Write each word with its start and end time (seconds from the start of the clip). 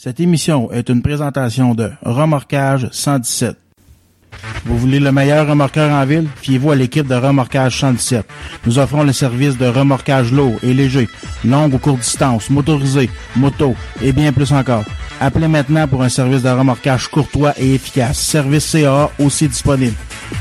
Cette 0.00 0.20
émission 0.20 0.70
est 0.70 0.90
une 0.90 1.02
présentation 1.02 1.74
de 1.74 1.90
Remorquage 2.02 2.88
117. 2.92 3.56
Vous 4.64 4.78
voulez 4.78 5.00
le 5.00 5.10
meilleur 5.10 5.48
remorqueur 5.48 5.90
en 5.90 6.06
ville? 6.06 6.28
Fiez-vous 6.36 6.70
à 6.70 6.76
l'équipe 6.76 7.08
de 7.08 7.16
Remorquage 7.16 7.80
117. 7.80 8.24
Nous 8.64 8.78
offrons 8.78 9.02
le 9.02 9.12
service 9.12 9.58
de 9.58 9.66
remorquage 9.66 10.30
lourd 10.30 10.54
et 10.62 10.72
léger, 10.72 11.08
longue 11.44 11.74
ou 11.74 11.78
courte 11.78 11.98
distance, 11.98 12.48
motorisé, 12.48 13.10
moto 13.34 13.74
et 14.00 14.12
bien 14.12 14.32
plus 14.32 14.52
encore. 14.52 14.84
Appelez 15.20 15.48
maintenant 15.48 15.88
pour 15.88 16.04
un 16.04 16.08
service 16.08 16.44
de 16.44 16.48
remorquage 16.48 17.08
courtois 17.08 17.54
et 17.58 17.74
efficace. 17.74 18.20
Service 18.20 18.66
CA 18.66 19.10
aussi 19.18 19.48
disponible. 19.48 19.96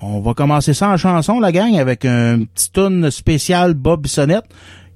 On 0.00 0.20
va 0.20 0.34
commencer 0.34 0.74
ça 0.74 0.88
en 0.90 0.96
chanson, 0.96 1.40
la 1.40 1.52
gang, 1.52 1.76
avec 1.76 2.04
un 2.04 2.44
petit 2.44 2.70
tune 2.70 3.10
spécial 3.10 3.74
Bob 3.74 4.02
Bissonnette. 4.02 4.44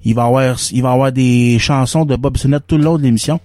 Il 0.05 0.15
va 0.15 0.25
avoir, 0.25 0.57
il 0.71 0.81
va 0.81 0.91
avoir 0.91 1.11
des 1.11 1.57
chansons 1.59 2.05
de 2.05 2.15
Bob 2.15 2.33
Bissonnette 2.33 2.63
tout 2.67 2.77
le 2.77 2.83
long 2.83 2.97
de 2.97 3.03
l'émission. 3.03 3.39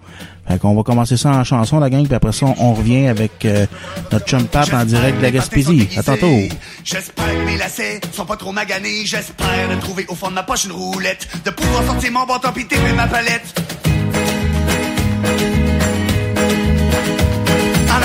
Fait 0.49 0.59
qu'on 0.59 0.75
va 0.75 0.83
commencer 0.83 1.17
ça 1.17 1.31
en 1.31 1.45
chanson, 1.45 1.79
la 1.79 1.91
gang, 1.91 2.05
puis 2.05 2.15
après 2.15 2.33
ça, 2.33 2.47
on 2.59 2.73
revient 2.73 3.07
avec 3.07 3.45
euh, 3.45 3.67
notre 4.11 4.27
chum 4.27 4.45
Pat 4.47 4.73
en 4.73 4.85
direct 4.85 5.19
de 5.19 5.23
la 5.23 5.31
Gaspésie. 5.31 5.89
À 5.97 6.03
tantôt. 6.03 6.39
J'espère 6.85 7.27
que 7.27 7.45
mes 7.45 7.57
lacets 7.57 8.01
sont 8.13 8.25
pas 8.25 8.37
trop 8.37 8.53
maganés. 8.53 9.05
J'espère 9.05 9.69
de 9.69 9.81
trouver 9.81 10.07
au 10.09 10.15
fond 10.15 10.29
de 10.29 10.35
ma 10.35 10.43
poche 10.43 10.65
une 10.65 10.73
roulette. 10.73 11.29
De 11.45 11.51
pouvoir 11.51 11.85
sortir 11.85 12.13
mon 12.13 12.25
bâton 12.25 12.53
pis 12.53 12.67
ma 12.97 13.07
palette. 13.07 13.88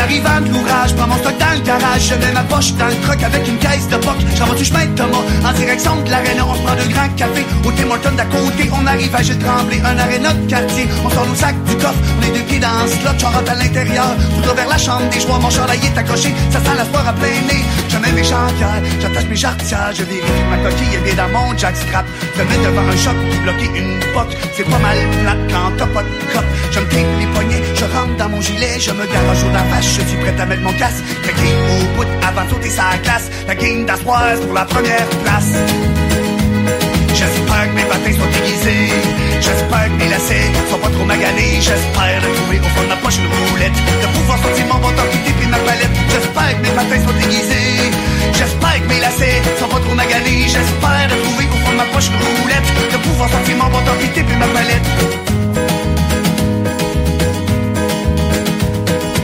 Arrivant 0.04 0.42
de 0.42 0.50
l'ouvrage, 0.52 0.96
prends 0.96 1.08
mon 1.08 1.18
stock 1.18 1.38
dans 1.40 1.54
le 1.58 1.64
garage. 1.64 2.04
Je 2.10 2.16
mets 2.16 2.34
ma 2.34 2.44
poche 2.44 2.74
dans 2.74 2.88
le 2.88 2.96
croc 3.04 3.22
avec 3.24 3.48
une 3.48 3.58
caisse 3.58 3.88
de 3.88 3.98
poc. 3.98 4.18
J'envoie 4.38 4.56
du 4.56 4.66
chemin 4.66 4.86
de 4.86 4.96
Thomas? 4.96 5.24
En 5.48 5.54
direction 5.54 5.96
de 6.02 6.10
l'aréna. 6.12 6.46
On 6.46 6.56
se 6.56 6.62
prend 6.62 6.76
de 6.76 6.88
grands 6.94 7.14
cafés 7.16 7.46
au 7.66 7.72
Tim 7.72 7.90
Hortons 7.90 8.18
d'à 8.20 8.26
côté. 8.26 8.70
On 8.78 8.86
arrive 8.86 9.16
à 9.16 9.22
Gilles 9.22 9.40
Tremblay, 9.40 9.80
un 9.84 9.98
aréna 9.98 10.34
de 10.34 10.46
quartier. 10.50 10.88
On 11.06 11.10
sort 11.10 11.26
nos 11.26 11.36
sacs 11.36 11.64
du 11.64 11.76
coffre, 11.78 12.02
on 12.20 12.22
est 12.28 12.34
deux 12.38 12.46
pieds 12.50 12.60
dans 12.60 12.84
le 12.84 12.90
slot. 12.90 13.18
J'en 13.20 13.32
rentre 13.32 13.52
à 13.52 13.56
l'intérieur, 13.56 14.12
tout 14.44 14.56
vers 14.56 14.68
la 14.68 14.78
chambre 14.78 15.08
des 15.10 15.22
joies. 15.22 15.40
Mon 15.40 15.50
chandail 15.50 15.80
est 15.80 15.98
accroché, 15.98 16.30
ça 16.52 16.60
sent 16.60 16.76
la 16.78 16.86
sport 16.86 17.08
à 17.08 17.14
plein 17.14 17.40
nez. 17.48 17.64
Je 17.90 17.98
mets 17.98 18.12
mes 18.12 18.24
chantières, 18.24 18.82
j'attache 19.02 19.28
mes 19.30 19.36
jarretières. 19.36 19.92
Je 19.98 20.04
vérifie 20.04 20.46
ma 20.52 20.58
coquille 20.58 20.96
est 20.96 21.04
bien 21.06 21.16
dans 21.16 21.30
mon 21.36 21.58
jackstrap. 21.58 22.06
Je 22.36 22.42
me 22.42 22.50
mets 22.50 22.62
devant 22.66 22.88
un 22.94 22.98
choc, 22.98 23.16
bloquer 23.44 23.70
une 23.80 24.00
poque. 24.14 24.36
C'est 24.56 24.68
pas 24.70 24.80
mal 24.80 24.98
plate 25.24 25.44
quand 25.50 25.72
t'as 25.78 25.88
pas 25.88 26.04
de 26.04 26.14
cop. 26.34 26.46
Je 26.72 26.80
me 26.80 27.20
les 27.20 27.28
poignets, 27.28 27.62
dans 28.18 28.30
mon 28.30 28.42
gilet. 28.42 28.80
Je 28.80 28.92
me 28.92 29.06
garage 29.06 29.44
au 29.44 29.52
la 29.52 29.64
face, 29.72 29.86
je 29.86 30.02
suis 30.08 30.18
prêt 30.18 30.36
à 30.40 30.46
mettre 30.46 30.62
mon 30.62 30.74
casque. 30.74 31.04
Craqué 31.24 31.50
au 31.72 31.98
bout 31.98 32.10
avant 32.28 32.46
de 32.46 32.50
sauter 32.50 32.70
sa 32.70 32.98
glace. 33.04 33.30
La 33.48 33.56
game 33.56 33.86
d'Aspoise 33.86 34.40
pour 34.42 34.54
la 34.54 34.66
première 34.66 35.08
place. 35.24 35.52
J'espère 37.14 37.64
que 37.70 37.76
mes 37.76 37.88
patins 37.92 38.16
sont 38.20 38.32
aiguisés. 38.40 38.90
J'espère 39.40 39.86
que 39.86 39.98
mes 40.02 40.10
lacets 40.10 40.52
sont 40.70 40.80
pas 40.80 40.90
trop 40.90 41.06
maganés. 41.06 41.56
J'espère 41.60 42.18
de 42.24 42.30
trouver 42.38 42.60
au 42.60 42.70
fond 42.76 42.84
de 42.84 42.90
ma 42.90 42.98
poche 42.98 43.18
une 43.18 43.30
roulette. 43.50 43.78
De 44.04 44.08
pouvoir 44.18 44.38
sortir 44.44 44.66
mon 44.72 44.80
bâton 44.84 45.06
qui 45.12 45.48
ma 45.48 45.58
palette. 45.58 45.96
J'espère 46.14 46.52
que 46.56 46.62
mes 46.66 46.74
patins 46.80 47.02
sont 47.06 47.18
aiguisés. 47.24 47.92
J'espère 48.34 48.78
que 48.82 48.88
mes 48.92 49.00
lacets 49.00 49.42
sont 49.60 49.68
pas 49.68 49.80
trop 49.80 49.96
maganés. 49.96 50.44
J'espère 50.56 51.06
de 51.12 51.16
trouver 51.24 51.46
au 51.54 51.60
fond 51.66 51.72
de 51.72 51.78
ma 51.78 51.88
poche 51.94 52.10
une 52.10 52.24
roulette. 52.42 52.70
De 52.92 52.98
pouvoir 52.98 53.30
sortir 53.30 53.56
mon 53.58 53.70
bâton 53.74 53.96
qui 54.02 54.22
ma 54.36 54.48
palette. 54.48 54.88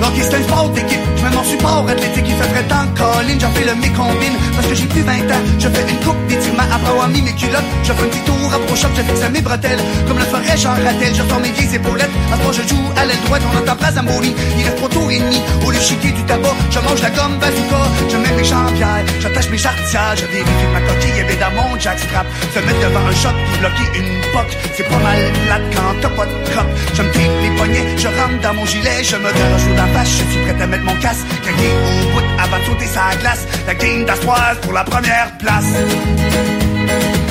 Donc 0.10 0.18
c'est 0.24 0.38
un 0.38 0.42
sport 0.42 0.70
d'équipe, 0.70 1.00
je 1.18 1.24
mets 1.24 1.36
mon 1.36 1.44
support 1.44 1.86
athlétique, 1.88 2.26
il 2.28 2.34
fait 2.34 2.50
très 2.50 2.64
temps 2.64 2.88
colline, 2.98 3.40
j'en 3.40 3.52
fais 3.52 3.64
le 3.64 3.76
mécombine, 3.76 4.34
parce 4.56 4.66
que 4.66 4.74
j'ai 4.74 4.88
plus 4.88 5.02
20 5.02 5.14
ans, 5.14 5.44
je 5.60 5.70
fais 5.70 5.86
une 5.88 6.00
coupe 6.00 6.18
d'étirement 6.28 6.64
après 6.64 6.90
avoir 6.90 7.08
mis 7.10 7.22
mes 7.22 7.34
culottes, 7.34 7.70
je 7.84 7.94
fais 7.94 8.04
un 8.04 8.08
petit 8.08 8.26
tour 8.26 8.36
à 8.52 8.58
je 8.76 9.02
fixe 9.04 9.24
à 9.24 9.30
mes 9.30 9.42
bretelles, 9.42 9.80
comme 10.08 10.18
le 10.18 10.26
ferait 10.26 10.58
Jean 10.58 10.72
Rattel, 10.72 11.14
je 11.14 11.22
sors 11.30 11.40
mes 11.40 11.52
vieilles 11.52 11.76
épaulettes, 11.76 12.10
à 12.34 12.38
moment 12.38 12.52
je 12.52 12.64
joue 12.68 12.82
à 12.98 13.06
l'aile 13.06 13.22
droite, 13.26 13.44
on 13.54 13.58
entend 13.60 13.76
pas 13.76 13.92
Zambouri, 13.92 14.34
il 14.58 14.64
reste 14.64 14.78
trois 14.78 14.90
tours 14.90 15.12
et 15.12 15.20
demi, 15.20 15.42
au 15.64 15.70
lieu 15.70 15.80
chiquer 15.80 16.12
du 16.12 16.24
tabac, 16.24 16.56
je 16.72 16.80
mange 16.80 17.02
la 17.04 17.10
gomme 17.12 17.38
bazooka, 17.38 17.82
je 18.10 18.18
mets 18.18 18.36
mes 18.36 18.44
jambières, 18.44 19.06
j'attache 19.20 19.50
mes 19.52 19.58
jarretières, 19.58 20.16
je 20.16 20.26
vérifie 20.26 20.70
ma 20.74 20.82
coquille 20.82 21.24
bien 21.28 21.38
dans 21.38 21.54
mon 21.54 21.80
jackstrap, 21.80 22.26
se 22.56 22.60
mettre 22.66 22.82
devant 22.82 23.06
un 23.06 23.14
choc, 23.14 23.36
puis 23.46 23.60
bloquer 23.60 23.88
une 24.00 24.22
poque, 24.34 24.58
c'est 24.76 24.90
pas 24.90 24.98
mal 24.98 25.20
plate 25.46 25.68
quand 25.76 25.94
t'as 26.02 26.10
pas 26.10 26.26
de 26.26 26.50
crop, 26.50 26.68
je 26.96 27.02
me 27.04 27.10
les 27.44 27.56
poignets, 27.56 27.86
je 27.98 28.08
rentre 28.08 28.42
dans 28.42 28.54
mon 28.56 28.66
gilet, 28.66 29.04
je 29.04 29.16
me 29.16 29.30
garage 29.38 29.68
au 29.70 29.76
je 30.04 30.10
suis 30.10 30.42
prêt 30.46 30.62
à 30.62 30.68
mettre 30.68 30.84
mon 30.84 30.96
casque, 30.96 31.26
craqué 31.44 31.70
au 32.04 32.14
bout 32.14 32.26
avant 32.40 32.60
de 32.60 32.66
sauter 32.66 32.86
sa 32.86 33.16
glace, 33.18 33.48
la 33.68 33.76
game 33.76 34.06
d'Aspoise 34.06 34.58
pour 34.62 34.74
la 34.74 34.84
première 34.84 35.32
place. 35.38 35.74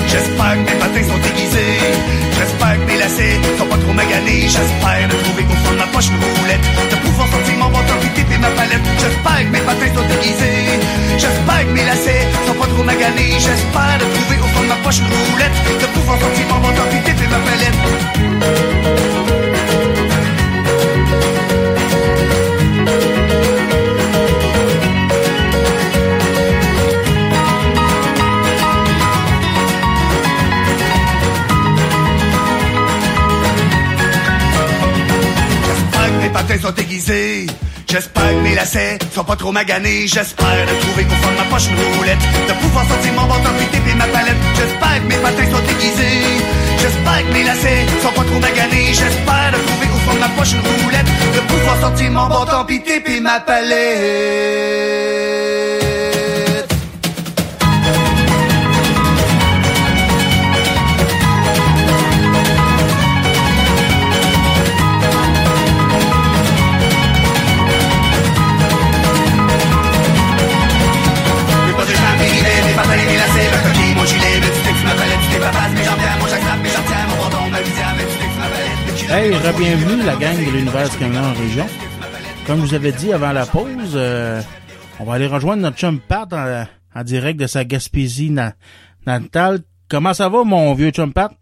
J'espère 0.09 0.55
que 0.55 0.65
mes 0.71 0.79
patins 0.81 1.05
sont 1.05 1.23
aiguisés. 1.29 1.79
J'espère 2.39 2.75
que 2.81 2.87
mes 2.91 2.99
lacets 2.99 3.37
sont 3.59 3.67
pas 3.67 3.77
trop 3.77 3.93
maganés. 3.93 4.49
J'espère 4.49 5.09
de 5.09 5.17
trouver 5.25 5.45
au 5.45 5.56
fond 5.62 5.73
de 5.73 5.79
ma 5.79 5.87
poche 5.93 6.09
une 6.09 6.17
roulette. 6.17 6.65
De 6.91 6.97
pouvoir 6.97 7.29
sortir 7.29 7.55
mon 7.59 7.69
bâton 7.69 7.97
puis 8.01 8.11
taper 8.17 8.39
ma 8.39 8.49
palette. 8.56 8.87
J'espère 8.99 9.41
que 9.45 9.53
mes 9.53 9.65
patins 9.69 9.93
sont 9.95 10.09
aiguisés. 10.15 10.81
J'espère 11.19 11.62
que 11.67 11.73
mes 11.73 11.85
lacets 11.85 12.27
sont 12.47 12.55
pas 12.55 12.67
trop 12.67 12.85
maganés. 12.85 13.37
J'espère 13.37 13.97
de 14.00 14.06
trouver 14.15 14.39
au 14.41 14.49
fond 14.55 14.62
de 14.62 14.69
ma 14.69 14.79
poche 14.85 15.00
une 15.00 15.12
roulette. 15.12 15.56
De 15.83 15.87
pouvoir 15.93 16.19
sortir 16.21 16.45
mon 16.49 16.61
bâton 16.65 16.85
puis 16.91 17.00
taper 17.05 17.29
ma 17.29 17.41
palette. 17.45 18.78
Sont. 36.49 36.73
J'espère 37.87 38.31
que 38.31 38.43
mes 38.43 38.55
lacets 38.55 38.99
sont 39.15 39.23
pas 39.23 39.37
trop 39.37 39.53
maganés. 39.53 40.07
J'espère 40.07 40.67
de 40.67 40.81
trouver 40.81 41.05
au 41.05 41.23
fond 41.23 41.31
de 41.31 41.37
ma 41.37 41.45
poche 41.45 41.69
une 41.69 41.97
roulette. 41.97 42.19
De 42.49 42.55
pouvoir 42.55 42.89
sortir 42.89 43.13
mon 43.13 43.27
bâton 43.27 43.51
puis 43.59 43.67
taper 43.67 43.95
ma 43.95 44.07
palette. 44.07 44.37
J'espère 44.57 45.03
que 45.03 45.09
mes 45.09 45.17
patins 45.17 45.51
sont 45.51 45.63
aiguisés. 45.63 46.41
J'espère 46.81 47.29
que 47.29 47.33
mes 47.35 47.45
lacets 47.45 47.87
sont 48.03 48.13
pas 48.13 48.25
trop 48.25 48.41
maganés. 48.41 48.87
J'espère 48.95 49.53
de 49.53 49.59
trouver 49.59 49.89
au 49.95 49.99
fond 50.09 50.15
de 50.15 50.21
ma 50.21 50.29
poche 50.31 50.53
une 50.53 50.61
roulette. 50.83 51.06
De 51.35 51.41
pouvoir 51.53 51.81
sortir 51.81 52.11
mon 52.12 52.29
bâton 52.29 52.65
puis 52.67 52.83
taper 52.83 53.21
ma 53.21 53.41
palette. 53.41 53.69
Hey, 79.10 79.31
mes 79.31 79.37
re-bienvenue 79.37 80.02
la 80.05 80.16
gang 80.16 80.37
de 80.37 80.50
l'univers 80.50 80.88
du 80.90 81.05
en 81.16 81.32
région. 81.32 81.66
Comme 82.46 82.60
je 82.60 82.66
vous 82.66 82.75
avais 82.75 82.93
dit 82.93 83.12
avant 83.12 83.32
la 83.32 83.46
pause, 83.46 83.93
euh, 83.94 84.40
on 85.00 85.05
va 85.05 85.14
aller 85.14 85.26
rejoindre 85.26 85.62
notre 85.62 85.76
chum 85.76 85.99
Pat 85.99 86.31
en, 86.32 86.64
en 86.94 87.05
direct 87.05 87.40
de 87.40 87.46
sa 87.46 87.64
Gaspésie 87.64 88.31
na- 88.31 88.55
natale. 89.06 89.60
Comment 89.88 90.12
ça 90.14 90.28
va, 90.28 90.44
mon 90.44 90.75
vieux 90.75 90.90
chum 90.90 91.12
Pat? 91.12 91.32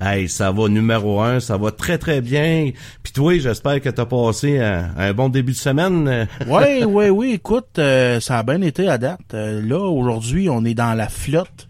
Hey, 0.00 0.28
ça 0.28 0.50
va 0.50 0.68
numéro 0.68 1.20
un, 1.20 1.40
ça 1.40 1.56
va 1.56 1.70
très 1.70 1.98
très 1.98 2.20
bien. 2.20 2.70
Puis 3.02 3.12
toi, 3.12 3.38
j'espère 3.38 3.80
que 3.80 3.88
t'as 3.88 4.06
passé 4.06 4.58
un, 4.60 4.90
un, 4.96 5.12
bon 5.12 5.28
début 5.28 5.52
de 5.52 5.56
semaine. 5.56 6.26
oui, 6.46 6.84
oui, 6.86 7.08
oui. 7.10 7.32
Écoute, 7.34 7.78
euh, 7.78 8.18
ça 8.20 8.38
a 8.38 8.42
bien 8.42 8.62
été 8.62 8.88
à 8.88 8.98
date. 8.98 9.34
Euh, 9.34 9.60
là, 9.62 9.78
aujourd'hui, 9.78 10.48
on 10.50 10.64
est 10.64 10.74
dans 10.74 10.94
la 10.94 11.08
flotte. 11.08 11.68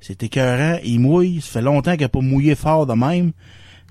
C'est 0.00 0.22
écœurant. 0.22 0.78
Il 0.84 1.00
mouille. 1.00 1.40
Ça 1.40 1.52
fait 1.60 1.62
longtemps 1.62 1.92
qu'il 1.92 2.02
n'a 2.02 2.08
pas 2.08 2.20
mouillé 2.20 2.54
fort 2.54 2.86
de 2.86 2.94
même. 2.94 3.32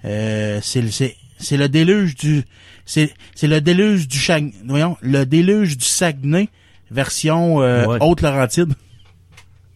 Euh, 0.06 0.60
c'est 0.62 1.16
c'est 1.42 1.58
le 1.58 1.70
déluge 1.70 2.16
du 2.16 2.44
c'est 2.86 3.14
c'est 3.36 3.48
le 3.48 3.62
déluge 3.62 4.08
du 4.08 4.18
Chag, 4.18 4.54
voyons 4.66 4.98
le 5.02 5.26
déluge 5.26 5.78
du 5.78 5.86
Saguenay 5.86 6.50
version 6.90 7.62
euh, 7.62 7.86
haute 8.00 8.22
Laurentide. 8.22 8.74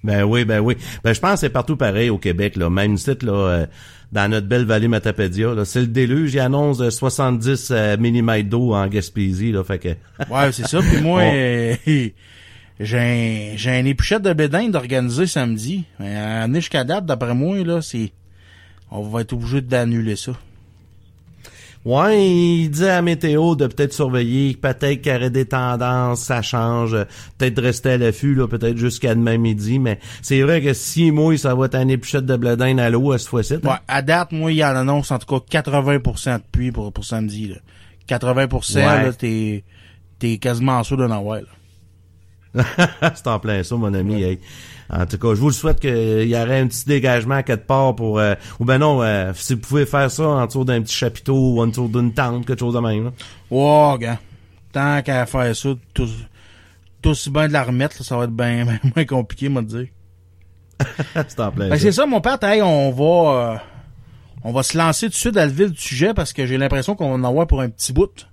Ben 0.04 0.24
oui, 0.24 0.46
ben 0.46 0.60
oui. 0.60 0.78
Ben 1.04 1.14
je 1.14 1.20
pense 1.20 1.34
que 1.34 1.40
c'est 1.40 1.50
partout 1.50 1.78
pareil 1.78 2.10
au 2.10 2.18
Québec 2.18 2.56
là, 2.56 2.70
même 2.70 2.98
site 2.98 3.24
là 3.24 3.34
euh, 3.34 3.66
dans 4.12 4.30
notre 4.30 4.48
belle 4.48 4.66
vallée 4.66 4.88
Matapédia 4.88 5.54
là, 5.54 5.66
c'est 5.66 5.82
le 5.82 5.88
déluge, 5.88 6.34
il 6.34 6.40
annonce 6.40 6.88
70 6.88 7.70
euh, 7.72 7.98
mm 7.98 8.44
d'eau 8.44 8.74
en 8.74 8.88
Gaspésie 8.88 9.52
là, 9.52 9.64
fait 9.64 9.80
que 9.80 9.90
Ouais, 10.30 10.52
c'est 10.52 10.68
ça. 10.68 10.80
Puis 10.82 11.02
moi 11.02 11.24
j'ai 12.80 13.00
un, 13.00 13.58
j'ai 13.58 13.72
un 13.72 13.86
épluchette 13.86 14.22
de 14.22 14.34
bédin 14.34 14.70
d'organiser 14.70 15.26
samedi. 15.26 15.86
À 16.00 16.48
jusqu'à 16.54 16.84
date 16.84 17.06
d'après 17.06 17.34
moi 17.34 17.64
là, 17.64 17.82
c'est 17.82 18.12
on 18.92 19.02
va 19.02 19.22
être 19.22 19.34
obligé 19.34 19.62
d'annuler 19.62 20.16
ça. 20.16 20.34
Ouais, 21.86 22.20
il 22.20 22.70
dit 22.70 22.88
à 22.88 23.04
météo 23.04 23.54
de 23.54 23.68
peut-être 23.68 23.94
surveiller, 23.94 24.56
peut-être 24.56 25.02
qu'il 25.02 25.12
y 25.12 25.16
aurait 25.16 25.30
des 25.30 25.46
tendances, 25.46 26.22
ça 26.22 26.42
change, 26.42 26.98
peut-être 27.38 27.62
rester 27.62 27.92
à 27.92 27.98
l'affût, 28.00 28.34
là, 28.34 28.48
peut-être 28.48 28.78
jusqu'à 28.78 29.14
demain 29.14 29.38
midi, 29.38 29.78
mais 29.78 30.00
c'est 30.24 30.42
vrai 30.42 30.64
que 30.64 30.74
si 30.74 31.12
mouille, 31.12 31.38
ça 31.38 31.54
va 31.54 31.68
être 31.68 31.76
un 31.76 31.88
épuchette 31.88 32.26
de 32.26 32.36
bledin 32.38 32.80
à 32.80 32.90
l'eau 32.90 33.12
à 33.12 33.20
ce 33.20 33.30
fois-ci. 33.30 33.58
Ouais, 33.58 33.70
à 33.88 34.02
date, 34.02 34.32
moi, 34.32 34.52
il 34.52 34.58
y 34.58 34.66
en 34.66 34.76
annonce 34.76 35.12
en 35.12 35.20
tout 35.20 35.40
cas 35.40 35.62
80% 35.62 36.38
de 36.38 36.44
pluie 36.52 36.72
pour, 36.72 36.92
pour 36.92 37.06
samedi, 37.06 37.50
là. 37.50 37.58
80%, 38.10 38.80
là, 38.80 39.14
t'es, 39.14 39.64
t'es 40.18 40.40
quasiment 40.40 40.84
sûr 40.84 40.98
de 40.98 41.06
n'avoir, 41.06 41.42
là. 41.42 42.64
c'est 43.14 43.28
en 43.28 43.40
plein 43.40 43.62
ça, 43.62 43.76
mon 43.76 43.94
ami. 43.94 44.40
En 44.90 45.06
tout 45.06 45.18
cas, 45.18 45.30
je 45.30 45.40
vous 45.40 45.48
le 45.48 45.54
souhaite 45.54 45.80
qu'il 45.80 46.28
y 46.28 46.36
aurait 46.36 46.60
un 46.60 46.68
petit 46.68 46.86
dégagement 46.86 47.36
à 47.36 47.44
quelque 47.44 47.66
part 47.66 47.96
pour... 47.96 48.20
Euh, 48.20 48.36
ou 48.60 48.66
ben 48.66 48.78
non, 48.78 49.02
euh, 49.02 49.32
si 49.34 49.56
vous 49.56 49.62
pouvez 49.62 49.86
faire 49.86 50.12
ça 50.12 50.28
en 50.28 50.46
dessous 50.46 50.64
d'un 50.64 50.82
petit 50.82 50.96
chapiteau 50.96 51.36
ou 51.36 51.62
en 51.62 51.68
dessous 51.68 51.88
d'une 51.88 52.14
tente, 52.14 52.46
quelque 52.46 52.60
chose 52.60 52.76
de 52.76 52.80
même. 52.80 53.06
Là. 53.06 53.12
Oh, 53.50 53.98
gars. 54.00 54.20
Tant 54.72 55.02
qu'à 55.02 55.26
faire 55.26 55.56
ça, 55.56 55.70
tout, 55.94 56.08
tout 57.02 57.10
aussi 57.10 57.30
bien 57.30 57.48
de 57.48 57.54
la 57.54 57.64
remettre, 57.64 58.04
ça 58.04 58.18
va 58.18 58.26
être 58.26 58.32
bien 58.36 58.66
moins 58.96 59.06
compliqué, 59.06 59.50
moi, 59.50 59.64
de 59.64 59.68
dire. 59.68 59.88
c'est 61.16 61.56
ben, 61.56 61.78
C'est 61.78 61.92
ça, 61.92 62.06
mon 62.06 62.22
père, 62.22 62.38
hey, 62.44 62.62
on 62.62 62.92
va... 62.92 63.54
Euh, 63.54 63.58
on 64.48 64.52
va 64.52 64.62
se 64.62 64.78
lancer 64.78 65.08
tout 65.08 65.14
de 65.14 65.18
suite 65.18 65.34
dans 65.34 65.46
le 65.46 65.52
vif 65.52 65.72
du 65.72 65.82
sujet 65.82 66.14
parce 66.14 66.32
que 66.32 66.46
j'ai 66.46 66.60
l'impression 66.60 66.96
qu'on 66.96 67.10
va 67.10 67.16
en 67.16 67.24
avoir 67.24 67.48
pour 67.48 67.62
un 67.62 67.70
petit 67.70 67.92
bout. 67.92 68.28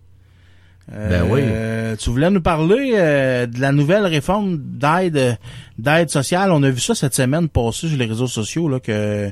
Ben 0.91 1.25
oui. 1.31 1.41
Euh, 1.45 1.97
tu 1.97 2.11
voulais 2.11 2.31
nous 2.31 2.41
parler 2.41 2.95
euh, 2.97 3.47
de 3.47 3.61
la 3.61 3.73
nouvelle 3.73 4.05
réforme 4.05 4.59
d'aide 4.59 5.39
d'aide 5.79 6.11
sociale. 6.11 6.51
On 6.51 6.63
a 6.63 6.71
vu 6.71 6.81
ça 6.81 6.95
cette 6.95 7.15
semaine 7.15 7.49
passée 7.49 7.89
sur 7.89 7.97
les 7.97 8.07
réseaux 8.07 8.27
sociaux 8.27 8.69
là 8.69 8.81
que 8.81 9.31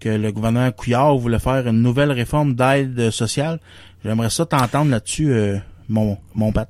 que 0.00 0.08
le 0.08 0.32
gouvernement 0.32 0.70
Couillard 0.72 1.16
voulait 1.16 1.38
faire 1.38 1.66
une 1.68 1.82
nouvelle 1.82 2.10
réforme 2.10 2.54
d'aide 2.54 3.10
sociale. 3.10 3.60
J'aimerais 4.02 4.30
ça 4.30 4.46
t'entendre 4.46 4.90
là-dessus, 4.90 5.30
euh, 5.30 5.58
mon 5.88 6.16
mon 6.34 6.50
pat. 6.52 6.68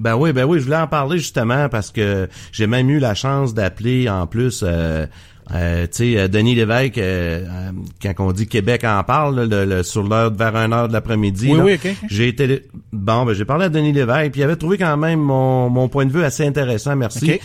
Ben 0.00 0.16
oui, 0.16 0.32
ben 0.32 0.44
oui, 0.44 0.58
je 0.58 0.64
voulais 0.64 0.76
en 0.76 0.88
parler 0.88 1.18
justement 1.18 1.68
parce 1.68 1.92
que 1.92 2.28
j'ai 2.50 2.66
même 2.66 2.90
eu 2.90 2.98
la 2.98 3.14
chance 3.14 3.54
d'appeler 3.54 4.08
en 4.08 4.26
plus 4.26 4.64
euh, 4.66 5.06
tu 5.48 5.54
sais, 5.90 6.18
euh, 6.18 6.28
Denis 6.28 6.54
Lévesque, 6.54 6.98
euh, 6.98 7.44
euh, 7.44 7.70
quand 8.02 8.14
on 8.26 8.32
dit 8.32 8.46
Québec 8.46 8.84
en 8.84 9.02
parle, 9.04 9.48
le, 9.48 9.82
sur 9.82 10.02
l'heure 10.02 10.32
vers 10.32 10.56
1 10.56 10.72
heure 10.72 10.88
de 10.88 10.92
l'après-midi, 10.92 11.52
oui, 11.52 11.78
oui, 11.84 11.96
j'ai 12.08 12.28
été 12.28 12.62
bon, 12.92 13.24
ben 13.24 13.34
j'ai 13.34 13.44
parlé 13.44 13.66
à 13.66 13.68
Denis 13.68 13.92
Lévesque, 13.92 14.32
puis 14.32 14.40
il 14.40 14.44
avait 14.44 14.56
trouvé 14.56 14.78
quand 14.78 14.96
même 14.96 15.20
mon, 15.20 15.68
mon 15.68 15.88
point 15.88 16.06
de 16.06 16.12
vue 16.12 16.24
assez 16.24 16.46
intéressant, 16.46 16.96
merci. 16.96 17.40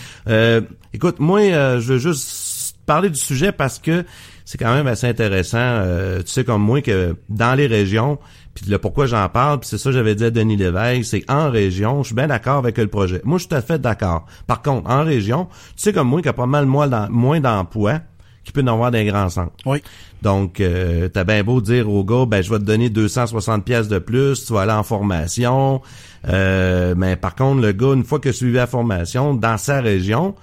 écoute, 0.94 1.20
moi, 1.20 1.42
je 1.42 1.94
veux 1.94 1.98
juste 1.98 2.78
parler 2.86 3.10
du 3.10 3.20
sujet 3.20 3.52
parce 3.52 3.80
que 3.80 4.06
c'est 4.46 4.58
quand 4.58 4.74
même 4.74 4.88
assez 4.88 5.08
intéressant. 5.08 5.84
tu 6.20 6.32
sais 6.32 6.44
comme 6.44 6.64
moi 6.64 6.82
que 6.82 7.16
dans 7.30 7.54
les 7.54 7.68
régions, 7.68 8.18
puis 8.54 8.66
le 8.70 8.78
pourquoi 8.78 9.06
j'en 9.06 9.28
parle, 9.30 9.60
puis 9.60 9.70
c'est 9.70 9.78
ça 9.78 9.90
que 9.90 9.96
j'avais 9.96 10.16
dit 10.16 10.26
à 10.26 10.32
Denis 10.32 10.58
Lévesque, 10.58 11.06
c'est 11.06 11.32
en 11.32 11.50
région, 11.50 12.04
je 12.04 12.08
suis 12.08 12.16
bien 12.16 12.28
d'accord 12.28 12.58
avec 12.58 12.78
le 12.78 12.88
projet. 12.88 13.22
Moi, 13.24 13.38
je 13.38 13.44
suis 13.44 13.50
tout 13.50 13.56
à 13.56 13.62
fait 13.62 13.80
d'accord. 13.80 14.26
Par 14.48 14.62
contre, 14.62 14.90
en 14.90 15.04
région, 15.04 15.46
tu 15.46 15.84
sais 15.84 15.94
comme 15.94 16.08
moi, 16.10 16.20
qu'il 16.20 16.28
y 16.28 16.30
a 16.30 16.34
pas 16.34 16.46
mal 16.46 16.66
moins 16.66 17.40
d'emplois 17.40 18.00
qui 18.44 18.52
peut 18.52 18.62
en 18.62 18.74
avoir 18.74 18.92
des 18.92 19.06
grands 19.06 19.30
centres. 19.30 19.54
Oui. 19.66 19.82
Donc, 20.22 20.60
euh, 20.60 21.08
t'as 21.08 21.24
bien 21.24 21.44
beau 21.44 21.62
dire 21.62 21.90
au 21.90 22.04
gars, 22.04 22.26
ben 22.26 22.42
je 22.42 22.50
vais 22.50 22.60
te 22.60 22.64
donner 22.64 22.90
260 22.90 23.64
pièces 23.64 23.88
de 23.88 24.00
plus, 24.00 24.46
tu 24.46 24.54
vas 24.54 24.62
aller 24.62 24.72
en 24.72 24.84
formation. 24.84 25.82
Euh, 26.28 26.96
mais 26.98 27.16
par 27.16 27.36
contre, 27.36 27.62
le 27.62 27.72
gars, 27.72 27.94
une 27.94 28.04
fois 28.04 28.20
que 28.20 28.32
suivi 28.32 28.54
la 28.54 28.68
formation, 28.68 29.34
dans 29.34 29.58
sa 29.58 29.82
région, 29.82 30.36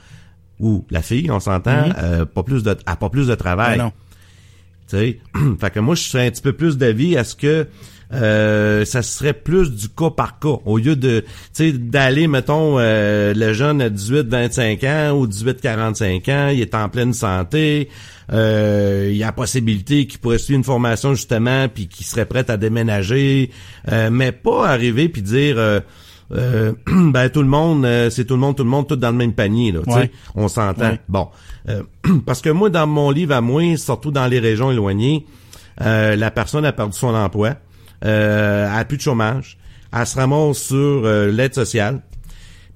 ou 0.60 0.84
la 0.90 1.02
fille, 1.02 1.30
on 1.30 1.40
s'entend, 1.40 1.88
mm-hmm. 1.88 1.94
euh, 2.02 2.24
pas 2.24 2.42
plus 2.42 2.62
de, 2.62 2.76
a 2.86 2.96
pas 2.96 3.10
plus 3.10 3.26
de 3.26 3.34
travail. 3.34 3.78
Ben 3.78 3.84
non. 3.84 3.92
Tu 4.88 4.96
sais, 4.96 5.20
fait 5.60 5.70
que 5.70 5.80
moi, 5.80 5.94
je 5.94 6.02
serais 6.02 6.26
un 6.28 6.30
petit 6.30 6.42
peu 6.42 6.52
plus 6.52 6.78
d'avis 6.78 7.16
à 7.16 7.24
ce 7.24 7.34
que 7.34 7.66
euh, 8.12 8.84
ça 8.84 9.02
serait 9.02 9.32
plus 9.32 9.72
du 9.72 9.88
cas 9.88 10.10
par 10.10 10.38
cas. 10.38 10.56
Au 10.64 10.78
lieu 10.78 10.94
de 10.94 11.20
tu 11.20 11.26
sais 11.52 11.72
d'aller 11.72 12.28
mettons 12.28 12.78
euh, 12.78 13.34
le 13.34 13.52
jeune 13.52 13.82
à 13.82 13.88
18 13.90 14.28
25 14.28 14.84
ans 14.84 15.12
ou 15.18 15.26
18 15.26 15.60
45 15.60 16.28
ans, 16.28 16.48
il 16.48 16.60
est 16.60 16.74
en 16.74 16.88
pleine 16.88 17.12
santé, 17.12 17.88
euh, 18.32 19.08
il 19.10 19.16
y 19.16 19.24
a 19.24 19.32
possibilité 19.32 20.06
qu'il 20.06 20.20
pourrait 20.20 20.38
suivre 20.38 20.58
une 20.58 20.64
formation 20.64 21.14
justement 21.14 21.68
puis 21.68 21.88
qu'il 21.88 22.06
serait 22.06 22.26
prêt 22.26 22.48
à 22.48 22.56
déménager, 22.56 23.50
mais 24.10 24.30
pas 24.32 24.68
arriver 24.68 25.08
puis 25.08 25.22
dire 25.22 25.56
ben 26.30 27.28
tout 27.32 27.42
le 27.42 27.48
monde, 27.48 27.86
c'est 28.10 28.24
tout 28.24 28.34
le 28.34 28.40
monde, 28.40 28.56
tout 28.56 28.64
le 28.64 28.70
monde, 28.70 28.86
tout 28.86 28.96
dans 28.96 29.10
le 29.10 29.16
même 29.16 29.32
panier 29.32 29.72
là. 29.72 29.80
sais. 29.88 30.12
On 30.36 30.46
s'entend. 30.46 30.96
Bon, 31.08 31.28
parce 32.26 32.40
que 32.40 32.50
moi 32.50 32.70
dans 32.70 32.86
mon 32.86 33.10
livre 33.10 33.34
à 33.34 33.40
moi, 33.40 33.76
surtout 33.76 34.12
dans 34.12 34.26
les 34.28 34.38
régions 34.38 34.70
éloignées, 34.70 35.26
la 35.80 36.30
personne 36.30 36.64
a 36.64 36.72
perdu 36.72 36.96
son 36.96 37.12
emploi. 37.12 37.56
euh, 37.56 37.65
elle 38.08 38.78
a 38.78 38.84
plus 38.84 38.96
de 38.96 39.02
chômage, 39.02 39.58
elle 39.92 40.06
se 40.06 40.16
ramasse 40.16 40.58
sur 40.58 40.76
euh, 40.76 41.30
l'aide 41.30 41.54
sociale. 41.54 42.00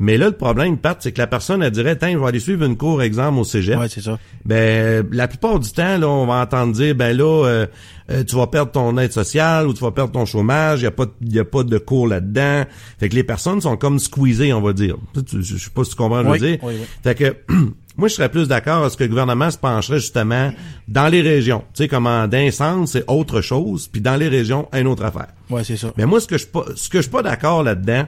Mais 0.01 0.17
là, 0.17 0.29
le 0.29 0.37
problème, 0.37 0.79
Pat, 0.79 0.97
c'est 0.99 1.13
que 1.13 1.19
la 1.19 1.27
personne, 1.27 1.63
elle 1.63 1.73
dirait, 1.73 1.95
tiens, 1.95 2.13
je 2.13 2.17
vais 2.19 2.27
aller 2.27 2.41
suivre 2.41 2.65
une 2.65 2.79
cour 2.79 3.03
exemple 3.03 3.39
au 3.39 3.45
cégep. 3.45 3.79
Ouais, 3.79 3.89
c'est 3.91 4.01
ça. 4.01 4.19
Ben, 4.47 5.07
la 5.13 5.29
plupart 5.29 5.61
du 5.61 5.71
temps, 5.71 5.99
là, 5.99 6.09
on 6.09 6.25
va 6.25 6.41
entendre 6.41 6.73
dire, 6.73 6.95
ben 6.95 7.15
là, 7.15 7.45
euh, 7.45 7.67
euh, 8.11 8.25
tu 8.25 8.35
vas 8.35 8.47
perdre 8.47 8.73
ton 8.73 8.97
aide 8.97 9.13
sociale 9.13 9.69
ou 9.69 9.75
tu 9.75 9.85
vas 9.85 9.91
perdre 9.91 10.13
ton 10.13 10.25
chômage, 10.25 10.81
il 10.81 10.85
y 10.85 10.87
a 10.87 10.91
pas, 10.91 11.05
y 11.21 11.39
a 11.39 11.45
pas 11.45 11.65
de 11.65 11.77
cours 11.77 12.09
là-dedans. 12.09 12.65
Fait 12.99 13.11
que 13.11 13.15
les 13.15 13.25
personnes 13.25 13.61
sont 13.61 13.77
comme 13.77 13.99
squeezées, 13.99 14.55
on 14.55 14.63
va 14.63 14.73
dire. 14.73 14.97
Je 15.15 15.59
sais 15.59 15.71
pas 15.71 15.85
si 15.85 15.91
tu 15.91 15.97
comprends 15.97 16.25
je 16.25 16.31
veux 16.31 16.39
dire. 16.39 16.59
Fait 17.05 17.15
que, 17.15 17.37
moi, 17.99 18.09
je 18.09 18.15
serais 18.15 18.31
plus 18.31 18.49
d'accord 18.49 18.83
à 18.83 18.89
ce 18.89 18.97
que 18.97 19.05
le 19.05 19.11
gouvernement 19.11 19.51
se 19.51 19.59
pencherait 19.59 20.01
justement 20.01 20.51
dans 20.89 21.09
les 21.09 21.21
régions. 21.21 21.63
Tu 21.75 21.83
sais, 21.83 21.89
comment 21.89 22.27
d'un 22.27 22.51
sens, 22.51 22.93
c'est 22.93 23.05
autre 23.07 23.43
chose, 23.43 23.87
puis 23.87 24.01
dans 24.01 24.17
les 24.17 24.29
régions, 24.29 24.67
une 24.73 24.87
autre 24.87 25.05
affaire. 25.05 25.29
Ouais, 25.51 25.63
c'est 25.63 25.77
ça. 25.77 25.93
Mais 25.99 26.07
moi, 26.07 26.21
ce 26.21 26.27
que 26.27 26.39
je 26.39 26.47
ce 26.75 26.89
que 26.89 26.99
je 26.99 27.03
suis 27.03 27.11
pas 27.11 27.23
d'accord 27.23 27.63
là-dedans, 27.63 28.07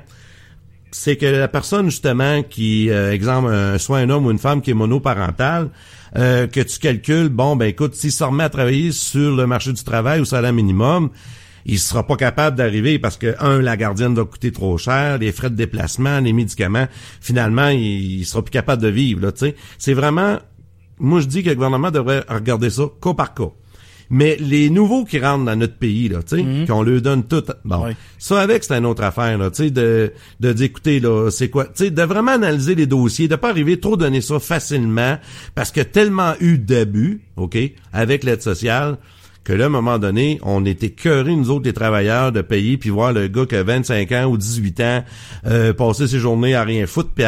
c'est 0.93 1.17
que 1.17 1.27
la 1.27 1.49
personne 1.49 1.91
justement 1.91 2.43
qui, 2.43 2.91
euh, 2.91 3.13
exemple, 3.13 3.79
soit 3.79 3.99
un 3.99 4.11
homme 4.11 4.27
ou 4.27 4.31
une 4.31 4.39
femme 4.39 4.61
qui 4.61 4.71
est 4.71 4.75
monoparentale, 4.75 5.71
euh, 6.17 6.47
que 6.47 6.61
tu 6.61 6.79
calcules, 6.79 7.31
bon, 7.31 7.57
ben 7.57 7.67
écoute, 7.67 7.95
s'il 7.95 8.13
se 8.13 8.23
remet 8.23 8.45
à 8.45 8.51
travailler 8.51 8.93
sur 8.93 9.35
le 9.35 9.47
marché 9.47 9.73
du 9.73 9.83
travail 9.83 10.21
au 10.21 10.27
salaire 10.27 10.53
minimum, 10.53 11.11
il 11.65 11.79
sera 11.79 12.07
pas 12.07 12.17
capable 12.17 12.57
d'arriver 12.57 12.99
parce 12.99 13.17
que 13.17 13.35
un, 13.41 13.63
la 13.63 13.77
gardienne 13.77 14.15
va 14.15 14.25
coûter 14.25 14.53
trop 14.53 14.77
cher, 14.77 15.19
les 15.19 15.33
frais 15.33 15.49
de 15.49 15.55
déplacement, 15.55 16.21
les 16.21 16.33
médicaments, 16.33 16.87
finalement, 17.21 17.69
il, 17.69 18.21
il 18.21 18.25
sera 18.27 18.43
plus 18.43 18.51
capable 18.51 18.83
de 18.83 18.89
vivre. 18.89 19.23
Là, 19.23 19.33
tu 19.33 19.47
sais, 19.47 19.57
c'est 19.79 19.95
vraiment, 19.95 20.39
moi 20.99 21.21
je 21.21 21.27
dis 21.27 21.43
que 21.43 21.49
le 21.49 21.55
gouvernement 21.55 21.91
devrait 21.91 22.25
regarder 22.29 22.69
ça 22.69 22.83
cas 23.01 23.15
par 23.15 23.33
cas. 23.33 23.51
Mais 24.11 24.37
les 24.41 24.71
nouveaux 24.71 25.05
qui 25.05 25.19
rentrent 25.19 25.45
dans 25.45 25.57
notre 25.57 25.77
pays, 25.77 26.09
là, 26.09 26.23
tu 26.23 26.37
sais, 26.37 26.43
mhm. 26.43 26.67
qu'on 26.67 26.83
leur 26.83 27.01
donne 27.01 27.25
tout, 27.25 27.45
bon, 27.65 27.95
ça 28.19 28.41
avec 28.41 28.65
c'est 28.65 28.77
une 28.77 28.87
autre 28.87 29.03
affaire, 29.03 29.39
là, 29.39 29.51
tu 29.51 29.65
sais, 29.65 29.71
de 29.71 30.13
de 30.41 30.53
d'écouter 30.53 31.01
là, 31.01 31.31
c'est 31.31 31.49
quoi, 31.49 31.65
tu 31.65 31.85
sais, 31.85 31.91
de 31.91 32.03
vraiment 32.03 32.33
analyser 32.33 32.75
les 32.75 32.87
dossiers, 32.87 33.29
de 33.29 33.37
pas 33.37 33.51
arriver 33.51 33.81
trop 33.81 33.97
donner 33.97 34.21
ça 34.21 34.39
facilement, 34.39 35.19
parce 35.55 35.71
que 35.71 35.81
tellement 35.81 36.35
eu 36.41 36.59
d'abus, 36.59 37.23
ok, 37.37 37.57
avec 37.93 38.25
l'aide 38.25 38.43
sociale, 38.43 38.99
que 39.45 39.53
là, 39.53 39.65
à 39.65 39.67
un 39.67 39.71
moment 39.71 39.99
donné, 39.99 40.39
on 40.43 40.65
était 40.65 40.91
cœurés, 40.91 41.35
nous 41.35 41.51
autres, 41.51 41.65
les 41.65 41.73
travailleurs, 41.73 42.31
de 42.33 42.43
payer, 42.43 42.77
puis 42.77 42.91
voir 42.91 43.13
le 43.13 43.27
gars 43.27 43.47
qui 43.47 43.57
a 43.57 43.63
25 43.63 44.13
ans 44.13 44.25
ou 44.27 44.37
18 44.37 44.81
ans 44.81 45.05
euh, 45.47 45.73
passer 45.73 46.07
ses 46.07 46.19
journées 46.19 46.55
à 46.55 46.63
rien 46.63 46.87
foutre, 46.87 47.11
puis 47.15 47.25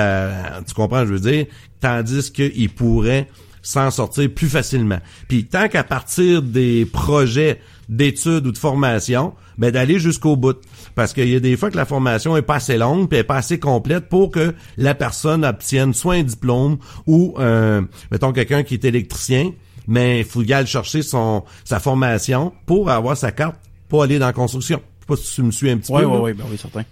tu 0.67 0.75
comprends, 0.75 1.05
je 1.07 1.13
veux 1.13 1.21
dire, 1.21 1.47
tandis 1.81 2.31
qu'il 2.31 2.71
pourrait 2.71 3.29
s'en 3.65 3.91
sortir 3.91 4.33
plus 4.33 4.49
facilement. 4.49 4.99
Puis 5.27 5.47
tant 5.47 5.69
qu'à 5.69 5.83
partir 5.83 6.43
des 6.43 6.87
projets 6.87 7.61
d'études 7.89 8.47
ou 8.47 8.53
de 8.53 8.59
formation, 8.59 9.35
ben 9.59 9.73
d'aller 9.73 9.99
jusqu'au 9.99 10.37
bout. 10.37 10.59
Parce 10.95 11.13
qu'il 11.13 11.29
y 11.29 11.35
a 11.35 11.41
des 11.41 11.57
fois 11.57 11.71
que 11.71 11.77
la 11.77 11.87
formation 11.87 12.37
est 12.37 12.43
pas 12.43 12.57
assez 12.57 12.77
longue 12.77 13.09
puis 13.09 13.19
est 13.19 13.25
pas 13.25 13.37
assez 13.37 13.59
complète 13.59 14.09
pour 14.09 14.31
que 14.31 14.55
la 14.77 14.95
personne 14.95 15.45
obtienne 15.45 15.93
soit 15.93 16.15
un 16.15 16.23
diplôme 16.23 16.79
ou, 17.07 17.35
euh, 17.39 17.83
mettons, 18.13 18.33
quelqu'un 18.33 18.63
qui 18.63 18.75
est 18.75 18.85
électricien, 18.85 19.51
mais 19.89 20.21
il 20.21 20.25
faut 20.25 20.43
y 20.43 20.53
aller 20.53 20.67
chercher 20.67 21.03
son 21.03 21.45
sa 21.65 21.81
formation 21.81 22.53
pour 22.67 22.91
avoir 22.91 23.17
sa 23.17 23.33
carte 23.33 23.57
pour 23.89 24.03
aller 24.03 24.19
dans 24.19 24.27
la 24.27 24.33
construction. 24.33 24.81
Je 25.01 25.03
sais 25.03 25.07
pas 25.07 25.17
si 25.17 25.35
tu 25.35 25.43
me 25.43 25.51
suis 25.51 25.71
un 25.71 25.79
petit 25.79 25.93
peu. 25.93 26.05
oui, 26.05 26.19
oui, 26.23 26.33
ben 26.33 26.45
oui, 26.51 26.59
certain. 26.59 26.85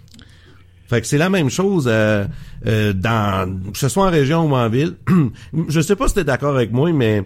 Fait 0.93 1.01
que 1.01 1.07
c'est 1.07 1.17
la 1.17 1.31
même 1.31 1.49
chose 1.49 1.85
euh, 1.87 2.23
euh, 2.67 2.93
dans 2.93 3.51
que 3.71 3.79
ce 3.79 3.89
soit 3.89 4.05
en 4.05 4.11
région 4.11 4.45
ou 4.47 4.55
en 4.55 4.69
ville. 4.69 4.93
je 5.67 5.81
sais 5.81 5.95
pas 5.95 6.07
si 6.07 6.13
t'es 6.13 6.23
d'accord 6.23 6.53
avec 6.53 6.71
moi, 6.71 6.93
mais 6.93 7.23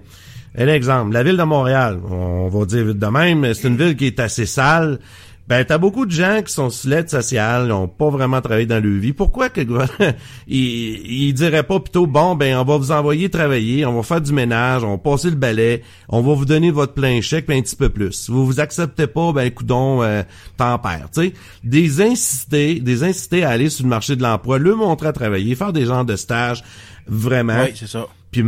un 0.58 0.68
exemple, 0.70 1.12
la 1.12 1.22
ville 1.22 1.36
de 1.36 1.44
Montréal, 1.44 2.00
on 2.10 2.48
va 2.48 2.66
dire 2.66 2.96
de 2.96 3.08
même, 3.08 3.54
c'est 3.54 3.68
une 3.68 3.76
ville 3.76 3.98
qui 3.98 4.06
est 4.06 4.22
assez 4.22 4.46
sale. 4.46 5.00
Ben, 5.48 5.64
t'as 5.64 5.78
beaucoup 5.78 6.06
de 6.06 6.12
gens 6.12 6.42
qui 6.46 6.52
sont 6.52 6.70
sur 6.70 6.90
l'aide 6.90 7.10
sociale, 7.10 7.66
ils 7.66 7.70
n'ont 7.70 7.88
pas 7.88 8.10
vraiment 8.10 8.42
travaillé 8.42 8.66
dans 8.66 8.84
leur 8.84 9.00
vie. 9.00 9.14
Pourquoi 9.14 9.48
que 9.48 9.62
le 9.62 9.66
gouvernement, 9.66 10.14
il, 10.48 11.28
il 11.30 11.34
dirait 11.34 11.64
pas 11.64 11.80
plutôt, 11.80 12.06
bon, 12.06 12.36
ben, 12.36 12.58
on 12.58 12.66
va 12.66 12.76
vous 12.76 12.92
envoyer 12.92 13.30
travailler, 13.30 13.86
on 13.86 13.96
va 13.96 14.04
faire 14.04 14.20
du 14.20 14.34
ménage, 14.34 14.84
on 14.84 14.92
va 14.92 14.98
passer 14.98 15.30
le 15.30 15.38
balai, 15.38 15.84
on 16.10 16.22
va 16.22 16.34
vous 16.34 16.44
donner 16.44 16.70
votre 16.70 16.94
plein 16.94 17.22
chèque, 17.22 17.46
puis 17.46 17.58
un 17.58 17.62
petit 17.62 17.78
peu 17.78 17.88
plus. 17.88 18.12
Si 18.12 18.32
vous 18.32 18.46
vous 18.46 18.60
acceptez 18.60 19.08
pas, 19.08 19.32
ben, 19.32 19.50
coudon, 19.50 20.04
euh, 20.04 20.24
t'en 20.58 20.78
perds, 20.80 21.12
tu 21.14 21.22
sais. 21.22 21.34
Des 21.64 22.02
inciter, 22.02 22.82
des 22.82 23.04
inciter 23.06 23.46
à 23.46 23.52
aller 23.52 23.70
sur 23.70 23.84
le 23.84 23.90
marché 23.90 24.18
de 24.18 24.24
l'emploi, 24.24 24.60
le 24.60 24.76
montrer 24.76 25.08
à 25.08 25.14
travailler, 25.14 25.56
faire 25.56 25.72
des 25.72 25.86
genres 25.86 26.04
de 26.04 26.18
stages, 26.18 26.62
vraiment. 27.08 27.64
Oui, 27.64 27.72
c'est 27.74 27.88
ça. 27.88 28.06
Puis, 28.32 28.44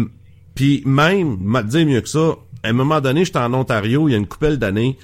puis 0.53 0.83
même, 0.85 1.37
dire 1.63 1.85
mieux 1.85 2.01
que 2.01 2.09
ça, 2.09 2.35
à 2.61 2.67
un 2.67 2.73
moment 2.73 2.99
donné, 2.99 3.23
j'étais 3.23 3.39
en 3.39 3.53
Ontario, 3.53 4.09
il 4.09 4.11
y 4.11 4.15
a 4.15 4.17
une 4.17 4.27
coupelle 4.27 4.57
d'années. 4.57 4.97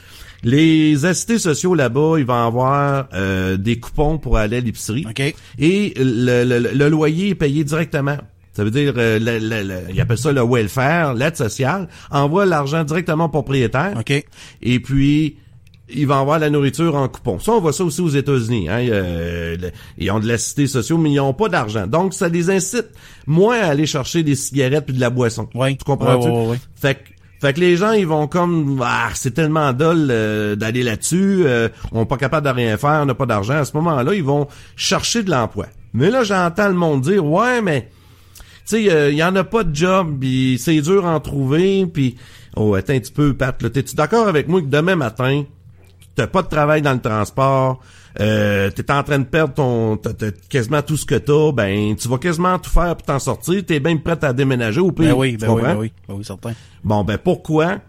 Les 0.50 1.06
assistés 1.06 1.40
sociaux 1.40 1.74
là-bas, 1.74 2.16
ils 2.20 2.26
vont 2.26 2.34
avoir 2.46 3.08
euh, 3.14 3.58
des 3.58 3.80
coupons 3.80 4.18
pour 4.20 4.38
aller 4.38 4.58
à 4.58 4.60
l'épicerie. 4.62 5.06
Et 5.60 5.94
le, 5.98 6.44
le- 6.44 6.72
le 6.74 6.90
loyer 6.90 7.30
est 7.30 7.36
payé 7.36 7.64
directement. 7.64 8.18
Ça 8.54 8.64
veut 8.64 8.72
dire, 8.72 8.94
euh, 8.96 9.20
le, 9.20 9.40
le- 9.40 9.64
le- 9.64 9.82
ils 9.94 10.00
appellent 10.00 10.18
ça 10.20 10.32
le 10.32 10.44
welfare, 10.44 11.14
l'aide 11.16 11.36
sociale, 11.36 11.90
envoie 12.12 12.46
l'argent 12.46 12.84
directement 12.84 13.26
au 13.26 13.30
propriétaire. 13.30 13.96
OK. 14.00 14.24
Et 14.62 14.80
puis, 14.80 15.38
ils 15.90 16.08
vont 16.08 16.20
avoir 16.22 16.40
la 16.40 16.50
nourriture 16.50 16.96
en 16.96 17.08
coupon. 17.10 17.38
Ça, 17.40 17.52
on 17.54 17.60
voit 17.60 17.74
ça 17.74 17.84
aussi 17.84 18.02
aux 18.02 18.08
États-Unis. 18.10 18.70
Hein. 18.70 18.80
Euh, 18.90 19.58
ils 19.98 20.10
ont 20.12 20.20
de 20.20 20.28
l'assisté 20.28 20.68
sociaux, 20.68 20.98
mais 20.98 21.12
ils 21.12 21.16
n'ont 21.18 21.34
pas 21.34 21.50
d'argent. 21.50 21.86
Donc, 21.88 22.14
ça 22.14 22.30
les 22.30 22.50
incite 22.50 22.88
moins 23.28 23.58
à 23.60 23.68
aller 23.70 23.86
chercher 23.88 24.24
des 24.24 24.36
cigarettes 24.36 24.86
puis 24.86 24.96
de 24.96 25.02
la 25.02 25.10
boisson. 25.10 25.50
Oui. 25.54 25.76
Tu 25.76 25.84
comprends-tu? 25.84 26.28
Ouais, 26.28 26.34
ouais, 26.34 26.42
ouais, 26.44 26.50
ouais. 26.52 26.60
Fait 26.76 26.96
que, 26.96 27.00
fait 27.42 27.54
que 27.54 27.60
les 27.60 27.76
gens, 27.76 27.92
ils 27.92 28.08
vont 28.08 28.28
comme, 28.28 28.82
ah, 28.84 29.10
c'est 29.14 29.34
tellement 29.34 29.74
dole 29.74 30.08
euh, 30.10 30.56
d'aller 30.56 30.84
là-dessus, 30.84 31.44
euh, 31.46 31.70
on 31.92 32.02
n'est 32.02 32.06
pas 32.06 32.18
capable 32.18 32.48
de 32.48 32.52
rien 32.52 32.78
faire, 32.78 33.02
on 33.02 33.06
n'a 33.06 33.14
pas 33.14 33.26
d'argent. 33.26 33.56
À 33.56 33.66
ce 33.66 33.76
moment-là, 33.78 34.14
ils 34.14 34.24
vont 34.24 34.48
chercher 34.76 35.22
de 35.24 35.32
l'emploi. 35.32 35.68
Mais 35.94 36.10
là, 36.10 36.24
j'entends 36.24 36.68
le 36.68 36.74
monde 36.74 37.02
dire, 37.02 37.26
ouais, 37.26 37.62
mais, 37.62 37.90
tu 38.66 38.78
sais, 38.84 38.92
euh, 38.92 39.12
il 39.12 39.18
y 39.18 39.24
en 39.24 39.36
a 39.36 39.44
pas 39.44 39.64
de 39.64 39.76
job, 39.76 40.18
puis 40.20 40.58
c'est 40.60 40.80
dur 40.82 41.06
à 41.06 41.14
en 41.14 41.20
trouver, 41.20 41.86
puis, 41.86 42.16
oh, 42.56 42.74
attends 42.74 42.94
un 42.94 43.00
petit 43.00 43.12
peu, 43.12 43.34
Pat, 43.34 43.58
t'es-tu 43.58 43.96
d'accord 43.96 44.28
avec 44.28 44.48
moi 44.48 44.62
que 44.62 44.68
demain 44.68 44.96
matin, 44.96 45.44
t'as 46.16 46.28
pas 46.28 46.42
de 46.42 46.48
travail 46.48 46.82
dans 46.82 46.94
le 46.94 47.02
transport, 47.02 47.82
euh, 48.20 48.70
t'es 48.72 48.92
en 48.92 49.04
train 49.04 49.20
de 49.20 49.26
perdre 49.26 49.54
ton 49.54 49.98
t'as- 49.98 50.14
t'as 50.14 50.32
quasiment 50.50 50.82
tout 50.82 50.98
ce 50.98 51.06
que 51.06 51.16
t'as, 51.16 51.52
ben 51.52 51.96
tu 51.96 52.08
vas 52.08 52.18
quasiment 52.18 52.58
tout 52.60 52.70
faire 52.70 52.96
pour 52.96 53.06
t'en 53.06 53.20
sortir, 53.20 53.64
t'es 53.66 53.80
bien 53.80 53.98
prêt 53.98 54.18
à 54.24 54.32
déménager 54.34 54.80
au 54.80 54.92
pays. 54.92 55.08
Ben 55.08 55.14
oui, 55.14 55.32
tu 55.38 55.46
ben 55.46 55.52
oui, 55.54 55.62
ben 55.62 55.78
oui. 55.78 55.92
Ben 56.08 56.16
oui, 56.16 56.24
certain. 56.26 56.54
Bon, 56.84 57.04
ben 57.04 57.18
pourquoi 57.18 57.80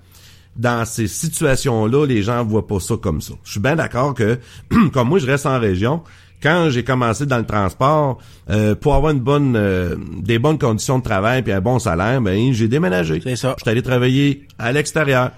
dans 0.56 0.84
ces 0.86 1.06
situations-là, 1.06 2.06
les 2.06 2.22
gens 2.22 2.42
voient 2.44 2.66
pas 2.66 2.80
ça 2.80 2.94
comme 2.96 3.20
ça? 3.20 3.34
Je 3.44 3.50
suis 3.52 3.60
bien 3.60 3.76
d'accord 3.76 4.14
que, 4.14 4.38
comme 4.92 5.08
moi, 5.08 5.18
je 5.18 5.26
reste 5.26 5.46
en 5.46 5.58
région. 5.60 6.02
Quand 6.42 6.68
j'ai 6.70 6.84
commencé 6.84 7.24
dans 7.26 7.38
le 7.38 7.46
transport, 7.46 8.18
euh, 8.50 8.74
pour 8.74 8.94
avoir 8.94 9.12
une 9.12 9.20
bonne, 9.20 9.54
euh, 9.56 9.96
des 10.18 10.38
bonnes 10.38 10.58
conditions 10.58 10.98
de 10.98 11.02
travail 11.04 11.42
puis 11.42 11.52
un 11.52 11.60
bon 11.62 11.78
salaire, 11.78 12.20
ben 12.20 12.52
j'ai 12.52 12.68
déménagé. 12.68 13.20
C'est 13.22 13.36
ça. 13.36 13.54
Je 13.58 13.62
suis 13.62 13.70
allé 13.70 13.82
travailler 13.82 14.46
à 14.58 14.70
l'extérieur 14.72 15.30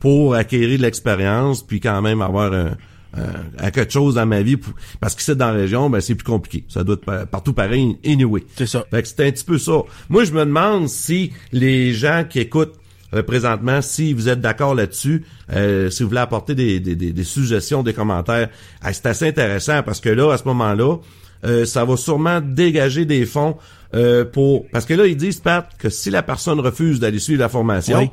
pour 0.00 0.34
acquérir 0.34 0.78
de 0.78 0.82
l'expérience 0.82 1.62
puis 1.66 1.80
quand 1.80 2.00
même 2.02 2.22
avoir 2.22 2.52
un, 2.52 2.70
un- 3.16 3.66
un 3.66 3.70
quelque 3.70 3.92
chose 3.92 4.14
dans 4.16 4.26
ma 4.26 4.42
vie. 4.42 4.56
pour- 4.56 4.74
parce 5.00 5.14
que 5.14 5.22
c'est 5.22 5.36
dans 5.36 5.46
la 5.48 5.52
région, 5.52 5.88
ben 5.90 6.00
c'est 6.00 6.14
plus 6.14 6.24
compliqué. 6.24 6.64
Ça 6.68 6.84
doit 6.84 6.94
être 6.94 7.04
pa- 7.04 7.26
partout 7.26 7.52
pareil, 7.52 7.96
anyway. 8.04 8.42
C'est 8.56 8.66
ça. 8.66 8.84
Fait 8.90 9.02
que 9.02 9.08
c'est 9.08 9.26
un 9.26 9.30
petit 9.30 9.44
peu 9.44 9.58
ça. 9.58 9.82
Moi, 10.08 10.24
je 10.24 10.32
me 10.32 10.44
demande 10.44 10.88
si 10.88 11.32
les 11.52 11.92
gens 11.92 12.24
qui 12.28 12.40
écoutent 12.40 12.74
euh, 13.14 13.22
présentement, 13.22 13.80
si 13.80 14.12
vous 14.12 14.28
êtes 14.28 14.40
d'accord 14.40 14.74
là-dessus, 14.74 15.24
euh, 15.52 15.88
si 15.88 16.02
vous 16.02 16.08
voulez 16.08 16.20
apporter 16.20 16.56
des, 16.56 16.80
des, 16.80 16.96
des, 16.96 17.12
des 17.12 17.24
suggestions, 17.24 17.84
des 17.84 17.92
commentaires, 17.94 18.48
Ah, 18.82 18.92
c'est 18.92 19.06
assez 19.06 19.28
intéressant 19.28 19.84
parce 19.84 20.00
que 20.00 20.08
là, 20.08 20.32
à 20.32 20.36
ce 20.36 20.44
moment-là, 20.46 20.96
euh, 21.44 21.64
ça 21.64 21.84
va 21.84 21.96
sûrement 21.96 22.40
dégager 22.40 23.04
des 23.04 23.24
fonds 23.26 23.56
euh, 23.94 24.24
pour... 24.24 24.66
Parce 24.72 24.84
que 24.86 24.94
là, 24.94 25.06
ils 25.06 25.16
disent, 25.16 25.38
Pat, 25.38 25.68
que 25.78 25.88
si 25.90 26.10
la 26.10 26.24
personne 26.24 26.58
refuse 26.58 26.98
d'aller 26.98 27.20
suivre 27.20 27.38
la 27.40 27.48
formation, 27.48 27.98
Oui. 27.98 28.10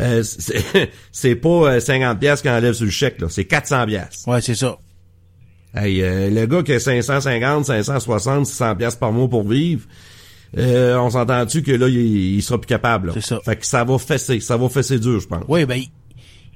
Euh, 0.00 0.22
c'est 1.12 1.34
pas 1.36 1.48
euh, 1.48 1.80
50 1.80 2.18
pièces 2.18 2.42
qu'on 2.42 2.50
enlève 2.50 2.74
sur 2.74 2.86
le 2.86 2.90
chèque, 2.90 3.20
là, 3.20 3.28
c'est 3.28 3.44
400 3.44 3.86
pièces. 3.86 4.24
Ouais, 4.26 4.40
c'est 4.40 4.54
ça. 4.54 4.76
Hey, 5.74 6.02
euh, 6.02 6.30
le 6.30 6.46
gars 6.46 6.62
qui 6.62 6.72
a 6.72 6.80
550, 6.80 7.66
560, 7.66 8.46
600 8.46 8.76
pièces 8.76 8.96
par 8.96 9.12
mois 9.12 9.28
pour 9.28 9.46
vivre, 9.46 9.86
euh, 10.58 10.96
on 10.96 11.10
s'entend-tu 11.10 11.62
que 11.62 11.72
là, 11.72 11.88
il, 11.88 12.36
il 12.36 12.42
sera 12.42 12.60
plus 12.60 12.66
capable. 12.66 13.08
là? 13.08 13.12
C'est 13.14 13.24
ça. 13.24 13.38
Fait 13.44 13.56
que 13.56 13.64
ça 13.66 13.84
va 13.84 13.98
fesser, 13.98 14.40
ça 14.40 14.56
va 14.56 14.68
fesser 14.68 14.98
dur, 14.98 15.20
je 15.20 15.28
pense. 15.28 15.44
Oui, 15.46 15.64
ben, 15.64 15.80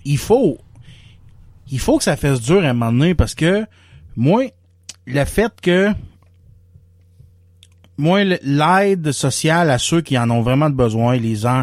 il 0.05 0.19
faut, 0.19 0.59
il 1.71 1.79
faut 1.79 1.99
que 1.99 2.05
ça 2.05 2.17
fasse 2.17 2.41
dur 2.41 2.65
à 2.65 2.71
un 2.71 2.73
moment 2.73 2.93
donné 2.93 3.15
parce 3.15 3.35
que, 3.35 3.65
moi, 4.17 4.47
le 5.07 5.25
fait 5.25 5.53
que, 5.63 5.91
moi, 7.97 8.25
l'aide 8.25 9.13
sociale 9.13 9.71
à 9.71 9.79
ceux 9.79 10.01
qui 10.01 10.19
en 10.19 10.29
ont 10.31 10.43
vraiment 10.43 10.71
besoin, 10.71 11.17
les 11.17 11.47
en, 11.47 11.63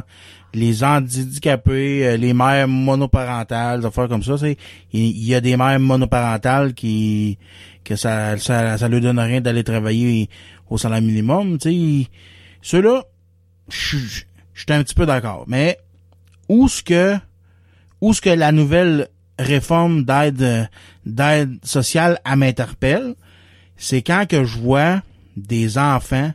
les 0.53 0.83
handicapés, 0.83 2.05
euh, 2.05 2.17
les 2.17 2.33
mères 2.33 2.67
monoparentales, 2.67 3.81
des 3.81 3.85
affaires 3.85 4.07
comme 4.07 4.23
ça, 4.23 4.37
c'est, 4.37 4.57
il 4.91 5.23
y 5.23 5.35
a 5.35 5.41
des 5.41 5.57
mères 5.57 5.79
monoparentales 5.79 6.73
qui, 6.73 7.37
que 7.83 7.95
ça, 7.95 8.37
ça, 8.37 8.77
ça 8.77 8.87
leur 8.89 9.01
donne 9.01 9.19
rien 9.19 9.41
d'aller 9.41 9.63
travailler 9.63 10.29
au 10.69 10.77
salaire 10.77 11.01
minimum, 11.01 11.57
tu 11.57 11.71
sais. 11.71 12.07
Ceux-là, 12.61 13.03
je 13.69 13.97
suis 13.97 14.25
un 14.69 14.83
petit 14.83 14.95
peu 14.95 15.05
d'accord. 15.05 15.45
Mais, 15.47 15.77
où 16.49 16.67
ce 16.67 16.83
que, 16.83 17.17
où 18.01 18.13
ce 18.13 18.21
que 18.21 18.29
la 18.29 18.51
nouvelle 18.51 19.07
réforme 19.39 20.03
d'aide 20.03 20.69
d'aide 21.05 21.65
sociale 21.65 22.19
m'interpelle, 22.35 23.15
c'est 23.77 24.01
quand 24.01 24.27
que 24.27 24.43
je 24.43 24.59
vois 24.59 25.01
des 25.35 25.77
enfants, 25.77 26.31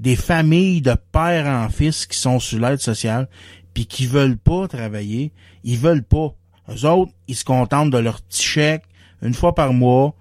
des 0.00 0.16
familles 0.16 0.82
de 0.82 0.94
père 1.12 1.46
en 1.46 1.68
fils 1.68 2.06
qui 2.06 2.18
sont 2.18 2.38
sur 2.38 2.60
l'aide 2.60 2.80
sociale, 2.80 3.28
puis 3.74 3.86
qui 3.86 4.06
veulent 4.06 4.38
pas 4.38 4.68
travailler, 4.68 5.32
ils 5.64 5.78
veulent 5.78 6.02
pas. 6.02 6.34
Eux 6.68 6.86
autres, 6.86 7.12
ils 7.28 7.36
se 7.36 7.44
contentent 7.44 7.90
de 7.90 7.98
leur 7.98 8.20
petit 8.22 8.42
chèque 8.42 8.84
une 9.22 9.34
fois 9.34 9.54
par 9.54 9.72
mois. 9.72 10.14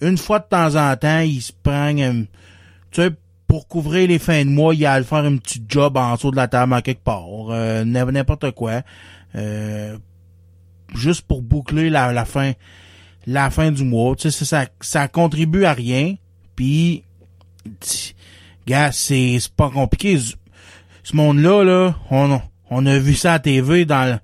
Une 0.00 0.18
fois 0.18 0.38
de 0.38 0.44
temps 0.44 0.76
en 0.76 0.96
temps, 0.96 1.20
ils 1.20 1.42
se 1.42 1.52
prennent, 1.52 2.26
tu 2.90 3.02
sais, 3.02 3.10
pour 3.46 3.66
couvrir 3.66 4.08
les 4.08 4.18
fins 4.18 4.44
de 4.44 4.50
mois, 4.50 4.74
il 4.74 4.80
y 4.80 4.86
a 4.86 4.92
à 4.92 4.98
le 4.98 5.04
faire 5.04 5.24
un 5.24 5.36
petit 5.38 5.62
job 5.66 5.96
en 5.96 6.14
dessous 6.14 6.30
de 6.30 6.36
la 6.36 6.48
table 6.48 6.74
à 6.74 6.82
quelque 6.82 7.02
part, 7.02 7.24
euh, 7.50 7.84
n'importe 7.84 8.50
quoi. 8.52 8.82
Euh, 9.34 9.96
juste 10.94 11.22
pour 11.22 11.42
boucler 11.42 11.90
la, 11.90 12.12
la 12.12 12.24
fin 12.24 12.52
la 13.28 13.50
fin 13.50 13.70
du 13.70 13.84
mois. 13.84 14.16
Tu 14.16 14.30
sais, 14.30 14.44
ça, 14.44 14.66
ça, 14.80 15.06
contribue 15.06 15.64
à 15.64 15.74
rien. 15.74 16.16
Puis, 16.56 17.04
gars, 18.68 18.92
c'est 18.92 19.38
pas 19.56 19.70
compliqué. 19.70 20.18
Ce- 20.18 20.34
monde-là, 21.16 21.64
là, 21.64 21.94
on, 22.10 22.40
on 22.70 22.86
a 22.86 22.98
vu 22.98 23.14
ça 23.14 23.34
à 23.34 23.38
TV 23.38 23.84
dans, 23.86 24.20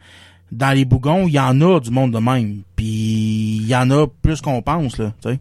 dans 0.52 0.72
les 0.72 0.84
bougons. 0.84 1.26
Il 1.26 1.32
y 1.34 1.40
en 1.40 1.60
a 1.62 1.80
du 1.80 1.90
monde 1.90 2.12
de 2.12 2.18
même. 2.18 2.62
Puis, 2.76 3.56
il 3.62 3.66
y 3.66 3.74
en 3.74 3.90
a 3.90 4.06
plus 4.06 4.40
qu'on 4.40 4.60
pense, 4.62 4.98
là, 4.98 5.12
tu. 5.22 5.38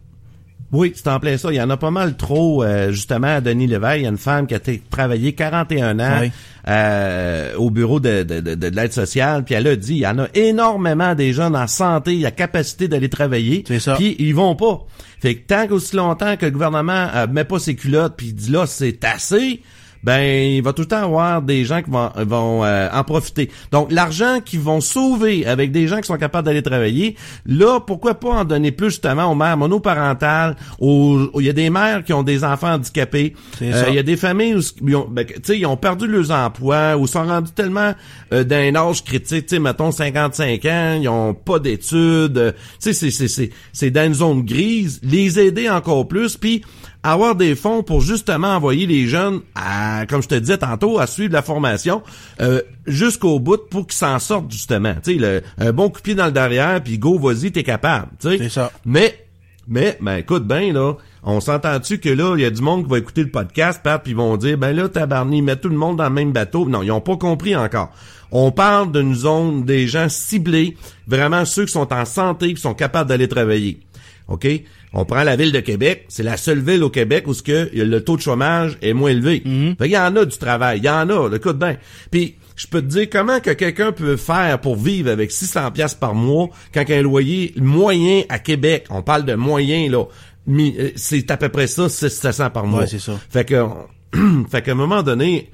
Oui, 0.74 0.92
c'est 0.94 1.08
en 1.08 1.20
plein 1.20 1.36
ça. 1.36 1.50
Il 1.52 1.56
y 1.56 1.62
en 1.62 1.70
a 1.70 1.76
pas 1.76 1.90
mal 1.90 2.16
trop, 2.16 2.62
euh, 2.64 2.90
justement, 2.90 3.36
à 3.36 3.40
Denis 3.40 3.66
Léveil. 3.68 4.00
Il 4.00 4.04
y 4.04 4.06
a 4.06 4.10
une 4.10 4.18
femme 4.18 4.46
qui 4.46 4.54
a 4.54 4.60
travaillé 4.90 5.32
41 5.34 6.00
ans 6.00 6.18
Oui. 6.22 6.30
euh, 6.68 7.54
au 7.56 7.70
bureau 7.70 8.00
de, 8.00 8.22
de, 8.24 8.40
de, 8.40 8.54
de 8.54 8.66
l'aide 8.68 8.92
sociale. 8.92 9.44
Puis 9.44 9.54
elle 9.54 9.66
a 9.68 9.76
dit, 9.76 9.92
il 9.94 9.98
y 9.98 10.06
en 10.06 10.18
a 10.18 10.26
énormément 10.34 11.14
des 11.14 11.32
jeunes 11.32 11.54
en 11.56 11.66
santé, 11.66 12.16
la 12.18 12.30
capacité 12.30 12.88
d'aller 12.88 13.08
travailler. 13.08 13.64
C'est 13.66 13.78
ça. 13.80 13.94
Puis 13.94 14.16
ils 14.18 14.34
vont 14.34 14.56
pas. 14.56 14.84
Fait 15.20 15.36
que 15.36 15.46
tant 15.46 15.66
qu'aussi 15.66 15.96
longtemps 15.96 16.36
que 16.36 16.44
le 16.46 16.50
gouvernement 16.52 17.08
euh, 17.14 17.26
met 17.26 17.44
pas 17.44 17.58
ses 17.58 17.74
culottes 17.76 18.14
puis 18.16 18.26
il 18.28 18.34
dit 18.34 18.50
là, 18.50 18.66
c'est 18.66 19.04
assez, 19.04 19.62
ben 20.04 20.20
il 20.22 20.62
va 20.62 20.72
tout 20.72 20.82
le 20.82 20.88
temps 20.88 21.02
avoir 21.02 21.42
des 21.42 21.64
gens 21.64 21.82
qui 21.82 21.90
vont, 21.90 22.10
vont 22.14 22.64
euh, 22.64 22.88
en 22.92 23.02
profiter. 23.04 23.50
Donc 23.72 23.90
l'argent 23.90 24.40
qu'ils 24.44 24.60
vont 24.60 24.80
sauver 24.80 25.46
avec 25.46 25.72
des 25.72 25.88
gens 25.88 26.00
qui 26.00 26.06
sont 26.06 26.18
capables 26.18 26.46
d'aller 26.46 26.62
travailler, 26.62 27.16
là 27.46 27.80
pourquoi 27.80 28.14
pas 28.14 28.30
en 28.30 28.44
donner 28.44 28.70
plus 28.70 28.90
justement 28.90 29.30
aux 29.30 29.34
mères 29.34 29.56
monoparentales, 29.56 30.56
aux 30.78 31.30
il 31.40 31.46
y 31.46 31.48
a 31.48 31.54
des 31.54 31.70
mères 31.70 32.04
qui 32.04 32.12
ont 32.12 32.22
des 32.22 32.44
enfants 32.44 32.74
handicapés, 32.74 33.34
Euh, 33.62 33.84
il 33.88 33.94
y 33.94 33.98
a 33.98 34.02
des 34.02 34.16
familles 34.16 34.54
où 34.54 34.60
ils 34.86 34.96
ont, 34.96 35.08
ben, 35.10 35.26
ils 35.48 35.66
ont 35.66 35.76
perdu 35.76 36.06
leurs 36.06 36.30
emplois 36.30 36.96
ou 36.96 37.06
sont 37.06 37.24
rendus 37.24 37.52
tellement 37.52 37.94
euh, 38.32 38.44
d'un 38.44 38.74
âge 38.74 39.02
critique, 39.04 39.46
tu 39.46 39.56
sais 39.56 39.58
mettons 39.58 39.90
55 39.90 40.64
ans, 40.66 40.98
ils 41.00 41.08
ont 41.08 41.34
pas 41.34 41.58
d'études, 41.58 42.54
tu 42.54 42.78
sais 42.78 42.92
c'est 42.92 43.10
c'est 43.10 43.28
c'est 43.28 43.50
c'est 43.72 43.90
dans 43.90 44.06
une 44.06 44.14
zone 44.14 44.42
grise, 44.42 45.00
les 45.02 45.40
aider 45.40 45.70
encore 45.70 46.06
plus. 46.06 46.36
Puis 46.36 46.62
avoir 47.04 47.36
des 47.36 47.54
fonds 47.54 47.82
pour 47.82 48.00
justement 48.00 48.48
envoyer 48.48 48.86
les 48.86 49.06
jeunes 49.06 49.42
à, 49.54 50.06
comme 50.08 50.22
je 50.22 50.28
te 50.28 50.34
disais 50.34 50.56
tantôt, 50.58 50.98
à 50.98 51.06
suivre 51.06 51.34
la 51.34 51.42
formation 51.42 52.02
euh, 52.40 52.62
jusqu'au 52.86 53.38
bout 53.38 53.68
pour 53.68 53.86
qu'ils 53.86 53.98
s'en 53.98 54.18
sortent 54.18 54.50
justement. 54.50 54.94
Tu 55.04 55.20
sais, 55.20 55.42
un 55.58 55.72
bon 55.72 55.90
coup 55.90 55.98
de 55.98 56.02
pied 56.02 56.14
dans 56.14 56.26
le 56.26 56.32
derrière, 56.32 56.82
puis 56.82 56.98
go, 56.98 57.18
vas-y, 57.18 57.52
t'es 57.52 57.62
capable. 57.62 58.08
Tu 58.18 58.30
sais. 58.30 58.38
C'est 58.38 58.48
ça. 58.48 58.72
Mais, 58.86 59.26
mais, 59.68 59.98
ben 60.00 60.16
écoute 60.16 60.46
bien 60.46 60.72
là, 60.72 60.94
on 61.22 61.40
s'entend-tu 61.40 61.98
que 61.98 62.08
là, 62.08 62.36
il 62.36 62.42
y 62.42 62.46
a 62.46 62.50
du 62.50 62.62
monde 62.62 62.84
qui 62.84 62.90
va 62.90 62.98
écouter 62.98 63.22
le 63.22 63.30
podcast, 63.30 63.82
Pat, 63.84 64.02
puis 64.02 64.12
ils 64.12 64.16
vont 64.16 64.36
dire, 64.38 64.56
ben 64.56 64.74
là, 64.74 64.88
tabarni, 64.88 65.42
met 65.42 65.56
tout 65.56 65.68
le 65.68 65.76
monde 65.76 65.98
dans 65.98 66.04
le 66.04 66.10
même 66.10 66.32
bateau. 66.32 66.66
Non, 66.66 66.82
ils 66.82 66.90
ont 66.90 67.02
pas 67.02 67.16
compris 67.18 67.54
encore. 67.54 67.90
On 68.32 68.50
parle 68.50 68.92
d'une 68.92 69.14
zone 69.14 69.64
des 69.64 69.86
gens 69.86 70.08
ciblés, 70.08 70.76
vraiment 71.06 71.44
ceux 71.44 71.66
qui 71.66 71.72
sont 71.72 71.92
en 71.92 72.04
santé, 72.06 72.54
qui 72.54 72.60
sont 72.60 72.74
capables 72.74 73.08
d'aller 73.08 73.28
travailler. 73.28 73.80
OK? 74.28 74.46
On 74.94 75.04
prend 75.04 75.24
la 75.24 75.34
ville 75.36 75.50
de 75.52 75.60
Québec, 75.60 76.04
c'est 76.08 76.22
la 76.22 76.36
seule 76.36 76.60
ville 76.60 76.82
au 76.84 76.90
Québec 76.90 77.26
où 77.26 77.34
ce 77.34 77.42
que 77.42 77.68
le 77.74 78.00
taux 78.00 78.16
de 78.16 78.22
chômage 78.22 78.78
est 78.80 78.92
moins 78.92 79.10
élevé. 79.10 79.42
Fait 79.78 79.86
il 79.86 79.90
y 79.90 79.98
en 79.98 80.14
a 80.14 80.24
du 80.24 80.38
travail, 80.38 80.78
il 80.78 80.84
y 80.84 80.88
en 80.88 81.08
a, 81.10 81.34
écoute 81.34 81.58
bien. 81.58 81.76
Puis 82.10 82.36
je 82.54 82.68
peux 82.68 82.80
te 82.80 82.86
dire 82.86 83.08
comment 83.10 83.40
que 83.40 83.50
quelqu'un 83.50 83.90
peut 83.90 84.16
faire 84.16 84.60
pour 84.60 84.76
vivre 84.76 85.10
avec 85.10 85.32
600 85.32 85.72
pièces 85.72 85.94
par 85.94 86.14
mois 86.14 86.48
quand 86.72 86.88
un 86.88 87.02
loyer 87.02 87.52
moyen 87.56 88.22
à 88.28 88.38
Québec, 88.38 88.86
on 88.90 89.02
parle 89.02 89.24
de 89.24 89.34
moyen 89.34 89.90
là, 89.90 90.04
euh, 90.48 90.90
c'est 90.94 91.30
à 91.30 91.36
peu 91.36 91.48
près 91.48 91.66
ça 91.66 91.88
700 91.88 92.50
par 92.50 92.66
mois. 92.66 92.80
Ouais, 92.80 92.86
c'est 92.86 93.00
ça. 93.00 93.18
Fait 93.30 93.44
que 93.44 93.64
fait 94.50 94.62
qu'à 94.62 94.72
un 94.72 94.76
moment 94.76 95.02
donné, 95.02 95.50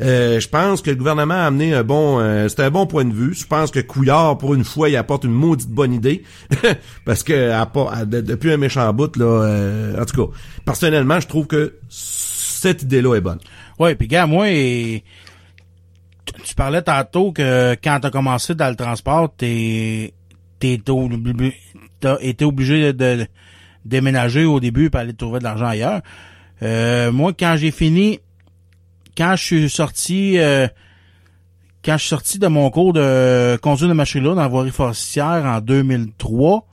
euh, 0.00 0.40
je 0.40 0.48
pense 0.48 0.82
que 0.82 0.90
le 0.90 0.96
gouvernement 0.96 1.34
a 1.34 1.44
amené 1.44 1.72
un 1.72 1.84
bon, 1.84 2.18
euh, 2.18 2.48
un 2.58 2.70
bon 2.70 2.86
point 2.86 3.04
de 3.04 3.14
vue. 3.14 3.34
Je 3.34 3.46
pense 3.46 3.70
que 3.70 3.80
Couillard, 3.80 4.38
pour 4.38 4.54
une 4.54 4.64
fois, 4.64 4.88
il 4.88 4.96
apporte 4.96 5.24
une 5.24 5.32
maudite 5.32 5.70
bonne 5.70 5.92
idée, 5.92 6.24
parce 7.04 7.22
que 7.22 7.50
à, 7.50 8.04
depuis 8.04 8.52
un 8.52 8.56
méchant 8.56 8.92
bout 8.92 9.16
là, 9.16 9.24
euh, 9.24 10.00
en 10.00 10.04
tout 10.04 10.26
cas, 10.26 10.32
personnellement, 10.64 11.20
je 11.20 11.28
trouve 11.28 11.46
que 11.46 11.78
cette 11.88 12.82
idée-là 12.82 13.16
est 13.16 13.20
bonne. 13.20 13.38
Ouais, 13.78 13.94
puis 13.94 14.08
gars, 14.08 14.26
moi, 14.26 14.48
tu 14.48 15.02
parlais 16.56 16.82
tantôt 16.82 17.32
que 17.32 17.76
quand 17.82 18.00
t'as 18.00 18.10
commencé 18.10 18.54
dans 18.54 18.70
le 18.70 18.76
transport, 18.76 19.32
t'es 19.36 20.12
obligé 22.42 22.92
de, 22.92 23.26
déménager 23.84 24.44
au 24.44 24.58
début 24.58 24.90
pour 24.90 25.00
aller 25.00 25.14
trouver 25.14 25.38
de 25.38 25.44
l'argent 25.44 25.66
ailleurs. 25.66 26.02
moi, 27.12 27.32
quand 27.38 27.54
j'ai 27.56 27.70
fini 27.70 28.18
quand 29.16 29.36
je 29.36 29.44
suis 29.44 29.70
sorti 29.70 30.38
euh, 30.38 30.66
quand 31.84 31.94
je 31.94 32.02
suis 32.02 32.08
sorti 32.08 32.38
de 32.38 32.46
mon 32.46 32.70
cours 32.70 32.92
de 32.92 33.56
conduite 33.62 33.88
de 33.88 33.94
machine 33.94 34.22
dans 34.22 34.34
la 34.34 34.48
voirie 34.48 34.70
forestière 34.70 35.44
en 35.44 35.60
2003, 35.60 36.66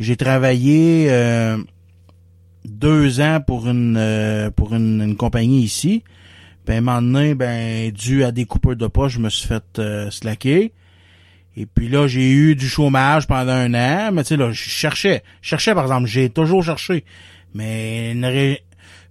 j'ai 0.00 0.16
travaillé 0.16 1.06
euh, 1.10 1.56
deux 2.64 3.20
ans 3.20 3.40
pour 3.44 3.68
une 3.68 3.96
euh, 3.96 4.50
pour 4.50 4.74
une, 4.74 5.16
compagnie 5.16 5.62
ici. 5.62 6.02
Ben, 6.66 6.86
un 6.88 7.00
moment 7.00 7.34
ben, 7.34 7.90
dû 7.92 8.24
à 8.24 8.32
des 8.32 8.44
coupures 8.44 8.76
de 8.76 8.86
poche, 8.88 9.12
je 9.12 9.20
me 9.20 9.30
suis 9.30 9.48
fait 9.48 9.80
slacker. 10.10 10.72
Et 11.56 11.66
puis 11.66 11.88
là, 11.88 12.06
j'ai 12.06 12.30
eu 12.30 12.54
du 12.54 12.68
chômage 12.68 13.26
pendant 13.26 13.52
un 13.52 13.72
an. 13.74 14.12
Mais 14.12 14.22
tu 14.22 14.28
sais, 14.28 14.36
là, 14.36 14.52
je 14.52 14.68
cherchais. 14.68 15.24
Je 15.40 15.48
cherchais, 15.48 15.74
par 15.74 15.84
exemple. 15.84 16.06
J'ai 16.06 16.28
toujours 16.28 16.62
cherché. 16.62 17.04
Mais 17.54 18.12
une, 18.12 18.56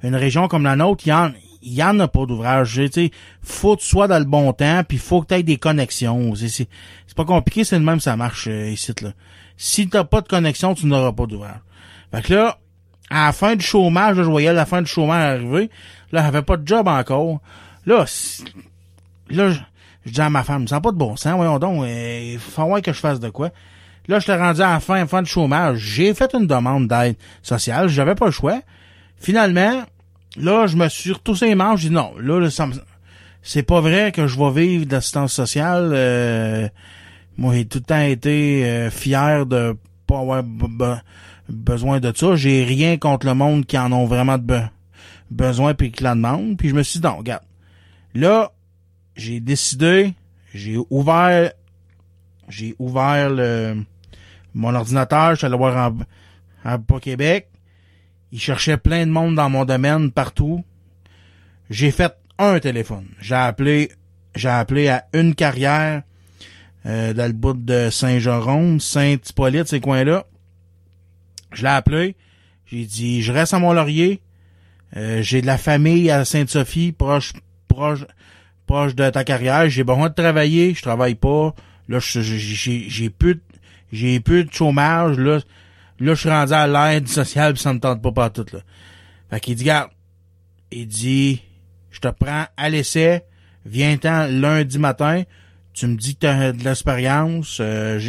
une 0.03 0.15
région 0.15 0.47
comme 0.47 0.63
la 0.63 0.75
nôtre, 0.75 1.03
il 1.07 1.09
y 1.09 1.13
en, 1.13 1.31
il 1.67 1.73
y 1.73 1.83
en 1.83 1.99
a 1.99 2.07
pas 2.07 2.25
d'ouvrage. 2.25 2.79
Tu 2.93 3.11
faut 3.43 3.75
que 3.75 3.81
tu 3.81 3.87
sois 3.87 4.07
dans 4.07 4.19
le 4.19 4.25
bon 4.25 4.53
temps, 4.53 4.83
puis 4.87 4.97
faut 4.97 5.21
que 5.21 5.27
tu 5.27 5.33
aies 5.35 5.43
des 5.43 5.57
connexions. 5.57 6.33
C'est 6.35 6.67
pas 7.15 7.25
compliqué, 7.25 7.63
c'est 7.63 7.77
le 7.77 7.83
même, 7.83 7.99
ça 7.99 8.15
marche 8.15 8.47
euh, 8.47 8.69
ici. 8.69 8.93
Là. 9.01 9.11
Si 9.57 9.89
t'as 9.89 10.05
pas 10.05 10.21
de 10.21 10.27
connexion, 10.27 10.73
tu 10.73 10.85
n'auras 10.85 11.11
pas 11.11 11.25
d'ouvrage. 11.25 11.59
Fait 12.11 12.21
que 12.21 12.33
là, 12.33 12.57
à 13.09 13.27
la 13.27 13.31
fin 13.33 13.55
du 13.55 13.65
chômage, 13.65 14.15
je 14.15 14.21
voyais 14.21 14.53
la 14.53 14.65
fin 14.65 14.81
du 14.81 14.89
chômage 14.89 15.39
arriver. 15.39 15.69
Là, 16.11 16.23
j'avais 16.23 16.41
pas 16.41 16.55
de 16.55 16.65
job 16.65 16.87
encore. 16.87 17.41
Là, 17.85 18.05
là, 19.29 19.51
je, 19.51 19.59
dis 20.09 20.21
à 20.21 20.29
ma 20.29 20.43
femme, 20.43 20.67
ça 20.67 20.79
pas 20.79 20.91
de 20.91 20.97
bon 20.97 21.17
sens, 21.17 21.35
voyons 21.35 21.59
donc, 21.59 21.83
il 21.85 22.35
euh, 22.35 22.39
faut 22.39 22.65
voir 22.65 22.81
que 22.81 22.93
je 22.93 22.99
fasse 22.99 23.19
de 23.19 23.29
quoi. 23.29 23.49
Là, 24.07 24.19
je 24.19 24.25
t'ai 24.25 24.35
rendu 24.35 24.61
à 24.61 24.71
la 24.71 24.79
fin, 24.79 25.05
fin 25.05 25.21
du 25.21 25.29
chômage. 25.29 25.79
J'ai 25.79 26.13
fait 26.13 26.33
une 26.33 26.47
demande 26.47 26.87
d'aide 26.87 27.17
sociale, 27.41 27.89
j'avais 27.89 28.15
pas 28.15 28.27
le 28.27 28.31
choix. 28.31 28.61
Finalement, 29.17 29.83
là, 30.37 30.67
je 30.67 30.77
me 30.77 30.87
suis 30.87 31.11
retoussé 31.11 31.47
les 31.47 31.55
manches, 31.55 31.81
je 31.81 31.87
dis 31.87 31.93
non, 31.93 32.13
là, 32.19 32.47
c'est 33.41 33.63
pas 33.63 33.81
vrai 33.81 34.11
que 34.11 34.27
je 34.27 34.37
vais 34.37 34.51
vivre 34.51 34.85
d'assistance 34.85 35.33
sociale. 35.33 35.91
Euh, 35.93 36.67
moi, 37.37 37.53
j'ai 37.53 37.65
tout 37.65 37.79
le 37.79 37.83
temps 37.83 38.01
été 38.01 38.65
euh, 38.65 38.89
fier 38.89 39.45
de 39.45 39.75
pas 40.05 40.19
avoir 40.19 40.43
besoin 41.49 41.99
de 41.99 42.11
ça. 42.15 42.35
J'ai 42.35 42.63
rien 42.63 42.97
contre 42.97 43.25
le 43.25 43.33
monde 43.33 43.65
qui 43.65 43.77
en 43.77 43.91
ont 43.91 44.05
vraiment 44.05 44.37
besoin 45.29 45.73
puis 45.73 45.91
qui 45.91 46.03
la 46.03 46.15
demandent. 46.15 46.57
Puis 46.57 46.69
je 46.69 46.75
me 46.75 46.83
suis 46.83 46.99
dit, 46.99 47.05
non, 47.05 47.17
regarde. 47.17 47.43
Là, 48.13 48.51
j'ai 49.15 49.39
décidé, 49.39 50.13
j'ai 50.53 50.77
ouvert, 50.89 51.51
j'ai 52.49 52.75
ouvert 52.79 53.31
mon 54.53 54.73
ordinateur, 54.73 55.31
je 55.31 55.35
suis 55.35 55.45
allé 55.45 55.57
voir 55.57 55.91
en, 56.65 56.73
en 56.73 56.99
Québec. 56.99 57.49
Il 58.31 58.39
cherchait 58.39 58.77
plein 58.77 59.05
de 59.05 59.11
monde 59.11 59.35
dans 59.35 59.49
mon 59.49 59.65
domaine 59.65 60.11
partout. 60.11 60.63
J'ai 61.69 61.91
fait 61.91 62.15
un 62.37 62.59
téléphone. 62.59 63.07
J'ai 63.19 63.35
appelé, 63.35 63.91
j'ai 64.35 64.49
appelé 64.49 64.89
à 64.89 65.05
une 65.13 65.33
carrière 65.35 66.03
euh, 66.85 67.13
dans 67.13 67.25
le 67.27 67.33
bout 67.33 67.53
de 67.53 67.89
Saint-Jérôme, 67.89 68.79
Saint-Hippolyte, 68.79 69.67
ces 69.67 69.79
coins-là. 69.79 70.25
Je 71.51 71.63
l'ai 71.63 71.69
appelé. 71.69 72.15
J'ai 72.65 72.85
dit, 72.85 73.21
je 73.21 73.31
reste 73.31 73.53
à 73.53 73.59
Mont-Laurier. 73.59 74.21
Euh, 74.95 75.21
j'ai 75.21 75.41
de 75.41 75.47
la 75.47 75.57
famille 75.57 76.09
à 76.09 76.23
Sainte-Sophie, 76.25 76.91
proche, 76.91 77.33
proche, 77.67 78.05
proche 78.65 78.95
de 78.95 79.09
ta 79.09 79.23
carrière. 79.23 79.69
J'ai 79.69 79.83
besoin 79.83 80.09
de 80.09 80.13
travailler. 80.13 80.73
Je 80.73 80.81
travaille 80.81 81.15
pas. 81.15 81.53
Là, 81.89 81.99
j'ai, 81.99 83.09
plus, 83.09 83.41
j'ai 83.91 84.19
plus 84.19 84.45
de 84.45 84.53
chômage. 84.53 85.17
Là, 85.17 85.39
Là, 85.99 86.13
je 86.13 86.19
suis 86.19 86.29
rendu 86.29 86.53
à 86.53 86.67
l'aide 86.67 87.07
sociale 87.07 87.53
pis 87.53 87.61
ça 87.61 87.73
me 87.73 87.79
tente 87.79 88.01
pas 88.01 88.11
pas 88.11 88.29
tout, 88.29 88.45
là. 88.53 88.59
Fait 89.29 89.39
qu'il 89.39 89.55
dit, 89.55 89.63
garde, 89.63 89.89
il 90.71 90.87
dit, 90.87 91.41
je 91.91 91.99
te 91.99 92.07
prends 92.07 92.45
à 92.55 92.69
l'essai, 92.69 93.23
viens-t'en 93.65 94.27
lundi 94.27 94.79
matin, 94.79 95.23
tu 95.73 95.87
me 95.87 95.95
dis 95.95 96.15
que 96.15 96.21
t'as 96.21 96.51
de 96.51 96.63
l'expérience, 96.63 97.57
euh, 97.59 97.99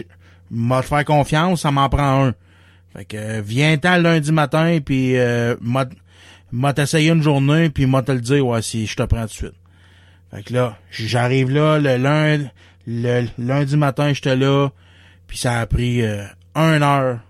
m'a 0.51 0.83
te 0.83 0.87
faire 0.87 1.05
confiance, 1.05 1.63
ça 1.63 1.71
m'en 1.71 1.89
prend 1.89 2.27
un. 2.27 2.35
Fait 2.95 3.05
que, 3.05 3.41
viens-t'en 3.41 3.99
lundi 3.99 4.33
matin, 4.33 4.79
puis 4.85 5.17
euh, 5.17 5.57
m'a 5.61 6.73
t'essayer 6.73 7.11
une 7.11 7.23
journée, 7.23 7.71
puis 7.71 7.87
m'a 7.87 8.03
te 8.03 8.13
le 8.13 8.21
dire, 8.21 8.47
ouais, 8.47 8.63
si 8.63 8.87
je 8.87 8.97
te 8.97 9.03
prends 9.03 9.23
tout 9.23 9.27
de 9.27 9.33
suite. 9.33 9.55
Fait 10.31 10.43
que 10.43 10.53
là, 10.53 10.79
j'arrive 10.91 11.51
là, 11.51 11.79
le 11.79 11.97
lundi, 11.97 12.49
le 12.87 13.27
lundi 13.39 13.77
matin, 13.77 14.13
j'étais 14.13 14.37
là, 14.37 14.69
puis 15.27 15.39
ça 15.39 15.61
a 15.61 15.67
pris 15.67 16.03
euh, 16.03 16.25
une 16.55 16.83
heure 16.83 17.21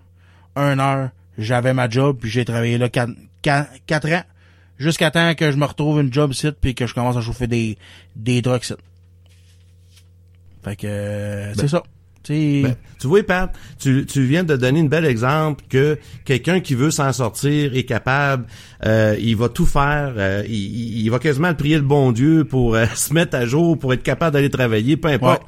un 0.59 0.79
heure, 0.79 1.09
j'avais 1.37 1.73
ma 1.73 1.89
job, 1.89 2.17
puis 2.19 2.29
j'ai 2.29 2.45
travaillé 2.45 2.77
là 2.77 2.89
quatre, 2.89 3.13
quatre, 3.41 4.07
ans, 4.11 4.23
jusqu'à 4.77 5.11
temps 5.11 5.33
que 5.35 5.51
je 5.51 5.57
me 5.57 5.65
retrouve 5.65 6.01
une 6.01 6.13
job 6.13 6.33
site, 6.33 6.57
puis 6.61 6.75
que 6.75 6.87
je 6.87 6.93
commence 6.93 7.17
à 7.17 7.21
chauffer 7.21 7.47
des, 7.47 7.77
des 8.15 8.41
trucks 8.41 8.65
site. 8.65 8.79
Fait 10.63 10.75
que, 10.75 10.87
euh, 10.87 11.53
c'est 11.53 11.61
ben, 11.61 11.67
ça. 11.67 11.83
Ben, 12.27 12.75
tu 12.99 13.07
vois, 13.07 13.23
Pat, 13.23 13.51
tu, 13.79 14.05
tu 14.05 14.23
viens 14.23 14.43
de 14.43 14.55
donner 14.55 14.81
une 14.81 14.89
belle 14.89 15.05
exemple 15.05 15.63
que 15.67 15.97
quelqu'un 16.25 16.59
qui 16.59 16.75
veut 16.75 16.91
s'en 16.91 17.11
sortir 17.11 17.75
est 17.75 17.85
capable, 17.85 18.45
euh, 18.85 19.15
il 19.19 19.35
va 19.35 19.49
tout 19.49 19.65
faire, 19.65 20.13
euh, 20.15 20.43
il, 20.47 20.99
il, 20.99 21.09
va 21.09 21.17
quasiment 21.17 21.51
prier 21.55 21.77
le 21.77 21.81
bon 21.81 22.11
Dieu 22.11 22.43
pour 22.43 22.77
se 22.95 23.13
mettre 23.13 23.35
à 23.35 23.45
jour, 23.45 23.79
pour 23.79 23.93
être 23.93 24.03
capable 24.03 24.33
d'aller 24.33 24.51
travailler, 24.51 24.95
peu 24.95 25.07
importe. 25.07 25.41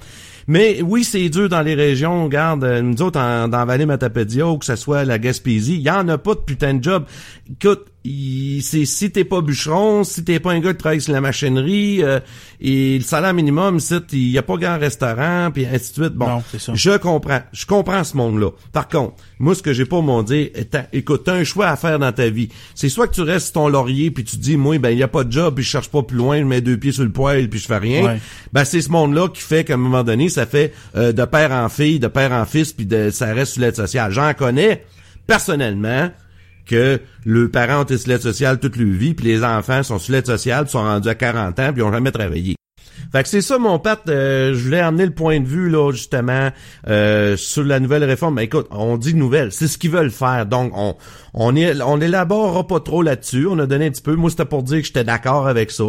Mais 0.48 0.82
oui, 0.82 1.04
c'est 1.04 1.30
dur 1.30 1.50
dans 1.50 1.62
les 1.62 1.76
régions. 1.76 2.26
Regarde, 2.26 2.64
euh, 2.64 2.82
nous 2.82 3.02
autres, 3.02 3.20
en, 3.20 3.48
dans 3.48 3.66
Vallée 3.66 3.86
Matapédia, 3.86 4.48
ou 4.48 4.58
que 4.58 4.66
ce 4.66 4.76
soit 4.76 5.06
la 5.06 5.20
Gaspésie, 5.20 5.76
il 5.76 5.82
y 5.82 5.90
en 5.90 6.08
a 6.08 6.18
pas 6.18 6.36
de 6.36 6.40
putain 6.40 6.76
de 6.76 6.84
job. 6.84 7.06
Écoute, 7.50 7.86
c'est 8.04 8.86
si 8.86 9.12
t'es 9.12 9.24
pas 9.24 9.42
bûcheron, 9.42 10.04
si 10.04 10.24
t'es 10.24 10.40
pas 10.40 10.52
un 10.54 10.60
gars 10.60 10.72
qui 10.72 10.80
travaille 10.80 11.02
sur 11.02 11.14
la 11.14 11.22
machinerie, 11.22 12.04
euh, 12.04 12.20
et 12.60 12.98
le 12.98 13.04
salaire 13.04 13.34
minimum, 13.34 13.80
il 14.12 14.32
y 14.32 14.38
a 14.40 14.42
pas 14.42 14.58
grand 14.58 14.80
restaurant, 14.80 15.52
puis 15.54 15.66
ainsi 15.66 15.92
de 15.92 16.06
suite. 16.06 16.14
Bon, 16.14 16.42
je 16.74 16.98
comprends, 16.98 17.42
je 17.52 17.66
comprends 17.66 18.04
ce 18.04 18.18
monde-là. 18.18 18.50
Par 18.72 18.88
contre, 18.88 19.16
moi, 19.40 19.54
ce 19.54 19.62
que 19.62 19.74
j'ai 19.74 19.86
pas 19.86 20.02
mon 20.02 20.24
dire, 20.24 20.50
écoute, 20.94 21.24
t'as 21.26 21.34
un 21.34 21.44
choix 21.44 21.68
à 21.68 21.76
faire 21.76 22.00
dans 22.00 22.12
ta 22.12 22.30
vie. 22.30 22.50
C'est 22.74 22.90
soit 22.90 23.08
que 23.08 23.14
tu 23.14 23.22
restes 23.22 23.54
ton 23.54 23.68
laurier, 23.68 24.10
puis 24.10 24.24
tu 24.24 24.38
dis, 24.38 24.58
moi, 24.58 24.80
ben 24.80 24.90
il 24.90 24.98
y 24.98 25.04
a 25.04 25.08
pas 25.08 25.24
de 25.24 25.32
job, 25.32 25.56
puis 25.56 25.64
je 25.64 25.70
cherche 25.70 25.90
pas 25.90 26.02
plus 26.02 26.18
loin, 26.18 26.40
je 26.40 26.46
mets 26.46 26.62
deux 26.62 26.78
pieds 26.78 26.92
sur 26.92 27.04
le 27.04 27.12
poêle, 27.12 27.50
puis 27.50 27.60
je 27.60 27.68
fais 27.68 27.78
rien. 27.78 28.18
Ben 28.52 28.66
c'est 28.66 28.82
ce 28.82 28.90
monde-là 28.90 29.30
qui 29.30 29.42
fait 29.42 29.64
qu'à 29.64 29.76
un 29.76 29.78
moment 29.78 30.04
donné, 30.04 30.30
ça 30.30 30.48
fait 30.48 30.74
euh, 30.96 31.12
de 31.12 31.26
père 31.26 31.52
en 31.52 31.70
fille, 31.70 32.00
de 32.00 32.08
père 32.08 32.32
en 32.32 32.46
fils, 32.46 32.74
puis 32.74 32.88
de 32.88 33.12
ça 33.12 33.34
reste 33.34 33.54
sur 33.54 33.62
l'aide 33.62 33.76
sociale. 33.76 34.12
J'en 34.12 34.34
connais 34.34 34.86
personnellement 35.28 36.10
que 36.66 37.00
le 37.26 37.50
parent 37.50 37.86
est 37.86 37.98
sur 37.98 38.10
l'aide 38.10 38.22
sociale 38.22 38.60
toute 38.60 38.78
leur 38.78 38.88
vie, 38.88 39.14
puis 39.14 39.28
les 39.28 39.44
enfants 39.44 39.84
sont 39.84 40.00
sur 40.00 40.14
l'aide 40.14 40.26
sociale, 40.26 40.68
sont 40.68 40.84
rendus 40.84 41.10
à 41.10 41.16
40 41.16 41.60
ans, 41.60 41.74
puis 41.74 41.82
ils 41.82 41.84
ont 41.84 41.92
jamais 41.92 42.12
travaillé. 42.12 42.56
Fait 43.12 43.24
que 43.24 43.30
c'est 43.30 43.42
ça, 43.42 43.58
mon 43.58 43.78
Pat. 43.78 44.00
euh, 44.08 44.54
je 44.54 44.64
voulais 44.64 44.80
amener 44.80 45.06
le 45.06 45.12
point 45.14 45.40
de 45.40 45.46
vue, 45.46 45.70
là, 45.70 45.92
justement, 45.92 46.50
euh, 46.88 47.36
sur 47.36 47.64
la 47.64 47.80
nouvelle 47.80 48.04
réforme. 48.06 48.36
Mais 48.36 48.46
écoute, 48.46 48.68
on 48.72 48.98
dit 48.98 49.14
nouvelle. 49.14 49.52
C'est 49.52 49.68
ce 49.68 49.78
qu'ils 49.78 49.92
veulent 49.92 50.12
faire. 50.12 50.46
Donc, 50.46 50.72
on, 50.76 50.96
on, 51.34 51.56
est, 51.56 51.82
on 51.82 52.00
élaborera 52.00 52.66
pas 52.66 52.80
trop 52.80 53.02
là-dessus. 53.02 53.48
On 53.48 53.60
a 53.60 53.66
donné 53.66 53.88
un 53.88 53.90
petit 53.92 54.02
peu. 54.02 54.16
Moi, 54.16 54.30
c'était 54.30 54.46
pour 54.46 54.64
dire 54.64 54.80
que 54.80 54.88
j'étais 54.88 55.04
d'accord 55.04 55.48
avec 55.48 55.72
ça. 55.72 55.84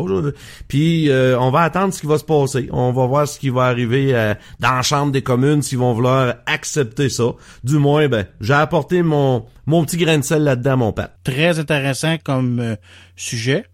Puis, 0.67 1.11
euh, 1.11 1.39
on 1.39 1.51
va 1.51 1.61
attendre 1.61 1.95
ce 1.95 2.01
qui 2.01 2.07
va 2.07 2.19
se 2.19 2.25
passer. 2.25 2.69
On 2.73 2.91
va 2.93 3.07
voir 3.07 3.29
ce 3.29 3.39
qui 3.39 3.51
va 3.51 3.65
arriver 3.65 4.15
euh, 4.15 4.35
dans 4.59 4.73
la 4.73 4.83
Chambre 4.83 5.13
des 5.13 5.23
communes, 5.23 5.63
s'ils 5.63 5.79
vont 5.79 5.93
vouloir 5.93 6.35
accepter 6.47 7.09
ça. 7.09 7.25
Du 7.63 7.79
moins, 7.79 8.09
ben, 8.09 8.27
j'ai 8.41 8.55
apporté 8.55 9.03
mon, 9.03 9.47
mon 9.67 9.85
petit 9.85 9.97
grain 9.97 10.19
de 10.19 10.25
sel 10.25 10.43
là-dedans, 10.43 10.77
mon 10.77 10.93
Pat. 10.93 11.15
Très 11.23 11.59
intéressant 11.61 12.17
comme 12.25 12.59
euh, 12.59 12.77
sujet. 13.15 13.65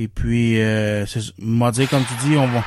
Et 0.00 0.06
puis, 0.06 0.60
euh, 0.60 1.06
c'est, 1.06 1.20
m'a 1.40 1.72
dit, 1.72 1.88
comme 1.88 2.04
tu 2.04 2.28
dis, 2.28 2.36
on 2.36 2.46
va, 2.46 2.62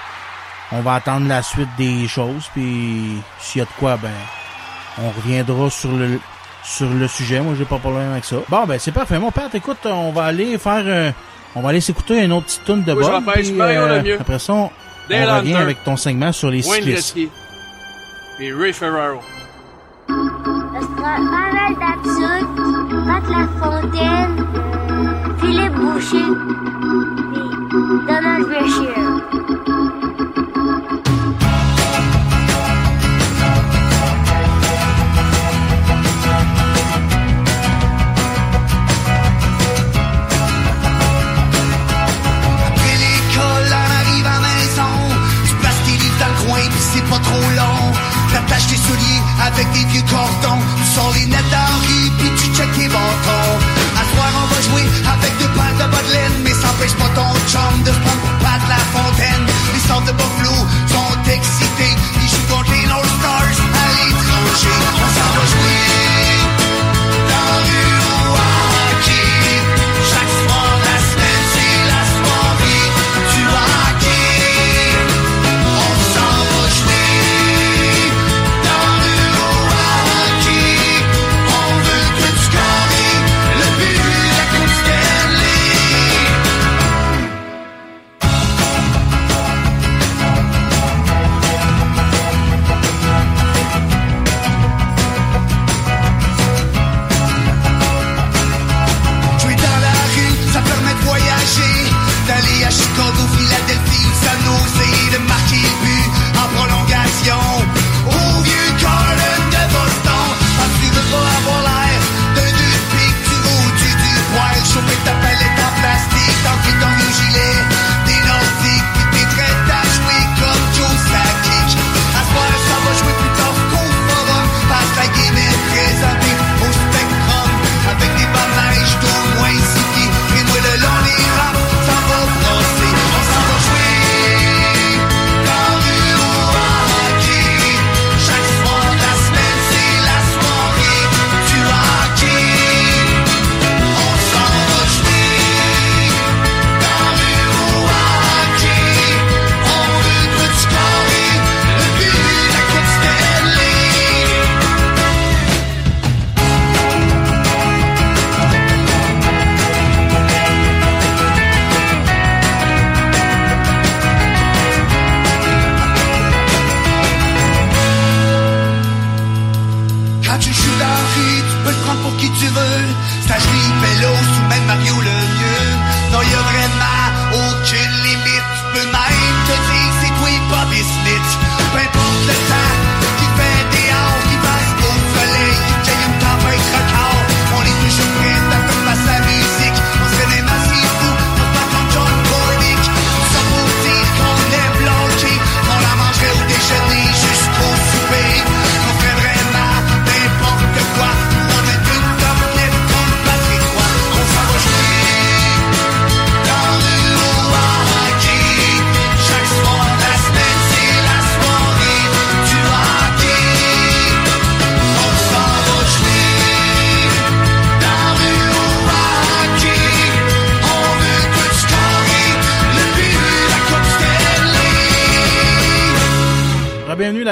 on 0.74 0.82
va 0.82 0.96
attendre 0.96 1.30
la 1.30 1.42
suite 1.42 1.70
des 1.78 2.06
choses. 2.06 2.50
Puis, 2.54 3.22
s'il 3.40 3.60
y 3.60 3.62
a 3.62 3.66
de 3.66 3.72
quoi, 3.80 3.96
ben, 3.96 4.12
on 5.02 5.10
reviendra 5.12 5.70
sur 5.70 5.92
le 5.94 6.20
sur 6.64 6.90
le 6.90 7.08
sujet. 7.08 7.40
Moi, 7.40 7.54
j'ai 7.58 7.64
pas 7.64 7.76
de 7.76 7.80
problème 7.80 8.12
avec 8.12 8.26
ça. 8.26 8.36
Bon, 8.50 8.66
ben, 8.66 8.78
c'est 8.78 8.92
parfait. 8.92 9.18
Mon 9.18 9.32
père, 9.32 9.50
écoute, 9.54 9.78
on 9.86 10.12
va 10.12 10.26
aller 10.26 10.58
faire, 10.58 10.84
euh, 10.86 11.12
on 11.56 11.62
va 11.62 11.70
aller 11.70 11.80
s'écouter 11.80 12.22
une 12.22 12.34
autre 12.34 12.48
petite 12.48 12.66
tune 12.66 12.84
de 12.84 12.92
je 12.92 12.96
Bob. 12.96 13.26
repêche 13.26 13.48
puis, 13.48 13.54
Mario 13.54 13.88
Lemieux. 13.88 14.18
Après 14.20 14.38
ça, 14.38 14.54
on, 14.54 14.70
on 15.10 15.36
revient 15.38 15.56
avec 15.56 15.84
ton 15.86 15.96
segment 15.96 16.34
sur 16.34 16.52
les 16.52 16.68
Wayne 16.68 16.84
cyclistes. 16.84 17.16
Gretzky. 17.16 17.30
Puis 18.38 18.54
Ray 18.54 18.74
Ferraro. 18.74 19.22
Manuel 20.10 21.76
Datsud, 21.80 22.48
Pat 23.06 23.24
Lafontaine, 23.30 24.46
Philippe 25.42 25.74
Boucher, 25.74 26.18
puis 27.70 28.00
Donald 28.08 28.46
Brashear. 28.48 29.22
Après 42.68 42.98
l'école, 43.02 43.72
on 43.72 43.90
arrive 44.00 44.26
à 44.26 44.30
la 44.30 44.40
maison. 44.40 44.94
Tu 45.48 45.54
places 45.56 45.82
tes 45.86 45.92
livres 45.92 46.20
dans 46.20 46.28
le 46.28 46.48
coin, 46.48 46.60
pis 46.60 46.84
c'est 46.94 47.10
pas 47.10 47.20
trop 47.20 47.50
long. 47.56 47.92
T'attaches 48.32 48.68
tes 48.68 48.76
souliers 48.76 49.22
avec 49.46 49.68
des 49.72 49.86
vieux 49.92 50.04
cordons. 50.10 50.62
Tu 50.78 50.84
sors 50.94 51.12
les 51.16 51.26
nettes 51.26 51.50
dans 51.50 51.74
rue, 51.88 52.10
pis 52.20 52.32
tu 52.38 52.46
checkes 52.56 52.74
tes 52.74 52.88
bâtons. 52.88 53.71
Soir, 54.12 54.32
on 54.44 54.48
va 54.54 54.62
jouer 54.62 54.86
avec 55.14 55.32
deux 55.40 55.52
paires 55.58 55.78
de 55.82 55.92
bas 55.92 56.04
de 56.08 56.12
laine. 56.14 56.38
Mais 56.44 56.54
ça 56.54 56.68
empêche 56.70 56.96
pas 56.96 57.10
ton 57.16 57.30
chum 57.48 57.84
de 57.84 57.92
se 57.92 58.00
prendre 58.00 58.22
pour 58.22 58.36
Pat 58.44 58.62
la 58.70 58.82
fontaine. 58.96 59.46
Les 59.74 59.84
sortes 59.88 60.06
de 60.06 60.14
Buffalo 60.14 60.58
sont 60.94 61.14
excités. 61.30 61.94
Ils 62.22 62.30
jouent 62.30 62.48
contre 62.54 62.72
les 62.72 62.88
North 62.88 63.12
Stars 63.20 63.58
à 63.82 63.86
l'étranger. 63.98 64.80
On 65.04 65.10
s'en 65.18 65.32
va 65.38 65.46
jouer 65.54 66.01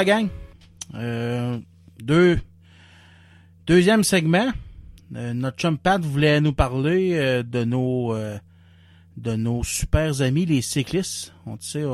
gang? 0.04 0.28
Euh, 0.94 1.58
deux, 2.02 2.38
deuxième 3.66 4.04
segment. 4.04 4.48
Euh, 5.14 5.34
notre 5.34 5.58
chum 5.58 5.76
Pat 5.76 6.00
voulait 6.00 6.40
nous 6.40 6.52
parler 6.52 7.14
euh, 7.14 7.42
de 7.42 7.64
nos 7.64 8.14
de 9.16 9.36
nos 9.36 9.62
super 9.64 10.22
amis 10.22 10.46
les 10.46 10.62
cyclistes. 10.62 11.34
On 11.46 11.56
tu 11.56 11.68
sais, 11.68 11.84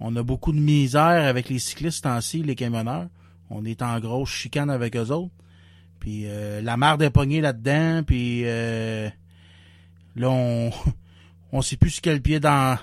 on, 0.00 0.16
a 0.16 0.22
beaucoup 0.22 0.52
de 0.52 0.58
misère 0.58 1.28
avec 1.28 1.48
les 1.48 1.58
cyclistes 1.58 2.06
en-ci, 2.06 2.42
les 2.42 2.56
camionneurs. 2.56 3.08
On 3.50 3.64
est 3.64 3.82
en 3.82 4.00
grosse 4.00 4.30
chicane 4.30 4.70
avec 4.70 4.96
eux 4.96 5.10
autres. 5.10 5.34
Puis 6.00 6.26
la 6.62 6.76
marde 6.76 7.02
est 7.02 7.10
pognée 7.10 7.40
là-dedans. 7.40 8.02
Puis 8.04 8.42
là, 8.42 10.30
on 10.30 10.70
on 11.52 11.62
sait 11.62 11.76
plus 11.76 12.00
quel 12.00 12.20
pied 12.20 12.40
dans 12.40 12.76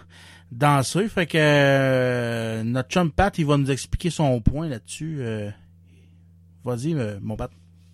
danser. 0.51 1.07
Fait 1.07 1.25
que 1.25 1.37
euh, 1.37 2.63
notre 2.63 2.89
chum 2.89 3.11
Pat, 3.11 3.37
il 3.37 3.45
va 3.45 3.57
nous 3.57 3.71
expliquer 3.71 4.09
son 4.09 4.39
point 4.41 4.67
là-dessus. 4.69 5.17
Euh, 5.19 5.49
Vas-y, 6.63 6.93
euh, 6.93 7.17
mon 7.21 7.35
Pat. 7.35 7.49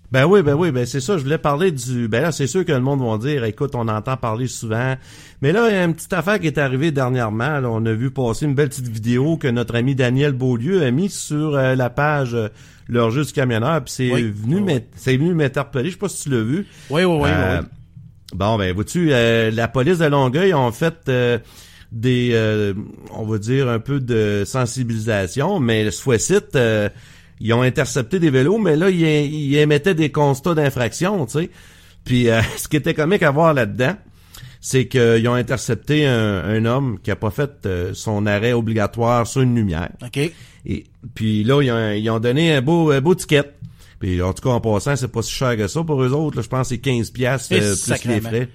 Ben 0.10 0.26
oui, 0.26 0.42
ben 0.42 0.54
oui, 0.56 0.72
ben 0.72 0.86
c'est 0.86 1.02
ça. 1.02 1.18
Je 1.18 1.24
voulais 1.24 1.38
parler 1.38 1.70
du. 1.72 2.08
Ben 2.08 2.22
là, 2.22 2.32
c'est 2.32 2.48
sûr 2.48 2.64
que 2.64 2.72
le 2.72 2.80
monde 2.80 3.02
va 3.02 3.18
dire, 3.18 3.44
écoute, 3.44 3.72
on 3.76 3.88
entend 3.90 4.16
parler 4.16 4.48
souvent. 4.48 4.96
Mais 5.42 5.52
là, 5.52 5.68
il 5.70 5.74
y 5.74 5.78
a 5.78 5.84
une 5.84 5.94
petite 5.94 6.14
affaire 6.14 6.40
qui 6.40 6.48
est 6.48 6.58
arrivée 6.58 6.92
dernièrement. 6.92 7.60
là. 7.60 7.70
on 7.70 7.86
a 7.86 7.92
vu 7.94 8.10
passer 8.12 8.46
une 8.46 8.56
belle 8.56 8.70
petite 8.70 8.88
vidéo 8.88 9.36
que 9.36 9.50
notre 9.50 9.76
ami 9.76 9.96
Daniel 9.96 10.32
Beaulieu 10.32 10.84
a 10.84 10.92
mis 10.92 11.10
sur 11.10 11.56
euh, 11.56 11.76
la 11.76 11.90
page 11.90 12.34
euh, 12.36 12.48
Leur 12.88 13.12
jeu 13.12 13.26
du 13.26 13.34
camionneur. 13.34 13.84
Puis 13.84 13.94
c'est 13.98 14.12
Oui. 14.14 14.24
venu 14.34 14.56
Oui, 14.56 14.62
oui. 14.66 14.74
m'int- 14.76 14.82
c'est 14.96 15.18
venu 15.18 15.34
m'interpeller. 15.34 15.90
Je 15.90 15.94
sais 15.96 16.00
pas 16.00 16.08
si 16.10 16.24
tu 16.24 16.30
l'as 16.30 16.44
vu. 16.44 16.66
Oui, 16.90 17.04
oui, 17.04 17.18
oui, 17.24 17.30
Euh, 17.30 17.60
oui. 17.62 17.68
Bon, 18.34 18.58
ben, 18.58 18.74
vois-tu, 18.74 19.10
euh, 19.12 19.52
la 19.52 19.68
police 19.68 19.98
de 20.00 20.06
Longueuil 20.06 20.54
ont 20.54 20.72
fait 20.72 20.96
euh, 21.10 21.38
des, 21.92 22.32
euh, 22.34 22.74
on 23.12 23.26
va 23.26 23.38
dire, 23.38 23.70
un 23.70 23.80
peu 23.80 24.00
de 24.00 24.44
sensibilisation, 24.46 25.60
mais 25.60 25.90
ce 25.92 26.02
fois-ci, 26.02 26.36
euh, 26.56 26.90
ils 27.40 27.54
ont 27.54 27.62
intercepté 27.62 28.20
des 28.20 28.30
vélos, 28.30 28.58
mais 28.58 28.76
là, 28.76 28.90
ils, 28.90 29.02
ils 29.02 29.56
émettaient 29.58 29.96
des 29.96 30.12
constats 30.12 30.54
d'infraction, 30.56 31.26
tu 31.26 31.40
sais. 31.40 31.50
Puis, 32.04 32.30
euh, 32.30 32.42
ce 32.58 32.68
qui 32.68 32.78
était 32.78 32.94
comique 32.94 33.24
à 33.24 33.32
voir 33.32 33.54
là-dedans, 33.54 33.96
c'est 34.60 34.88
qu'ils 34.88 35.28
ont 35.28 35.34
intercepté 35.34 36.08
un, 36.08 36.44
un 36.44 36.66
homme 36.66 37.00
qui 37.04 37.12
a 37.12 37.16
pas 37.16 37.30
fait 37.30 37.66
euh, 37.66 37.94
son 37.94 38.26
arrêt 38.26 38.54
obligatoire 38.54 39.28
sur 39.28 39.42
une 39.42 39.56
lumière. 39.56 39.92
OK. 40.04 40.32
Et 40.66 40.84
puis 41.14 41.44
là, 41.44 41.62
ils 41.62 41.72
ont, 41.72 41.92
ils 41.92 42.10
ont 42.10 42.20
donné 42.20 42.54
un 42.54 42.62
beau, 42.62 42.92
un 42.92 43.02
beau 43.02 43.16
ticket. 43.16 43.54
Puis 44.00 44.22
en 44.22 44.34
tout 44.34 44.44
cas, 44.44 44.50
en 44.50 44.62
passant, 44.62 44.96
c'est 44.96 45.08
pas 45.08 45.22
si 45.22 45.32
cher 45.32 45.56
que 45.58 45.68
ça 45.68 45.84
pour 45.84 46.02
eux 46.04 46.12
autres. 46.12 46.38
là. 46.38 46.44
je 46.44 46.50
pense 46.50 46.70
que 46.70 46.76
c'est 46.76 46.82
15 46.82 47.12
piastres 47.12 47.54
euh, 47.54 47.76
plus 47.76 48.06
les 48.06 48.22
frais. 48.22 48.50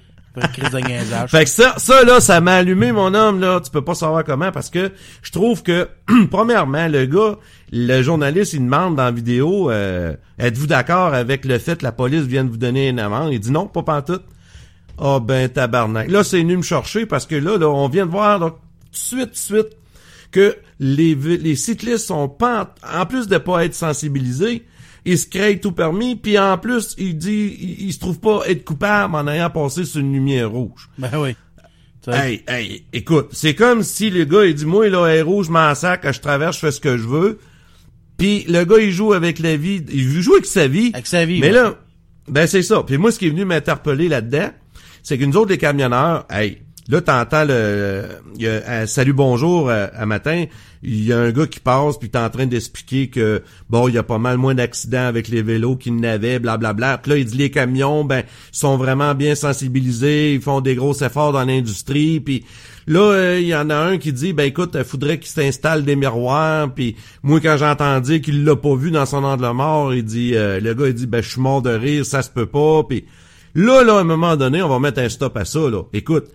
Fait 1.28 1.44
que 1.44 1.50
ça, 1.50 1.74
ça 1.76 2.04
là, 2.04 2.20
ça 2.20 2.40
m'a 2.40 2.54
allumé 2.54 2.90
mon 2.92 3.12
homme 3.12 3.40
là. 3.40 3.60
Tu 3.60 3.70
peux 3.70 3.84
pas 3.84 3.94
savoir 3.94 4.24
comment 4.24 4.50
parce 4.50 4.70
que 4.70 4.92
je 5.22 5.30
trouve 5.30 5.62
que 5.62 5.88
premièrement, 6.30 6.88
le 6.88 7.04
gars, 7.04 7.36
le 7.70 8.02
journaliste, 8.02 8.54
il 8.54 8.60
demande 8.60 8.96
dans 8.96 9.12
vidéo, 9.12 9.70
euh, 9.70 10.14
êtes-vous 10.38 10.66
d'accord 10.66 11.12
avec 11.12 11.44
le 11.44 11.58
fait 11.58 11.78
que 11.78 11.84
la 11.84 11.92
police 11.92 12.22
vienne 12.22 12.48
vous 12.48 12.56
donner 12.56 12.88
une 12.88 12.98
amende? 12.98 13.32
Il 13.32 13.40
dit 13.40 13.50
non, 13.50 13.66
pas 13.66 13.82
pantoute. 13.82 14.24
Ah 14.98 15.20
ben 15.20 15.48
tabarnak. 15.48 16.10
Là, 16.10 16.24
c'est 16.24 16.38
venu 16.38 16.56
me 16.56 16.62
chercher 16.62 17.06
parce 17.06 17.26
que 17.26 17.34
là, 17.34 17.58
là, 17.58 17.68
on 17.68 17.88
vient 17.88 18.06
de 18.06 18.10
voir 18.10 18.38
là, 18.38 18.50
tout 18.50 18.56
de 18.90 18.96
suite, 18.96 19.26
tout 19.26 19.30
de 19.30 19.36
suite 19.36 19.76
que 20.30 20.56
les 20.80 21.56
cyclistes 21.56 22.06
sont 22.06 22.28
pas 22.28 22.74
en, 22.82 23.00
en 23.02 23.06
plus 23.06 23.28
de 23.28 23.36
pas 23.36 23.64
être 23.64 23.74
sensibilisés, 23.74 24.64
ils 25.04 25.18
se 25.18 25.26
créent 25.26 25.58
tout 25.58 25.72
permis, 25.72 26.16
puis 26.16 26.38
en 26.38 26.58
plus, 26.58 26.94
il 26.98 27.16
dit 27.18 27.56
il, 27.60 27.86
il 27.86 27.92
se 27.92 27.98
trouve 27.98 28.20
pas 28.20 28.42
être 28.46 28.64
coupable 28.64 29.14
en 29.14 29.26
ayant 29.28 29.50
passé 29.50 29.84
sur 29.84 30.00
une 30.00 30.12
lumière 30.12 30.50
rouge. 30.50 30.88
Ben 30.98 31.10
oui. 31.18 31.34
Hey, 32.08 32.42
hey, 32.48 32.84
écoute, 32.92 33.28
c'est 33.30 33.54
comme 33.54 33.84
si 33.84 34.10
le 34.10 34.24
gars 34.24 34.44
il 34.44 34.54
dit 34.54 34.66
moi 34.66 34.88
là 34.88 35.06
est 35.06 35.22
rouge, 35.22 35.46
je 35.46 35.52
m'en 35.52 35.72
sac, 35.76 36.10
je 36.10 36.20
traverse, 36.20 36.56
je 36.56 36.60
fais 36.60 36.72
ce 36.72 36.80
que 36.80 36.96
je 36.96 37.06
veux. 37.06 37.38
Puis 38.18 38.44
le 38.48 38.64
gars 38.64 38.78
il 38.78 38.90
joue 38.90 39.12
avec 39.12 39.38
la 39.38 39.56
vie, 39.56 39.84
il 39.92 40.20
joue 40.20 40.34
avec 40.34 40.46
sa 40.46 40.66
vie. 40.66 40.90
Avec 40.94 41.06
sa 41.06 41.24
vie, 41.24 41.38
Mais 41.40 41.48
ouais. 41.48 41.52
là, 41.52 41.78
ben 42.26 42.48
c'est 42.48 42.62
ça. 42.62 42.82
Puis 42.82 42.98
moi 42.98 43.12
ce 43.12 43.20
qui 43.20 43.26
est 43.26 43.30
venu 43.30 43.44
m'interpeller 43.44 44.08
là-dedans, 44.08 44.50
c'est 45.04 45.16
que 45.16 45.24
nous 45.24 45.36
autres 45.36 45.50
les 45.50 45.58
camionneurs, 45.58 46.26
hey, 46.28 46.62
là 46.88 47.00
t'entends 47.00 47.44
le, 47.44 48.04
y 48.36 48.46
un 48.46 48.86
salut 48.86 49.12
bonjour 49.12 49.68
euh, 49.68 49.86
à 49.94 50.06
matin, 50.06 50.44
il 50.82 51.04
y 51.04 51.12
a 51.12 51.18
un 51.18 51.30
gars 51.30 51.46
qui 51.46 51.60
passe 51.60 51.98
puis 51.98 52.10
t'es 52.10 52.18
en 52.18 52.30
train 52.30 52.46
d'expliquer 52.46 53.08
que 53.08 53.42
bon 53.70 53.88
il 53.88 53.94
y 53.94 53.98
a 53.98 54.02
pas 54.02 54.18
mal 54.18 54.36
moins 54.38 54.54
d'accidents 54.54 55.06
avec 55.06 55.28
les 55.28 55.42
vélos 55.42 55.76
qu'il 55.76 55.96
n'avait, 55.96 56.38
blablabla. 56.38 56.98
Puis 56.98 57.10
là 57.12 57.18
il 57.18 57.24
dit 57.24 57.36
les 57.36 57.50
camions 57.50 58.04
ben 58.04 58.24
sont 58.50 58.76
vraiment 58.76 59.14
bien 59.14 59.34
sensibilisés, 59.34 60.34
ils 60.34 60.40
font 60.40 60.60
des 60.60 60.74
gros 60.74 60.94
efforts 60.94 61.32
dans 61.32 61.44
l'industrie 61.44 62.20
puis 62.20 62.44
Là, 62.86 63.00
euh, 63.00 63.38
il 63.40 63.46
y 63.46 63.54
en 63.54 63.70
a 63.70 63.76
un 63.76 63.98
qui 63.98 64.12
dit, 64.12 64.32
ben 64.32 64.44
écoute, 64.44 64.72
il 64.74 64.84
faudrait 64.84 65.18
qu'il 65.18 65.30
s'installe 65.30 65.84
des 65.84 65.94
miroirs. 65.94 66.72
Puis 66.74 66.96
moi, 67.22 67.40
quand 67.40 67.56
j'entends 67.56 68.00
dire 68.00 68.20
qu'il 68.20 68.44
l'a 68.44 68.56
pas 68.56 68.74
vu 68.74 68.90
dans 68.90 69.06
son 69.06 69.22
angle 69.24 69.48
mort, 69.52 69.94
il 69.94 70.04
dit, 70.04 70.34
euh, 70.34 70.58
le 70.60 70.74
gars, 70.74 70.88
il 70.88 70.94
dit, 70.94 71.06
ben 71.06 71.22
je 71.22 71.30
suis 71.30 71.40
mort 71.40 71.62
de 71.62 71.70
rire, 71.70 72.04
ça 72.04 72.22
se 72.22 72.30
peut 72.30 72.46
pas. 72.46 72.82
Puis 72.82 73.04
là, 73.54 73.84
là, 73.84 73.98
à 73.98 74.00
un 74.00 74.04
moment 74.04 74.36
donné, 74.36 74.62
on 74.62 74.68
va 74.68 74.80
mettre 74.80 75.00
un 75.00 75.08
stop 75.08 75.36
à 75.36 75.44
ça. 75.44 75.60
Là, 75.70 75.82
écoute. 75.92 76.26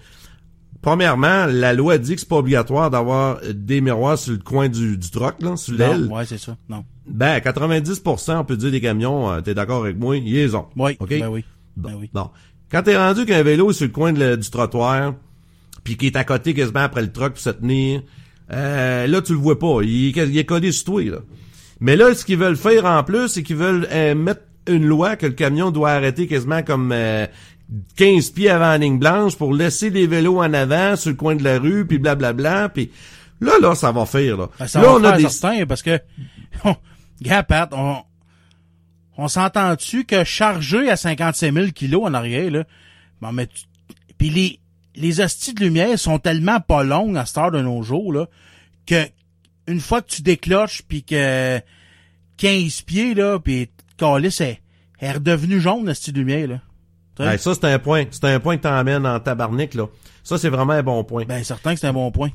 Premièrement, 0.81 1.45
la 1.47 1.73
loi 1.73 1.97
dit 1.97 2.13
que 2.15 2.19
c'est 2.21 2.29
pas 2.29 2.37
obligatoire 2.37 2.89
d'avoir 2.89 3.39
des 3.53 3.81
miroirs 3.81 4.17
sur 4.17 4.33
le 4.33 4.37
coin 4.39 4.69
du, 4.69 4.97
du 4.97 5.09
troc, 5.11 5.35
là, 5.41 5.57
sur 5.57 5.73
l'aile. 5.73 6.05
ouais, 6.05 6.25
c'est 6.25 6.37
ça. 6.37 6.55
Non. 6.69 6.85
Ben, 7.07 7.29
à 7.33 7.39
90%, 7.39 8.37
on 8.37 8.45
peut 8.45 8.55
dire 8.57 8.71
des 8.71 8.79
camions, 8.81 9.31
euh, 9.31 9.41
t'es 9.41 9.53
d'accord 9.53 9.83
avec 9.83 9.97
moi, 9.97 10.17
ils 10.17 10.31
les 10.33 10.55
ont. 10.55 10.67
Oui. 10.75 10.95
OK? 10.99 11.09
Ben 11.09 11.27
oui. 11.29 11.43
Bon. 11.75 11.89
Ben 11.89 11.95
oui. 11.99 12.09
Bon. 12.13 12.29
Quand 12.71 12.83
t'es 12.83 12.97
rendu 12.97 13.25
qu'un 13.25 13.43
vélo 13.43 13.71
est 13.71 13.73
sur 13.73 13.85
le 13.87 13.91
coin 13.91 14.13
de 14.13 14.35
du 14.35 14.49
trottoir, 14.49 15.13
puis 15.83 15.97
qui 15.97 16.07
est 16.07 16.15
à 16.15 16.23
côté 16.23 16.53
quasiment 16.53 16.81
après 16.81 17.01
le 17.01 17.11
truck 17.11 17.33
pour 17.33 17.41
se 17.41 17.49
tenir, 17.49 18.01
euh, 18.51 19.07
là, 19.07 19.21
tu 19.21 19.33
le 19.33 19.39
vois 19.39 19.57
pas. 19.59 19.79
Il, 19.83 20.17
est- 20.17 20.27
il 20.29 20.37
est 20.37 20.45
collé 20.45 20.71
sur 20.71 20.85
toi, 20.93 21.03
là. 21.03 21.17
Mais 21.79 21.95
là, 21.95 22.13
ce 22.13 22.23
qu'ils 22.25 22.37
veulent 22.37 22.57
faire 22.57 22.85
en 22.85 23.03
plus, 23.03 23.27
c'est 23.29 23.43
qu'ils 23.43 23.55
veulent 23.57 23.87
euh, 23.91 24.15
mettre 24.15 24.41
une 24.67 24.85
loi 24.85 25.15
que 25.15 25.25
le 25.27 25.33
camion 25.33 25.71
doit 25.71 25.91
arrêter 25.91 26.27
quasiment 26.27 26.61
comme 26.63 26.91
euh, 26.93 27.25
15 27.97 28.29
pieds 28.31 28.49
avant 28.49 28.67
la 28.67 28.77
ligne 28.77 28.99
blanche 28.99 29.35
pour 29.35 29.53
laisser 29.53 29.89
les 29.89 30.07
vélos 30.07 30.39
en 30.41 30.53
avant 30.53 30.95
sur 30.95 31.09
le 31.09 31.15
coin 31.15 31.35
de 31.35 31.43
la 31.43 31.59
rue, 31.59 31.85
puis 31.85 31.97
blablabla, 31.97 32.69
puis 32.69 32.91
là, 33.41 33.53
là, 33.61 33.75
ça 33.75 33.91
va 33.91 34.05
faire, 34.05 34.37
là. 34.37 34.49
Ben, 34.59 34.67
ça 34.67 34.81
là, 34.81 34.87
va 34.87 34.93
on 34.93 35.03
a 35.03 35.09
faire 35.09 35.17
des... 35.17 35.29
certain, 35.29 35.65
parce 35.65 35.81
que, 35.83 35.99
gars, 37.21 37.43
Pat, 37.43 37.69
on, 37.73 37.97
on 39.17 39.27
s'entend-tu 39.27 40.05
que 40.05 40.23
charger 40.23 40.89
à 40.89 40.95
55 40.95 41.53
000 41.53 41.67
kilos 41.71 42.03
en 42.05 42.13
arrière, 42.13 42.51
là, 42.51 42.63
bon, 43.21 43.31
mais 43.33 43.47
tu- 43.47 43.65
puis 44.17 44.29
les, 44.29 44.59
les 44.95 45.21
hosties 45.21 45.53
de 45.53 45.63
lumière 45.63 45.99
sont 45.99 46.19
tellement 46.19 46.59
pas 46.59 46.83
longues 46.83 47.17
à 47.17 47.25
cette 47.25 47.37
heure 47.37 47.51
de 47.51 47.61
nos 47.61 47.83
jours, 47.83 48.13
là, 48.13 48.27
que 48.85 49.05
une 49.67 49.81
fois 49.81 50.01
que 50.01 50.09
tu 50.09 50.21
décloches 50.21 50.81
puis 50.87 51.03
que 51.03 51.59
15 52.37 52.81
pieds, 52.81 53.13
là, 53.13 53.39
puis 53.39 53.69
calice 53.97 54.39
est, 54.39 54.61
est 55.01 55.11
redevenu 55.11 55.59
jaune, 55.59 55.85
la 55.85 55.93
de 55.93 56.11
lumière, 56.17 56.47
là. 56.47 56.61
Sais? 57.17 57.23
Ben, 57.25 57.37
ça, 57.37 57.53
c'est 57.53 57.65
un 57.65 57.79
point. 57.79 58.03
C'est 58.11 58.25
un 58.25 58.39
point 58.39 58.57
que 58.57 58.63
t'emmènes 58.63 59.05
en 59.05 59.19
tabarnak, 59.19 59.73
là. 59.73 59.85
Ça, 60.23 60.37
c'est 60.37 60.49
vraiment 60.49 60.73
un 60.73 60.83
bon 60.83 61.03
point. 61.03 61.23
Ben, 61.27 61.43
certain 61.43 61.73
que 61.73 61.79
c'est 61.79 61.87
un 61.87 61.93
bon 61.93 62.11
point. 62.11 62.29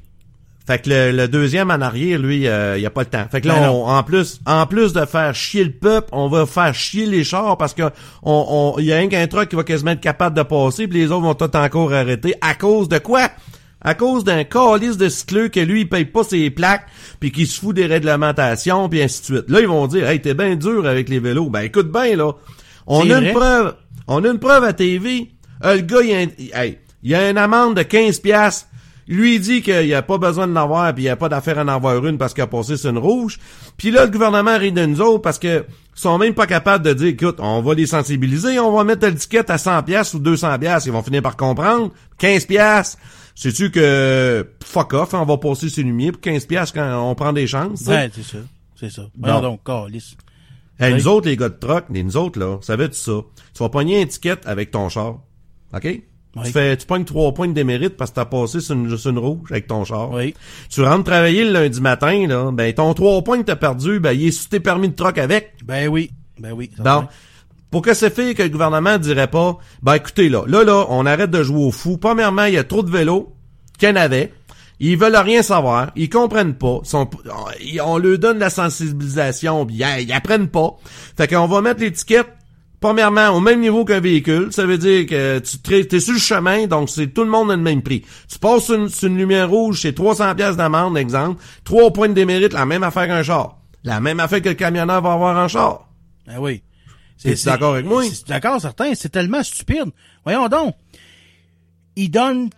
Fait 0.66 0.80
que 0.80 0.88
le, 0.90 1.10
le 1.10 1.26
deuxième 1.26 1.70
en 1.72 1.80
arrière, 1.80 2.18
lui, 2.20 2.46
euh, 2.46 2.78
il 2.78 2.86
a 2.86 2.90
pas 2.90 3.00
le 3.00 3.06
temps. 3.08 3.24
Fait 3.30 3.40
que 3.40 3.48
là, 3.48 3.54
Ben 3.60 3.68
on- 3.70 3.84
en 3.88 4.02
plus, 4.04 4.40
en 4.46 4.64
plus 4.66 4.92
de 4.92 5.04
faire 5.04 5.34
chier 5.34 5.64
le 5.64 5.72
peuple, 5.72 6.08
on 6.12 6.28
va 6.28 6.46
faire 6.46 6.72
chier 6.72 7.04
les 7.04 7.24
chars 7.24 7.56
parce 7.58 7.74
que 7.74 7.82
on, 8.22 8.72
on, 8.76 8.78
il 8.78 8.84
y 8.86 8.92
a 8.92 8.98
un 8.98 9.08
qu'un 9.08 9.26
truck 9.26 9.48
qui 9.48 9.56
va 9.56 9.64
quasiment 9.64 9.90
être 9.90 10.00
capable 10.00 10.36
de 10.36 10.42
passer, 10.44 10.86
puis 10.86 11.00
les 11.00 11.06
autres 11.10 11.22
vont 11.22 11.34
tout 11.34 11.56
encore 11.56 11.92
arrêter. 11.92 12.34
À 12.40 12.54
cause 12.54 12.88
de 12.88 12.98
quoi? 12.98 13.28
À 13.80 13.94
cause 13.94 14.22
d'un 14.22 14.44
calice 14.44 14.96
de 14.96 15.08
cycleux 15.08 15.48
que 15.48 15.58
lui, 15.58 15.80
il 15.80 15.88
paye 15.88 16.04
pas 16.04 16.22
ses 16.22 16.48
plaques, 16.50 16.86
puis 17.18 17.32
qui 17.32 17.46
se 17.46 17.58
fout 17.60 17.74
des 17.74 17.86
réglementations, 17.86 18.88
puis 18.88 19.02
ainsi 19.02 19.20
de 19.22 19.24
suite. 19.38 19.50
Là, 19.50 19.60
ils 19.60 19.66
vont 19.66 19.88
dire, 19.88 20.08
hey, 20.08 20.20
t'es 20.22 20.34
bien 20.34 20.54
dur 20.54 20.86
avec 20.86 21.08
les 21.08 21.18
vélos. 21.18 21.50
Ben, 21.50 21.62
écoute 21.62 21.90
bien, 21.90 22.14
là. 22.14 22.30
On 22.86 23.08
a 23.10 23.18
vrai. 23.18 23.28
une 23.28 23.32
preuve. 23.34 23.74
On 24.06 24.24
a 24.24 24.28
une 24.28 24.38
preuve 24.38 24.64
à 24.64 24.72
TV. 24.72 25.30
Euh, 25.64 25.76
le 25.76 25.80
gars, 25.82 26.02
il 26.02 26.12
a, 26.52 26.64
hey, 26.64 26.78
il 27.02 27.14
a 27.14 27.30
une 27.30 27.38
amende 27.38 27.76
de 27.76 27.82
15 27.82 28.18
piastres. 28.20 28.68
Lui, 29.08 29.34
il 29.36 29.40
dit 29.40 29.62
qu'il 29.62 29.86
n'y 29.86 29.94
a 29.94 30.02
pas 30.02 30.18
besoin 30.18 30.46
de 30.46 30.54
l'avoir, 30.54 30.94
puis 30.94 31.02
il 31.02 31.06
n'y 31.06 31.10
a 31.10 31.16
pas 31.16 31.28
d'affaire 31.28 31.58
à 31.58 31.62
en 31.62 31.68
avoir 31.68 32.04
une 32.06 32.18
parce 32.18 32.32
qu'il 32.34 32.42
a 32.42 32.46
passé 32.46 32.76
sur 32.76 32.90
une 32.90 32.98
rouge. 32.98 33.38
Puis 33.76 33.90
là, 33.90 34.04
le 34.04 34.10
gouvernement 34.10 34.56
rit 34.56 34.72
de 34.72 34.86
nous 34.86 35.00
autres 35.00 35.22
parce 35.22 35.38
que 35.38 35.64
sont 35.94 36.18
même 36.18 36.34
pas 36.34 36.46
capables 36.46 36.84
de 36.84 36.92
dire, 36.94 37.08
écoute, 37.08 37.36
on 37.38 37.60
va 37.60 37.74
les 37.74 37.86
sensibiliser, 37.86 38.58
on 38.58 38.72
va 38.72 38.84
mettre 38.84 39.06
l'étiquette 39.06 39.50
à 39.50 39.58
100 39.58 39.82
piastres 39.82 40.14
ou 40.14 40.18
200 40.20 40.58
piastres. 40.58 40.88
Ils 40.88 40.92
vont 40.92 41.02
finir 41.02 41.22
par 41.22 41.36
comprendre. 41.36 41.90
15 42.18 42.46
piastres. 42.46 42.98
Sais-tu 43.34 43.70
que, 43.70 44.46
fuck 44.64 44.92
off, 44.94 45.14
on 45.14 45.24
va 45.24 45.36
passer 45.38 45.68
sur 45.68 45.84
lumière 45.84 46.12
pour 46.12 46.20
15 46.20 46.46
piastres 46.46 46.74
quand 46.74 47.10
on 47.10 47.14
prend 47.14 47.32
des 47.32 47.46
chances. 47.46 47.82
Ouais, 47.86 48.10
c'est 48.14 48.22
ça. 48.22 48.38
C'est 48.78 48.90
ça. 48.90 49.02
Voyons 49.18 49.40
donc, 49.40 49.64
calice. 49.64 50.16
Hey, 50.82 50.94
nous 50.94 51.08
autres, 51.08 51.28
les 51.28 51.36
gars 51.36 51.48
de 51.48 51.54
truck, 51.54 51.84
nous 51.90 52.16
autres, 52.16 52.38
là, 52.40 52.58
savais-tu 52.60 52.96
ça? 52.96 53.12
Tu 53.54 53.62
vas 53.62 53.68
pogner 53.68 53.96
une 53.96 54.08
étiquette 54.08 54.46
avec 54.46 54.70
ton 54.70 54.88
char. 54.88 55.20
OK? 55.74 55.84
Oui. 55.84 56.02
Tu 56.46 56.50
fais, 56.50 56.76
tu 56.76 56.86
pognes 56.86 57.04
trois 57.04 57.32
points 57.32 57.48
de 57.48 57.52
démérite 57.52 57.96
parce 57.96 58.10
que 58.10 58.16
t'as 58.16 58.24
passé 58.24 58.60
sur 58.60 58.74
une, 58.74 58.96
sur 58.96 59.10
une 59.10 59.18
rouge 59.18 59.52
avec 59.52 59.66
ton 59.66 59.84
char. 59.84 60.10
Oui. 60.10 60.34
Tu 60.70 60.82
rentres 60.82 61.04
travailler 61.04 61.44
le 61.44 61.52
lundi 61.52 61.80
matin, 61.80 62.26
là, 62.26 62.50
ben, 62.50 62.72
ton 62.72 62.94
trois 62.94 63.22
points 63.22 63.38
que 63.38 63.44
t'as 63.44 63.56
perdu, 63.56 64.00
ben, 64.00 64.12
il 64.12 64.28
est 64.28 64.30
sur 64.30 64.48
tes 64.48 64.60
permis 64.60 64.88
de 64.88 64.94
truck 64.94 65.18
avec. 65.18 65.52
Ben 65.64 65.88
oui. 65.88 66.10
Ben 66.38 66.52
oui. 66.52 66.70
Bon. 66.78 66.84
certain. 66.84 67.08
Pour 67.70 67.82
que 67.82 67.94
ça 67.94 68.10
fait 68.10 68.34
que 68.34 68.42
le 68.42 68.48
gouvernement 68.48 68.98
dirait 68.98 69.28
pas, 69.28 69.58
ben, 69.82 69.94
écoutez, 69.94 70.28
là, 70.28 70.44
là, 70.46 70.64
là, 70.64 70.86
on 70.88 71.06
arrête 71.06 71.30
de 71.30 71.42
jouer 71.42 71.64
au 71.64 71.70
fou. 71.70 71.96
Premièrement, 71.96 72.44
il 72.44 72.54
y 72.54 72.58
a 72.58 72.64
trop 72.64 72.82
de 72.82 72.90
vélos 72.90 73.34
qu'il 73.78 73.88
y 73.88 73.92
en 73.92 73.96
avait. 73.96 74.32
Ils 74.84 74.96
veulent 74.98 75.14
rien 75.16 75.42
savoir. 75.42 75.92
Ils 75.94 76.08
comprennent 76.10 76.54
pas. 76.54 76.80
Ils 76.82 76.88
sont- 76.88 77.08
on, 77.84 77.98
leur 77.98 78.18
donne 78.18 78.38
la 78.40 78.50
sensibilisation. 78.50 79.64
Ils, 79.70 79.86
ils 80.00 80.12
apprennent 80.12 80.48
pas. 80.48 80.76
Fait 81.16 81.28
qu'on 81.28 81.46
va 81.46 81.60
mettre 81.60 81.80
l'étiquette, 81.80 82.26
premièrement, 82.80 83.28
au 83.30 83.38
même 83.38 83.60
niveau 83.60 83.84
qu'un 83.84 84.00
véhicule. 84.00 84.48
Ça 84.52 84.66
veut 84.66 84.78
dire 84.78 85.06
que 85.06 85.38
tu 85.38 85.76
es 85.96 86.00
sur 86.00 86.14
le 86.14 86.18
chemin, 86.18 86.66
donc 86.66 86.90
c'est 86.90 87.06
tout 87.06 87.22
le 87.22 87.30
monde 87.30 87.52
a 87.52 87.56
le 87.56 87.62
même 87.62 87.80
prix. 87.82 88.04
Tu 88.28 88.40
passes 88.40 88.64
sur 88.64 88.74
une, 88.74 88.88
sur 88.88 89.08
une 89.08 89.18
lumière 89.18 89.48
rouge, 89.48 89.80
c'est 89.82 89.92
300 89.94 90.34
pièces 90.34 90.56
d'amende, 90.56 90.98
exemple. 90.98 91.40
Trois 91.62 91.92
points 91.92 92.08
de 92.08 92.14
démérite, 92.14 92.52
la 92.52 92.66
même 92.66 92.82
affaire 92.82 93.06
qu'un 93.06 93.22
char. 93.22 93.58
La 93.84 94.00
même 94.00 94.18
affaire 94.18 94.42
que 94.42 94.48
le 94.48 94.54
camionneur 94.56 95.00
va 95.00 95.12
avoir 95.12 95.36
en 95.36 95.46
char. 95.46 95.88
Ben 96.26 96.38
oui. 96.40 96.62
C'est- 97.16 97.44
d'accord 97.46 97.74
avec 97.74 97.86
moi? 97.86 98.02
c'est- 98.02 98.26
D'accord, 98.26 98.60
certain. 98.60 98.94
C'est 98.96 99.10
tellement 99.10 99.44
stupide. 99.44 99.90
Voyons 100.24 100.48
donc. 100.48 100.74
Il 101.94 102.08
donne, 102.10 102.50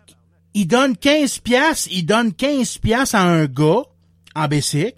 il 0.55 0.67
donne 0.67 0.97
15 0.97 1.39
piastres, 1.41 1.89
il 1.91 2.05
donne 2.07 2.33
15 2.33 2.79
piastres 2.79 3.17
à 3.17 3.23
un 3.23 3.47
gars, 3.47 3.83
en 4.35 4.49
bicycle, 4.49 4.95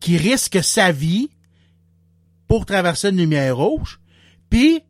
qui 0.00 0.16
risque 0.16 0.62
sa 0.62 0.92
vie 0.92 1.30
pour 2.46 2.66
traverser 2.66 3.08
une 3.10 3.16
lumière 3.18 3.56
rouge. 3.56 4.00
Puis, 4.50 4.80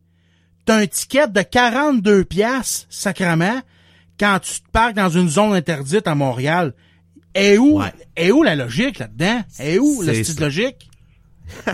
t'as 0.64 0.76
un 0.78 0.86
ticket 0.86 1.28
de 1.28 1.42
42 1.42 2.24
piastres, 2.24 2.86
sacrament, 2.90 3.62
quand 4.18 4.38
tu 4.42 4.60
te 4.60 4.70
parques 4.70 4.94
dans 4.96 5.08
une 5.10 5.28
zone 5.28 5.52
interdite 5.54 6.06
à 6.06 6.14
Montréal. 6.14 6.74
Et 7.34 7.56
où, 7.58 7.80
Ouais. 7.80 7.92
et 8.16 8.32
où 8.32 8.42
la 8.42 8.56
logique 8.56 8.98
là-dedans? 8.98 9.42
Et 9.60 9.78
où 9.78 10.02
la 10.02 10.12
petite 10.12 10.40
logique? 10.40 10.90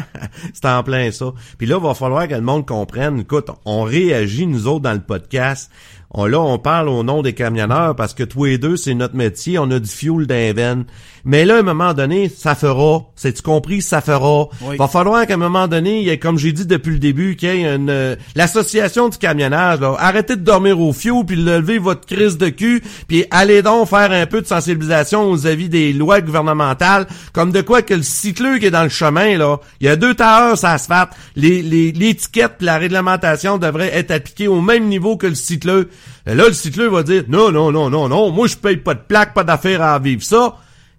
C'est 0.52 0.66
en 0.66 0.82
plein 0.82 1.10
ça. 1.10 1.32
Puis 1.58 1.66
là, 1.66 1.76
il 1.78 1.82
va 1.82 1.94
falloir 1.94 2.28
que 2.28 2.34
le 2.34 2.40
monde 2.42 2.66
comprenne. 2.66 3.18
Écoute, 3.20 3.50
on 3.64 3.82
réagit, 3.82 4.46
nous 4.46 4.66
autres, 4.66 4.82
dans 4.82 4.92
le 4.92 5.02
podcast. 5.02 5.70
On, 6.16 6.26
là, 6.26 6.40
on 6.40 6.58
parle 6.58 6.88
au 6.88 7.02
nom 7.02 7.22
des 7.22 7.32
camionneurs 7.32 7.96
parce 7.96 8.14
que 8.14 8.22
tous 8.22 8.44
les 8.44 8.56
deux, 8.56 8.76
c'est 8.76 8.94
notre 8.94 9.16
métier. 9.16 9.58
On 9.58 9.68
a 9.72 9.80
du 9.80 9.90
fuel 9.90 10.26
les 10.28 10.52
veines. 10.52 10.84
Mais 11.24 11.44
là, 11.44 11.56
à 11.56 11.58
un 11.58 11.62
moment 11.62 11.92
donné, 11.92 12.28
ça 12.28 12.54
fera. 12.54 13.02
C'est-tu 13.16 13.42
compris? 13.42 13.82
Ça 13.82 14.00
fera. 14.00 14.46
Oui. 14.60 14.76
Va 14.76 14.86
falloir 14.86 15.26
qu'à 15.26 15.34
un 15.34 15.38
moment 15.38 15.66
donné, 15.66 16.00
il 16.00 16.06
y 16.06 16.10
ait, 16.10 16.18
comme 16.18 16.38
j'ai 16.38 16.52
dit 16.52 16.66
depuis 16.66 16.92
le 16.92 16.98
début, 16.98 17.34
qu'il 17.34 17.48
y 17.48 17.52
ait 17.64 17.74
une, 17.74 17.90
euh, 17.90 18.14
l'association 18.36 19.08
du 19.08 19.18
camionnage, 19.18 19.80
là. 19.80 19.96
Arrêtez 19.98 20.36
de 20.36 20.42
dormir 20.42 20.78
au 20.80 20.92
fuel 20.92 21.24
puis 21.26 21.34
levez 21.34 21.78
votre 21.78 22.06
crise 22.06 22.38
de 22.38 22.48
cul 22.48 22.82
puis 23.08 23.24
allez 23.30 23.62
donc 23.62 23.88
faire 23.88 24.12
un 24.12 24.26
peu 24.26 24.40
de 24.40 24.46
sensibilisation 24.46 25.28
aux 25.28 25.46
avis 25.46 25.68
des 25.68 25.92
lois 25.92 26.20
gouvernementales 26.20 27.06
comme 27.32 27.50
de 27.50 27.60
quoi 27.60 27.82
que 27.82 27.94
le 27.94 28.02
cycleux 28.02 28.58
qui 28.58 28.66
est 28.66 28.70
dans 28.70 28.82
le 28.82 28.88
chemin, 28.88 29.36
là, 29.36 29.58
il 29.80 29.86
y 29.86 29.90
a 29.90 29.96
deux 29.96 30.14
tailleurs 30.14 30.56
l'asphalte. 30.62 31.10
Les, 31.36 31.62
les, 31.62 31.90
l'étiquette 31.92 32.58
pis 32.58 32.66
la 32.66 32.78
réglementation 32.78 33.58
devrait 33.58 33.94
être 33.94 34.10
appliquée 34.10 34.46
au 34.46 34.60
même 34.60 34.86
niveau 34.86 35.16
que 35.16 35.26
le 35.26 35.34
cycleux. 35.34 35.88
Et 36.26 36.34
là, 36.34 36.46
le 36.46 36.52
cycleux 36.52 36.88
va 36.88 37.02
dire, 37.02 37.24
non, 37.28 37.50
non, 37.52 37.72
non, 37.72 37.90
non, 37.90 38.08
non, 38.08 38.30
moi, 38.30 38.46
je 38.46 38.56
paye 38.56 38.76
pas 38.76 38.94
de 38.94 39.00
plaque, 39.00 39.34
pas 39.34 39.44
d'affaires 39.44 39.82
à 39.82 39.98
vivre 39.98 40.22
ça. 40.22 40.56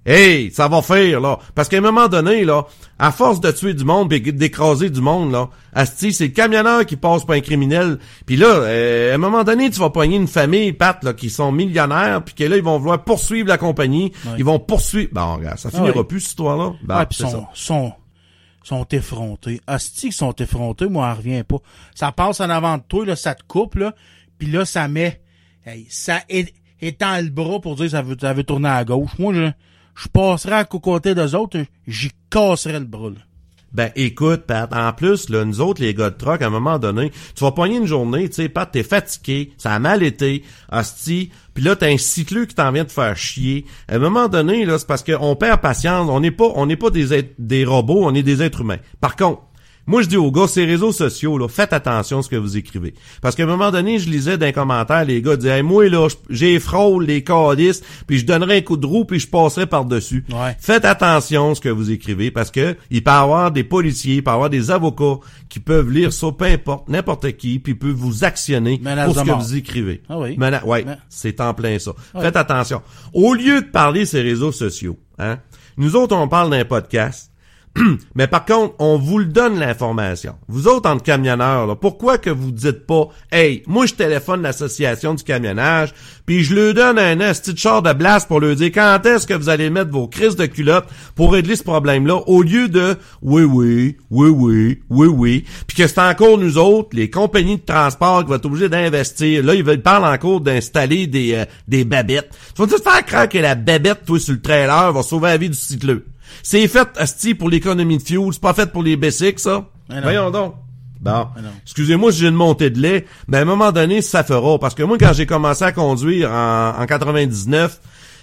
Hey, 0.07 0.51
ça 0.51 0.67
va 0.67 0.83
faire, 0.83 1.19
là. 1.19 1.39
Parce 1.55 1.67
qu'à 1.67 1.79
un 1.79 1.81
moment 1.81 2.07
donné, 2.07 2.45
là, 2.45 2.67
à 2.99 3.11
force 3.11 3.41
de 3.41 3.49
tuer 3.49 3.73
du 3.73 3.85
monde 3.85 4.13
et 4.13 4.19
d'écraser 4.19 4.91
du 4.91 5.01
monde, 5.01 5.31
là, 5.31 5.49
asti, 5.73 6.13
c'est 6.13 6.27
le 6.27 6.33
camionneur 6.33 6.85
qui 6.85 6.95
passe 6.95 7.23
pour 7.23 7.33
un 7.33 7.41
criminel. 7.41 7.97
Puis 8.27 8.35
là, 8.35 8.45
euh, 8.45 9.13
à 9.13 9.15
un 9.15 9.17
moment 9.17 9.43
donné, 9.43 9.67
tu 9.71 9.79
vas 9.79 9.89
pogner 9.89 10.17
une 10.17 10.27
famille, 10.27 10.73
Pat, 10.73 11.03
là, 11.03 11.13
qui 11.13 11.31
sont 11.31 11.51
millionnaires, 11.51 12.21
puis 12.23 12.35
que 12.35 12.43
là, 12.43 12.55
ils 12.55 12.61
vont 12.61 12.77
vouloir 12.77 13.03
poursuivre 13.03 13.47
la 13.47 13.57
compagnie. 13.57 14.11
Ils 14.37 14.45
vont 14.45 14.59
poursuivre... 14.59 15.09
Bon, 15.11 15.37
regarde, 15.37 15.57
ça 15.57 15.71
finira 15.71 15.97
ouais. 15.97 16.03
plus, 16.03 16.19
cette 16.19 16.29
histoire-là. 16.29 16.73
Ah, 16.87 17.07
c'est 17.09 17.23
sont, 17.23 17.31
ça. 17.31 17.49
sont, 17.55 17.93
sont 18.63 18.87
effrontés. 18.91 19.59
Asti 19.65 20.01
qu'ils 20.01 20.13
sont 20.13 20.35
effrontés, 20.35 20.85
moi, 20.85 21.11
on 21.11 21.17
revient 21.17 21.43
pas. 21.43 21.57
Ça 21.95 22.11
passe 22.11 22.41
en 22.41 22.51
avant 22.51 22.77
de 22.77 22.83
toi, 22.87 23.07
là, 23.07 23.15
ça 23.15 23.33
te 23.33 23.41
coupe, 23.47 23.73
là, 23.73 23.95
puis 24.37 24.49
là, 24.49 24.65
ça 24.65 24.87
met, 24.87 25.21
hey, 25.65 25.85
ça 25.89 26.21
étend 26.81 27.21
le 27.21 27.29
bras 27.29 27.59
pour 27.59 27.75
dire 27.75 27.89
ça 27.89 28.01
veut, 28.01 28.17
ça 28.19 28.33
veut 28.33 28.43
tourner 28.43 28.69
à 28.69 28.83
gauche. 28.83 29.11
Moi, 29.19 29.33
je, 29.33 29.51
je 29.95 30.07
passerais 30.09 30.55
à 30.55 30.65
côté 30.65 31.15
des 31.15 31.35
autres, 31.35 31.59
j'y 31.87 32.11
casserais 32.29 32.79
le 32.79 32.85
bras, 32.85 33.09
là. 33.09 33.21
Ben 33.75 33.91
écoute, 33.97 34.43
Pat, 34.43 34.71
en 34.73 34.93
plus, 34.93 35.27
là, 35.27 35.43
nous 35.43 35.59
autres, 35.59 35.81
les 35.81 35.93
gars 35.93 36.09
de 36.09 36.15
truck, 36.15 36.41
à 36.41 36.47
un 36.47 36.49
moment 36.49 36.79
donné, 36.79 37.11
tu 37.35 37.43
vas 37.43 37.51
pogner 37.51 37.75
une 37.75 37.85
journée, 37.85 38.29
tu 38.29 38.35
sais, 38.35 38.47
Pat, 38.47 38.71
t'es 38.71 38.83
fatigué, 38.83 39.51
ça 39.57 39.73
a 39.73 39.79
mal 39.79 40.01
été, 40.01 40.43
hostie, 40.71 41.29
puis 41.53 41.61
là, 41.61 41.75
t'as 41.75 41.89
un 41.89 41.97
cycleux 41.97 42.45
qui 42.45 42.55
t'en 42.55 42.71
vient 42.71 42.85
de 42.85 42.91
faire 42.91 43.17
chier. 43.17 43.65
À 43.89 43.95
un 43.95 43.99
moment 43.99 44.29
donné, 44.29 44.63
là, 44.63 44.79
c'est 44.79 44.87
parce 44.87 45.03
qu'on 45.03 45.35
perd 45.35 45.59
patience, 45.59 46.09
on 46.09 46.21
n'est 46.21 46.31
pas, 46.31 46.53
on 46.55 46.67
n'est 46.67 46.77
pas 46.77 46.89
des 46.89 47.33
des 47.37 47.65
robots, 47.65 48.05
on 48.05 48.15
est 48.15 48.23
des 48.23 48.41
êtres 48.41 48.61
humains. 48.61 48.79
Par 49.01 49.17
contre, 49.17 49.41
moi, 49.87 50.01
je 50.01 50.07
dis 50.07 50.17
aux 50.17 50.31
gars, 50.31 50.47
ces 50.47 50.65
réseaux 50.65 50.91
sociaux, 50.91 51.37
là, 51.37 51.47
faites 51.47 51.71
attention 51.73 52.19
à 52.19 52.21
ce 52.23 52.29
que 52.29 52.35
vous 52.35 52.57
écrivez. 52.57 52.93
Parce 53.21 53.35
qu'à 53.35 53.43
un 53.43 53.47
moment 53.47 53.69
donné, 53.71 53.99
je 53.99 54.09
lisais 54.09 54.37
d'un 54.37 54.51
commentaire, 54.51 55.05
les 55.05 55.21
gars 55.21 55.35
disaient, 55.35 55.57
Hey, 55.57 55.63
moi, 55.63 55.87
là, 55.89 56.07
j'ai 56.29 56.59
frôle 56.59 57.05
les 57.05 57.23
cadistes, 57.23 57.85
puis 58.07 58.17
je 58.17 58.25
donnerais 58.25 58.57
un 58.57 58.61
coup 58.61 58.77
de 58.77 58.85
roue, 58.85 59.05
puis 59.05 59.19
je 59.19 59.27
passerais 59.27 59.67
par-dessus. 59.67 60.25
Ouais. 60.31 60.55
Faites 60.59 60.85
attention 60.85 61.51
à 61.51 61.55
ce 61.55 61.61
que 61.61 61.69
vous 61.69 61.91
écrivez, 61.91 62.31
parce 62.31 62.51
que 62.51 62.75
il 62.89 63.03
peut 63.03 63.11
y 63.11 63.13
avoir 63.13 63.51
des 63.51 63.63
policiers, 63.63 64.15
il 64.15 64.23
peut 64.23 64.31
y 64.31 64.33
avoir 64.33 64.49
des 64.49 64.71
avocats 64.71 65.19
qui 65.49 65.59
peuvent 65.59 65.91
lire 65.91 66.11
ça, 66.11 66.27
peu 66.31 66.45
importe, 66.45 66.89
n'importe 66.89 67.31
qui, 67.37 67.59
puis 67.59 67.75
peuvent 67.75 67.91
vous 67.91 68.23
actionner 68.23 68.79
Menace 68.83 69.05
pour 69.05 69.15
ce 69.15 69.21
que 69.23 69.31
vous 69.31 69.55
écrivez. 69.55 70.01
Ah 70.09 70.17
oui. 70.19 70.35
Mena- 70.37 70.65
ouais, 70.65 70.83
Mais- 70.85 70.97
c'est 71.09 71.39
en 71.41 71.53
plein 71.53 71.77
ça. 71.79 71.91
Faites 72.19 72.35
attention. 72.35 72.81
Au 73.13 73.33
lieu 73.33 73.61
de 73.61 73.67
parler 73.67 74.05
ces 74.05 74.21
réseaux 74.21 74.51
sociaux, 74.51 74.97
hein, 75.19 75.37
nous 75.77 75.95
autres, 75.95 76.15
on 76.15 76.27
parle 76.27 76.49
d'un 76.49 76.65
podcast, 76.65 77.31
mais 78.15 78.27
par 78.27 78.45
contre, 78.45 78.75
on 78.79 78.97
vous 78.97 79.19
le 79.19 79.25
donne 79.25 79.59
l'information. 79.59 80.35
Vous 80.47 80.67
autres, 80.67 80.89
en 80.89 80.97
camionneurs, 80.97 81.67
là, 81.67 81.75
pourquoi 81.75 82.17
que 82.17 82.29
vous 82.29 82.51
dites 82.51 82.85
pas, 82.85 83.09
hey, 83.31 83.63
moi, 83.67 83.85
je 83.85 83.93
téléphone 83.93 84.41
l'association 84.41 85.13
du 85.13 85.23
camionnage, 85.23 85.93
puis 86.25 86.43
je 86.43 86.55
leur 86.55 86.73
donne 86.73 86.99
un 86.99 87.19
esti 87.19 87.53
de 87.53 87.57
char 87.57 87.81
de 87.81 87.91
blast 87.93 88.27
pour 88.27 88.39
leur 88.39 88.55
dire 88.55 88.71
quand 88.73 89.05
est-ce 89.05 89.27
que 89.27 89.33
vous 89.33 89.49
allez 89.49 89.69
mettre 89.69 89.91
vos 89.91 90.07
crises 90.07 90.35
de 90.35 90.45
culotte 90.45 90.85
pour 91.15 91.33
régler 91.33 91.55
ce 91.55 91.63
problème-là, 91.63 92.21
au 92.27 92.41
lieu 92.41 92.69
de, 92.69 92.95
oui, 93.21 93.43
oui, 93.43 93.97
oui, 94.09 94.29
oui, 94.29 94.81
oui, 94.89 95.07
oui, 95.07 95.45
puis 95.67 95.77
que 95.77 95.87
c'est 95.87 95.99
encore 95.99 96.37
nous 96.37 96.57
autres, 96.57 96.89
les 96.93 97.09
compagnies 97.09 97.57
de 97.57 97.65
transport 97.65 98.23
qui 98.23 98.29
vont 98.29 98.35
être 98.35 98.45
obligées 98.45 98.69
d'investir. 98.69 99.43
Là, 99.43 99.53
ils 99.53 99.63
veulent 99.63 99.81
encore 99.85 100.41
d'installer 100.41 101.07
des, 101.07 101.33
euh, 101.33 101.45
des 101.67 101.83
babettes. 101.83 102.29
Tu 102.55 102.61
vas 102.61 102.67
te 102.67 102.81
faire 102.81 103.05
croire 103.05 103.29
que 103.29 103.37
la 103.37 103.55
babette, 103.55 104.05
toi, 104.05 104.19
sur 104.19 104.33
le 104.33 104.41
trailer, 104.41 104.93
va 104.93 105.03
sauver 105.03 105.29
la 105.29 105.37
vie 105.37 105.49
du 105.49 105.57
cycleux. 105.57 106.05
C'est 106.43 106.67
fait, 106.67 106.87
asti, 106.97 107.33
pour 107.33 107.49
l'économie 107.49 107.97
de 107.97 108.03
fuel. 108.03 108.29
C'est 108.31 108.41
pas 108.41 108.53
fait 108.53 108.71
pour 108.71 108.83
les 108.83 108.95
basics, 108.95 109.39
ça. 109.39 109.65
Voyons 109.89 110.31
donc. 110.31 110.55
Bon. 111.01 111.27
Excusez-moi 111.63 112.11
si 112.11 112.21
j'ai 112.21 112.27
une 112.29 112.35
montée 112.35 112.71
de 112.71 112.79
lait, 112.79 113.05
mais 113.27 113.37
à 113.37 113.41
un 113.41 113.45
moment 113.45 113.71
donné, 113.71 114.01
ça 114.01 114.23
fera. 114.23 114.57
Parce 114.57 114.73
que 114.73 114.83
moi, 114.83 114.97
quand 114.97 115.13
j'ai 115.13 115.27
commencé 115.27 115.63
à 115.63 115.71
conduire 115.71 116.31
en, 116.31 116.73
en 116.79 116.85
99, 116.85 117.79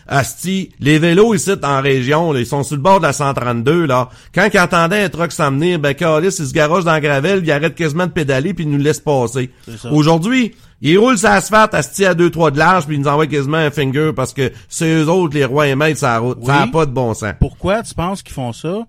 Asti, 0.08 0.72
les 0.80 0.98
vélos 0.98 1.34
ici 1.34 1.52
en 1.62 1.80
région, 1.80 2.32
là, 2.32 2.40
ils 2.40 2.46
sont 2.46 2.62
sur 2.64 2.76
le 2.76 2.82
bord 2.82 2.98
de 2.98 3.06
la 3.06 3.12
132, 3.12 3.86
là. 3.86 4.08
Quand 4.34 4.48
ils 4.52 4.58
entendaient 4.58 5.04
un 5.04 5.08
truck 5.08 5.32
s'en 5.32 5.52
venir, 5.52 5.78
ben, 5.78 5.94
Carlis, 5.94 6.26
il 6.38 6.46
se 6.46 6.52
garoche 6.52 6.84
dans 6.84 6.92
la 6.92 7.00
gravelle, 7.00 7.40
il 7.44 7.50
arrête 7.52 7.74
quasiment 7.74 8.06
de 8.06 8.12
pédaler 8.12 8.52
puis 8.52 8.64
il 8.64 8.70
nous 8.70 8.78
laisse 8.78 9.00
passer. 9.00 9.50
Aujourd'hui, 9.90 10.54
ils 10.90 10.98
roulent 10.98 11.16
sur 11.18 11.28
l'asphalte, 11.28 11.74
Asti 11.74 12.04
à 12.04 12.14
2-3 12.14 12.50
de 12.50 12.58
large 12.58 12.86
puis 12.86 12.96
ils 12.96 13.00
nous 13.00 13.08
envoient 13.08 13.26
quasiment 13.28 13.58
un 13.58 13.70
finger 13.70 14.10
parce 14.14 14.32
que 14.32 14.52
c'est 14.68 14.88
eux 14.92 15.08
autres, 15.08 15.34
les 15.34 15.44
rois 15.44 15.68
et 15.68 15.74
maîtres. 15.76 16.00
Ça 16.00 16.20
n'a 16.20 16.22
Oui. 16.22 16.70
pas 16.72 16.86
de 16.86 16.90
bon 16.90 17.14
sens. 17.14 17.32
Pourquoi 17.38 17.82
tu 17.82 17.94
penses 17.94 18.22
qu'ils 18.22 18.34
font 18.34 18.52
ça? 18.52 18.86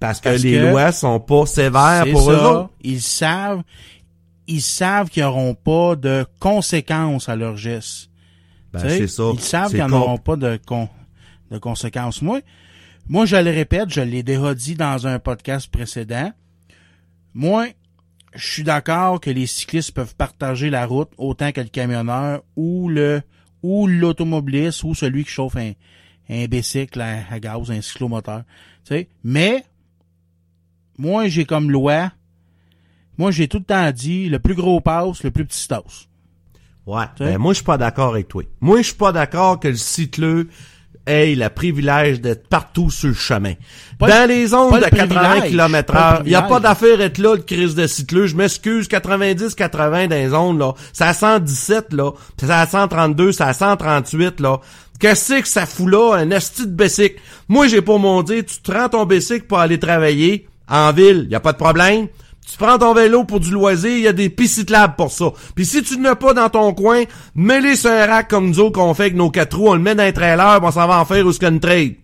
Parce 0.00 0.20
que 0.20 0.30
les 0.30 0.52
que 0.52 0.70
lois 0.70 0.92
sont 0.92 1.20
pas 1.20 1.46
sévères 1.46 2.04
pour 2.10 2.30
eux 2.30 2.34
autres. 2.36 2.70
Ils 2.82 3.02
savent, 3.02 3.62
ils 4.46 4.62
savent 4.62 5.08
qu'ils 5.10 5.22
n'auront 5.22 5.54
pas 5.54 5.94
de 5.94 6.24
conséquences 6.40 7.28
à 7.28 7.36
leurs 7.36 7.56
gestes. 7.56 8.08
Ben, 8.72 8.80
c'est 8.88 9.06
ça. 9.08 9.24
Ils 9.34 9.40
savent 9.40 9.70
qu'ils 9.70 9.84
n'auront 9.84 10.16
pas 10.18 10.36
de, 10.36 10.58
con- 10.66 10.88
de 11.50 11.58
conséquences. 11.58 12.22
Moi, 12.22 12.40
moi, 13.08 13.26
je 13.26 13.36
le 13.36 13.50
répète, 13.50 13.90
je 13.90 14.00
l'ai 14.00 14.22
déjà 14.22 14.54
dit 14.54 14.74
dans 14.74 15.06
un 15.06 15.18
podcast 15.18 15.70
précédent. 15.70 16.32
Moi, 17.34 17.66
je 18.34 18.52
suis 18.52 18.62
d'accord 18.62 19.20
que 19.20 19.30
les 19.30 19.46
cyclistes 19.46 19.92
peuvent 19.92 20.14
partager 20.14 20.70
la 20.70 20.86
route 20.86 21.10
autant 21.18 21.52
que 21.52 21.60
le 21.60 21.68
camionneur 21.68 22.42
ou 22.56 22.88
le 22.88 23.22
ou 23.62 23.86
l'automobiliste 23.86 24.84
ou 24.84 24.94
celui 24.94 25.24
qui 25.24 25.30
chauffe 25.30 25.56
un, 25.56 25.72
un 26.30 26.46
bicycle 26.46 27.00
à, 27.00 27.18
à 27.30 27.40
gaz, 27.40 27.70
un 27.70 27.80
cyclomoteur. 27.80 28.44
Tu 28.84 28.94
sais, 28.94 29.08
mais 29.22 29.64
moi, 30.96 31.28
j'ai 31.28 31.44
comme 31.44 31.70
loi, 31.70 32.12
moi, 33.18 33.30
j'ai 33.30 33.48
tout 33.48 33.58
le 33.58 33.64
temps 33.64 33.90
dit, 33.90 34.28
le 34.28 34.38
plus 34.38 34.54
gros 34.54 34.80
passe, 34.80 35.22
le 35.22 35.30
plus 35.30 35.44
petit 35.44 35.68
tasse. 35.68 36.08
Ouais. 36.86 37.04
Tu 37.16 37.24
sais? 37.24 37.32
Ben, 37.32 37.38
moi, 37.38 37.52
je 37.52 37.56
suis 37.56 37.64
pas 37.64 37.78
d'accord 37.78 38.14
avec 38.14 38.28
toi. 38.28 38.44
Moi, 38.60 38.78
je 38.78 38.88
suis 38.88 38.96
pas 38.96 39.12
d'accord 39.12 39.60
que 39.60 39.68
le 39.68 39.76
cycleux 39.76 40.48
ait 41.10 41.34
le 41.34 41.48
privilège 41.48 42.20
d'être 42.20 42.46
partout 42.48 42.90
sur 42.90 43.08
le 43.08 43.14
chemin. 43.14 43.54
Pas 43.98 44.08
Dans 44.08 44.22
le- 44.28 44.34
les 44.34 44.46
zones 44.48 44.70
de 44.78 44.84
le 44.84 44.90
80 44.90 45.06
privilège, 45.30 45.50
km 45.50 45.96
heure, 45.96 46.22
il 46.24 46.32
y 46.32 46.34
a 46.34 46.42
pas 46.42 46.60
d'affaire 46.60 47.00
être 47.00 47.18
là, 47.18 47.34
le 47.34 47.42
crise 47.42 47.74
de 47.74 47.86
cycleux. 47.86 48.26
Je 48.26 48.36
m'excuse, 48.36 48.88
90, 48.88 49.54
80 49.54 50.06
dans 50.08 50.16
les 50.16 50.28
zones, 50.28 50.58
là. 50.58 50.72
C'est 50.92 51.04
à 51.04 51.12
117, 51.14 51.92
là. 51.92 52.12
C'est 52.38 52.50
à 52.50 52.66
132, 52.66 53.32
c'est 53.32 53.42
à 53.44 53.52
138, 53.52 54.40
là. 54.40 54.58
Qu'est-ce 54.98 55.40
que 55.40 55.48
ça 55.48 55.64
fout 55.66 55.88
là, 55.90 56.16
un 56.16 56.30
esti 56.30 56.66
de? 56.66 57.16
Moi, 57.48 57.68
j'ai 57.68 57.80
pas 57.82 57.96
mon 57.96 58.22
dire, 58.22 58.44
tu 58.46 58.58
te 58.60 58.70
rends 58.70 58.88
ton 58.90 59.06
bicycle 59.06 59.46
pour 59.46 59.58
aller 59.58 59.78
travailler 59.78 60.46
en 60.68 60.92
ville, 60.92 61.26
y 61.30 61.34
a 61.34 61.40
pas 61.40 61.52
de 61.52 61.56
problème. 61.58 62.08
Tu 62.50 62.56
prends 62.56 62.78
ton 62.78 62.94
vélo 62.94 63.24
pour 63.24 63.38
du 63.40 63.50
loisir, 63.50 63.90
il 63.90 64.02
y 64.02 64.08
a 64.08 64.12
des 64.12 64.28
pistes 64.28 64.56
cyclables 64.56 64.94
pour 64.96 65.12
ça. 65.12 65.26
Puis 65.54 65.64
si 65.64 65.82
tu 65.82 65.98
n'as 65.98 66.16
pas 66.16 66.34
dans 66.34 66.48
ton 66.48 66.74
coin, 66.74 67.04
mets-les 67.34 67.76
sur 67.76 67.90
un 67.90 68.06
rack 68.06 68.28
comme 68.28 68.48
nous 68.48 68.58
autres 68.60 68.72
qu'on 68.72 68.92
fait 68.94 69.04
avec 69.04 69.16
nos 69.16 69.30
quatre 69.30 69.56
roues, 69.56 69.68
on 69.68 69.74
le 69.74 69.80
met 69.80 69.94
dans 69.94 70.02
un 70.02 70.12
trailer, 70.12 70.58
on 70.62 70.70
s'en 70.70 70.86
va 70.88 70.98
en 71.00 71.04
faire 71.04 71.24
où 71.24 71.32
ce 71.32 71.38
qu'on 71.38 71.58
trade. 71.58 71.94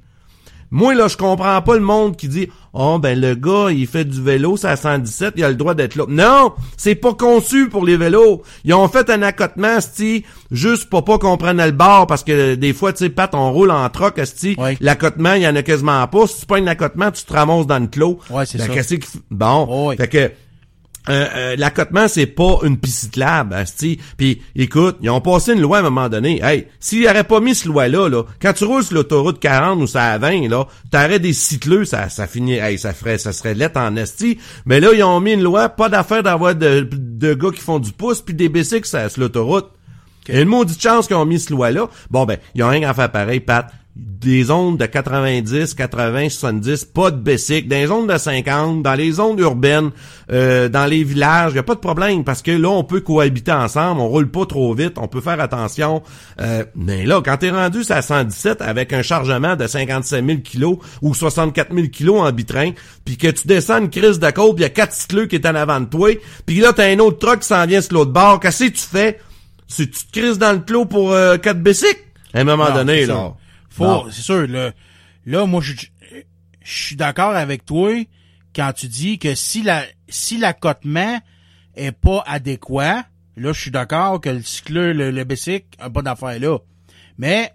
Moi, 0.70 0.94
là, 0.94 1.08
je 1.08 1.16
comprends 1.16 1.62
pas 1.62 1.74
le 1.74 1.80
monde 1.80 2.16
qui 2.16 2.28
dit 2.28 2.48
Oh 2.72 2.98
ben 2.98 3.18
le 3.18 3.34
gars, 3.34 3.70
il 3.70 3.86
fait 3.86 4.04
du 4.04 4.20
vélo, 4.20 4.56
c'est 4.56 4.66
à 4.66 4.76
117, 4.76 5.34
il 5.36 5.44
a 5.44 5.48
le 5.48 5.54
droit 5.54 5.74
d'être 5.74 5.94
là. 5.94 6.04
Non! 6.08 6.52
C'est 6.76 6.96
pas 6.96 7.14
conçu 7.14 7.68
pour 7.68 7.84
les 7.84 7.96
vélos. 7.96 8.42
Ils 8.64 8.74
ont 8.74 8.88
fait 8.88 9.08
un 9.08 9.22
accotement, 9.22 9.80
sti, 9.80 10.24
juste 10.50 10.90
pour 10.90 11.04
pas 11.04 11.18
qu'on 11.18 11.36
prenne 11.36 11.64
le 11.64 11.70
bord, 11.70 12.06
parce 12.06 12.24
que 12.24 12.56
des 12.56 12.72
fois, 12.72 12.92
tu 12.92 13.04
sais, 13.04 13.10
Pat, 13.10 13.32
on 13.34 13.52
roule 13.52 13.70
en 13.70 13.88
troc, 13.90 14.20
sti. 14.24 14.56
Ouais. 14.58 14.76
L'accotement, 14.80 15.34
il 15.34 15.42
y 15.42 15.48
en 15.48 15.56
a 15.56 15.62
quasiment 15.62 16.06
pas. 16.08 16.26
Si 16.26 16.40
tu 16.40 16.46
prends 16.46 16.56
un 16.56 16.66
accotement, 16.66 17.10
tu 17.10 17.24
te 17.24 17.32
ramasses 17.32 17.66
dans 17.66 17.78
le 17.78 17.86
clos. 17.86 18.18
Ouais, 18.30 18.44
c'est 18.44 18.58
Ben, 18.58 18.82
ça. 18.82 18.96
Bon. 19.30 19.88
Ouais. 19.88 19.96
Fait 19.96 20.08
que 20.08 20.32
euh, 21.08 21.26
euh, 21.34 21.56
l'accotement, 21.56 22.08
c'est 22.08 22.26
pas 22.26 22.58
une 22.64 22.78
piste 22.78 23.04
cyclable, 23.04 23.54
asti. 23.54 23.98
Puis, 24.16 24.42
écoute, 24.54 24.96
ils 25.02 25.10
ont 25.10 25.20
passé 25.20 25.52
une 25.52 25.60
loi 25.60 25.78
à 25.78 25.80
un 25.80 25.84
moment 25.84 26.08
donné. 26.08 26.40
Hey, 26.42 26.66
s'ils 26.80 27.04
n'auraient 27.04 27.24
pas 27.24 27.40
mis 27.40 27.54
cette 27.54 27.66
loi-là, 27.66 28.08
là, 28.08 28.24
quand 28.40 28.52
tu 28.52 28.64
roules 28.64 28.82
sur 28.82 28.94
l'autoroute 28.94 29.38
40 29.38 29.80
ou 29.80 29.86
ça 29.86 30.12
à 30.12 30.18
20, 30.18 30.48
là, 30.48 30.66
t'aurais 30.90 31.18
des 31.18 31.32
cycleux, 31.32 31.84
ça, 31.84 32.08
ça 32.08 32.26
finit, 32.26 32.54
hey, 32.54 32.78
ça 32.78 32.92
ferait, 32.92 33.18
ça 33.18 33.32
serait 33.32 33.54
lettre 33.54 33.78
en 33.78 33.94
esti. 33.96 34.38
Mais 34.64 34.80
là, 34.80 34.92
ils 34.92 35.04
ont 35.04 35.20
mis 35.20 35.32
une 35.32 35.42
loi, 35.42 35.68
pas 35.68 35.88
d'affaire 35.88 36.22
d'avoir 36.22 36.54
de, 36.54 36.88
de 36.90 37.34
gars 37.34 37.50
qui 37.50 37.60
font 37.60 37.78
du 37.78 37.92
pouce 37.92 38.20
puis 38.20 38.34
des 38.34 38.48
bicycles 38.48 38.88
sur 38.88 39.20
l'autoroute. 39.20 39.70
Il 40.28 40.34
y 40.34 40.38
a 40.38 40.40
une 40.40 40.48
maudite 40.48 40.82
chance 40.82 41.06
qu'ils 41.06 41.16
ont 41.16 41.24
mis 41.24 41.38
cette 41.38 41.50
loi-là. 41.50 41.88
Bon, 42.10 42.24
ben, 42.24 42.38
ils 42.54 42.64
ont 42.64 42.68
rien 42.68 42.88
à 42.88 42.94
faire 42.94 43.12
pareil, 43.12 43.40
Pat 43.40 43.72
des 43.96 44.44
zones 44.44 44.76
de 44.76 44.84
90, 44.84 45.72
80, 45.74 46.28
70, 46.28 46.84
pas 46.84 47.10
de 47.10 47.16
basic, 47.16 47.66
dans 47.66 47.76
les 47.76 47.86
zones 47.86 48.06
de 48.06 48.18
50, 48.18 48.82
dans 48.82 48.94
les 48.94 49.12
zones 49.12 49.38
urbaines, 49.38 49.90
euh, 50.30 50.68
dans 50.68 50.84
les 50.84 51.02
villages, 51.02 51.52
il 51.54 51.58
a 51.58 51.62
pas 51.62 51.74
de 51.74 51.80
problème 51.80 52.22
parce 52.22 52.42
que 52.42 52.50
là 52.50 52.68
on 52.68 52.84
peut 52.84 53.00
cohabiter 53.00 53.52
ensemble, 53.52 54.00
on 54.00 54.08
roule 54.08 54.30
pas 54.30 54.44
trop 54.44 54.74
vite, 54.74 54.98
on 54.98 55.08
peut 55.08 55.22
faire 55.22 55.40
attention. 55.40 56.02
Euh, 56.40 56.64
mais 56.74 57.06
là 57.06 57.22
quand 57.24 57.38
t'es 57.38 57.50
rendu 57.50 57.80
à 57.88 58.02
117 58.02 58.60
avec 58.60 58.92
un 58.92 59.00
chargement 59.00 59.56
de 59.56 59.66
57 59.66 60.26
000 60.26 60.38
kilos 60.40 60.78
ou 61.00 61.14
64 61.14 61.74
000 61.74 61.88
kilos 61.88 62.20
en 62.20 62.30
bitrain, 62.32 62.72
puis 63.04 63.16
que 63.16 63.28
tu 63.28 63.46
descends 63.46 63.78
une 63.78 63.90
crise 63.90 64.18
de 64.18 64.30
côte, 64.30 64.56
il 64.58 64.62
y 64.62 64.66
a 64.66 64.70
quatre 64.70 64.92
cycleux 64.92 65.26
qui 65.26 65.36
est 65.36 65.46
en 65.46 65.54
avant 65.54 65.80
de 65.80 65.86
toi, 65.86 66.10
puis 66.44 66.60
là 66.60 66.74
t'as 66.74 66.90
un 66.90 66.98
autre 66.98 67.18
truck 67.18 67.40
qui 67.40 67.48
s'en 67.48 67.64
vient 67.64 67.80
sur 67.80 67.94
l'autre 67.94 68.12
bord, 68.12 68.40
qu'est-ce 68.40 68.64
que 68.64 68.70
tu 68.70 68.82
fais? 68.82 69.18
Tu, 69.74 69.90
tu 69.90 70.04
te 70.06 70.20
crises 70.20 70.38
dans 70.38 70.52
le 70.52 70.58
clos 70.60 70.84
pour 70.84 71.12
euh, 71.12 71.38
quatre 71.38 71.62
bicycles? 71.62 72.02
À 72.34 72.40
un 72.40 72.44
moment 72.44 72.68
Non, 72.68 72.74
donné, 72.74 73.06
là. 73.06 73.34
Faut, 73.76 74.10
c'est 74.10 74.22
sûr, 74.22 74.46
là, 74.46 74.72
là, 75.26 75.46
moi, 75.46 75.60
je, 75.60 75.74
je 76.62 76.82
suis 76.82 76.96
d'accord 76.96 77.34
avec 77.36 77.64
toi 77.64 77.92
quand 78.54 78.72
tu 78.74 78.88
dis 78.88 79.18
que 79.18 79.34
si 79.34 79.62
la, 79.62 79.84
si 80.08 80.38
l'accotement 80.38 81.20
est 81.74 81.92
pas 81.92 82.24
adéquat, 82.26 83.04
là, 83.36 83.52
je 83.52 83.60
suis 83.60 83.70
d'accord 83.70 84.20
que 84.20 84.30
le 84.30 84.42
cycleur, 84.42 84.94
le, 84.94 85.10
le 85.10 85.24
bicycle, 85.24 85.66
a 85.78 85.90
pas 85.90 86.02
d'affaire 86.02 86.40
là. 86.40 86.58
Mais, 87.18 87.52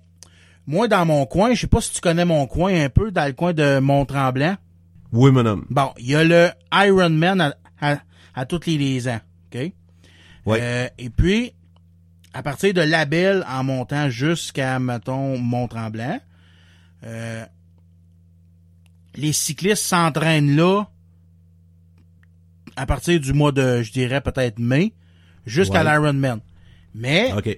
moi, 0.67 0.87
dans 0.87 1.05
mon 1.05 1.25
coin, 1.25 1.53
je 1.53 1.61
sais 1.61 1.67
pas 1.67 1.81
si 1.81 1.91
tu 1.91 2.01
connais 2.01 2.25
mon 2.25 2.45
coin 2.45 2.83
un 2.83 2.89
peu, 2.89 3.11
dans 3.11 3.25
le 3.25 3.33
coin 3.33 3.53
de 3.53 3.79
Mont-Tremblant. 3.79 4.57
Oui, 5.11 5.31
mon 5.31 5.45
homme. 5.45 5.65
Bon, 5.69 5.91
il 5.97 6.05
y 6.05 6.15
a 6.15 6.23
le 6.23 6.49
Ironman 6.71 7.41
à, 7.41 7.55
à, 7.81 7.97
à 8.35 8.45
tous 8.45 8.65
les, 8.67 8.77
les 8.77 9.07
ans, 9.09 9.19
OK? 9.53 9.71
Ouais. 10.45 10.59
Euh, 10.61 10.87
et 10.97 11.09
puis, 11.09 11.53
à 12.33 12.43
partir 12.43 12.73
de 12.73 12.81
Label 12.81 13.45
en 13.47 13.63
montant 13.63 14.09
jusqu'à, 14.09 14.79
mettons, 14.79 15.37
Mont-Tremblant, 15.37 16.19
euh, 17.03 17.45
les 19.15 19.33
cyclistes 19.33 19.83
s'entraînent 19.83 20.55
là 20.55 20.85
à 22.75 22.85
partir 22.85 23.19
du 23.19 23.33
mois 23.33 23.51
de, 23.51 23.81
je 23.81 23.91
dirais, 23.91 24.21
peut-être 24.21 24.59
mai, 24.59 24.93
jusqu'à 25.45 25.83
Ouais. 25.83 25.91
l'Ironman. 25.91 26.39
Mais 26.95 27.33
OK. 27.33 27.57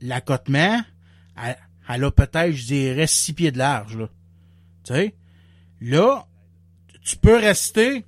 l'accotement, 0.00 0.82
elle, 1.42 1.56
elle 1.88 2.04
a 2.04 2.10
peut-être, 2.10 2.52
je 2.52 2.66
dirais, 2.66 3.06
six 3.06 3.32
pieds 3.32 3.52
de 3.52 3.58
large, 3.58 3.96
là. 3.96 4.08
Tu 4.84 4.94
sais? 4.94 5.14
Là, 5.80 6.26
tu 7.04 7.16
peux 7.16 7.36
rester, 7.36 8.04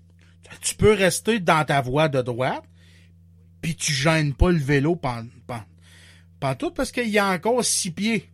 tu 0.60 0.74
peux 0.74 0.92
rester 0.92 1.38
dans 1.38 1.64
ta 1.64 1.80
voie 1.80 2.08
de 2.08 2.20
droite, 2.20 2.64
puis 3.62 3.76
tu 3.76 3.92
gênes 3.92 4.34
pas 4.34 4.50
le 4.50 4.58
vélo 4.58 4.96
pendant, 4.96 5.28
pendant, 6.40 6.54
tout 6.54 6.70
parce 6.70 6.90
qu'il 6.90 7.08
y 7.08 7.18
a 7.18 7.28
encore 7.28 7.64
six 7.64 7.90
pieds. 7.90 8.28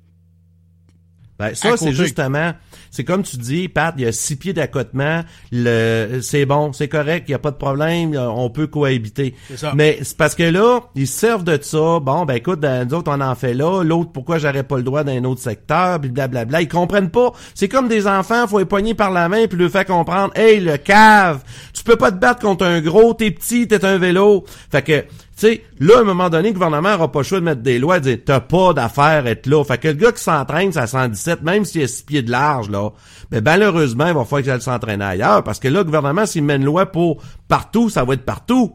Ben, 1.38 1.54
ça, 1.54 1.76
c'est 1.76 1.92
justement, 1.92 2.52
c'est 2.90 3.04
comme 3.04 3.22
tu 3.22 3.36
dis, 3.36 3.68
Pat, 3.68 3.94
il 3.98 4.04
y 4.04 4.06
a 4.06 4.12
six 4.12 4.36
pieds 4.36 4.54
d'accotement, 4.54 5.22
le, 5.52 6.20
c'est 6.22 6.46
bon, 6.46 6.72
c'est 6.72 6.88
correct, 6.88 7.26
il 7.28 7.32
y 7.32 7.34
a 7.34 7.38
pas 7.38 7.50
de 7.50 7.56
problème, 7.56 8.16
on 8.16 8.48
peut 8.48 8.66
cohabiter. 8.66 9.34
C'est 9.48 9.58
ça. 9.58 9.72
Mais 9.74 9.98
c'est 10.00 10.16
parce 10.16 10.34
que 10.34 10.44
là, 10.44 10.80
ils 10.94 11.06
se 11.06 11.18
servent 11.18 11.44
de 11.44 11.58
ça, 11.60 12.00
bon, 12.00 12.24
ben 12.24 12.36
écoute, 12.36 12.60
ben, 12.60 12.86
nous 12.86 12.94
autres, 12.94 13.12
on 13.14 13.20
en 13.20 13.34
fait 13.34 13.52
là, 13.52 13.82
l'autre, 13.82 14.12
pourquoi 14.12 14.38
j'aurais 14.38 14.62
pas 14.62 14.78
le 14.78 14.82
droit 14.82 15.04
d'un 15.04 15.24
autre 15.24 15.42
secteur, 15.42 16.00
puis 16.00 16.08
blablabla, 16.08 16.62
ils 16.62 16.68
comprennent 16.68 17.10
pas. 17.10 17.32
C'est 17.54 17.68
comme 17.68 17.88
des 17.88 18.06
enfants, 18.06 18.46
faut 18.46 18.58
les 18.58 18.64
poigner 18.64 18.94
par 18.94 19.10
la 19.10 19.28
main, 19.28 19.46
puis 19.46 19.58
leur 19.58 19.70
faire 19.70 19.84
comprendre, 19.84 20.32
hey, 20.36 20.58
le 20.58 20.78
cave, 20.78 21.42
tu 21.74 21.84
peux 21.84 21.96
pas 21.96 22.12
te 22.12 22.16
battre 22.16 22.40
contre 22.40 22.64
un 22.64 22.80
gros, 22.80 23.12
t'es 23.12 23.30
petit, 23.30 23.68
t'es 23.68 23.84
un 23.84 23.98
vélo. 23.98 24.46
Fait 24.70 24.80
que, 24.80 25.04
sais, 25.36 25.62
là, 25.78 25.98
à 25.98 26.00
un 26.00 26.04
moment 26.04 26.30
donné, 26.30 26.48
le 26.48 26.54
gouvernement 26.54 26.94
aura 26.94 27.12
pas 27.12 27.20
le 27.20 27.24
choix 27.24 27.40
de 27.40 27.44
mettre 27.44 27.62
des 27.62 27.78
lois, 27.78 28.00
de 28.00 28.04
dire, 28.04 28.18
t'as 28.24 28.40
pas 28.40 28.72
d'affaire 28.72 29.26
à 29.26 29.30
être 29.30 29.46
là. 29.46 29.62
Fait 29.64 29.78
que 29.78 29.88
le 29.88 29.94
gars 29.94 30.12
qui 30.12 30.22
s'entraîne, 30.22 30.72
c'est 30.72 30.80
à 30.80 30.86
117, 30.86 31.42
même 31.42 31.64
s'il 31.64 31.82
a 31.82 31.88
6 31.88 32.02
pieds 32.04 32.22
de 32.22 32.30
large, 32.30 32.70
là, 32.70 32.90
ben, 33.30 33.42
malheureusement, 33.44 34.06
il 34.06 34.14
va 34.14 34.24
falloir 34.24 34.54
qu'il 34.54 34.62
s'entraîne 34.62 35.02
ailleurs. 35.02 35.44
Parce 35.44 35.60
que 35.60 35.68
là, 35.68 35.78
le 35.80 35.84
gouvernement, 35.84 36.26
s'il 36.26 36.44
met 36.44 36.56
une 36.56 36.64
loi 36.64 36.86
pour 36.86 37.22
partout, 37.48 37.90
ça 37.90 38.04
va 38.04 38.14
être 38.14 38.24
partout. 38.24 38.72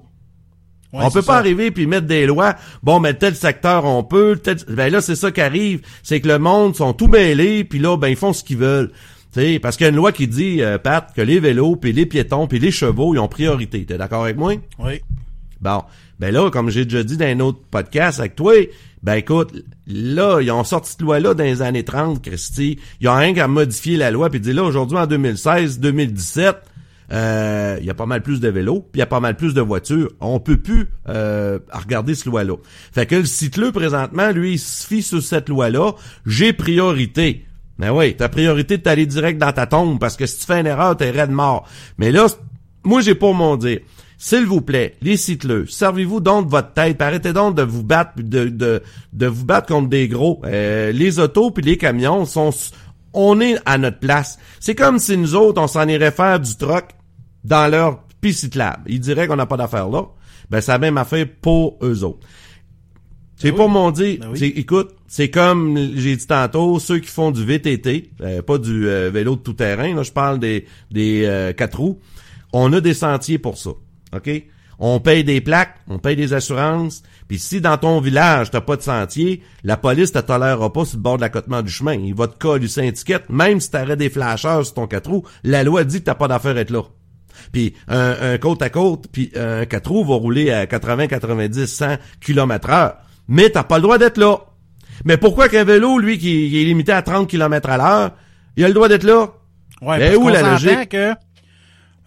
Ouais, 0.94 1.00
on 1.04 1.10
peut 1.10 1.22
pas 1.22 1.34
ça. 1.34 1.40
arriver 1.40 1.72
puis 1.72 1.88
mettre 1.88 2.06
des 2.08 2.26
lois. 2.26 2.56
Bon, 2.84 3.00
mais 3.00 3.14
tel 3.14 3.36
secteur 3.36 3.86
on 3.86 4.04
peut. 4.04 4.38
Tel... 4.44 4.58
Ben 4.68 4.92
là, 4.92 5.00
c'est 5.00 5.16
ça 5.16 5.32
qui 5.32 5.40
arrive, 5.40 5.82
c'est 6.04 6.20
que 6.20 6.28
le 6.28 6.38
monde 6.38 6.76
sont 6.76 6.94
tout 6.94 7.08
mêlés 7.08 7.64
puis 7.64 7.80
là, 7.80 7.96
ben 7.96 8.10
ils 8.10 8.18
font 8.18 8.34
ce 8.34 8.44
qu'ils 8.44 8.58
veulent. 8.58 8.92
Tu 9.34 9.40
sais, 9.40 9.60
parce 9.60 9.78
qu'il 9.78 9.86
y 9.86 9.88
a 9.88 9.92
une 9.92 9.96
loi 9.96 10.12
qui 10.12 10.28
dit, 10.28 10.62
euh, 10.62 10.78
Pat, 10.78 11.10
que 11.16 11.22
les 11.22 11.40
vélos 11.40 11.78
puis 11.78 11.94
les 11.94 12.06
piétons 12.06 12.48
puis 12.48 12.60
les 12.60 12.72
chevaux, 12.72 13.16
ils 13.16 13.20
ont 13.20 13.30
priorité. 13.30 13.86
T'es 13.86 13.98
d'accord 13.98 14.24
avec 14.24 14.36
moi? 14.36 14.56
Oui. 14.80 15.02
Bon, 15.62 15.84
ben 16.20 16.34
là, 16.34 16.50
comme 16.50 16.70
j'ai 16.70 16.86
déjà 16.86 17.04
dit 17.04 17.18
dans 17.18 17.26
un 17.26 17.40
autre 17.40 17.60
podcast 17.70 18.20
avec 18.20 18.36
toi, 18.36 18.54
ben 19.04 19.14
écoute, 19.14 19.54
là, 19.88 20.42
ils 20.42 20.52
ont 20.52 20.64
sorti 20.64 20.92
cette 20.92 21.02
loi-là 21.02 21.34
dans 21.34 21.44
les 21.44 21.62
années 21.62 21.86
30, 21.86 22.22
Christy. 22.22 22.80
Ils 23.00 23.08
ont 23.08 23.16
rien 23.16 23.34
qu'à 23.34 23.48
modifier 23.48 23.98
la 23.98 24.10
loi 24.10 24.30
puis 24.30 24.40
dire 24.40 24.56
là, 24.56 24.64
aujourd'hui, 24.64 24.98
en 24.98 25.06
2016, 25.06 25.80
2017, 25.80 26.56
euh, 27.12 27.78
il 27.80 27.86
y 27.86 27.90
a 27.90 27.94
pas 27.94 28.06
mal 28.06 28.24
plus 28.24 28.40
de 28.40 28.48
vélos, 28.48 28.80
puis 28.92 28.98
il 28.98 29.00
y 29.00 29.04
a 29.04 29.08
pas 29.08 29.20
mal 29.20 29.36
plus 29.36 29.54
de 29.54 29.62
voitures. 29.62 30.12
On 30.20 30.40
peut 30.40 30.58
plus 30.58 30.88
euh, 31.10 31.60
regarder 31.72 32.16
cette 32.16 32.26
loi-là. 32.26 32.56
Fait 32.92 33.06
que 33.06 33.16
le 33.16 33.26
cycleux, 33.26 33.72
présentement, 33.72 34.32
lui, 34.32 34.54
il 34.54 34.60
se 34.60 34.88
fie 34.88 35.04
sur 35.04 35.22
cette 35.22 35.50
loi-là. 35.50 35.94
J'ai 36.26 36.54
priorité. 36.54 37.46
Mais 37.78 37.90
oui, 37.90 38.16
t'as 38.16 38.30
priorité 38.30 38.78
de 38.78 38.84
t'aller 38.84 39.06
direct 39.06 39.40
dans 39.40 39.52
ta 39.52 39.66
tombe, 39.68 40.00
parce 40.00 40.16
que 40.16 40.26
si 40.26 40.40
tu 40.40 40.46
fais 40.46 40.60
une 40.60 40.68
erreur, 40.68 40.96
t'es 40.96 41.12
raide 41.12 41.32
mort. 41.32 41.68
Mais 41.98 42.12
là, 42.12 42.28
moi, 42.84 43.02
j'ai 43.02 43.16
pour 43.16 43.34
mon 43.34 43.58
dire. 43.58 43.80
S'il 44.24 44.46
vous 44.46 44.62
plaît, 44.62 44.98
les 45.02 45.18
cycleux, 45.18 45.66
servez-vous 45.66 46.20
donc 46.20 46.46
de 46.46 46.52
votre 46.52 46.74
tête, 46.74 47.02
arrêtez 47.02 47.34
donc 47.34 47.56
de 47.56 47.64
vous 47.64 47.82
battre, 47.84 48.12
de, 48.18 48.46
de, 48.50 48.84
de 49.14 49.26
vous 49.26 49.46
battre 49.46 49.70
contre 49.70 49.90
des 49.90 50.08
gros. 50.08 50.40
Euh, 50.46 50.92
les 50.92 51.18
autos 51.18 51.50
puis 51.50 51.64
les 51.64 51.76
camions 51.76 52.26
sont, 52.26 52.52
on 53.14 53.42
est 53.42 53.58
à 53.66 53.80
notre 53.80 53.98
place. 53.98 54.38
C'est 54.60 54.76
comme 54.76 55.00
si 55.00 55.18
nous 55.18 55.34
autres, 55.34 55.60
on 55.60 55.66
s'en 55.66 55.88
irait 55.88 56.12
faire 56.12 56.40
du 56.40 56.56
troc 56.56 56.90
dans 57.44 57.68
leur 57.72 58.04
piste 58.22 58.42
cyclable. 58.42 58.84
Ils 58.86 59.00
diraient 59.00 59.26
qu'on 59.28 59.38
n'a 59.38 59.48
pas 59.48 59.58
d'affaire 59.58 59.90
là. 59.90 60.04
Ben, 60.52 60.62
c'est 60.62 60.72
la 60.72 60.78
même 60.78 61.00
affaire 61.00 61.26
pour 61.42 61.80
eux 61.82 62.04
autres. 62.04 62.28
C'est 63.38 63.50
Ben 63.50 63.58
pour 63.58 63.66
oui. 63.66 63.72
mon 63.74 63.90
dire, 63.90 64.18
Ben 64.20 64.28
oui. 64.34 64.38
c'est- 64.38 64.50
écoute, 64.50 64.92
c'est 65.08 65.32
comme 65.32 65.76
j'ai 65.96 66.16
dit 66.16 66.28
tantôt, 66.28 66.78
ceux 66.78 67.00
qui 67.00 67.08
font 67.10 67.32
du 67.32 67.44
VTT, 67.44 68.12
euh, 68.22 68.44
pas 68.44 68.60
du 68.60 68.88
euh, 68.88 69.10
vélo 69.12 69.36
de 69.36 69.42
tout 69.42 69.54
terrain, 69.54 69.96
là, 69.96 70.04
je 70.04 70.12
parle 70.12 70.38
des 70.38 70.68
des 70.92 71.24
euh, 71.26 71.54
quatre 71.54 71.80
roues. 71.80 71.98
On 72.54 72.72
a 72.74 72.82
des 72.82 72.94
sentiers 72.94 73.40
pour 73.40 73.58
ça, 73.58 73.72
ok? 74.16 74.30
On 74.84 75.00
paye 75.00 75.24
des 75.24 75.42
plaques, 75.42 75.76
on 75.88 76.00
paye 76.00 76.16
des 76.16 76.34
assurances. 76.34 77.04
Puis 77.28 77.38
si 77.38 77.62
dans 77.62 77.78
ton 77.78 78.02
village 78.02 78.50
t'as 78.50 78.62
pas 78.62 78.78
de 78.78 78.82
sentier, 78.82 79.44
la 79.64 79.78
police 79.78 80.12
te 80.12 80.18
tolérera 80.20 80.74
pas 80.74 80.86
sur 80.86 80.98
le 80.98 81.04
bord 81.04 81.18
de 81.18 81.22
l'accotement 81.22 81.62
du 81.62 81.72
chemin. 81.72 81.94
Il 81.94 82.16
va 82.16 82.28
te 82.28 82.38
coller 82.38 82.68
une 82.78 82.86
étiquette, 82.86 83.30
même 83.30 83.60
si 83.60 83.70
t'aurais 83.70 83.96
des 83.96 84.10
flasheurs 84.10 84.66
sur 84.66 84.74
ton 84.74 84.88
quatre 84.88 85.10
roues. 85.10 85.24
La 85.44 85.64
loi 85.64 85.84
dit 85.84 86.00
que 86.00 86.06
t'as 86.06 86.16
pas 86.16 86.28
d'affaire 86.28 86.58
à 86.58 86.62
être 86.62 86.72
là. 86.72 86.82
Puis 87.52 87.76
un, 87.88 88.34
un 88.34 88.38
côte 88.38 88.62
à 88.62 88.70
côte, 88.70 89.06
puis 89.12 89.32
un 89.36 89.66
4 89.66 89.90
roues 89.90 90.06
va 90.06 90.16
rouler 90.16 90.52
à 90.52 90.66
80, 90.68 91.08
90, 91.08 91.66
100 91.66 91.98
km 92.20 92.70
heure. 92.70 92.96
Mais 93.28 93.50
t'as 93.50 93.64
pas 93.64 93.78
le 93.78 93.84
droit 93.84 93.98
d'être 93.98 94.18
là. 94.18 94.40
Mais 95.06 95.18
pourquoi 95.18 95.48
qu'un 95.50 95.64
vélo, 95.64 95.98
lui, 96.00 96.18
qui, 96.18 96.50
qui 96.50 96.62
est 96.62 96.66
limité 96.66 96.92
à 96.92 97.02
30 97.02 97.28
km 97.30 97.70
à 97.70 97.78
l'heure, 97.78 98.12
il 98.58 98.66
a 98.66 98.68
le 98.68 98.74
droit 98.74 98.88
d'être 98.90 99.04
là? 99.04 99.28
Ouais, 99.82 99.98
Ben, 100.00 100.14
parce 100.14 100.24
où 100.24 100.28
la 100.30 100.42
logique? 100.42 100.90
que 100.90 101.14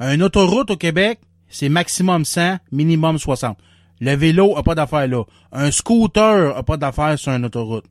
une 0.00 0.22
autoroute 0.22 0.70
au 0.70 0.76
Québec, 0.76 1.20
c'est 1.54 1.68
maximum 1.68 2.24
100, 2.24 2.58
minimum 2.72 3.18
60. 3.18 3.56
Le 4.00 4.16
vélo 4.16 4.56
a 4.56 4.62
pas 4.62 4.74
d'affaire 4.74 5.06
là. 5.06 5.22
Un 5.52 5.70
scooter 5.70 6.56
a 6.56 6.62
pas 6.62 6.76
d'affaire 6.76 7.18
sur 7.18 7.32
une 7.32 7.44
autoroute. 7.44 7.84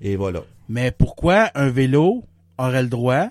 Et 0.00 0.14
voilà. 0.16 0.40
Mais 0.68 0.90
pourquoi 0.90 1.50
un 1.54 1.70
vélo 1.70 2.24
aurait 2.58 2.82
le 2.82 2.88
droit 2.88 3.28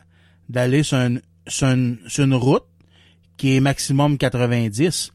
d'aller 0.49 0.82
sur, 0.84 0.97
une- 0.97 1.21
sur 1.47 1.67
une- 1.67 1.99
sur 2.07 2.23
une 2.23 2.34
route 2.34 2.63
qui 3.38 3.55
est 3.55 3.59
maximum 3.59 4.17
90? 4.17 5.11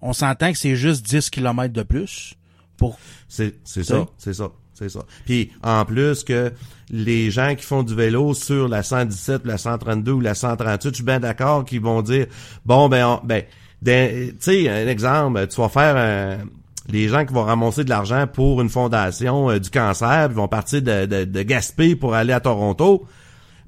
On 0.00 0.12
s'entend 0.12 0.50
que 0.52 0.58
c'est 0.58 0.76
juste 0.76 1.04
10 1.04 1.28
km 1.30 1.72
de 1.74 1.82
plus 1.82 2.34
pour 2.78 2.98
C'est, 3.28 3.54
c'est 3.64 3.82
ça, 3.84 4.06
c'est 4.18 4.32
ça, 4.34 4.48
c'est 4.72 4.88
ça. 4.88 5.00
Puis 5.26 5.50
en 5.62 5.84
plus 5.84 6.24
que 6.24 6.52
les 6.90 7.30
gens 7.30 7.54
qui 7.54 7.64
font 7.64 7.82
du 7.82 7.94
vélo 7.94 8.32
sur 8.34 8.66
la 8.68 8.82
117, 8.82 9.44
la 9.44 9.58
132 9.58 10.12
ou 10.12 10.20
la 10.20 10.34
138, 10.34 10.88
je 10.90 10.94
suis 10.94 11.04
bien 11.04 11.20
d'accord 11.20 11.64
qu'ils 11.66 11.80
vont 11.82 12.00
dire 12.02 12.26
bon 12.64 12.88
ben 12.88 13.06
on- 13.06 13.20
ben, 13.26 13.42
tu 13.86 14.36
sais 14.40 14.68
un 14.68 14.88
exemple, 14.88 15.46
tu 15.48 15.60
vas 15.60 15.68
faire 15.68 16.44
les 16.88 17.08
gens 17.08 17.24
qui 17.24 17.32
vont 17.32 17.44
ramasser 17.44 17.84
de 17.84 17.90
l'argent 17.90 18.26
pour 18.32 18.60
une 18.60 18.68
fondation 18.68 19.50
euh, 19.50 19.58
du 19.58 19.70
cancer, 19.70 20.26
puis 20.28 20.36
vont 20.36 20.48
partir 20.48 20.82
de, 20.82 21.06
de, 21.06 21.24
de 21.24 21.42
Gaspé 21.42 21.96
pour 21.96 22.14
aller 22.14 22.32
à 22.32 22.40
Toronto. 22.40 23.06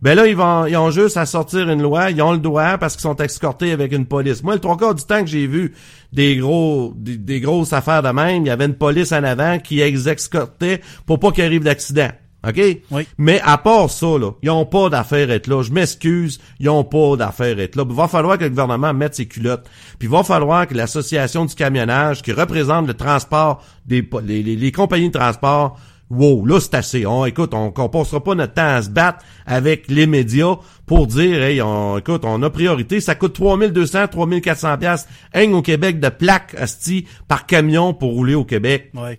Ben 0.01 0.15
là, 0.15 0.29
ils 0.29 0.37
vont, 0.37 0.67
ils 0.67 0.77
ont 0.77 0.93
juste 0.93 1.17
à 1.17 1.27
sortir 1.27 1.69
une 1.69 1.83
loi, 1.83 2.13
ils 2.13 2.23
ont 2.23 2.31
le 2.31 2.39
droit 2.39 2.79
parce 2.79 2.95
qu'ils 2.95 3.03
sont 3.03 3.17
escortés 3.17 3.73
avec 3.73 3.93
une 3.93 4.07
police. 4.07 4.45
Moi, 4.45 4.55
le 4.55 4.61
trois 4.61 4.77
quarts 4.77 4.95
du 4.95 5.03
temps 5.03 5.21
que 5.21 5.27
j'ai 5.27 5.49
vu 5.49 5.75
des 6.13 6.37
gros, 6.37 6.93
des 6.97 7.41
grosses 7.41 7.73
affaires 7.73 8.03
de 8.05 8.11
même, 8.11 8.45
il 8.45 8.47
y 8.47 8.51
avait 8.51 8.67
une 8.67 8.77
police 8.77 9.11
en 9.11 9.25
avant 9.25 9.59
qui 9.59 9.77
les 9.77 10.09
escortait 10.09 10.81
pour 11.05 11.19
pas 11.19 11.33
qu'il 11.33 11.43
arrive 11.43 11.65
d'accident. 11.65 12.11
OK? 12.47 12.61
Oui. 12.93 13.07
Mais 13.19 13.41
à 13.45 13.59
part 13.59 13.91
ça, 13.91 14.07
là, 14.19 14.31
ils 14.43 14.51
ont 14.51 14.65
pas 14.65 14.89
d'affaire 14.89 15.29
à 15.31 15.35
être 15.35 15.49
là. 15.49 15.63
Je 15.63 15.73
m'excuse, 15.73 16.39
ils 16.61 16.69
ont 16.69 16.85
pas 16.85 17.17
d'affaire 17.17 17.59
à 17.59 17.63
être 17.63 17.75
là. 17.77 17.85
Il 17.89 17.95
va 17.97 18.07
falloir 18.07 18.39
que 18.39 18.45
le 18.45 18.51
gouvernement 18.51 18.95
mette 18.95 19.17
ses 19.17 19.27
culottes. 19.27 19.65
Puis 19.99 20.07
il 20.07 20.11
va 20.11 20.23
falloir 20.23 20.67
que 20.69 20.75
l'association 20.75 21.47
du 21.47 21.55
camionnage, 21.57 22.23
qui 22.23 22.31
représente 22.33 22.87
le 22.87 22.95
transport 22.95 23.65
des 23.87 24.09
les, 24.23 24.43
les- 24.45 24.55
les 24.57 24.73
compagnies 24.73 25.09
de 25.11 25.19
transport, 25.19 25.79
wow, 26.11 26.47
là 26.47 26.61
c'est 26.61 26.75
assez. 26.75 27.07
On, 27.07 27.25
écoute, 27.27 27.53
on, 27.55 27.73
on 27.77 27.89
passera 27.89 28.23
pas 28.23 28.37
notre 28.37 28.55
temps 28.55 28.63
à 28.77 28.83
se 28.83 28.89
battre 28.91 29.25
avec 29.45 29.89
les 29.91 30.07
médias 30.07 30.57
pour 30.87 31.09
dire, 31.09 31.43
hey, 31.43 31.61
on, 31.61 31.99
écoute, 31.99 32.23
on 32.25 32.41
a 32.45 32.51
priorité. 32.51 33.01
Ça 33.01 33.17
coûte 33.17 33.33
3200, 33.35 34.07
3400 34.09 34.79
pièces 34.79 35.09
hein, 35.35 35.53
au 35.53 35.61
Québec 35.61 35.99
de 35.99 36.09
plaques 36.09 36.55
asti 36.57 37.05
par 37.27 37.47
camion 37.47 37.95
pour 37.95 38.13
rouler 38.13 38.37
au 38.37 38.45
Québec. 38.45 38.91
Ouais. 38.95 39.17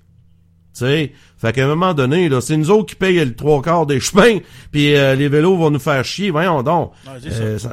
Tu 0.73 0.85
sais, 0.85 1.11
fait 1.39 1.53
qu'à 1.53 1.63
un 1.65 1.67
moment 1.67 1.93
donné, 1.93 2.29
là, 2.29 2.41
c'est 2.41 2.57
nous 2.57 2.69
autres 2.69 2.87
qui 2.87 2.95
payent 2.95 3.23
le 3.23 3.33
trois 3.35 3.61
quarts 3.61 3.85
des 3.85 3.99
chemins, 3.99 4.37
puis 4.71 4.93
euh, 4.95 5.15
les 5.15 5.29
vélos 5.29 5.55
vont 5.57 5.71
nous 5.71 5.79
faire 5.79 6.03
chier. 6.05 6.29
Voyons 6.31 6.61
donc. 6.63 6.91
Ouais, 7.07 7.13
Euh, 7.31 7.57
ça- 7.57 7.69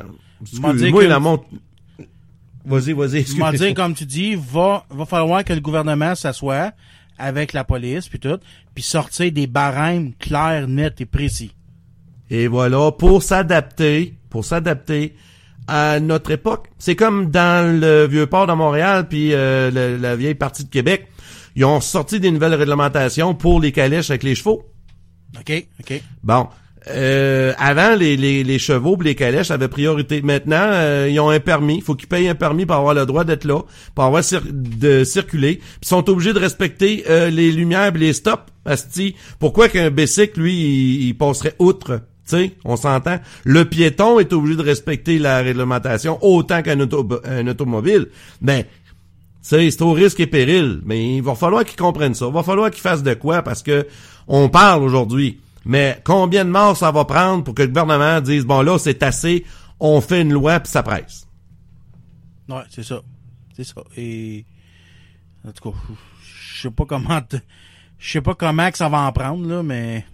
M'a 0.61 0.69
dit 0.73 0.85
Excuse-moi, 0.85 1.03
que- 1.05 1.09
la 1.09 1.19
montre... 1.19 1.45
Vas-y, 2.65 2.93
vas-y. 2.93 3.19
Excuse. 3.19 3.53
dire, 3.61 3.75
comme 3.75 3.95
tu 3.95 4.05
dis, 4.07 4.35
va, 4.35 4.85
va 4.91 5.05
falloir 5.07 5.45
que 5.45 5.53
le 5.53 5.61
gouvernement 5.61 6.15
s'assoie 6.15 6.73
avec 7.19 7.53
la 7.53 7.65
police 7.65 8.09
puis 8.09 8.19
tout, 8.19 8.39
puis 8.75 8.83
sortir 8.83 9.31
des 9.33 9.47
barèmes 9.47 10.13
clairs, 10.19 10.67
nets 10.69 11.01
et 11.01 11.07
précis. 11.07 11.53
Et 12.29 12.49
voilà, 12.49 12.91
pour 12.93 13.23
s'adapter, 13.23 14.15
pour 14.31 14.45
s'adapter 14.45 15.15
à 15.69 16.01
notre 16.01 16.33
époque. 16.33 16.67
C'est 16.79 16.97
comme 16.97 17.31
dans 17.31 17.81
le 17.81 18.07
vieux 18.07 18.27
port 18.27 18.47
de 18.49 18.53
Montréal, 18.53 19.07
puis 19.09 19.33
euh, 19.33 19.99
la 19.99 20.17
vieille 20.17 20.35
partie 20.35 20.65
de 20.65 20.69
Québec. 20.69 21.07
Ils 21.57 21.65
ont 21.65 21.81
sorti 21.81 22.21
des 22.21 22.31
nouvelles 22.31 22.55
réglementations 22.55 23.35
pour 23.35 23.61
les 23.61 23.73
calèches 23.73 24.11
avec 24.11 24.23
les 24.23 24.35
chevaux. 24.35 24.63
OK? 25.41 25.67
OK. 25.81 26.03
Bon. 26.23 26.47
Euh, 26.89 27.53
avant, 27.59 27.97
les, 27.97 28.17
les, 28.17 28.45
les 28.45 28.59
chevaux 28.61 28.97
les 29.03 29.17
calèches 29.17 29.51
avaient 29.51 29.67
priorité. 29.67 30.23
Maintenant, 30.23 30.57
euh, 30.61 31.09
ils 31.11 31.19
ont 31.19 31.31
un 31.31 31.41
permis. 31.41 31.77
Il 31.79 31.83
faut 31.83 31.97
qu'ils 31.97 32.09
payent 32.09 32.29
un 32.29 32.37
permis 32.37 32.65
pour 32.65 32.77
avoir 32.77 32.95
le 32.95 33.07
droit 33.07 33.25
d'être 33.25 33.45
là, 33.45 33.63
pour 33.95 34.05
avoir 34.05 34.23
cir- 34.23 34.45
de 34.49 35.03
circuler. 35.03 35.57
Puis 35.57 35.79
ils 35.83 35.89
sont 35.89 36.09
obligés 36.09 36.33
de 36.33 36.39
respecter 36.39 37.05
euh, 37.09 37.29
les 37.29 37.51
lumières 37.51 37.93
pis 37.93 37.99
les 38.01 38.13
stops. 38.13 38.53
Asti. 38.65 39.17
Pourquoi 39.41 39.69
qu'un 39.69 39.91
bicycle, 39.91 40.41
lui, 40.41 40.55
il, 40.55 41.07
il 41.09 41.15
passerait 41.19 41.55
outre? 41.59 42.03
Tu 42.29 42.37
sais, 42.37 42.53
on 42.65 42.77
s'entend. 42.77 43.19
Le 43.45 43.65
piéton 43.65 44.21
est 44.21 44.33
obligé 44.33 44.57
de 44.57 44.63
respecter 44.63 45.19
la 45.19 45.39
réglementation 45.39 46.19
autant 46.23 46.63
qu'un 46.63 46.79
auto, 46.81 47.09
un 47.25 47.47
automobile. 47.47 48.09
Mais 48.41 48.59
sais, 48.63 48.67
c'est 49.49 49.83
au 49.83 49.93
risque 49.93 50.21
et 50.21 50.27
péril. 50.27 50.81
Mais 50.85 51.17
il 51.17 51.23
va 51.23 51.35
falloir 51.35 51.65
qu'ils 51.65 51.77
comprennent 51.79 52.15
ça. 52.15 52.27
Il 52.27 52.33
va 52.33 52.43
falloir 52.43 52.71
qu'ils 52.71 52.81
fassent 52.83 53.03
de 53.03 53.15
quoi 53.15 53.43
parce 53.43 53.63
que 53.63 53.87
on 54.27 54.49
parle 54.49 54.83
aujourd'hui. 54.83 55.41
Mais 55.65 56.01
combien 56.05 56.45
de 56.45 56.51
morts 56.51 56.77
ça 56.77 56.91
va 56.91 57.05
prendre 57.05 57.45
pour 57.45 57.55
que 57.55 57.63
le 57.63 57.69
gouvernement 57.69 58.21
dise 58.21 58.45
bon 58.45 58.63
là 58.63 58.79
c'est 58.79 59.03
assez, 59.03 59.45
on 59.81 60.01
fait 60.01 60.23
une 60.23 60.33
loi 60.33 60.61
puis 60.61 60.71
ça 60.71 60.83
presse? 60.83 61.27
Ouais, 62.49 62.63
c'est 62.71 62.85
ça. 62.85 63.01
C'est 63.57 63.65
ça. 63.65 63.83
Et 63.97 64.45
en 65.47 65.53
tout 65.53 65.71
cas, 65.71 65.77
je 66.55 66.63
sais 66.63 66.71
pas 66.71 66.85
comment 66.85 67.21
te- 67.23 67.37
je 67.99 68.11
sais 68.13 68.21
pas 68.21 68.35
comment 68.35 68.71
que 68.71 68.79
ça 68.79 68.89
va 68.89 68.99
en 69.01 69.13
prendre 69.13 69.47
là, 69.49 69.63
mais 69.63 70.05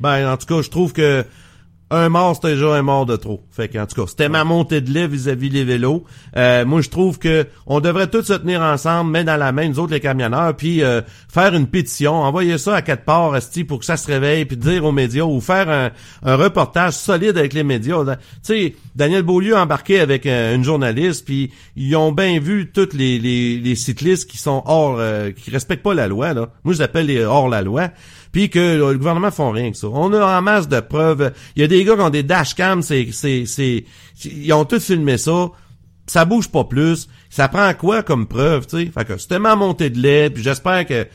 Ben 0.00 0.30
en 0.32 0.36
tout 0.36 0.46
cas, 0.46 0.62
je 0.62 0.70
trouve 0.70 0.92
que 0.92 1.24
un 1.90 2.08
mort 2.08 2.38
c'est 2.40 2.52
déjà 2.54 2.74
un 2.74 2.82
mort 2.82 3.06
de 3.06 3.16
trop. 3.16 3.42
Fait 3.50 3.68
qu'en 3.68 3.86
tout 3.86 4.00
cas, 4.00 4.08
c'était 4.08 4.28
ma 4.28 4.44
montée 4.44 4.80
de 4.80 4.90
lait 4.90 5.08
vis-à-vis 5.08 5.50
les 5.50 5.64
vélos. 5.64 6.04
Euh, 6.36 6.64
moi 6.64 6.80
je 6.80 6.88
trouve 6.88 7.18
que 7.18 7.46
on 7.66 7.80
devrait 7.80 8.06
tous 8.06 8.22
se 8.22 8.32
tenir 8.34 8.60
ensemble, 8.60 9.10
main 9.10 9.24
dans 9.24 9.36
la 9.36 9.52
main, 9.52 9.68
nous 9.68 9.78
autres 9.78 9.92
les 9.92 10.00
camionneurs, 10.00 10.54
puis 10.56 10.82
euh, 10.82 11.02
faire 11.28 11.54
une 11.54 11.66
pétition, 11.66 12.14
envoyer 12.14 12.58
ça 12.58 12.76
à 12.76 12.82
quatre 12.82 13.04
parts, 13.04 13.36
esti, 13.36 13.64
pour 13.64 13.80
que 13.80 13.84
ça 13.84 13.96
se 13.96 14.06
réveille, 14.06 14.44
puis 14.44 14.56
dire 14.56 14.84
aux 14.84 14.92
médias 14.92 15.24
ou 15.24 15.40
faire 15.40 15.68
un, 15.68 15.90
un 16.22 16.36
reportage 16.36 16.94
solide 16.94 17.36
avec 17.36 17.52
les 17.52 17.64
médias. 17.64 18.04
Tu 18.04 18.16
sais, 18.42 18.74
Daniel 18.94 19.22
Beaulieu 19.22 19.56
a 19.56 19.62
embarqué 19.62 20.00
avec 20.00 20.26
euh, 20.26 20.54
une 20.54 20.64
journaliste, 20.64 21.24
puis 21.24 21.50
ils 21.76 21.96
ont 21.96 22.12
bien 22.12 22.38
vu 22.38 22.70
tous 22.72 22.92
les, 22.92 23.18
les, 23.18 23.58
les 23.58 23.74
cyclistes 23.74 24.30
qui 24.30 24.38
sont 24.38 24.62
hors, 24.66 24.96
euh, 24.98 25.30
qui 25.32 25.50
respectent 25.50 25.82
pas 25.82 25.94
la 25.94 26.08
loi. 26.08 26.34
Là. 26.34 26.50
Moi 26.64 26.74
je 26.74 26.78
les 26.78 26.84
appelle 26.84 27.06
les 27.06 27.24
hors 27.24 27.48
la 27.48 27.62
loi 27.62 27.90
puis 28.32 28.50
que 28.50 28.76
le 28.76 28.96
gouvernement 28.96 29.30
font 29.30 29.50
rien 29.50 29.70
que 29.70 29.76
ça. 29.76 29.88
On 29.88 30.12
a 30.12 30.38
en 30.38 30.42
masse 30.42 30.68
de 30.68 30.80
preuves. 30.80 31.32
Il 31.56 31.62
y 31.62 31.64
a 31.64 31.68
des 31.68 31.84
gars 31.84 31.94
qui 31.94 32.00
ont 32.00 32.10
des 32.10 32.22
dashcams, 32.22 32.82
c'est 32.82 33.08
c'est 33.12 33.44
c'est 33.46 33.84
ils 34.24 34.52
ont 34.52 34.64
tous 34.64 34.84
filmé 34.84 35.18
ça. 35.18 35.50
Ça 36.06 36.24
bouge 36.24 36.48
pas 36.48 36.64
plus. 36.64 37.08
Ça 37.28 37.48
prend 37.48 37.72
quoi 37.74 38.02
comme 38.02 38.26
preuve, 38.26 38.66
tu 38.66 38.78
sais? 38.78 38.90
Fait 38.92 39.04
que 39.04 39.16
c'était 39.16 39.38
ma 39.38 39.54
montée 39.54 39.90
de 39.90 39.98
lait, 40.00 40.30
puis 40.30 40.42
j'espère 40.42 40.84
que 40.86 41.06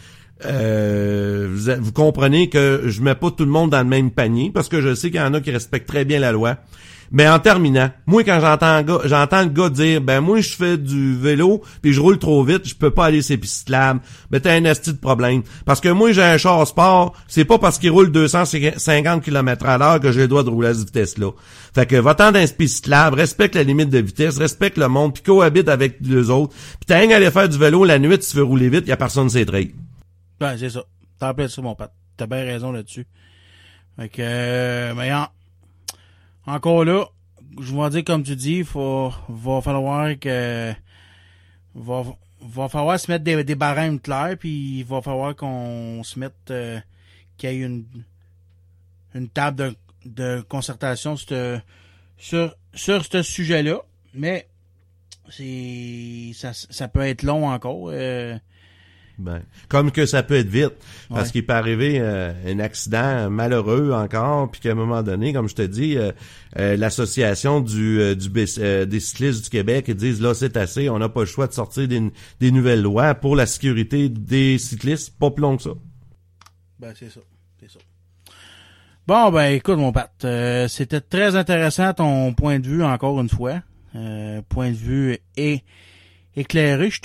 euh, 0.45 1.49
vous, 1.49 1.71
vous 1.79 1.91
comprenez 1.91 2.49
que 2.49 2.83
je 2.85 3.01
mets 3.01 3.15
pas 3.15 3.31
tout 3.31 3.45
le 3.45 3.51
monde 3.51 3.71
dans 3.71 3.79
le 3.79 3.85
même 3.87 4.11
panier 4.11 4.51
parce 4.53 4.67
que 4.67 4.81
je 4.81 4.93
sais 4.93 5.09
qu'il 5.09 5.19
y 5.19 5.23
en 5.23 5.33
a 5.33 5.41
qui 5.41 5.51
respectent 5.51 5.87
très 5.87 6.05
bien 6.05 6.19
la 6.19 6.31
loi. 6.31 6.57
Mais 7.11 7.27
en 7.29 7.39
terminant, 7.39 7.91
moi 8.07 8.23
quand 8.23 8.39
j'entends 8.41 8.83
j'entends 9.05 9.43
le 9.43 9.49
gars 9.49 9.69
dire 9.69 10.01
ben 10.01 10.21
moi 10.21 10.41
je 10.41 10.55
fais 10.55 10.77
du 10.77 11.15
vélo 11.15 11.61
puis 11.81 11.93
je 11.93 12.01
roule 12.01 12.17
trop 12.19 12.43
vite, 12.43 12.67
je 12.67 12.75
peux 12.75 12.91
pas 12.91 13.05
aller 13.05 13.21
ces 13.21 13.37
pistes 13.37 13.69
lames. 13.69 13.99
Ben 14.31 14.39
t'as 14.41 14.53
un 14.55 14.65
asti 14.65 14.91
de 14.93 14.97
problème 14.97 15.43
parce 15.65 15.79
que 15.81 15.89
moi 15.89 16.11
j'ai 16.11 16.23
un 16.23 16.37
char 16.37 16.65
sport, 16.67 17.13
c'est 17.27 17.45
pas 17.45 17.59
parce 17.59 17.77
qu'il 17.77 17.91
roule 17.91 18.11
250 18.11 19.23
km 19.23 19.65
à 19.67 19.77
l'heure 19.77 19.99
que 19.99 20.11
j'ai 20.11 20.21
le 20.21 20.27
droit 20.27 20.43
de 20.43 20.49
rouler 20.49 20.69
à 20.69 20.73
cette 20.73 20.87
vitesse-là. 20.87 21.31
Fait 21.73 21.85
que 21.85 21.95
va-t'en 21.95 22.31
dans 22.31 22.45
piste 22.57 22.87
lab, 22.87 23.13
respecte 23.13 23.55
la 23.55 23.63
limite 23.63 23.89
de 23.89 23.99
vitesse, 23.99 24.37
respecte 24.37 24.77
le 24.77 24.87
monde 24.87 25.13
puis 25.13 25.23
cohabite 25.23 25.69
avec 25.69 25.97
les 26.01 26.29
autres. 26.29 26.53
Puis 26.53 26.85
t'as 26.87 26.97
rien 26.99 27.11
à 27.11 27.15
aller 27.17 27.31
faire 27.31 27.49
du 27.49 27.57
vélo 27.57 27.83
la 27.83 27.99
nuit, 27.99 28.17
tu 28.17 28.35
veux 28.37 28.43
rouler 28.43 28.69
vite, 28.69 28.87
y 28.87 28.91
a 28.91 28.97
personne 28.97 29.29
qui 29.29 29.45
traits. 29.45 29.71
ben 30.39 30.57
c'est 30.57 30.69
ça. 30.69 30.83
T'as 31.19 31.29
appelé 31.29 31.47
ça 31.47 31.61
mon 31.61 31.75
pote. 31.75 31.91
T'as 32.17 32.27
bien 32.27 32.43
raison 32.43 32.71
là-dessus. 32.71 33.05
Fait 33.97 34.09
que 34.09 34.15
euh, 34.19 34.93
mais 34.95 35.13
en- 35.13 35.27
encore 36.45 36.85
là, 36.85 37.05
je 37.59 37.73
vais 37.75 37.89
dire 37.89 38.03
comme 38.03 38.23
tu 38.23 38.35
dis, 38.35 38.63
faut 38.63 39.11
va 39.29 39.61
falloir 39.61 40.17
que 40.19 40.73
va 41.73 42.03
va 42.41 42.69
falloir 42.69 42.99
se 42.99 43.11
mettre 43.11 43.23
des, 43.23 43.55
barèmes 43.55 43.99
clairs 43.99 44.37
puis 44.37 44.79
il 44.79 44.83
va 44.83 45.01
falloir 45.01 45.35
qu'on 45.35 46.03
se 46.03 46.19
mette 46.19 46.51
euh, 46.51 46.79
qu'il 47.37 47.49
y 47.49 47.53
ait 47.53 47.65
une 47.65 47.85
une 49.13 49.29
table 49.29 49.57
de, 49.57 49.75
de 50.05 50.41
concertation 50.41 51.15
sur 51.15 51.61
sur 52.17 52.55
sur 52.73 53.05
ce 53.05 53.21
sujet-là, 53.21 53.81
mais 54.13 54.47
c'est 55.29 56.31
ça 56.33 56.53
ça 56.53 56.87
peut 56.87 57.01
être 57.01 57.23
long 57.23 57.49
encore 57.49 57.89
euh, 57.89 58.37
Ben, 59.17 59.41
comme 59.69 59.91
que 59.91 60.05
ça 60.05 60.23
peut 60.23 60.35
être 60.35 60.49
vite. 60.49 60.73
Parce 61.09 61.27
Ouais. 61.27 61.31
qu'il 61.31 61.45
peut 61.45 61.53
arriver 61.53 61.99
euh, 62.01 62.33
un 62.45 62.59
accident 62.59 63.29
malheureux 63.29 63.91
encore, 63.93 64.51
puis 64.51 64.59
qu'à 64.59 64.71
un 64.71 64.75
moment 64.75 65.03
donné, 65.03 65.31
comme 65.31 65.47
je 65.47 65.55
te 65.55 65.61
dis, 65.61 65.97
euh, 65.97 66.11
euh, 66.57 66.75
l'association 66.75 67.61
du, 67.61 67.99
euh, 68.01 68.13
du 68.15 68.29
euh, 68.59 68.85
des 68.85 68.99
cyclistes 68.99 69.45
du 69.45 69.49
Québec 69.49 69.85
ils 69.87 69.95
disent 69.95 70.21
là 70.21 70.33
c'est 70.33 70.57
assez, 70.57 70.89
on 70.89 70.99
n'a 70.99 71.07
pas 71.09 71.21
le 71.21 71.25
choix 71.27 71.47
de 71.47 71.53
sortir 71.53 71.87
des, 71.87 72.01
des 72.41 72.51
nouvelles 72.51 72.81
lois 72.81 73.15
pour 73.15 73.35
la 73.37 73.45
sécurité 73.45 74.09
des 74.09 74.57
cyclistes, 74.57 75.17
pas 75.17 75.31
plus 75.31 75.41
long 75.41 75.55
que 75.57 75.63
ça. 75.63 75.71
Ben, 76.79 76.93
c'est 76.97 77.09
ça. 77.09 77.21
C'est 77.61 77.71
ça. 77.71 77.79
Bon, 79.07 79.31
ben, 79.31 79.53
écoute, 79.53 79.77
mon 79.77 79.91
Pat, 79.93 80.11
euh, 80.25 80.67
c'était 80.67 80.99
très 80.99 81.35
intéressant 81.35 81.93
ton 81.93 82.33
point 82.33 82.59
de 82.59 82.67
vue, 82.67 82.83
encore 82.83 83.21
une 83.21 83.29
fois. 83.29 83.61
Euh, 83.95 84.41
point 84.49 84.71
de 84.71 84.75
vue 84.75 85.17
éclairé. 86.35 86.89
Je. 86.89 86.99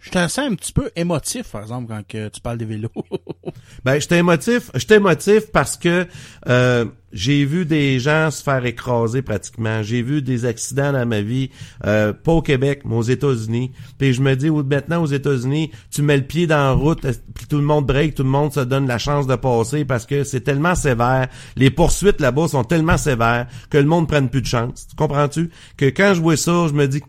Je 0.00 0.10
t'en 0.10 0.28
sens 0.28 0.50
un 0.50 0.54
petit 0.54 0.72
peu 0.72 0.90
émotif, 0.96 1.50
par 1.50 1.62
exemple, 1.62 1.92
quand 1.92 2.30
tu 2.30 2.40
parles 2.40 2.58
des 2.58 2.64
vélos. 2.64 2.90
Ben, 3.84 3.98
j'étais 3.98 4.18
émotif. 4.18 4.70
J'étais 4.74 4.96
émotif 4.96 5.50
parce 5.52 5.76
que 5.76 6.06
euh, 6.48 6.84
j'ai 7.12 7.44
vu 7.44 7.64
des 7.64 7.98
gens 7.98 8.30
se 8.30 8.42
faire 8.42 8.64
écraser 8.64 9.22
pratiquement. 9.22 9.82
J'ai 9.82 10.02
vu 10.02 10.22
des 10.22 10.44
accidents 10.44 10.92
dans 10.92 11.06
ma 11.06 11.20
vie, 11.20 11.50
euh, 11.86 12.12
pas 12.12 12.32
au 12.32 12.42
Québec, 12.42 12.82
mais 12.84 12.96
aux 12.96 13.02
États-Unis. 13.02 13.72
Puis 13.98 14.14
je 14.14 14.22
me 14.22 14.34
dis, 14.34 14.50
maintenant 14.50 15.02
aux 15.02 15.06
États-Unis, 15.06 15.70
tu 15.90 16.02
mets 16.02 16.16
le 16.16 16.24
pied 16.24 16.46
dans 16.46 16.56
la 16.56 16.72
route, 16.72 17.04
euh, 17.04 17.12
puis 17.34 17.46
tout 17.46 17.56
le 17.56 17.64
monde 17.64 17.86
break, 17.86 18.14
tout 18.14 18.22
le 18.22 18.28
monde 18.28 18.52
se 18.52 18.60
donne 18.60 18.86
la 18.86 18.98
chance 18.98 19.26
de 19.26 19.34
passer 19.36 19.84
parce 19.84 20.06
que 20.06 20.24
c'est 20.24 20.40
tellement 20.40 20.74
sévère. 20.74 21.28
Les 21.56 21.70
poursuites 21.70 22.20
là-bas 22.20 22.48
sont 22.48 22.64
tellement 22.64 22.96
sévères 22.96 23.46
que 23.70 23.78
le 23.78 23.84
monde 23.84 24.08
prenne 24.08 24.28
plus 24.28 24.42
de 24.42 24.46
chance. 24.46 24.86
Tu 24.88 24.96
comprends-tu? 24.96 25.50
Que 25.76 25.86
quand 25.86 26.12
je 26.14 26.20
vois 26.20 26.36
ça, 26.36 26.66
je 26.68 26.74
me 26.74 26.86
dis, 26.86 27.00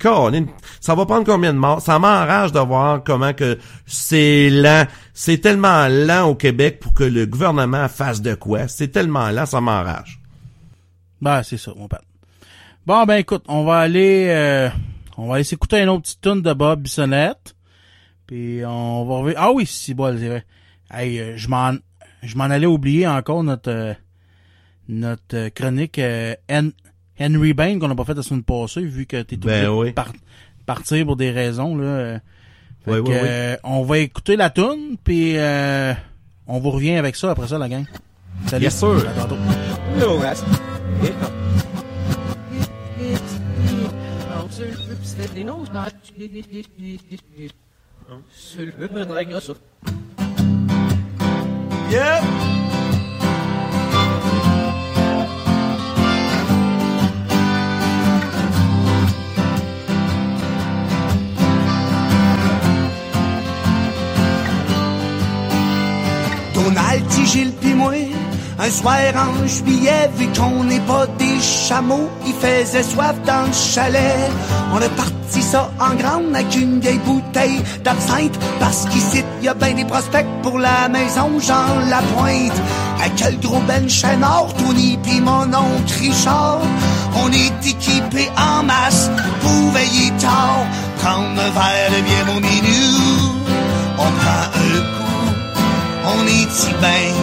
ça 0.80 0.95
va 0.95 1.06
prendre 1.06 1.26
combien 1.26 1.54
de 1.54 1.60
morts? 1.60 1.82
Ça 1.82 1.99
m'enrage 1.99 2.52
de 2.52 2.60
voir 2.60 3.04
comment 3.04 3.34
que 3.34 3.58
c'est 3.86 4.49
lent. 4.49 4.86
C'est 5.24 5.38
tellement 5.38 5.88
lent 5.88 6.30
au 6.30 6.34
Québec 6.36 6.80
pour 6.80 6.95
que 6.95 7.03
le 7.03 7.28
gouvernement 7.28 7.88
fasse 7.88 8.24
de 8.24 8.34
quoi. 8.34 8.67
C'est 8.67 8.88
tellement 8.88 9.30
lent, 9.30 9.45
ça 9.45 9.61
m'enrage. 9.61 10.19
ben, 11.22 11.43
c'est 11.43 11.57
ça, 11.57 11.74
mon 11.78 11.88
Pat. 11.88 12.01
Bon, 12.88 13.05
ben, 13.05 13.17
écoute, 13.17 13.43
on 13.47 13.63
va 13.63 13.82
aller... 13.82 14.30
euh, 14.30 14.69
on 15.17 15.28
va 15.28 15.36
aller 15.36 15.43
s'écouter 15.43 15.80
une 15.80 15.89
autre 15.89 16.01
petite 16.01 16.22
tune 16.22 16.41
de 16.41 16.53
Bob 16.53 16.82
Bissonnette. 16.82 17.55
Puis 18.26 18.65
on 18.65 19.05
va 19.05 19.17
revenir... 19.17 19.38
Ah 19.39 19.51
oui, 19.51 19.67
si, 19.67 19.93
bon, 19.93 20.17
c'est 20.17 20.28
vrai. 20.28 20.43
Hey, 20.91 21.19
euh, 21.19 21.38
je 21.38 21.47
m'en... 21.49 21.74
Je 22.24 22.36
m'en 22.36 22.45
allais 22.45 22.65
oublier 22.65 23.07
encore 23.07 23.43
notre... 23.43 23.69
euh, 23.69 23.93
notre 24.89 25.36
euh, 25.38 25.49
chronique 25.51 25.99
euh, 25.99 26.34
Hen- 26.49 26.74
Henry 27.19 27.53
Bain 27.53 27.78
qu'on 27.78 27.89
n'a 27.89 27.93
pas 27.95 28.05
fait 28.05 28.15
la 28.15 28.24
semaine 28.24 28.41
passée, 28.41 28.82
vu 28.82 29.05
que 29.05 29.22
t'es 29.22 29.38
Ben 29.38 29.67
obligé 29.67 29.67
oui. 29.67 29.88
de 29.89 29.93
par- 29.93 30.13
partir 30.65 31.05
pour 31.05 31.15
des 31.15 31.30
raisons. 31.30 31.76
Là. 31.76 32.22
Euh. 32.88 32.91
Fait 32.95 32.99
Ouais, 32.99 33.03
que, 33.03 33.09
ouais, 33.09 33.21
ouais. 33.21 33.59
on 33.63 33.84
va 33.84 33.97
écouter 33.99 34.36
la 34.36 34.49
tune 34.49 34.97
puis 35.03 35.38
euh, 35.38 35.93
on 36.47 36.59
vous 36.59 36.71
revient 36.71 36.95
avec 36.95 37.15
ça 37.15 37.32
après 37.32 37.47
ça, 37.47 37.57
la 37.57 37.69
gang. 37.69 37.86
Salut. 38.47 38.63
Yes, 38.63 38.75
sir. 38.75 39.05
À 39.09 39.21
tantôt. 39.21 39.36
No, 39.99 40.19
that's 40.19 40.41
it. 41.03 41.21
Yep. 51.91 52.23
Un 68.64 68.70
soir 68.70 68.98
en 69.16 69.48
juillet, 69.48 70.08
vu 70.18 70.28
qu'on 70.38 70.64
n'est 70.64 70.82
pas 70.82 71.08
des 71.18 71.42
chameaux, 71.42 72.12
il 72.28 72.34
faisait 72.34 72.84
soif 72.84 73.16
dans 73.26 73.48
le 73.48 73.54
chalet. 73.54 74.30
On 74.72 74.78
a 74.78 74.89
parti 74.89 75.42
ça 75.42 75.72
en 75.80 75.96
grande 75.96 76.36
avec 76.36 76.56
une 76.56 76.80
vieille 76.80 77.00
bouteille 77.00 77.60
d'absinthe, 77.84 78.38
parce 78.60 78.86
qu'ici, 78.86 79.24
y 79.42 79.48
a 79.48 79.56
bien 79.56 79.74
des 79.74 79.86
prospects 79.86 80.28
pour 80.44 80.60
la 80.60 80.88
maison 80.89 81.39
Jean 81.39 81.80
Lapointe. 81.89 82.62
À 83.04 83.10
quel 83.16 83.39
gros 83.39 83.62
ben 83.62 83.88
or, 84.24 84.54
Tony 84.54 85.00
pis 85.02 85.22
mon 85.22 85.46
oncle 85.46 85.94
Richard, 86.00 86.62
on 87.16 87.32
est 87.32 87.68
équipés 87.68 88.30
en 88.38 88.62
masse 88.62 89.10
pour 89.42 89.72
veiller 89.72 90.12
tard, 90.20 90.68
prendre 91.00 91.42
un 91.42 91.50
verre 91.50 91.89
de 91.98 92.02
bière 92.04 92.36
au 92.38 92.39
minute, 92.39 93.50
on 93.98 94.12
prend 94.20 94.44
un 94.54 94.98
coup 94.98 95.01
on 96.06 96.28
est 96.28 96.49
si 96.52 96.72
bien, 96.84 97.14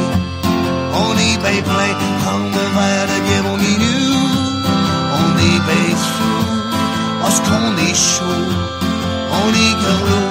on 0.94 1.12
est 1.14 1.38
bien 1.38 1.62
plein, 1.62 1.94
prendre 2.22 2.58
un 2.64 2.70
verre 2.76 3.06
de 3.12 3.18
bière 3.26 3.46
au 3.52 3.56
minute, 3.56 4.66
on 5.20 5.30
est 5.38 5.60
bien 5.68 5.96
sous, 5.96 6.44
parce 7.22 7.40
qu'on 7.40 7.76
est 7.76 7.94
chaud, 7.94 8.48
on 9.32 9.48
est 9.64 9.74
gorlot. 9.82 10.28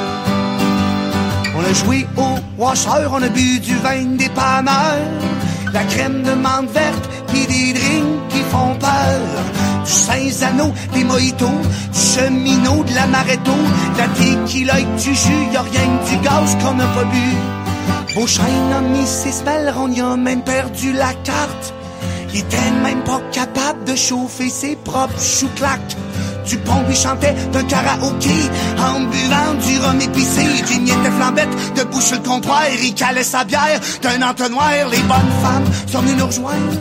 On 1.60 1.64
a 1.70 1.74
joué 1.74 2.08
au 2.16 2.62
washer, 2.62 3.08
on 3.12 3.22
a 3.22 3.30
bu 3.30 3.60
du 3.60 3.76
vin 3.78 4.16
des 4.16 4.30
panneurs, 4.30 5.10
la 5.74 5.84
crème 5.86 6.22
de 6.22 6.34
menthe 6.34 6.70
verte, 6.72 7.10
pis 7.32 7.48
des 7.48 7.74
drinks 7.74 8.28
qui 8.30 8.42
font 8.52 8.76
peur. 8.80 9.22
Du 9.84 9.92
Saint-Zano, 9.92 10.72
des 10.94 11.04
mojitos, 11.04 11.62
du 11.94 12.00
cheminot, 12.00 12.84
de 12.84 12.94
la 12.94 13.08
maréto, 13.08 13.52
de 13.94 13.98
la 13.98 14.08
tequila 14.08 14.80
et 14.80 14.86
du 15.02 15.16
jus, 15.16 15.48
y 15.52 15.58
a 15.58 15.62
rien 15.62 15.98
que 15.98 16.10
du 16.10 16.18
gaz 16.18 16.56
qu'on 16.62 16.76
n'a 16.76 16.86
pas 16.86 17.06
bu. 17.06 17.67
Beauchesne 18.18 18.74
a 18.74 18.82
mis 18.82 19.06
ses 19.06 19.32
semelles, 19.32 19.72
on 19.78 19.92
y 19.92 20.02
a 20.02 20.16
même 20.18 20.44
perdu 20.44 20.92
la 20.92 21.14
carte. 21.24 21.72
Il 22.34 22.40
était 22.40 22.72
même 22.82 23.04
pas 23.04 23.22
capable 23.32 23.84
de 23.86 23.96
chauffer 23.96 24.50
ses 24.50 24.76
propres 24.76 25.22
chou-claques. 25.22 25.96
Dupont 26.48 26.82
lui 26.88 26.96
chantait 26.96 27.36
d'un 27.54 27.64
karaoké 27.66 28.40
en 28.80 29.02
buvant 29.02 29.54
du 29.64 29.78
rhum 29.78 30.02
épicé. 30.02 30.48
Jimmy 30.68 30.90
était 30.90 31.12
flambette 31.12 31.56
debout 31.76 32.02
sur 32.02 32.18
le 32.18 32.24
comptoir. 32.24 32.64
Il 32.82 32.96
calait 32.96 33.24
sa 33.24 33.44
bière 33.44 33.80
d'un 34.02 34.28
entonnoir. 34.28 34.72
Les 34.90 35.04
bonnes 35.04 35.36
femmes 35.44 35.66
sont 35.86 36.00
venues 36.00 36.16
nous 36.18 36.26
rejoindre 36.26 36.74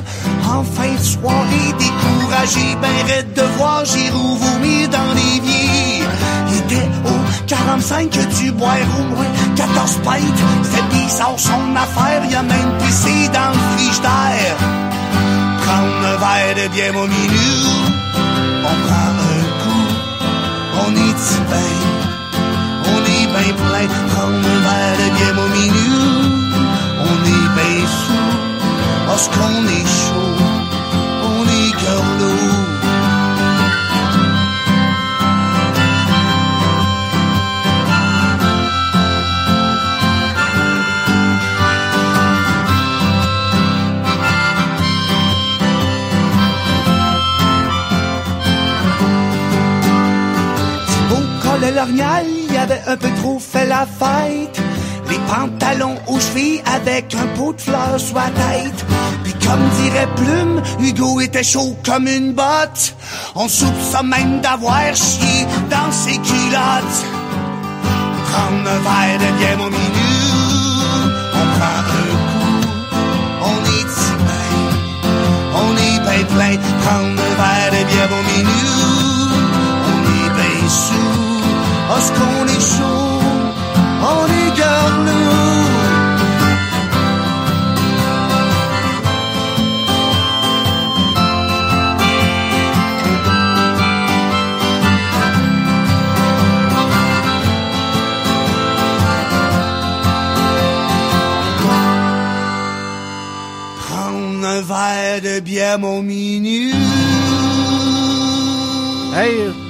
en 0.48 0.64
fin 0.64 0.94
de 0.94 1.04
soirée. 1.04 1.74
Découragé, 1.78 2.76
ben 2.80 3.12
raide 3.12 3.34
de 3.34 3.42
voir 3.58 3.84
Giroud 3.84 4.38
vomir 4.38 4.88
dans 4.88 5.12
l'évier. 5.12 5.75
Était 6.68 6.88
au 7.04 7.46
45 7.46 8.10
que 8.10 8.34
tu 8.36 8.50
boire 8.52 8.74
au 8.98 9.14
moins 9.14 9.24
14 9.54 9.98
pintes. 10.04 10.22
C'était 10.62 10.82
bizarre 10.94 11.34
son 11.36 11.76
affaire. 11.76 12.22
Il 12.28 12.34
a 12.34 12.42
même 12.42 12.78
pissé 12.78 13.28
dans 13.32 13.50
le 13.52 13.58
frigidaire. 13.76 14.56
Prendre 15.62 16.06
un 16.12 16.16
verre 16.16 16.54
de 16.64 16.74
bière 16.74 16.96
au 16.96 17.06
minute. 17.06 17.96
On 18.68 18.76
prend 18.84 19.10
un 19.30 19.44
coup, 19.62 19.86
on 20.84 20.90
est 20.90 21.20
bien, 21.50 21.72
on 22.84 23.00
est 23.14 23.26
bien 23.34 23.54
plein, 23.54 23.86
prendre 24.10 24.34
un 24.34 24.60
verre 24.66 24.96
de 24.98 25.08
bière 25.16 25.38
au 25.38 25.48
minute, 25.56 26.54
on 27.00 27.16
est 27.34 27.48
bien 27.54 27.86
sous, 27.86 28.34
parce 29.06 29.26
qu'on 29.28 29.58
est 29.68 29.86
chaud, 29.86 30.35
l'orignal, 51.76 52.24
il 52.48 52.56
avait 52.56 52.82
un 52.86 52.96
peu 52.96 53.10
trop 53.20 53.38
fait 53.38 53.66
la 53.66 53.86
fête. 53.86 54.60
Les 55.10 55.18
pantalons 55.28 55.96
aux 56.08 56.18
chevilles 56.18 56.62
avec 56.74 57.14
un 57.14 57.26
pot 57.36 57.52
de 57.52 57.60
fleurs 57.60 58.00
sur 58.00 58.16
la 58.16 58.30
tête. 58.30 58.84
Puis 59.22 59.34
comme 59.34 59.68
dirait 59.80 60.08
Plume, 60.16 60.62
Hugo 60.80 61.20
était 61.20 61.44
chaud 61.44 61.76
comme 61.84 62.08
une 62.08 62.32
botte. 62.32 62.94
On 63.34 63.46
soupçonne 63.46 64.08
même 64.08 64.40
d'avoir 64.40 64.94
chié 64.94 65.46
dans 65.70 65.92
ses 65.92 66.18
culottes. 66.18 66.98
Prendre 68.30 68.70
un 68.74 68.80
verre 68.86 69.18
de 69.18 69.38
bière 69.38 69.60
au 69.60 69.70
minute, 69.70 71.12
on 71.40 71.46
prend 71.56 71.74
un 71.78 71.84
coup, 71.92 72.16
on 73.50 73.58
est 73.76 73.88
si 73.96 74.12
bien, 74.26 74.48
on 75.62 75.72
est 75.88 76.00
bien 76.08 76.24
plein. 76.34 76.56
Prendre 76.84 77.20
un 77.28 77.34
verre 77.40 77.70
de 77.70 77.82
bière 77.90 78.12
au 78.18 78.22
minute, 78.32 78.75
parce 81.96 82.10
qu'on 82.10 82.44
est 82.44 82.60
chaud, 82.60 83.20
on 84.02 84.26
est 84.26 84.46
un 104.44 104.60
verre 104.60 105.22
de 105.22 105.40
bière 105.40 105.78
mon 105.78 106.02
minute. 106.02 106.74
Hey, 109.14 109.65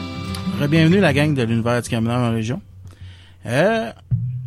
bienvenue 0.64 0.98
la 0.98 1.12
gang 1.12 1.34
de 1.34 1.42
l'univers 1.42 1.80
du 1.80 1.88
camionneur 1.88 2.18
en 2.18 2.32
région. 2.32 2.61
Euh, 3.44 3.92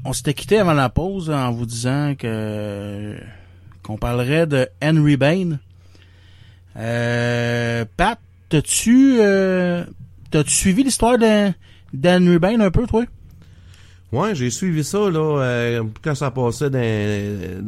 on 0.03 0.11
s'était 0.11 0.33
quitté 0.33 0.57
avant 0.57 0.73
la 0.73 0.89
pause 0.89 1.29
en 1.29 1.51
vous 1.51 1.65
disant 1.65 2.15
que 2.17 3.15
qu'on 3.83 3.97
parlerait 3.97 4.47
de 4.47 4.67
Henry 4.83 5.15
Bain. 5.15 5.59
Euh, 6.75 7.85
Pat, 7.95 8.19
t'as-tu 8.49 9.17
euh, 9.19 9.85
t'as-tu 10.31 10.51
suivi 10.51 10.83
l'histoire 10.83 11.17
d'Henry 11.17 12.39
Bain 12.39 12.59
un 12.59 12.71
peu, 12.71 12.85
toi? 12.85 13.05
Ouais, 14.11 14.33
j'ai 14.33 14.49
suivi 14.49 14.83
ça 14.83 14.97
là 15.09 15.39
euh, 15.41 15.83
quand 16.01 16.15
ça 16.15 16.31
passait 16.31 16.71
dans, 16.71 16.79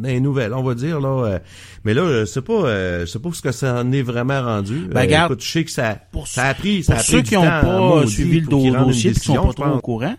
dans 0.02 0.08
les 0.08 0.20
nouvelles, 0.20 0.54
on 0.56 0.64
va 0.64 0.74
dire 0.74 1.00
là. 1.00 1.26
euh, 1.26 1.40
mais 1.86 1.94
là, 1.94 2.22
je 2.22 2.26
sais 2.26 2.42
pas, 2.42 2.54
euh, 2.66 3.02
je 3.02 3.06
sais 3.06 3.20
pas 3.20 3.30
ce 3.32 3.42
que 3.44 3.52
ça 3.52 3.80
en 3.82 3.92
est 3.92 4.02
vraiment 4.02 4.42
rendu. 4.42 4.88
Ben, 4.92 5.02
Euh, 5.02 5.06
garde, 5.06 5.32
écoute, 5.34 5.44
je 5.44 5.52
sais 5.52 5.64
que 5.64 5.70
ça, 5.72 6.00
pour 6.12 6.28
ça 6.28 6.46
a 6.46 6.54
pris, 6.56 6.84
ça 6.84 6.94
Pour 6.94 7.00
a 7.02 7.04
pris 7.04 7.12
ceux 7.12 7.22
du 7.22 7.30
qui 7.30 7.36
n'ont 7.36 7.44
pas 7.44 8.08
suivi 8.08 8.40
le 8.40 8.48
do- 8.48 8.72
dossier 8.72 9.12
et 9.12 9.14
qui 9.14 9.20
sont 9.20 9.36
pas 9.48 9.54
trop 9.54 9.66
au 9.76 9.82
courant, 9.82 10.16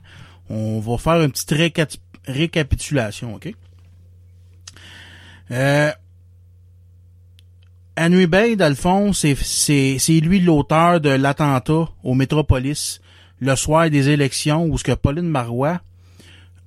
on 0.48 0.78
va 0.78 0.96
faire 0.96 1.22
une 1.22 1.32
petite 1.32 1.54
récapitulation, 2.28 3.34
OK? 3.34 3.52
Euh, 5.50 5.90
Henry 7.98 8.26
Bay, 8.26 8.56
dans 8.56 8.68
le 8.68 8.74
fond, 8.74 9.12
c'est, 9.12 9.34
c'est, 9.42 9.96
c'est 9.98 10.20
lui 10.20 10.40
l'auteur 10.40 11.00
de 11.00 11.10
l'attentat 11.10 11.88
au 12.04 12.14
Métropolis 12.14 13.00
le 13.40 13.54
soir 13.56 13.90
des 13.90 14.08
élections 14.08 14.64
où 14.66 14.78
ce 14.78 14.84
que 14.84 14.92
Pauline 14.92 15.28
Marois 15.28 15.80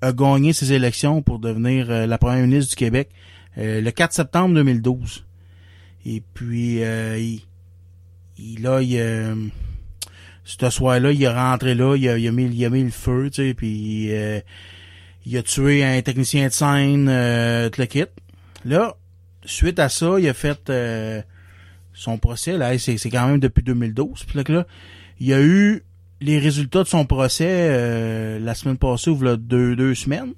a 0.02 0.12
gagné 0.14 0.54
ses 0.54 0.74
élections 0.74 1.22
pour 1.22 1.40
devenir 1.40 1.90
euh, 1.90 2.06
la 2.06 2.18
première 2.18 2.46
ministre 2.46 2.70
du 2.70 2.76
Québec 2.76 3.10
euh, 3.58 3.82
le 3.82 3.92
4 3.92 4.14
septembre 4.14 4.56
2012. 4.56 5.26
Et 6.06 6.22
puis, 6.34 6.84
euh, 6.84 7.18
il, 7.18 7.42
il, 8.38 8.62
là, 8.62 8.82
il, 8.82 8.98
euh, 9.00 9.36
ce 10.44 10.70
soir-là, 10.70 11.12
il 11.12 11.24
est 11.24 11.30
rentré 11.30 11.74
là, 11.74 11.96
il 11.96 12.08
a, 12.10 12.18
il 12.18 12.28
a, 12.28 12.32
mis, 12.32 12.46
il 12.46 12.66
a 12.66 12.70
mis 12.70 12.84
le 12.84 12.92
feu, 12.92 13.30
tu 13.32 13.48
sais, 13.48 13.54
puis 13.54 14.10
euh, 14.12 14.40
il 15.26 15.38
a 15.38 15.44
tué 15.44 15.84
un 15.84 16.02
technicien 16.02 16.48
de 16.48 16.52
scène, 16.52 17.06
tout 17.06 17.82
le 17.82 17.86
kit. 17.86 18.06
Là, 18.66 18.96
suite 19.46 19.80
à 19.80 19.90
ça, 19.90 20.20
il 20.20 20.28
a 20.28 20.34
fait, 20.34 20.72
son 21.94 22.18
procès, 22.18 22.58
là, 22.58 22.78
c'est, 22.78 22.98
quand 23.10 23.28
même 23.28 23.40
depuis 23.40 23.64
2012. 23.64 24.26
Puis 24.26 24.44
là, 24.54 24.66
il 25.20 25.28
y 25.28 25.34
a 25.34 25.42
eu 25.42 25.84
les 26.26 26.40
résultats 26.40 26.84
de 26.84 26.88
son 26.88 27.06
procès 27.06 27.48
euh, 27.48 28.40
la 28.40 28.56
semaine 28.56 28.78
passée, 28.78 29.12
ou 29.12 29.38
deux, 29.38 29.76
deux 29.76 29.94
semaines. 29.94 30.34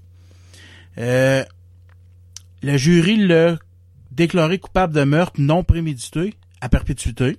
Euh, 0.98 1.44
le 2.62 2.78
jury 2.78 3.16
l'a 3.16 3.58
déclaré 4.12 4.60
coupable 4.60 4.94
de 4.94 5.04
meurtre 5.04 5.40
non 5.40 5.64
prémédité 5.64 6.34
à 6.60 6.68
perpétuité. 6.68 7.38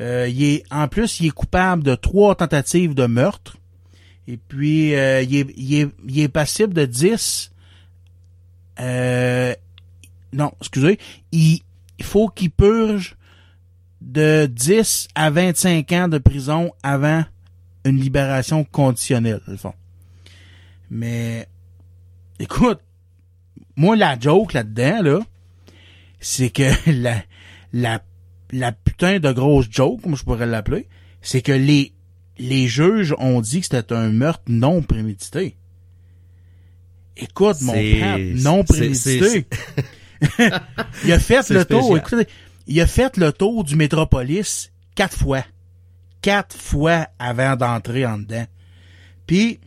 Euh, 0.00 0.28
il 0.28 0.42
est, 0.42 0.64
en 0.72 0.88
plus, 0.88 1.20
il 1.20 1.26
est 1.26 1.30
coupable 1.30 1.84
de 1.84 1.94
trois 1.94 2.34
tentatives 2.34 2.94
de 2.94 3.06
meurtre. 3.06 3.56
Et 4.26 4.38
puis, 4.38 4.94
euh, 4.96 5.22
il, 5.22 5.36
est, 5.36 5.54
il, 5.56 5.74
est, 5.74 5.88
il 6.08 6.20
est 6.20 6.28
passible 6.28 6.74
de 6.74 6.84
10... 6.84 7.52
Euh, 8.80 9.54
non, 10.32 10.52
excusez. 10.60 10.98
Il, 11.30 11.60
il 11.98 12.04
faut 12.04 12.28
qu'il 12.28 12.50
purge 12.50 13.16
de 14.00 14.46
10 14.46 15.08
à 15.14 15.30
25 15.30 15.92
ans 15.92 16.08
de 16.08 16.18
prison 16.18 16.72
avant 16.82 17.24
une 17.86 18.00
libération 18.00 18.64
conditionnelle, 18.64 19.40
le 19.46 19.56
fond. 19.56 19.74
Mais, 20.90 21.48
écoute, 22.38 22.80
moi, 23.76 23.96
la 23.96 24.18
joke 24.18 24.52
là-dedans, 24.52 25.02
là, 25.02 25.20
c'est 26.20 26.50
que 26.50 26.70
la, 26.90 27.22
la, 27.72 28.02
la 28.50 28.72
putain 28.72 29.18
de 29.18 29.32
grosse 29.32 29.66
joke, 29.70 30.02
comme 30.02 30.16
je 30.16 30.24
pourrais 30.24 30.46
l'appeler, 30.46 30.88
c'est 31.22 31.42
que 31.42 31.52
les, 31.52 31.92
les 32.38 32.68
juges 32.68 33.14
ont 33.18 33.40
dit 33.40 33.60
que 33.60 33.66
c'était 33.66 33.94
un 33.94 34.10
meurtre 34.10 34.44
non 34.48 34.82
prémédité. 34.82 35.56
Écoute, 37.16 37.62
mon 37.62 37.72
père, 37.72 38.18
non 38.18 38.62
prémédité. 38.64 39.46
il 41.04 41.12
a 41.12 41.18
fait 41.18 41.48
le 41.50 41.64
tour, 41.64 41.96
écoutez, 41.96 42.26
il 42.66 42.80
a 42.80 42.86
fait 42.86 43.16
le 43.16 43.32
tour 43.32 43.64
du 43.64 43.76
Métropolis 43.76 44.72
quatre 44.94 45.16
fois. 45.16 45.44
Quatre 46.26 46.56
fois 46.56 47.06
avant 47.20 47.54
d'entrer 47.54 48.04
en 48.04 48.18
dedans. 48.18 48.46
Puis, 49.28 49.60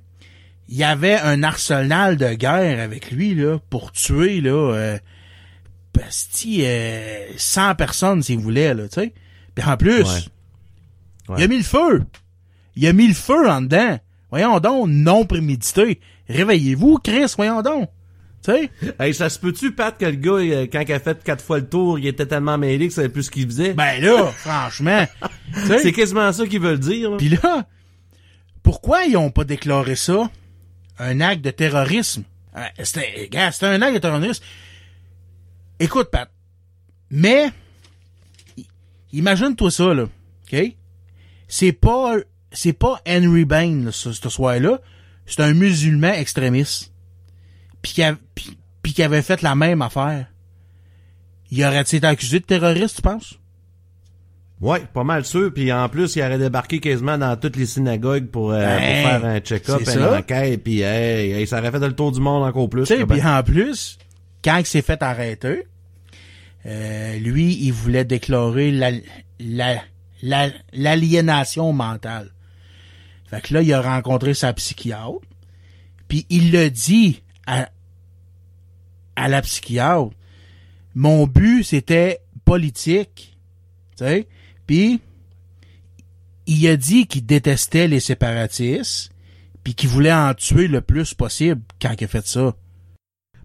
il 0.68 0.76
y 0.76 0.84
avait 0.84 1.18
un 1.18 1.42
arsenal 1.42 2.18
de 2.18 2.34
guerre 2.34 2.84
avec 2.84 3.12
lui, 3.12 3.34
là, 3.34 3.60
pour 3.70 3.94
tuer, 3.94 4.42
là, 4.42 4.74
euh, 4.74 4.98
euh, 5.98 7.26
100 7.38 7.76
personnes, 7.76 8.22
s'il 8.24 8.40
voulait, 8.40 8.74
là, 8.74 8.90
tu 8.90 8.96
sais. 8.96 9.14
Puis 9.56 9.66
en 9.66 9.78
plus, 9.78 10.04
Ouais. 10.04 11.30
Ouais. 11.30 11.36
il 11.38 11.44
a 11.44 11.48
mis 11.48 11.58
le 11.60 11.64
feu. 11.64 12.04
Il 12.76 12.86
a 12.88 12.92
mis 12.92 13.08
le 13.08 13.14
feu 13.14 13.50
en 13.50 13.62
dedans. 13.62 13.98
Voyons 14.30 14.60
donc, 14.60 14.90
non 14.90 15.24
prémédité. 15.24 16.02
Réveillez-vous, 16.28 16.98
Chris, 17.02 17.32
voyons 17.38 17.62
donc. 17.62 17.90
Tu 18.44 18.52
sais? 18.52 18.70
Hey, 19.00 19.14
ça 19.14 19.30
se 19.30 19.38
peut-tu, 19.38 19.74
Pat, 19.74 19.98
que 19.98 20.06
le 20.06 20.12
gars, 20.14 20.32
euh, 20.32 20.68
quand 20.72 20.80
il 20.82 20.94
a 20.94 21.00
fait 21.00 21.22
quatre 21.24 21.44
fois 21.44 21.60
le 21.60 21.68
tour, 21.68 22.00
il 22.00 22.08
était 22.08 22.26
tellement 22.26 22.58
mêlé 22.58 22.88
que 22.88 22.94
savait 22.94 23.10
plus 23.10 23.24
ce 23.24 23.32
qu'il 23.32 23.46
faisait? 23.46 23.74
Ben 23.74 24.02
là, 24.02 24.28
franchement. 24.38 25.06
c'est 25.66 25.92
quasiment 25.92 26.32
ça 26.32 26.48
qu'ils 26.48 26.62
veulent 26.62 26.80
dire. 26.80 27.18
Puis 27.18 27.30
là, 27.30 27.68
pourquoi 28.64 29.04
ils 29.06 29.18
ont 29.18 29.30
pas 29.30 29.44
déclaré 29.44 29.96
ça? 29.96 30.30
Un 31.00 31.20
acte 31.22 31.44
de 31.44 31.52
terrorisme? 31.52 32.24
Euh, 32.56 32.62
C'était, 32.82 33.28
gars, 33.30 33.52
c'était 33.52 33.66
un 33.68 33.82
acte 33.82 33.96
de 33.96 34.00
terrorisme. 34.00 34.44
Écoute, 35.82 36.10
Pat, 36.10 36.30
mais 37.10 37.50
imagine-toi 39.12 39.72
ça, 39.72 39.94
là, 39.94 40.04
OK? 40.04 40.62
C'est 41.48 41.72
pas, 41.74 42.16
c'est 42.52 42.74
pas 42.74 43.02
Henry 43.08 43.44
Bain, 43.46 43.86
là, 43.86 43.92
ce, 43.92 44.14
ce 44.14 44.30
soir-là. 44.30 44.80
C'est 45.26 45.42
un 45.42 45.54
musulman 45.54 46.14
extrémiste. 46.14 46.92
Puis 47.82 47.94
qui, 47.94 48.04
a- 48.04 48.18
puis- 48.36 48.58
puis 48.82 48.94
qui 48.94 49.04
avait 49.04 49.22
fait 49.22 49.42
la 49.42 49.56
même 49.56 49.82
affaire. 49.82 50.28
Il 51.52 51.64
aurait-il 51.66 51.96
été 51.98 52.08
accusé 52.08 52.40
de 52.40 52.46
terroriste, 52.46 52.98
tu 52.98 53.02
penses? 53.02 53.36
Ouais, 54.62 54.82
pas 54.94 55.04
mal 55.06 55.24
sûr. 55.26 55.52
Puis 55.54 55.72
en 55.72 55.88
plus, 55.90 56.16
il 56.16 56.22
aurait 56.22 56.38
débarqué 56.38 56.80
quasiment 56.80 57.18
dans 57.18 57.36
toutes 57.38 57.56
les 57.56 57.66
synagogues 57.66 58.28
pour, 58.28 58.52
euh, 58.52 58.62
pour 58.62 58.80
Ben, 58.80 59.08
faire 59.08 59.26
un 59.26 59.40
check-up, 59.40 59.82
une 59.88 60.04
enquête. 60.04 60.64
Puis 60.64 60.82
hey, 60.82 61.32
hey, 61.32 61.48
ça 61.48 61.60
aurait 61.60 61.72
fait 61.72 61.80
le 61.80 61.94
tour 61.94 62.12
du 62.12 62.20
monde 62.20 62.44
encore 62.44 62.70
plus. 62.70 62.86
Puis 62.86 63.06
crois. 63.06 63.40
en 63.40 63.44
plus, 63.44 63.98
quand 64.44 64.58
il 64.58 64.66
s'est 64.66 64.82
fait 64.82 65.02
arrêter, 65.02 65.66
euh, 66.66 67.18
lui, 67.20 67.56
il 67.62 67.72
voulait 67.72 68.04
déclarer 68.06 68.72
la, 68.72 68.92
la, 69.40 69.82
la- 70.22 70.52
l'aliénation 70.74 71.72
mentale. 71.72 72.30
Fait 73.30 73.42
que 73.42 73.54
là, 73.54 73.62
il 73.62 73.74
a 73.74 73.82
rencontré 73.82 74.34
sa 74.34 74.52
psychiatre, 74.54 75.20
puis 76.10 76.26
il 76.30 76.52
l'a 76.52 76.70
dit 76.70 77.24
à, 77.50 77.70
à 79.16 79.28
la 79.28 79.42
psychiatre. 79.42 80.12
Mon 80.96 81.28
but, 81.28 81.64
c'était 81.64 82.20
politique, 82.46 83.38
tu 83.98 84.06
sais, 84.06 84.28
puis 84.66 85.02
il 86.46 86.68
a 86.68 86.78
dit 86.78 87.06
qu'il 87.06 87.26
détestait 87.26 87.88
les 87.88 88.00
séparatistes, 88.00 89.12
puis 89.64 89.76
qu'il 89.76 89.90
voulait 89.90 90.14
en 90.14 90.34
tuer 90.34 90.68
le 90.68 90.82
plus 90.82 91.14
possible 91.14 91.62
quand 91.82 91.94
il 92.00 92.04
a 92.04 92.08
fait 92.08 92.26
ça. 92.26 92.56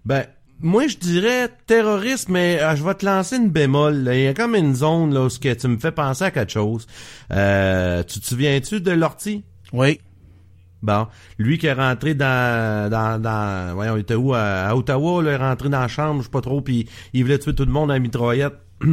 Ben, 0.05 0.25
moi, 0.59 0.87
je 0.87 0.97
dirais 0.97 1.49
terroriste, 1.67 2.29
mais 2.29 2.59
euh, 2.61 2.75
je 2.75 2.83
vais 2.83 2.95
te 2.95 3.05
lancer 3.05 3.35
une 3.35 3.49
bémol. 3.49 3.95
là. 4.03 4.15
Il 4.15 4.23
y 4.23 4.27
a 4.27 4.33
comme 4.33 4.55
une 4.55 4.73
zone 4.73 5.13
là 5.13 5.23
où 5.23 5.29
ce 5.29 5.39
que 5.39 5.53
tu 5.53 5.67
me 5.67 5.77
fais 5.77 5.91
penser 5.91 6.23
à 6.23 6.31
quelque 6.31 6.51
chose. 6.51 6.87
Euh, 7.31 8.03
tu 8.03 8.19
te 8.19 8.25
souviens-tu 8.25 8.81
de 8.81 8.91
Lortie? 8.91 9.43
Oui. 9.73 9.99
Bon, 10.81 11.07
lui 11.39 11.57
qui 11.57 11.67
est 11.67 11.73
rentré 11.73 12.13
dans, 12.13 12.89
dans, 12.91 13.21
dans, 13.21 13.73
voyons, 13.73 13.97
il 13.97 14.01
était 14.01 14.15
où, 14.15 14.33
à, 14.33 14.67
à 14.67 14.75
Ottawa, 14.75 15.23
là, 15.23 15.31
il 15.31 15.33
est 15.33 15.37
rentré 15.37 15.69
dans 15.69 15.79
la 15.79 15.87
chambre, 15.87 16.19
je 16.19 16.25
sais 16.25 16.31
pas 16.31 16.41
trop, 16.41 16.61
puis 16.61 16.87
il 17.13 17.23
voulait 17.23 17.39
tuer 17.39 17.55
tout 17.55 17.65
le 17.65 17.71
monde 17.71 17.89
à 17.89 17.95
la 17.95 17.99
mitraillette. 17.99 18.55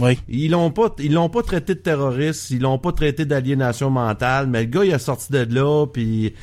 Oui. 0.00 0.18
Ils 0.28 0.50
l'ont 0.50 0.72
pas, 0.72 0.92
ils 0.98 1.12
l'ont 1.12 1.28
pas 1.28 1.42
traité 1.42 1.76
de 1.76 1.78
terroriste, 1.78 2.50
ils 2.50 2.60
l'ont 2.60 2.78
pas 2.78 2.90
traité 2.90 3.24
d'aliénation 3.24 3.90
mentale, 3.90 4.48
mais 4.48 4.62
le 4.62 4.66
gars, 4.68 4.84
il 4.84 4.90
est 4.90 4.98
sorti 4.98 5.30
de 5.30 5.46
là, 5.54 5.86
puis 5.86 6.34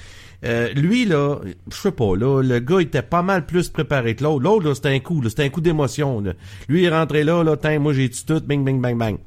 euh, 0.45 0.69
lui, 0.73 1.05
là, 1.05 1.39
je 1.69 1.75
sais 1.75 1.91
pas, 1.91 2.15
là, 2.15 2.41
le 2.41 2.59
gars 2.59 2.79
était 2.79 3.01
pas 3.01 3.21
mal 3.21 3.45
plus 3.45 3.69
préparé 3.69 4.15
que 4.15 4.23
l'autre. 4.23 4.43
L'autre, 4.43 4.67
là, 4.67 4.75
c'était 4.75 4.89
un 4.89 4.99
coup, 4.99 5.21
là, 5.21 5.29
c'était 5.29 5.43
un 5.43 5.49
coup 5.49 5.61
d'émotion. 5.61 6.23
Lui, 6.69 6.81
il 6.81 6.85
est 6.85 6.89
rentré 6.89 7.23
là, 7.23 7.43
là, 7.43 7.57
tiens, 7.57 7.79
moi, 7.79 7.93
j'ai 7.93 8.09
tué 8.09 8.23
tout, 8.25 8.41
bing, 8.41 8.63
bing, 8.63 8.81
bang, 8.81 8.97
bang. 8.97 9.17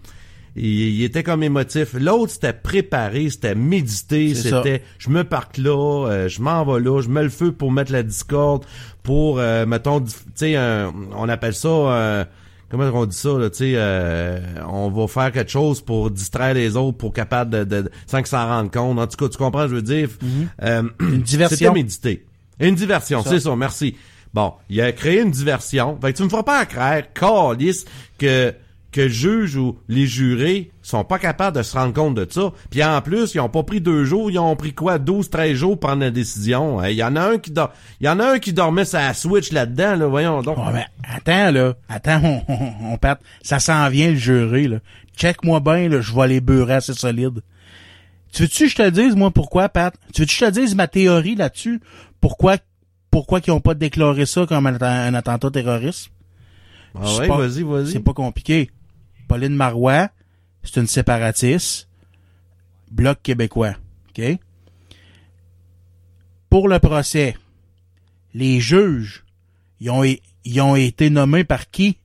Il, 0.56 0.64
il 0.66 1.02
était 1.04 1.22
comme 1.22 1.42
émotif. 1.42 1.94
L'autre, 1.94 2.32
c'était 2.32 2.52
préparé, 2.52 3.28
c'était 3.30 3.54
médité, 3.54 4.34
ça. 4.34 4.62
c'était 4.62 4.82
je 4.98 5.10
me 5.10 5.24
parque 5.24 5.58
là, 5.58 6.06
euh, 6.08 6.28
je 6.28 6.40
m'en 6.40 6.64
vais 6.64 6.80
là, 6.80 7.00
je 7.00 7.08
mets 7.08 7.22
le 7.24 7.28
feu 7.28 7.50
pour 7.52 7.72
mettre 7.72 7.90
la 7.92 8.02
discorde, 8.02 8.64
pour, 9.02 9.38
euh, 9.40 9.66
mettons, 9.66 10.00
tu 10.00 10.12
sais, 10.34 10.56
on 11.16 11.28
appelle 11.28 11.54
ça, 11.54 11.68
euh, 11.68 12.24
comment 12.70 12.84
on 12.94 13.04
dit 13.06 13.16
ça, 13.16 13.36
là, 13.38 13.50
tu 13.50 13.56
sais, 13.58 13.72
euh, 13.74 14.38
on 14.68 14.90
va 14.90 15.08
faire 15.08 15.32
quelque 15.32 15.50
chose 15.50 15.80
pour 15.80 16.10
distraire 16.10 16.54
les 16.54 16.76
autres, 16.76 16.98
pour 16.98 17.12
capable 17.12 17.50
de, 17.50 17.64
de- 17.82 17.90
sans 18.06 18.18
qu'ils 18.18 18.26
s'en 18.28 18.46
rendent 18.46 18.72
compte. 18.72 18.98
En 18.98 19.06
tout 19.08 19.16
cas, 19.16 19.28
tu 19.28 19.36
comprends, 19.38 19.66
je 19.68 19.74
veux 19.74 19.82
dire? 19.82 20.08
Euh, 20.62 20.82
Mm-hmm. 20.82 20.88
Une 21.14 21.22
diversion. 21.22 21.56
C'était 21.56 21.72
médité. 21.72 22.24
Une 22.60 22.74
diversion, 22.76 23.22
Ça. 23.24 23.30
c'est 23.30 23.40
ça, 23.40 23.56
merci. 23.56 23.96
Bon, 24.32 24.52
il 24.68 24.80
a 24.80 24.90
créé 24.92 25.20
une 25.20 25.30
diversion. 25.30 25.98
Fait 26.00 26.12
que 26.12 26.16
tu 26.18 26.22
me 26.24 26.28
feras 26.28 26.42
pas 26.42 26.64
croire, 26.66 27.02
calice, 27.12 27.84
que 28.18 28.52
que 28.94 29.00
le 29.02 29.08
juge 29.08 29.56
ou 29.56 29.76
les 29.88 30.06
jurés 30.06 30.70
sont 30.80 31.02
pas 31.02 31.18
capables 31.18 31.56
de 31.56 31.62
se 31.62 31.76
rendre 31.76 31.92
compte 31.92 32.14
de 32.14 32.26
ça. 32.30 32.52
Puis 32.70 32.84
en 32.84 33.02
plus, 33.02 33.34
ils 33.34 33.40
ont 33.40 33.48
pas 33.48 33.64
pris 33.64 33.80
deux 33.80 34.04
jours, 34.04 34.30
ils 34.30 34.38
ont 34.38 34.54
pris 34.54 34.72
quoi, 34.72 34.98
12, 34.98 35.30
13 35.30 35.56
jours 35.56 35.70
pour 35.78 35.88
prendre 35.88 36.02
la 36.02 36.10
décision. 36.12 36.82
Il 36.84 36.94
y 36.94 37.02
en 37.02 37.16
a 37.16 37.22
un 37.32 37.38
qui 37.38 37.50
dor- 37.50 37.72
il 38.00 38.06
y 38.06 38.08
en 38.08 38.20
a 38.20 38.34
un 38.34 38.38
qui 38.38 38.52
dormait 38.52 38.84
sa 38.84 39.12
switch 39.12 39.50
là-dedans, 39.50 39.96
là, 39.96 40.06
voyons 40.06 40.42
donc. 40.42 40.56
Ouais, 40.58 40.72
mais 40.72 40.86
attends, 41.02 41.50
là. 41.50 41.74
Attends, 41.88 42.20
on, 42.22 42.42
on, 42.52 42.94
on. 42.94 42.98
Ça 43.42 43.58
s'en 43.58 43.88
vient, 43.88 44.10
le 44.10 44.16
jury, 44.16 44.68
là. 44.68 44.78
Check-moi 45.16 45.58
bien, 45.60 45.88
là. 45.88 46.00
Je 46.00 46.14
vais 46.14 46.28
les 46.28 46.40
beurrer 46.40 46.74
assez 46.74 46.94
solide. 46.94 47.40
Tu 48.32 48.42
veux-tu 48.42 48.64
que 48.64 48.70
je 48.70 48.76
te 48.76 48.90
dise, 48.90 49.16
moi, 49.16 49.30
pourquoi, 49.30 49.68
Pat? 49.68 49.94
Tu 50.12 50.22
veux-tu 50.22 50.38
que 50.38 50.46
je 50.46 50.50
te 50.52 50.60
dise 50.60 50.74
ma 50.74 50.86
théorie 50.88 51.34
là-dessus? 51.34 51.80
Pourquoi, 52.20 52.56
pourquoi 53.10 53.40
qu'ils 53.40 53.52
ont 53.52 53.60
pas 53.60 53.74
déclaré 53.74 54.24
ça 54.26 54.46
comme 54.46 54.66
un, 54.66 54.80
un 54.80 55.14
attentat 55.14 55.50
terroriste? 55.50 56.10
Ah 56.96 57.00
ouais, 57.18 57.26
vas-y, 57.28 57.62
vas-y. 57.64 57.90
C'est 57.92 58.00
pas 58.00 58.12
compliqué. 58.12 58.70
Pauline 59.34 59.56
Marois, 59.56 60.10
c'est 60.62 60.78
une 60.78 60.86
séparatiste. 60.86 61.88
Bloc 62.88 63.20
québécois. 63.20 63.74
Pour 66.48 66.68
le 66.68 66.78
procès, 66.78 67.36
les 68.32 68.60
juges, 68.60 69.24
ils 69.80 69.90
ont, 69.90 70.76
été 70.76 71.10
nommés 71.10 71.42
par 71.42 71.68
qui? 71.68 71.98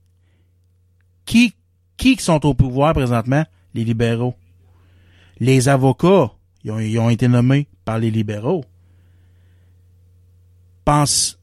Qui, 1.23 1.53
qui 1.97 2.17
sont 2.17 2.43
au 2.47 2.55
pouvoir 2.55 2.95
présentement? 2.95 3.45
Les 3.75 3.83
libéraux. 3.83 4.33
Les 5.39 5.69
avocats, 5.69 6.31
ils 6.63 6.99
ont, 6.99 7.11
été 7.11 7.27
nommés 7.27 7.67
par 7.85 7.99
les 7.99 8.09
libéraux. 8.09 8.65
Pense, 10.83 11.39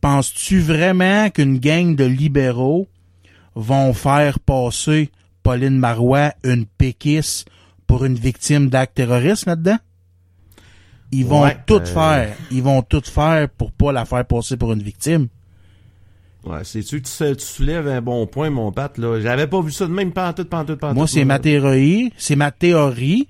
penses-tu 0.00 0.58
vraiment 0.58 1.30
qu'une 1.30 1.60
gang 1.60 1.94
de 1.94 2.04
libéraux 2.04 2.88
vont 3.56 3.92
faire 3.92 4.38
passer 4.38 5.10
Pauline 5.42 5.78
Marois, 5.78 6.32
une 6.44 6.66
péquisse, 6.66 7.44
pour 7.88 8.04
une 8.04 8.14
victime 8.14 8.68
d'acte 8.68 8.94
terroriste 8.94 9.46
là-dedans? 9.46 9.78
Ils 11.12 11.24
vont 11.24 11.42
Ouais, 11.42 11.56
tout 11.66 11.80
euh, 11.80 11.84
faire. 11.84 12.36
Ils 12.50 12.62
vont 12.62 12.82
tout 12.82 13.02
faire 13.04 13.48
pour 13.48 13.72
pas 13.72 13.92
la 13.92 14.04
faire 14.04 14.24
passer 14.24 14.56
pour 14.56 14.72
une 14.72 14.82
victime. 14.82 15.28
Ouais, 16.44 16.62
c'est-tu 16.64 17.00
que 17.00 17.06
tu, 17.08 17.36
tu 17.36 17.44
soulèves 17.44 17.88
un 17.88 18.00
bon 18.00 18.26
point, 18.26 18.50
mon 18.50 18.70
Pat, 18.70 18.96
là. 18.98 19.20
J'avais 19.20 19.46
pas 19.48 19.60
vu 19.60 19.72
ça 19.72 19.86
de 19.86 19.92
même 19.92 20.12
pantoute, 20.12 20.48
pantoute, 20.48 20.78
pantoute. 20.78 20.96
Moi, 20.96 21.06
c'est 21.08 21.24
ma 21.24 21.38
théorie. 21.40 22.12
C'est 22.16 22.36
ma 22.36 22.50
théorie. 22.52 23.28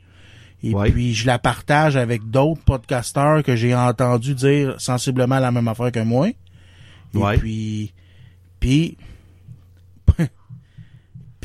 Et 0.62 0.74
Ouais. 0.74 0.90
puis, 0.90 1.14
je 1.14 1.26
la 1.26 1.38
partage 1.38 1.96
avec 1.96 2.28
d'autres 2.30 2.62
podcasteurs 2.62 3.42
que 3.42 3.56
j'ai 3.56 3.74
entendu 3.74 4.34
dire 4.34 4.74
sensiblement 4.78 5.38
la 5.38 5.50
même 5.52 5.68
affaire 5.68 5.92
que 5.92 6.00
moi. 6.00 6.28
Et 6.28 6.34
Ouais. 7.18 7.38
puis, 7.38 7.92
puis, 8.58 8.96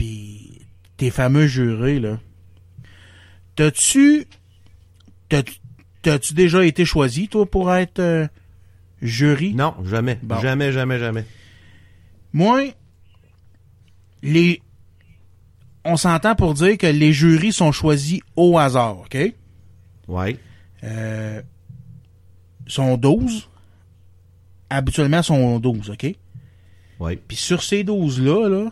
puis, 0.01 0.57
tes 0.97 1.11
fameux 1.11 1.45
jurés, 1.45 1.99
là. 1.99 2.19
T'as-tu, 3.55 4.25
t'as- 5.29 5.43
t'as-tu 6.01 6.33
déjà 6.33 6.65
été 6.65 6.85
choisi, 6.85 7.27
toi, 7.27 7.45
pour 7.45 7.71
être 7.71 7.99
euh, 7.99 8.27
jury? 8.99 9.53
Non, 9.53 9.75
jamais. 9.85 10.17
Bon. 10.23 10.39
Jamais, 10.39 10.71
jamais, 10.71 10.97
jamais. 10.97 11.23
Moi, 12.33 12.73
les, 14.23 14.63
on 15.85 15.97
s'entend 15.97 16.33
pour 16.33 16.55
dire 16.55 16.79
que 16.79 16.87
les 16.87 17.13
jurys 17.13 17.53
sont 17.53 17.71
choisis 17.71 18.21
au 18.35 18.57
hasard, 18.57 19.01
OK? 19.01 19.17
Ouais. 20.07 20.35
Euh, 20.83 21.43
sont 22.65 22.97
12. 22.97 23.49
Habituellement, 24.71 25.21
sont 25.21 25.59
12, 25.59 25.91
OK? 25.91 26.15
Ouais. 26.99 27.17
Puis 27.27 27.37
sur 27.37 27.61
ces 27.61 27.83
12-là, 27.83 28.49
là, 28.49 28.69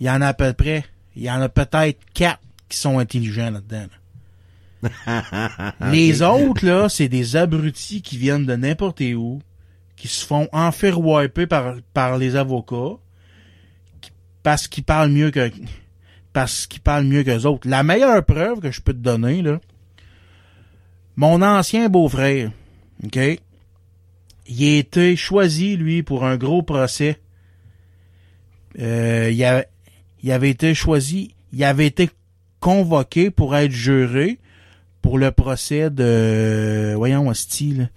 il 0.00 0.06
y 0.06 0.10
en 0.10 0.20
a 0.20 0.28
à 0.28 0.34
peu 0.34 0.52
près, 0.52 0.84
il 1.16 1.22
y 1.22 1.30
en 1.30 1.40
a 1.40 1.48
peut-être 1.48 1.98
4 2.14 2.40
qui 2.68 2.76
sont 2.78 2.98
intelligents 2.98 3.50
là-dedans. 3.50 3.86
là. 4.82 5.74
Les 5.90 6.22
autres, 6.22 6.64
là, 6.64 6.88
c'est 6.88 7.08
des 7.08 7.34
abrutis 7.36 8.00
qui 8.02 8.16
viennent 8.16 8.46
de 8.46 8.54
n'importe 8.54 9.00
où, 9.16 9.40
qui 9.96 10.06
se 10.06 10.24
font 10.24 10.48
enfer 10.52 11.00
wiper 11.00 11.46
par, 11.46 11.74
par 11.92 12.16
les 12.18 12.36
avocats, 12.36 12.96
qui- 14.00 14.12
parce 14.44 14.68
qu'ils 14.68 14.84
parlent 14.84 15.10
mieux 15.10 15.30
que, 15.32 15.50
parce 16.32 16.66
qu'ils 16.68 16.80
parlent 16.82 17.06
mieux 17.06 17.24
que 17.24 17.30
les 17.30 17.44
autres. 17.46 17.68
La 17.68 17.82
meilleure 17.82 18.24
preuve 18.24 18.60
que 18.60 18.70
je 18.70 18.80
peux 18.80 18.92
te 18.92 18.98
donner, 18.98 19.42
là, 19.42 19.58
mon 21.16 21.42
ancien 21.42 21.88
beau-frère, 21.88 22.52
OK, 23.04 23.16
il 24.46 24.64
a 24.64 24.78
été 24.78 25.16
choisi, 25.16 25.76
lui, 25.76 26.04
pour 26.04 26.24
un 26.24 26.36
gros 26.36 26.62
procès. 26.62 27.18
Euh, 28.78 29.30
il, 29.32 29.44
a- 29.44 29.66
il 30.22 30.32
avait 30.32 30.50
été 30.50 30.74
choisi, 30.74 31.34
il 31.52 31.62
avait 31.64 31.86
été 31.86 32.10
convoqué 32.60 33.30
pour 33.30 33.56
être 33.56 33.70
juré 33.72 34.38
pour 35.02 35.18
le 35.18 35.30
procès 35.30 35.90
de, 35.90 36.94
voyons, 36.96 37.32
style, 37.34 37.90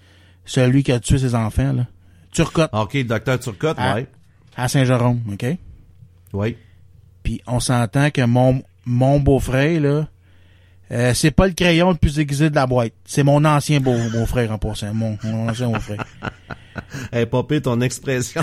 celui 0.45 0.83
qui 0.83 0.91
a 0.91 0.99
tué 0.99 1.17
ses 1.17 1.35
enfants, 1.35 1.73
là. 1.73 1.87
Turcotte, 2.31 2.69
OK, 2.73 2.97
docteur 3.05 3.39
Turcotte, 3.39 3.77
Ah. 3.79 3.95
ouais. 3.95 4.07
à 4.55 4.67
Saint-Jérôme, 4.67 5.21
OK? 5.33 5.45
Ouais. 6.33 6.57
Puis 7.23 7.41
on 7.47 7.59
s'entend 7.59 8.09
que 8.11 8.21
mon, 8.21 8.63
mon 8.85 9.19
beau-frère, 9.19 9.81
là, 9.81 10.07
euh, 10.91 11.13
c'est 11.13 11.31
pas 11.31 11.47
le 11.47 11.53
crayon 11.53 11.91
le 11.91 11.97
plus 11.97 12.19
aiguisé 12.19 12.49
de 12.49 12.55
la 12.55 12.67
boîte. 12.67 12.93
C'est 13.05 13.23
mon 13.23 13.43
ancien 13.45 13.79
beau, 13.79 13.95
beau-frère 14.11 14.51
en 14.51 14.57
passant. 14.57 14.93
Mon, 14.93 15.17
mon 15.23 15.49
ancien 15.49 15.69
beau-frère. 15.69 16.03
Hey, 17.11 17.25
popé, 17.27 17.61
ton 17.61 17.79
expression. 17.81 18.41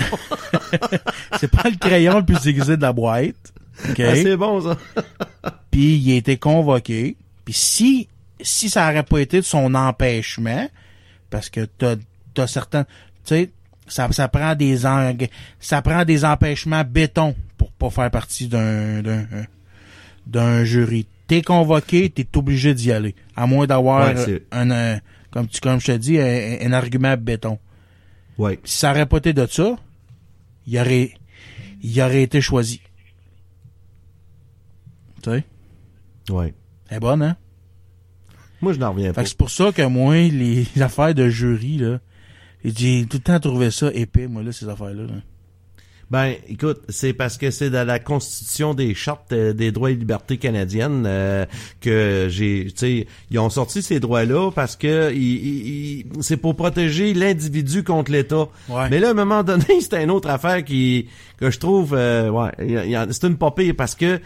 C'est 1.39 1.49
pas 1.51 1.69
le 1.69 1.77
crayon 1.77 2.17
le 2.19 2.25
plus 2.25 2.47
aiguisé 2.47 2.75
de 2.77 2.81
la 2.81 2.91
boîte. 2.93 3.53
OK? 3.89 3.99
Ah, 3.99 4.15
c'est 4.15 4.37
bon, 4.37 4.61
ça. 4.61 4.77
Puis 5.71 5.95
il 5.97 6.11
a 6.13 6.15
été 6.15 6.37
convoqué. 6.37 7.15
Puis 7.45 7.53
si 7.53 8.07
si 8.41 8.69
ça 8.69 8.89
aurait 8.89 9.03
pas 9.03 9.19
été 9.19 9.37
de 9.37 9.45
son 9.45 9.75
empêchement, 9.75 10.69
parce 11.29 11.49
que 11.49 11.65
t'as 11.65 11.95
t'as 12.33 12.47
certains, 12.47 12.83
tu 12.83 12.89
sais, 13.25 13.49
ça, 13.87 14.09
ça 14.11 14.27
prend 14.27 14.55
des 14.55 14.85
en- 14.85 15.13
ça 15.59 15.81
prend 15.81 16.05
des 16.05 16.23
empêchements 16.25 16.83
béton 16.83 17.35
pour 17.57 17.71
pas 17.71 17.89
faire 17.89 18.11
partie 18.11 18.47
d'un 18.47 19.01
d'un 19.01 19.25
d'un 20.27 20.63
jury. 20.63 21.05
T'es 21.27 21.41
convoqué, 21.41 22.09
t'es 22.09 22.25
obligé 22.37 22.73
d'y 22.73 22.91
aller, 22.91 23.15
à 23.35 23.45
moins 23.45 23.67
d'avoir 23.67 24.07
Ouais, 24.15 24.41
un, 24.51 24.71
euh, 24.71 24.97
comme 25.31 25.47
tu 25.47 25.59
comme 25.61 25.79
je 25.79 25.87
te 25.87 25.91
dis 25.97 26.19
un, 26.19 26.57
un 26.61 26.73
argument 26.73 27.15
béton. 27.17 27.59
Ouais. 28.37 28.59
Si 28.63 28.77
ça 28.77 28.91
aurait 28.91 29.05
pas 29.05 29.17
été 29.17 29.33
de 29.33 29.45
ça, 29.47 29.75
il 30.65 30.79
aurait 30.79 31.11
il 31.81 32.01
aurait 32.01 32.23
été 32.23 32.41
choisi. 32.41 32.81
Tu 35.21 35.29
sais, 35.31 35.43
Ouais. 36.31 36.53
elle 36.89 36.97
est 36.97 36.99
bonne 36.99 37.21
hein? 37.23 37.35
Moi, 38.61 38.73
je 38.73 38.79
n'en 38.79 38.91
reviens 38.91 39.07
Fait 39.09 39.13
pas. 39.13 39.23
que 39.23 39.29
c'est 39.29 39.37
pour 39.37 39.49
ça 39.51 39.71
que 39.71 39.85
moi, 39.85 40.15
les 40.29 40.65
affaires 40.81 41.15
de 41.15 41.29
jury, 41.29 41.77
là, 41.77 41.99
j'ai 42.65 43.05
tout 43.09 43.17
le 43.17 43.23
temps 43.23 43.39
trouvé 43.39 43.71
ça 43.71 43.89
épais, 43.93 44.27
moi, 44.27 44.43
là, 44.43 44.51
ces 44.51 44.67
affaires-là. 44.67 45.03
là. 45.03 45.13
Ben, 46.11 46.33
écoute, 46.47 46.81
c'est 46.89 47.13
parce 47.13 47.37
que 47.37 47.51
c'est 47.51 47.69
dans 47.69 47.85
la 47.85 47.99
Constitution 47.99 48.73
des 48.73 48.95
chartes 48.95 49.31
euh, 49.31 49.53
des 49.53 49.71
droits 49.71 49.91
et 49.91 49.95
libertés 49.95 50.37
canadiennes 50.37 51.03
euh, 51.05 51.45
que 51.81 52.25
j'ai, 52.31 52.65
tu 52.71 52.77
sais, 52.77 53.07
ils 53.29 53.37
ont 53.37 53.51
sorti 53.51 53.83
ces 53.83 53.99
droits-là 53.99 54.49
parce 54.49 54.75
que 54.75 55.13
c'est 56.21 56.37
pour 56.37 56.55
protéger 56.55 57.13
l'individu 57.13 57.83
contre 57.83 58.11
l'État. 58.11 58.47
Ouais. 58.69 58.89
Mais 58.89 58.99
là, 58.99 59.09
à 59.09 59.11
un 59.11 59.13
moment 59.13 59.43
donné, 59.43 59.63
c'est 59.81 60.03
une 60.03 60.09
autre 60.09 60.29
affaire 60.31 60.65
qui 60.65 61.07
que 61.37 61.51
je 61.51 61.59
trouve, 61.59 61.93
euh, 61.93 62.29
ouais, 62.31 62.49
c'est 63.11 63.25
une 63.27 63.37
pire 63.37 63.75
parce 63.77 63.93
que 63.93 64.19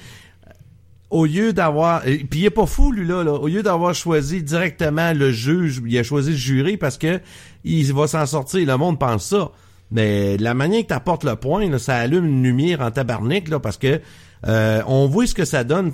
au 1.14 1.26
lieu 1.26 1.53
d'avoir 1.53 2.01
puis 2.01 2.39
il 2.39 2.45
est 2.45 2.49
pas 2.49 2.66
fou 2.66 2.91
lui 2.91 3.05
là, 3.05 3.24
là. 3.24 3.34
Au 3.34 3.47
lieu 3.47 3.61
d'avoir 3.61 3.93
choisi 3.93 4.41
directement 4.41 5.14
le 5.14 5.32
juge 5.32 5.82
il 5.86 5.97
a 5.97 6.03
choisi 6.03 6.32
le 6.32 6.36
jury 6.36 6.76
parce 6.76 6.97
que 6.97 7.22
il 7.64 7.93
va 7.93 8.07
s'en 8.07 8.26
sortir. 8.26 8.66
Le 8.68 8.78
monde 8.78 8.99
pense 8.99 9.28
ça. 9.28 9.51
Mais 9.91 10.38
la 10.38 10.55
manière 10.55 10.82
que 10.82 10.88
t'apportes 10.88 11.24
le 11.24 11.36
point 11.36 11.70
là, 11.70 11.78
ça 11.78 11.97
allume 11.97 12.26
une 12.26 12.43
lumière 12.43 12.82
en 12.82 12.89
tabarnak 12.89 13.47
là 13.47 13.59
parce 13.59 13.78
que 13.78 14.01
euh, 14.47 14.82
on 14.88 15.05
voit 15.05 15.28
ce 15.28 15.36
que 15.36 15.45
ça 15.45 15.64
donne. 15.64 15.93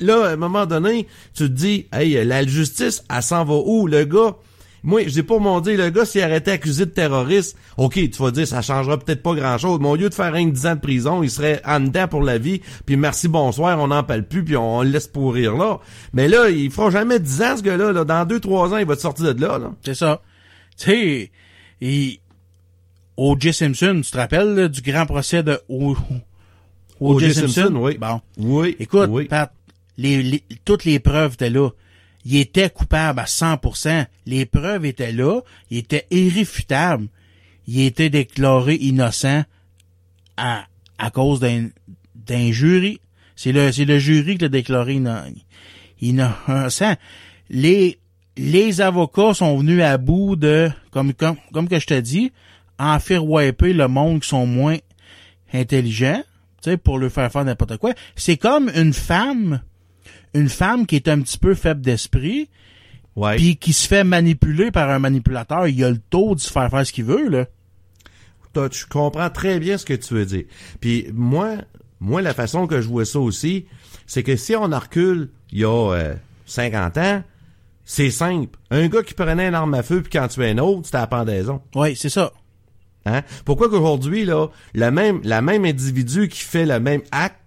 Là 0.00 0.26
à 0.26 0.30
un 0.30 0.36
moment 0.36 0.66
donné 0.66 1.06
tu 1.32 1.44
te 1.44 1.52
dis 1.52 1.86
hey 1.92 2.24
la 2.24 2.44
justice 2.44 3.04
elle 3.14 3.22
s'en 3.22 3.44
va 3.44 3.54
où? 3.54 3.86
Le 3.86 4.04
gars 4.04 4.36
moi, 4.86 5.02
j'ai 5.06 5.22
pas 5.22 5.38
mon 5.38 5.60
dire, 5.60 5.76
le 5.76 5.90
gars, 5.90 6.06
s'il 6.06 6.22
été 6.32 6.50
accusé 6.52 6.86
de 6.86 6.90
terroriste, 6.90 7.58
ok, 7.76 7.94
tu 7.94 8.22
vas 8.22 8.30
dire, 8.30 8.46
ça 8.46 8.62
changera 8.62 8.96
peut-être 8.98 9.22
pas 9.22 9.34
grand-chose, 9.34 9.78
mais 9.82 9.88
au 9.88 9.96
lieu 9.96 10.08
de 10.08 10.14
faire 10.14 10.34
un 10.34 10.46
10 10.46 10.66
ans 10.66 10.74
de 10.76 10.80
prison, 10.80 11.22
il 11.22 11.30
serait 11.30 11.60
en 11.66 11.80
dedans 11.80 12.08
pour 12.08 12.22
la 12.22 12.38
vie, 12.38 12.62
puis 12.86 12.96
merci, 12.96 13.28
bonsoir, 13.28 13.78
on 13.78 13.88
n'en 13.88 14.02
parle 14.04 14.22
plus, 14.22 14.42
puis 14.44 14.56
on, 14.56 14.78
on 14.78 14.82
le 14.82 14.88
laisse 14.90 15.08
pourrir 15.08 15.54
là. 15.56 15.80
Mais 16.14 16.28
là, 16.28 16.48
il 16.48 16.70
fera 16.70 16.88
jamais 16.90 17.20
10 17.20 17.42
ans, 17.42 17.56
ce 17.58 17.62
gars-là, 17.62 17.92
là. 17.92 18.04
Dans 18.04 18.24
2-3 18.24 18.74
ans, 18.74 18.76
il 18.78 18.86
va 18.86 18.96
te 18.96 19.00
sortir 19.02 19.34
de 19.34 19.40
là, 19.40 19.58
là. 19.58 19.72
C'est 19.84 19.94
ça. 19.94 20.22
Tu 20.78 20.84
sais, 20.86 21.30
il- 21.82 22.18
O.J. 23.18 23.52
Simpson, 23.54 24.00
tu 24.04 24.10
te 24.10 24.16
rappelles 24.16 24.54
là, 24.54 24.68
du 24.68 24.82
grand 24.82 25.06
procès 25.06 25.42
de. 25.42 25.58
O.J. 27.00 27.32
Simpson? 27.34 27.48
Simpson, 27.62 27.76
oui. 27.76 27.98
Bon. 27.98 28.20
Oui. 28.38 28.76
Écoute, 28.78 29.08
oui. 29.10 29.24
Pat, 29.24 29.52
les, 29.98 30.22
les- 30.22 30.42
toutes 30.64 30.84
les 30.84 30.98
preuves 30.98 31.32
étaient 31.34 31.50
là. 31.50 31.70
Il 32.28 32.36
était 32.38 32.70
coupable 32.70 33.20
à 33.20 33.24
100%. 33.24 34.04
Les 34.26 34.46
preuves 34.46 34.84
étaient 34.84 35.12
là. 35.12 35.42
Il 35.70 35.78
était 35.78 36.08
irréfutable. 36.10 37.06
Il 37.68 37.80
était 37.82 38.10
déclaré 38.10 38.74
innocent 38.74 39.44
à, 40.36 40.66
à 40.98 41.10
cause 41.10 41.38
d'un, 41.38 41.70
jury. 42.50 43.00
C'est 43.36 43.52
le, 43.52 43.70
c'est 43.70 43.84
le 43.84 44.00
jury 44.00 44.38
qui 44.38 44.42
l'a 44.42 44.48
déclaré 44.48 44.96
inno- 44.98 45.22
innocent. 46.00 46.96
Les, 47.48 48.00
les 48.36 48.80
avocats 48.80 49.34
sont 49.34 49.56
venus 49.58 49.82
à 49.84 49.96
bout 49.96 50.34
de, 50.34 50.68
comme, 50.90 51.12
comme, 51.14 51.36
comme 51.52 51.68
que 51.68 51.78
je 51.78 51.86
te 51.86 52.00
dis, 52.00 52.32
en 52.80 52.98
faire 52.98 53.24
wiper 53.24 53.72
le 53.72 53.86
monde 53.86 54.22
qui 54.22 54.28
sont 54.28 54.46
moins 54.46 54.78
intelligents, 55.52 56.24
tu 56.60 56.70
sais, 56.70 56.76
pour 56.76 56.98
leur 56.98 57.12
faire 57.12 57.30
faire 57.30 57.44
n'importe 57.44 57.76
quoi. 57.76 57.92
C'est 58.16 58.36
comme 58.36 58.68
une 58.74 58.92
femme, 58.92 59.62
une 60.34 60.48
femme 60.48 60.86
qui 60.86 60.96
est 60.96 61.08
un 61.08 61.20
petit 61.20 61.38
peu 61.38 61.54
faible 61.54 61.80
d'esprit, 61.80 62.48
Ouais. 63.16 63.36
puis 63.36 63.56
qui 63.56 63.72
se 63.72 63.88
fait 63.88 64.04
manipuler 64.04 64.70
par 64.70 64.90
un 64.90 64.98
manipulateur. 64.98 65.66
Il 65.68 65.82
a 65.84 65.90
le 65.90 65.98
taux 65.98 66.34
de 66.34 66.40
se 66.40 66.50
faire 66.52 66.68
faire 66.70 66.86
ce 66.86 66.92
qu'il 66.92 67.04
veut, 67.04 67.28
là. 67.30 67.46
Toi, 68.52 68.68
tu 68.68 68.84
comprends 68.86 69.30
très 69.30 69.58
bien 69.58 69.78
ce 69.78 69.84
que 69.86 69.94
tu 69.94 70.14
veux 70.14 70.26
dire. 70.26 70.44
Puis 70.80 71.06
moi, 71.14 71.56
moi, 72.00 72.20
la 72.22 72.34
façon 72.34 72.66
que 72.66 72.80
je 72.80 72.88
vois 72.88 73.04
ça 73.04 73.18
aussi, 73.20 73.66
c'est 74.06 74.22
que 74.22 74.36
si 74.36 74.54
on 74.54 74.64
recule 74.68 75.30
il 75.52 75.60
y 75.60 75.64
a 75.64 75.92
euh, 75.94 76.14
50 76.46 76.96
ans, 76.98 77.22
c'est 77.84 78.10
simple. 78.10 78.58
Un 78.70 78.88
gars 78.88 79.02
qui 79.02 79.14
prenait 79.14 79.48
une 79.48 79.54
arme 79.54 79.74
à 79.74 79.82
feu 79.82 80.02
puis 80.02 80.10
quand 80.12 80.28
tu 80.28 80.42
es 80.42 80.50
un 80.50 80.58
autre, 80.58 80.82
c'était 80.86 80.98
la 80.98 81.06
pendaison. 81.06 81.62
Oui, 81.74 81.94
c'est 81.96 82.08
ça. 82.08 82.32
Hein? 83.06 83.22
Pourquoi 83.44 83.68
qu'aujourd'hui, 83.70 84.24
là, 84.24 84.48
la 84.74 84.90
même, 84.90 85.20
la 85.22 85.40
même 85.40 85.64
individu 85.64 86.28
qui 86.28 86.40
fait 86.42 86.66
le 86.66 86.80
même 86.80 87.02
acte, 87.12 87.38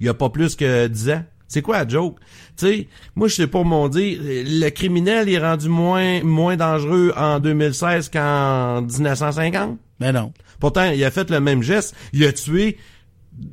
il 0.00 0.06
y 0.06 0.08
a 0.08 0.14
pas 0.14 0.28
plus 0.30 0.56
que 0.56 0.88
10 0.88 1.10
ans? 1.10 1.24
C'est 1.48 1.62
quoi 1.62 1.78
la 1.78 1.88
joke? 1.88 2.16
Tu 2.56 2.66
sais, 2.66 2.88
moi, 3.16 3.26
je 3.26 3.34
sais 3.34 3.46
pas 3.46 3.62
mon 3.64 3.88
dire, 3.88 4.18
le 4.22 4.68
criminel 4.68 5.28
est 5.28 5.38
rendu 5.38 5.68
moins, 5.68 6.22
moins 6.22 6.56
dangereux 6.56 7.12
en 7.16 7.40
2016 7.40 8.10
qu'en 8.10 8.82
1950. 8.82 9.78
Mais 9.98 10.12
non. 10.12 10.32
Pourtant, 10.60 10.90
il 10.90 11.02
a 11.02 11.10
fait 11.10 11.30
le 11.30 11.40
même 11.40 11.62
geste. 11.62 11.96
Il 12.12 12.24
a 12.26 12.32
tué, 12.32 12.76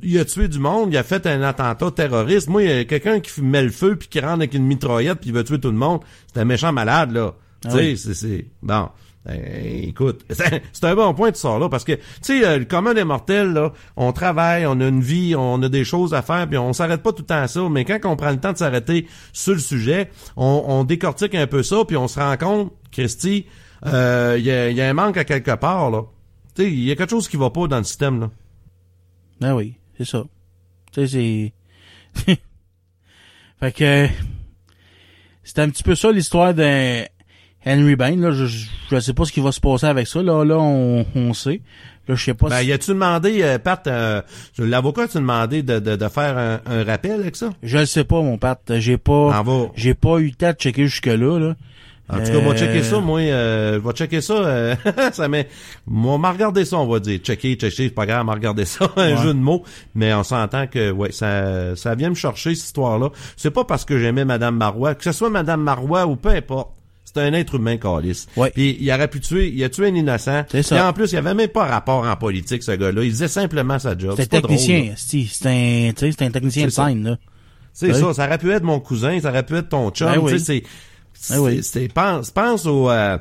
il 0.02 0.18
a 0.18 0.24
tué 0.24 0.48
du 0.48 0.58
monde. 0.58 0.92
Il 0.92 0.96
a 0.98 1.02
fait 1.02 1.26
un 1.26 1.42
attentat 1.42 1.90
terroriste. 1.90 2.48
Moi, 2.48 2.62
il 2.64 2.68
y 2.68 2.72
a 2.72 2.84
quelqu'un 2.84 3.20
qui 3.20 3.40
met 3.40 3.62
le 3.62 3.70
feu 3.70 3.96
puis 3.96 4.08
qui 4.08 4.20
rentre 4.20 4.34
avec 4.34 4.54
une 4.54 4.66
mitraillette 4.66 5.20
puis 5.20 5.30
il 5.30 5.34
va 5.34 5.42
tuer 5.42 5.58
tout 5.58 5.70
le 5.70 5.76
monde. 5.76 6.00
C'est 6.32 6.40
un 6.40 6.44
méchant 6.44 6.72
malade, 6.72 7.12
là. 7.12 7.34
Ah 7.64 7.70
oui. 7.74 7.96
c'est, 7.96 8.14
c'est, 8.14 8.46
bon. 8.62 8.90
Ben, 9.26 9.42
écoute, 9.82 10.24
c'est 10.72 10.84
un 10.84 10.94
bon 10.94 11.12
point 11.12 11.32
de 11.32 11.36
sort 11.36 11.58
là 11.58 11.68
parce 11.68 11.82
que 11.82 11.94
tu 11.94 12.02
sais 12.22 12.46
euh, 12.46 12.58
le 12.60 12.64
commun 12.64 12.94
des 12.94 13.02
mortels 13.02 13.52
là, 13.52 13.72
on 13.96 14.12
travaille, 14.12 14.66
on 14.66 14.80
a 14.80 14.86
une 14.86 15.00
vie, 15.00 15.34
on 15.36 15.60
a 15.62 15.68
des 15.68 15.84
choses 15.84 16.14
à 16.14 16.22
faire 16.22 16.46
puis 16.48 16.56
on 16.58 16.72
s'arrête 16.72 17.02
pas 17.02 17.12
tout 17.12 17.22
le 17.22 17.26
temps 17.26 17.42
à 17.42 17.48
ça, 17.48 17.68
mais 17.68 17.84
quand 17.84 17.98
on 18.04 18.14
prend 18.14 18.30
le 18.30 18.38
temps 18.38 18.52
de 18.52 18.58
s'arrêter 18.58 19.08
sur 19.32 19.54
le 19.54 19.58
sujet, 19.58 20.10
on, 20.36 20.62
on 20.68 20.84
décortique 20.84 21.34
un 21.34 21.48
peu 21.48 21.64
ça 21.64 21.84
puis 21.84 21.96
on 21.96 22.06
se 22.06 22.20
rend 22.20 22.36
compte, 22.36 22.72
Christy, 22.92 23.46
euh, 23.86 24.36
il 24.38 24.44
y, 24.44 24.50
a, 24.52 24.70
il 24.70 24.76
y 24.76 24.80
a 24.80 24.88
un 24.88 24.94
manque 24.94 25.16
à 25.16 25.24
quelque 25.24 25.56
part 25.56 25.90
là. 25.90 26.02
Tu 26.54 26.62
sais, 26.62 26.70
il 26.70 26.84
y 26.84 26.92
a 26.92 26.94
quelque 26.94 27.10
chose 27.10 27.26
qui 27.26 27.36
va 27.36 27.50
pas 27.50 27.66
dans 27.66 27.78
le 27.78 27.84
système 27.84 28.20
là. 28.20 28.30
Ben 29.40 29.54
oui, 29.54 29.74
c'est 29.98 30.06
ça. 30.06 30.22
Tu 30.92 31.06
sais, 31.08 31.52
c'est... 32.24 32.36
fait 33.60 33.72
que... 33.72 34.06
C'était 35.42 35.62
un 35.62 35.70
petit 35.70 35.82
peu 35.82 35.94
ça 35.96 36.10
l'histoire 36.12 36.54
d'un 36.54 37.04
Henry 37.66 37.96
Bain. 37.96 38.16
Là, 38.16 38.30
je, 38.30 38.46
je, 38.46 38.66
je 38.90 38.98
sais 39.00 39.12
pas 39.14 39.24
ce 39.24 39.32
qui 39.32 39.40
va 39.40 39.52
se 39.52 39.60
passer 39.60 39.86
avec 39.86 40.06
ça. 40.06 40.22
Là, 40.22 40.44
là, 40.44 40.56
on, 40.58 41.04
on 41.14 41.32
sait. 41.34 41.60
Là, 42.08 42.14
je 42.14 42.24
sais 42.24 42.34
pas 42.34 42.48
Ben, 42.48 42.60
si... 42.60 42.66
y 42.68 42.72
a-tu 42.72 42.90
demandé, 42.92 43.42
euh, 43.42 43.58
Pat, 43.58 43.84
euh, 43.88 44.22
l'avocat 44.58 45.02
a-tu 45.02 45.18
demandé 45.18 45.62
de, 45.64 45.80
de, 45.80 45.96
de 45.96 46.08
faire 46.08 46.38
un, 46.38 46.60
un 46.66 46.84
rappel 46.84 47.12
avec 47.20 47.34
ça? 47.34 47.50
Je 47.64 47.78
le 47.78 47.86
sais 47.86 48.04
pas, 48.04 48.22
mon 48.22 48.38
Pat. 48.38 48.60
J'ai 48.78 48.96
pas... 48.98 49.42
Va. 49.42 49.66
J'ai 49.74 49.94
pas 49.94 50.18
eu 50.18 50.26
le 50.26 50.34
temps 50.34 50.50
de 50.52 50.56
checker 50.56 50.86
jusque-là, 50.86 51.38
là. 51.40 51.54
En 52.08 52.18
tout 52.18 52.30
cas, 52.30 52.36
on 52.38 52.42
va 52.42 52.50
Euh, 52.50 52.56
checker 52.56 52.84
ça, 52.84 53.00
moi, 53.00 53.18
euh, 53.18 53.80
je 53.82 53.84
vais 53.88 53.92
checker 53.94 54.20
ça, 54.20 54.34
euh, 54.34 54.76
ça 55.12 55.26
met, 55.26 55.48
on 55.92 56.18
m'a 56.18 56.30
regardé 56.30 56.64
ça, 56.64 56.76
on 56.76 56.86
va 56.86 57.00
dire, 57.00 57.18
checker, 57.18 57.54
checker, 57.56 57.68
c'est 57.88 57.90
pas 57.90 58.06
grave, 58.06 58.20
on 58.22 58.26
m'a 58.26 58.34
regardé 58.34 58.64
ça, 58.64 58.88
un 58.96 59.16
Ouais. 59.16 59.16
jeu 59.16 59.34
de 59.34 59.40
mots, 59.40 59.64
mais 59.96 60.14
on 60.14 60.22
s'entend 60.22 60.68
que, 60.68 60.92
ouais, 60.92 61.10
ça, 61.10 61.74
ça 61.74 61.96
vient 61.96 62.10
me 62.10 62.14
chercher, 62.14 62.54
cette 62.54 62.66
histoire-là. 62.66 63.10
C'est 63.36 63.50
pas 63.50 63.64
parce 63.64 63.84
que 63.84 63.98
j'aimais 63.98 64.24
Madame 64.24 64.54
Marois, 64.56 64.94
que 64.94 65.02
ce 65.02 65.10
soit 65.10 65.30
Madame 65.30 65.62
Marois 65.62 66.06
ou 66.06 66.14
peu 66.14 66.28
importe. 66.28 66.70
C'est 67.16 67.28
un 67.28 67.32
être 67.32 67.54
humain. 67.54 67.76
Ouais. 68.36 68.50
Puis 68.50 68.76
il 68.80 68.92
aurait 68.92 69.08
pu 69.08 69.20
tuer, 69.20 69.52
il 69.54 69.62
a 69.64 69.68
tué 69.68 69.86
un 69.86 69.94
innocent. 69.94 70.44
C'est 70.50 70.62
ça. 70.62 70.76
Et 70.76 70.80
en 70.80 70.92
plus, 70.92 71.12
il 71.12 71.16
avait 71.16 71.34
même 71.34 71.48
pas 71.48 71.64
rapport 71.66 72.04
en 72.06 72.16
politique, 72.16 72.62
ce 72.62 72.72
gars-là. 72.72 73.02
Il 73.04 73.10
faisait 73.10 73.28
simplement 73.28 73.78
sa 73.78 73.96
job. 73.96 74.14
C'est 74.16 74.32
là. 74.32 74.40
technicien, 74.40 74.92
c'est 74.96 75.26
un, 75.46 75.92
c'est 75.96 76.22
un 76.22 76.30
technicien 76.30 76.64
de 76.66 76.70
scène, 76.70 77.04
là. 77.04 77.18
C'est 77.72 77.92
Oui. 77.92 78.00
ça, 78.00 78.14
ça 78.14 78.26
aurait 78.26 78.38
pu 78.38 78.50
être 78.52 78.62
mon 78.62 78.80
cousin, 78.80 79.20
ça 79.20 79.28
aurait 79.28 79.44
pu 79.44 79.54
être 79.56 79.68
ton 79.68 79.90
chum, 79.90 80.10
Ben 80.10 80.18
oui. 80.18 80.32
tu 80.32 80.38
sais, 80.38 80.44
c'est 80.44 80.62
c'est 81.12 81.34
Ben 81.34 81.40
oui. 81.40 81.88
pense 81.94 82.30
pense 82.30 82.66
aux 82.66 82.90
euh, 82.90 83.18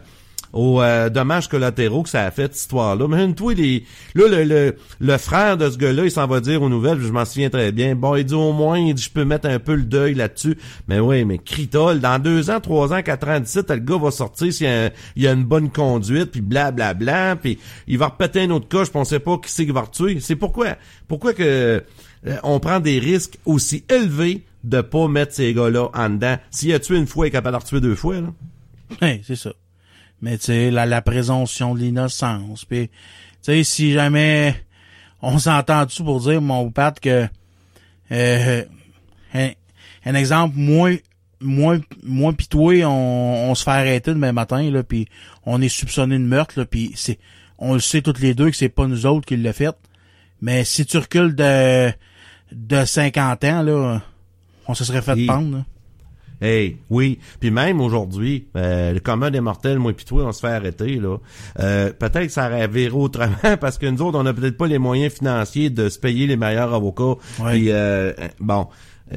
aux 0.55 0.81
euh, 0.81 1.09
dommages 1.09 1.49
collatéraux 1.49 2.01
que 2.01 2.09
ça 2.09 2.23
a 2.23 2.31
fait 2.31 2.43
cette 2.43 2.55
histoire-là. 2.55 3.07
Mais 3.07 3.33
toi 3.33 3.53
les 3.53 3.83
là 4.15 4.27
le, 4.27 4.43
le 4.45 4.75
le 4.99 5.17
frère 5.17 5.57
de 5.57 5.69
ce 5.69 5.77
gars-là, 5.77 6.05
il 6.05 6.11
s'en 6.11 6.25
va 6.25 6.39
dire 6.39 6.61
aux 6.61 6.69
nouvelles, 6.69 6.99
je 7.01 7.11
m'en 7.11 7.25
souviens 7.25 7.49
très 7.49 7.71
bien. 7.71 7.95
Bon, 7.95 8.15
il 8.15 8.23
dit 8.23 8.33
au 8.33 8.53
moins, 8.53 8.79
il 8.79 8.93
dit 8.93 9.03
je 9.03 9.11
peux 9.11 9.25
mettre 9.25 9.47
un 9.47 9.59
peu 9.59 9.75
le 9.75 9.83
deuil 9.83 10.15
là-dessus. 10.15 10.57
Mais 10.87 10.99
oui, 10.99 11.25
mais 11.25 11.37
critol, 11.37 11.99
dans 11.99 12.19
deux 12.19 12.49
ans, 12.49 12.61
trois 12.61 12.93
ans, 12.93 13.03
quatre 13.03 13.27
ans, 13.27 13.39
dix-sept, 13.39 13.69
le 13.69 13.77
gars 13.77 13.97
va 13.97 14.11
sortir 14.11 14.51
s'il 14.51 14.91
y 15.17 15.27
a, 15.27 15.31
une 15.31 15.43
bonne 15.43 15.69
conduite, 15.69 16.31
puis 16.31 16.41
bla 16.41 16.71
bla 16.71 16.95
puis 17.35 17.59
il 17.87 17.97
va 17.97 18.07
repéter 18.07 18.41
un 18.41 18.49
autre 18.51 18.69
coche, 18.69 18.89
puis 18.89 18.99
on 18.99 19.03
sait 19.03 19.19
pas 19.19 19.37
qui 19.37 19.51
c'est 19.51 19.65
qui 19.65 19.71
va 19.71 19.81
retuer. 19.81 20.19
C'est 20.21 20.37
pourquoi 20.37 20.77
pourquoi 21.07 21.33
que 21.33 21.83
euh, 22.27 22.37
on 22.43 22.59
prend 22.59 22.79
des 22.79 22.99
risques 22.99 23.37
aussi 23.45 23.83
élevés 23.89 24.43
de 24.63 24.81
pas 24.81 25.07
mettre 25.09 25.33
ces 25.33 25.53
gars-là 25.53 25.89
en 25.93 26.09
dedans? 26.09 26.37
S'il 26.49 26.73
a 26.73 26.79
tué 26.79 26.97
une 26.97 27.07
fois, 27.07 27.25
il 27.25 27.29
est 27.29 27.31
capable 27.31 27.57
de 27.57 27.61
retuer 27.61 27.81
deux 27.81 27.95
fois, 27.95 28.15
là. 28.21 28.33
C'est 29.23 29.35
ça. 29.35 29.51
Mais 30.26 30.39
tu 30.39 30.45
sais, 30.45 30.71
la, 30.71 30.88
la 30.88 31.03
présomption 31.03 31.76
de 31.76 31.82
l'innocence. 31.82 32.65
Puis, 32.65 32.88
tu 32.88 32.93
sais, 33.43 33.63
si 33.63 33.93
jamais 33.93 34.55
on 35.21 35.38
s'entend 35.38 35.86
dessus 35.86 36.03
pour 36.03 36.19
dire, 36.19 36.41
mon 36.41 36.71
Pat, 36.71 36.99
que 36.99 37.28
euh, 38.11 38.63
un, 39.36 39.49
un 40.03 40.15
exemple, 40.15 40.55
moi, 40.57 40.93
moi, 41.39 41.78
moi 42.01 42.34
pis 42.34 42.47
toi, 42.47 42.73
on, 42.86 43.51
on 43.51 43.53
se 43.53 43.63
fait 43.63 43.69
arrêter 43.69 44.15
demain 44.15 44.32
matin, 44.32 44.67
là, 44.71 44.82
puis 44.82 45.07
on 45.45 45.61
est 45.61 45.69
soupçonné 45.69 46.17
de 46.17 46.23
meurtre, 46.23 46.57
là, 46.57 46.65
puis 46.65 46.93
c'est, 46.95 47.19
on 47.59 47.76
le 47.76 47.80
sait 47.80 48.01
toutes 48.01 48.19
les 48.19 48.34
deux 48.34 48.49
que 48.49 48.57
c'est 48.57 48.67
pas 48.67 48.88
nous 48.88 49.05
autres 49.05 49.28
qui 49.28 49.38
l'a 49.38 49.53
fait. 49.53 49.78
Mais 50.41 50.63
si 50.63 50.88
tu 50.88 50.97
recules 50.97 51.36
de, 51.36 51.91
de 52.51 52.84
50 52.84 53.43
ans, 53.43 53.61
là, 53.61 54.01
on 54.67 54.73
se 54.73 54.86
serait 54.86 55.03
fait 55.03 55.28
pendre, 55.28 55.57
là. 55.57 55.65
Hey, 56.41 56.77
oui. 56.89 57.19
Puis 57.39 57.49
même 57.51 57.79
aujourd'hui, 57.81 58.47
euh, 58.57 58.93
le 58.93 58.99
commun 58.99 59.31
des 59.31 59.39
mortels, 59.41 59.79
moi 59.79 59.93
pis 59.93 60.05
toi, 60.05 60.25
on 60.25 60.31
se 60.31 60.41
fait 60.41 60.47
arrêter, 60.53 60.95
là. 60.97 61.17
Euh, 61.59 61.91
peut-être 61.97 62.25
que 62.27 62.31
ça 62.31 62.47
aurait 62.47 62.89
autrement 62.89 63.36
parce 63.61 63.77
que 63.77 63.86
nous 63.86 64.01
autres, 64.01 64.19
on 64.19 64.23
n'a 64.23 64.33
peut-être 64.33 64.57
pas 64.57 64.67
les 64.67 64.77
moyens 64.77 65.13
financiers 65.13 65.69
de 65.69 65.89
se 65.89 65.97
payer 65.99 66.27
les 66.27 66.36
meilleurs 66.38 66.73
avocats. 66.73 67.15
Ouais. 67.39 67.51
Puis, 67.53 67.65
euh, 67.71 68.11
bon. 68.39 68.67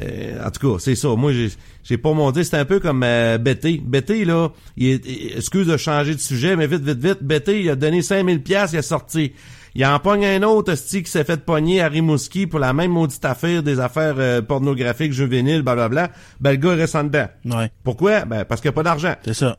Euh, 0.01 0.47
en 0.47 0.51
tout 0.51 0.73
cas, 0.75 0.79
c'est 0.79 0.95
ça. 0.95 1.09
Moi, 1.16 1.33
j'ai, 1.33 1.49
j'ai 1.83 1.97
pas 1.97 2.12
monté. 2.12 2.45
C'est 2.45 2.59
un 2.59 2.66
peu 2.66 2.79
comme 2.79 3.03
euh, 3.03 3.39
Betty. 3.39 3.81
Betty, 3.83 4.27
là, 4.27 4.51
il 4.77 4.89
est, 4.89 5.07
il- 5.07 5.33
excuse 5.39 5.66
de 5.66 5.79
changer 5.79 6.14
de 6.14 6.21
sujet, 6.21 6.57
mais 6.57 6.66
vite, 6.66 6.83
vite, 6.83 6.99
vite. 7.03 7.23
Betty, 7.23 7.61
il 7.62 7.71
a 7.71 7.75
donné 7.75 8.03
5000 8.03 8.43
pièces, 8.43 8.73
il 8.75 8.79
a 8.79 8.83
sorti. 8.83 9.33
Il 9.79 9.87
en 9.87 10.01
pogne 10.01 10.26
un 10.26 10.43
autre, 10.43 10.72
esti, 10.72 11.05
qui 11.05 11.11
s'est 11.11 11.22
fait 11.22 11.45
pogner 11.45 11.81
à 11.81 11.87
Rimouski 11.87 12.49
pour 12.49 12.59
la 12.59 12.72
même 12.72 12.91
maudite 12.91 13.24
affaire 13.24 13.62
des 13.62 13.79
affaires 13.79 14.16
euh, 14.18 14.43
pornographiques, 14.43 15.12
juvéniles, 15.12 15.62
blablabla. 15.62 16.11
Ben, 16.41 16.51
le 16.51 16.57
gars 16.57 16.74
reste 16.74 16.97
en 16.97 17.05
dedans. 17.05 17.29
Ouais, 17.45 17.70
Pourquoi? 17.85 18.24
Ben, 18.24 18.45
parce 18.45 18.61
qu'il 18.61 18.70
n'y 18.70 18.72
a 18.72 18.74
pas 18.74 18.83
d'argent. 18.83 19.14
c'est 19.24 19.35
ça. 19.35 19.57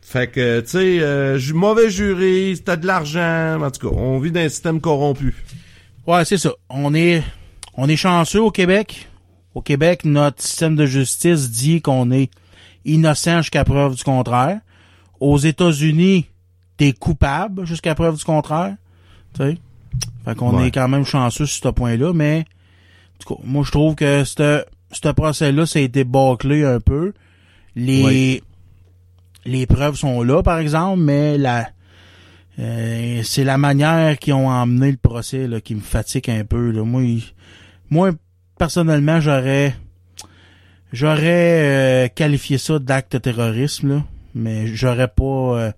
Fait 0.00 0.28
que, 0.28 0.60
tu 0.60 0.68
sais, 0.68 0.98
euh, 1.02 1.38
mauvais 1.52 1.90
jury, 1.90 2.62
t'as 2.64 2.76
de 2.76 2.86
l'argent. 2.86 3.60
En 3.62 3.70
tout 3.70 3.90
cas, 3.90 3.94
on 3.94 4.18
vit 4.20 4.32
dans 4.32 4.40
un 4.40 4.48
système 4.48 4.80
corrompu. 4.80 5.34
Ouais, 6.06 6.24
c'est 6.24 6.38
ça. 6.38 6.52
On 6.70 6.94
est, 6.94 7.22
on 7.74 7.90
est 7.90 7.96
chanceux 7.96 8.40
au 8.40 8.50
Québec. 8.50 9.10
Au 9.54 9.60
Québec, 9.60 10.06
notre 10.06 10.42
système 10.42 10.76
de 10.76 10.86
justice 10.86 11.50
dit 11.50 11.82
qu'on 11.82 12.10
est 12.10 12.30
innocent 12.86 13.42
jusqu'à 13.42 13.64
preuve 13.64 13.96
du 13.96 14.02
contraire. 14.02 14.60
Aux 15.20 15.36
États-Unis, 15.36 16.24
t'es 16.78 16.94
coupable 16.94 17.66
jusqu'à 17.66 17.94
preuve 17.94 18.16
du 18.16 18.24
contraire. 18.24 18.76
Tu 19.34 19.42
sais. 19.42 19.58
Fait 20.24 20.34
qu'on 20.36 20.56
Ouais. 20.56 20.68
est 20.68 20.70
quand 20.70 20.88
même 20.88 21.04
chanceux 21.04 21.46
sur 21.46 21.64
ce 21.64 21.68
point-là, 21.74 22.12
mais 22.12 22.44
en 22.44 23.18
tout 23.24 23.34
cas, 23.34 23.40
moi 23.44 23.62
je 23.64 23.70
trouve 23.70 23.94
que 23.94 24.24
ce 24.24 24.64
ce 24.92 25.08
procès-là, 25.08 25.64
ça 25.66 25.78
a 25.78 25.82
été 25.82 26.04
bâclé 26.04 26.64
un 26.64 26.78
peu. 26.80 27.12
Les 27.76 28.02
Ouais. 28.04 28.42
les 29.44 29.66
preuves 29.66 29.96
sont 29.96 30.22
là, 30.22 30.42
par 30.42 30.58
exemple, 30.58 31.00
mais 31.02 31.38
la 31.38 31.68
euh, 32.58 33.22
c'est 33.24 33.44
la 33.44 33.56
manière 33.58 34.18
qu'ils 34.18 34.34
ont 34.34 34.48
emmené 34.50 34.90
le 34.90 34.98
procès 34.98 35.46
là, 35.48 35.60
qui 35.62 35.74
me 35.74 35.80
fatigue 35.80 36.28
un 36.30 36.44
peu. 36.44 36.70
Là. 36.70 36.84
Moi, 36.84 37.02
il- 37.02 37.24
moi, 37.90 38.10
personnellement, 38.58 39.20
j'aurais 39.20 39.74
j'aurais 40.92 42.04
euh, 42.04 42.08
qualifié 42.08 42.58
ça 42.58 42.78
d'acte 42.78 43.12
de 43.14 43.18
terrorisme, 43.18 43.88
là, 43.88 44.04
mais 44.34 44.66
j'aurais 44.68 45.08
pas 45.08 45.22
euh, 45.24 45.72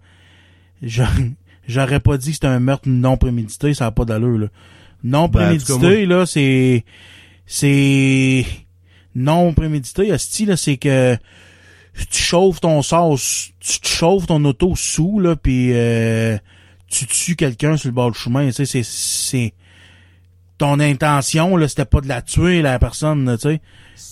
j'aurais 1.69 2.01
pas 2.01 2.17
dit 2.17 2.29
que 2.29 2.35
c'était 2.35 2.47
un 2.47 2.61
meurtre 2.61 2.89
non 2.89 3.17
prémédité, 3.17 3.75
ça 3.75 3.87
n'a 3.87 3.91
pas 3.91 4.05
d'allure. 4.05 4.39
Là. 4.39 4.47
Non 5.03 5.29
Ben, 5.29 5.59
prémédité, 5.59 6.07
là, 6.07 6.27
c'est 6.27 6.85
c'est 7.47 8.47
non 9.15 9.53
prémédité, 9.53 10.11
asti, 10.13 10.47
là, 10.47 10.57
c'est 10.57 10.77
que 10.77 11.17
tu 12.11 12.23
chauffes 12.23 12.61
ton 12.61 12.83
sauce, 12.83 13.51
tu 13.61 13.81
te 13.81 13.87
chauffes 13.87 14.27
ton 14.27 14.45
auto 14.45 14.75
sous, 14.75 15.21
là, 15.21 15.37
puis 15.37 15.71
euh, 15.73 16.37
tu 16.89 17.07
tues 17.07 17.37
quelqu'un 17.37 17.77
sur 17.77 17.89
le 17.89 17.95
bord 17.95 18.11
du 18.11 18.19
chemin, 18.19 18.47
tu 18.47 18.53
sais, 18.53 18.67
c'est, 18.67 18.83
c'est, 18.83 19.55
ton 20.59 20.81
intention, 20.81 21.57
là, 21.57 21.69
c'était 21.69 21.85
pas 21.85 22.01
de 22.01 22.09
la 22.09 22.23
tuer, 22.23 22.63
la 22.63 22.79
personne, 22.79 23.37
tu 23.41 23.49
sais. 23.49 23.61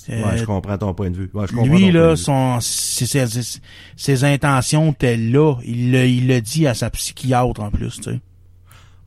Ouais, 0.08 0.14
Euh, 0.14 0.36
je 0.36 0.44
comprends 0.44 0.78
ton 0.78 0.94
point 0.94 1.10
de 1.10 1.16
vue. 1.16 1.30
Ouais, 1.34 1.46
je 1.50 1.56
lui, 1.68 1.90
là, 1.92 2.16
son, 2.16 2.60
ses, 2.60 3.06
ses- 3.06 3.60
ses 3.96 4.24
intentions 4.24 4.92
étaient 4.92 5.16
là. 5.16 5.56
Il 5.64 5.92
l'a, 5.92 6.06
il 6.06 6.40
dit 6.42 6.66
à 6.66 6.74
sa 6.74 6.90
psychiatre, 6.90 7.60
en 7.60 7.70
plus, 7.70 7.96
tu 7.96 8.02
sais. 8.04 8.20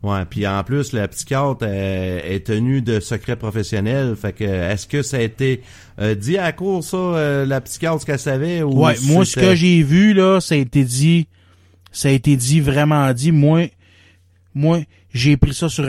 Ouais, 0.03 0.23
puis 0.29 0.45
en 0.45 0.63
plus, 0.63 0.93
la 0.93 1.07
psychiatre 1.07 1.59
euh, 1.63 2.19
est 2.23 2.45
tenue 2.45 2.81
de 2.81 2.99
secret 2.99 3.35
professionnel. 3.37 4.15
Fait 4.15 4.33
que, 4.33 4.43
est-ce 4.43 4.85
que 4.85 5.01
ça 5.01 5.17
a 5.17 5.21
été 5.21 5.63
euh, 5.99 6.13
dit 6.13 6.37
à 6.37 6.43
la 6.43 6.51
cour, 6.51 6.83
ça, 6.83 6.97
euh, 6.97 7.45
la 7.45 7.59
psychiatre, 7.61 8.01
ce 8.01 8.05
qu'elle 8.05 8.19
savait? 8.19 8.61
Ou 8.61 8.83
Ouais, 8.85 8.93
moi, 9.03 9.25
ce 9.25 9.35
que 9.39 9.55
j'ai 9.55 9.81
vu, 9.81 10.13
là, 10.13 10.39
ça 10.41 10.53
a 10.55 10.57
été 10.59 10.83
dit, 10.83 11.27
ça 11.91 12.09
a 12.09 12.11
été 12.11 12.35
dit, 12.35 12.59
vraiment 12.59 13.11
dit. 13.13 13.31
Moi, 13.31 13.69
moi, 14.53 14.79
j'ai 15.11 15.37
pris 15.37 15.53
ça 15.55 15.69
sur, 15.69 15.87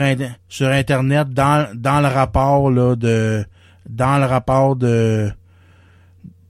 sur 0.49 0.67
Internet 0.67 1.29
dans, 1.29 1.69
dans 1.75 1.99
le 2.01 2.07
rapport, 2.07 2.71
là, 2.71 2.95
de, 2.95 3.45
dans 3.89 4.17
le 4.17 4.25
rapport 4.25 4.75
de, 4.75 5.31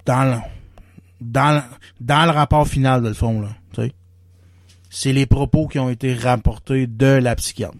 dans 0.05 0.23
le, 0.23 0.37
dans 1.21 1.55
le, 1.55 1.61
dans 1.99 2.25
le 2.25 2.31
rapport 2.31 2.67
final, 2.67 3.01
de 3.01 3.09
le 3.09 3.13
fond, 3.13 3.41
là. 3.41 3.49
C'est 4.89 5.11
les 5.11 5.25
propos 5.25 5.67
qui 5.67 5.79
ont 5.79 5.89
été 5.89 6.13
rapportés 6.13 6.87
de 6.87 7.05
la 7.05 7.35
psychiatre. 7.35 7.75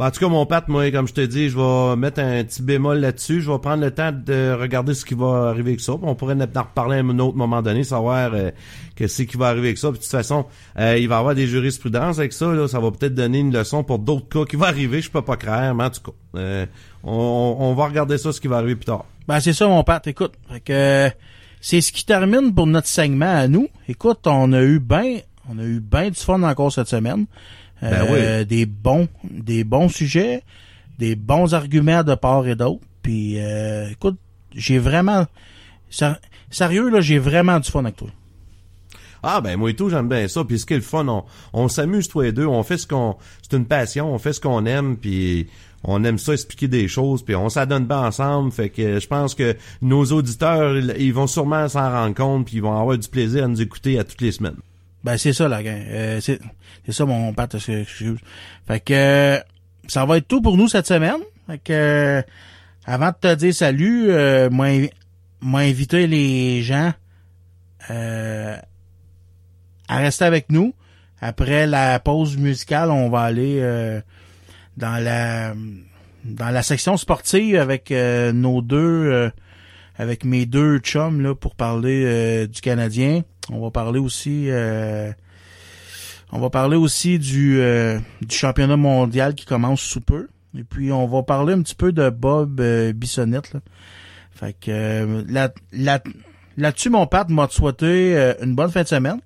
Ben, 0.00 0.06
en 0.06 0.10
tout 0.12 0.20
cas, 0.20 0.28
mon 0.28 0.46
Pat, 0.46 0.66
moi, 0.66 0.90
comme 0.90 1.06
je 1.06 1.12
te 1.12 1.20
dis, 1.20 1.50
je 1.50 1.58
vais 1.58 1.94
mettre 1.94 2.20
un 2.20 2.42
petit 2.42 2.62
bémol 2.62 3.00
là-dessus. 3.00 3.42
Je 3.42 3.52
vais 3.52 3.58
prendre 3.58 3.84
le 3.84 3.90
temps 3.90 4.12
de 4.12 4.56
regarder 4.58 4.94
ce 4.94 5.04
qui 5.04 5.12
va 5.12 5.50
arriver 5.50 5.72
avec 5.72 5.80
ça. 5.80 5.92
On 6.00 6.14
pourrait 6.14 6.36
en 6.36 6.62
reparler 6.62 6.96
à 6.96 7.00
un 7.00 7.18
autre 7.18 7.36
moment 7.36 7.60
donné, 7.60 7.84
savoir 7.84 8.32
euh, 8.32 8.50
qu'est-ce 8.96 9.24
qui 9.24 9.36
va 9.36 9.48
arriver 9.48 9.66
avec 9.66 9.76
ça. 9.76 9.90
Puis 9.90 9.98
de 9.98 10.02
toute 10.02 10.10
façon, 10.10 10.46
euh, 10.78 10.96
il 10.96 11.06
va 11.06 11.16
y 11.16 11.18
avoir 11.18 11.34
des 11.34 11.46
jurisprudences 11.46 12.18
avec 12.18 12.32
ça. 12.32 12.46
Là, 12.46 12.66
ça 12.66 12.80
va 12.80 12.90
peut-être 12.92 13.14
donner 13.14 13.40
une 13.40 13.52
leçon 13.52 13.84
pour 13.84 13.98
d'autres 13.98 14.26
cas 14.26 14.46
qui 14.46 14.56
vont 14.56 14.64
arriver. 14.64 15.02
Je 15.02 15.10
peux 15.10 15.20
pas 15.20 15.36
croire, 15.36 15.74
mais 15.74 15.84
en 15.84 15.90
tout 15.90 16.00
cas, 16.00 16.12
euh, 16.36 16.66
on, 17.04 17.56
on 17.58 17.74
va 17.74 17.84
regarder 17.84 18.16
ça, 18.16 18.32
ce 18.32 18.40
qui 18.40 18.48
va 18.48 18.56
arriver 18.56 18.76
plus 18.76 18.86
tard. 18.86 19.04
Ben, 19.28 19.38
c'est 19.40 19.52
ça, 19.52 19.68
mon 19.68 19.84
père. 19.84 20.00
Écoute, 20.06 20.32
fait 20.50 20.60
que, 20.60 21.10
c'est 21.60 21.82
ce 21.82 21.92
qui 21.92 22.06
termine 22.06 22.54
pour 22.54 22.66
notre 22.66 22.88
segment 22.88 23.36
à 23.36 23.48
nous. 23.48 23.68
Écoute, 23.86 24.20
on 24.24 24.54
a 24.54 24.62
eu 24.62 24.78
ben, 24.78 25.18
on 25.50 25.58
a 25.58 25.62
eu 25.62 25.78
ben 25.78 26.08
du 26.08 26.18
fun 26.18 26.42
encore 26.42 26.72
cette 26.72 26.88
semaine. 26.88 27.26
Ben 27.82 28.06
Euh, 28.10 28.44
Des 28.44 28.66
bons, 28.66 29.08
des 29.24 29.64
bons 29.64 29.88
sujets, 29.88 30.42
des 30.98 31.16
bons 31.16 31.54
arguments 31.54 32.02
de 32.04 32.14
part 32.14 32.46
et 32.46 32.54
d'autre. 32.56 32.80
Puis, 33.02 33.38
euh, 33.38 33.88
écoute, 33.90 34.18
j'ai 34.54 34.78
vraiment, 34.78 35.26
sérieux 36.50 36.90
là, 36.90 37.00
j'ai 37.00 37.18
vraiment 37.18 37.58
du 37.58 37.70
fun 37.70 37.80
avec 37.84 37.96
toi. 37.96 38.08
Ah 39.22 39.42
ben 39.42 39.58
moi 39.58 39.68
et 39.70 39.74
tout, 39.76 39.90
j'aime 39.90 40.08
bien 40.08 40.26
ça. 40.28 40.44
Puis 40.44 40.58
ce 40.58 40.64
qui 40.66 40.72
est 40.72 40.76
le 40.76 40.82
fun, 40.82 41.06
on, 41.06 41.24
on 41.52 41.68
s'amuse 41.68 42.08
toi 42.08 42.26
et 42.26 42.32
deux, 42.32 42.46
on 42.46 42.62
fait 42.62 42.78
ce 42.78 42.86
qu'on. 42.86 43.16
C'est 43.42 43.54
une 43.56 43.66
passion, 43.66 44.12
on 44.14 44.18
fait 44.18 44.32
ce 44.32 44.40
qu'on 44.40 44.64
aime, 44.64 44.96
puis 44.96 45.46
on 45.84 46.02
aime 46.04 46.16
ça 46.18 46.32
expliquer 46.32 46.68
des 46.68 46.88
choses, 46.88 47.22
puis 47.22 47.34
on 47.34 47.50
s'adonne 47.50 47.84
bien 47.86 48.06
ensemble. 48.06 48.50
Fait 48.50 48.70
que 48.70 48.98
je 48.98 49.06
pense 49.06 49.34
que 49.34 49.56
nos 49.82 50.06
auditeurs, 50.06 50.74
ils 50.98 51.12
vont 51.12 51.26
sûrement 51.26 51.68
s'en 51.68 51.90
rendre 51.90 52.14
compte, 52.14 52.46
puis 52.46 52.56
ils 52.56 52.62
vont 52.62 52.78
avoir 52.78 52.96
du 52.96 53.08
plaisir 53.08 53.44
à 53.44 53.48
nous 53.48 53.60
écouter 53.60 53.98
à 53.98 54.04
toutes 54.04 54.22
les 54.22 54.32
semaines. 54.32 54.56
Ben 55.04 55.16
c'est 55.16 55.32
ça 55.32 55.48
la 55.48 55.62
gang. 55.62 55.82
Euh, 55.88 56.20
c'est 56.20 56.38
ça 56.90 57.04
mon 57.06 57.32
père. 57.32 57.46
excuse. 57.54 58.18
Fait 58.66 58.80
que 58.80 58.92
euh, 58.92 59.38
ça 59.88 60.04
va 60.04 60.18
être 60.18 60.28
tout 60.28 60.42
pour 60.42 60.56
nous 60.56 60.68
cette 60.68 60.86
semaine. 60.86 61.20
Fait 61.46 61.58
que 61.58 61.72
euh, 61.72 62.22
avant 62.84 63.08
de 63.08 63.14
te 63.20 63.34
dire 63.34 63.54
salut, 63.54 64.10
euh, 64.10 64.50
moi 64.50 64.66
invi- 64.66 64.90
moi 65.40 65.60
inviter 65.60 66.06
les 66.06 66.62
gens 66.62 66.92
euh, 67.90 68.56
à 69.88 69.96
rester 69.98 70.24
avec 70.24 70.50
nous. 70.50 70.74
Après 71.22 71.66
la 71.66 71.98
pause 71.98 72.36
musicale, 72.36 72.90
on 72.90 73.08
va 73.10 73.22
aller 73.22 73.58
euh, 73.60 74.00
dans 74.76 75.02
la 75.02 75.54
dans 76.24 76.50
la 76.50 76.62
section 76.62 76.96
sportive 76.98 77.56
avec 77.56 77.90
euh, 77.90 78.32
nos 78.32 78.60
deux 78.62 79.30
avec 79.98 80.24
mes 80.24 80.44
deux 80.46 80.78
chums 80.78 81.20
là 81.22 81.34
pour 81.34 81.54
parler 81.54 82.46
du 82.46 82.60
Canadien. 82.60 83.22
On 83.50 83.60
va 83.60 83.70
parler 83.70 83.98
aussi 83.98 84.46
euh, 84.48 85.12
on 86.32 86.38
va 86.38 86.50
parler 86.50 86.76
aussi 86.76 87.18
du 87.18 87.60
euh, 87.60 87.98
du 88.22 88.34
championnat 88.34 88.76
mondial 88.76 89.34
qui 89.34 89.46
commence 89.46 89.80
sous 89.80 90.00
peu. 90.00 90.28
Et 90.56 90.64
puis 90.64 90.92
on 90.92 91.06
va 91.06 91.22
parler 91.22 91.54
un 91.54 91.62
petit 91.62 91.74
peu 91.74 91.92
de 91.92 92.10
Bob 92.10 92.60
euh, 92.60 92.92
Bissonnette. 92.92 93.52
Là. 93.52 93.60
Fait 94.30 94.52
que 94.52 94.70
euh, 94.70 95.24
là, 95.28 95.52
là, 95.72 96.00
là-dessus, 96.56 96.90
mon 96.90 97.06
père 97.06 97.28
m'a 97.28 97.48
souhaité 97.48 98.16
euh, 98.16 98.34
une 98.42 98.54
bonne 98.54 98.70
fin 98.70 98.82
de 98.82 98.88
semaine. 98.88 99.20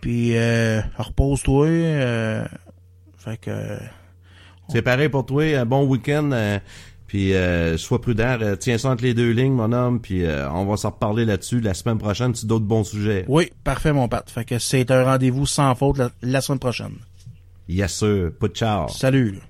Puis 0.00 0.34
repose-toi. 0.96 1.66
fait 3.18 3.36
que 3.40 3.50
C'est 4.68 4.82
pareil 4.82 5.08
pour 5.08 5.26
toi, 5.26 5.64
bon 5.64 5.84
week-end. 5.86 6.60
Puis 7.08 7.34
euh, 7.34 7.76
sois 7.78 8.00
prudent, 8.00 8.38
euh, 8.40 8.54
tiens 8.54 8.78
ça 8.78 8.90
entre 8.90 9.02
les 9.02 9.14
deux 9.14 9.30
lignes, 9.32 9.54
mon 9.54 9.72
homme, 9.72 9.98
puis 10.00 10.24
euh, 10.24 10.48
on 10.52 10.66
va 10.66 10.76
s'en 10.76 10.90
reparler 10.90 11.24
là-dessus 11.24 11.60
la 11.60 11.72
semaine 11.74 11.98
prochaine 11.98 12.34
sur 12.34 12.46
d'autres 12.46 12.66
bons 12.66 12.84
sujets. 12.84 13.24
oui, 13.28 13.50
parfait 13.64 13.92
mon 13.94 14.08
père. 14.08 14.22
Fait 14.26 14.44
que 14.44 14.58
c'est 14.58 14.90
un 14.90 15.02
rendez-vous 15.04 15.46
sans 15.46 15.74
faute 15.74 15.96
la, 15.98 16.10
la 16.22 16.40
semaine 16.42 16.58
prochaine. 16.60 16.92
Yes 17.66 17.94
sir, 17.94 18.30
pas 18.38 18.48
de 18.48 18.52
ciao. 18.52 18.88
Salut. 18.88 19.40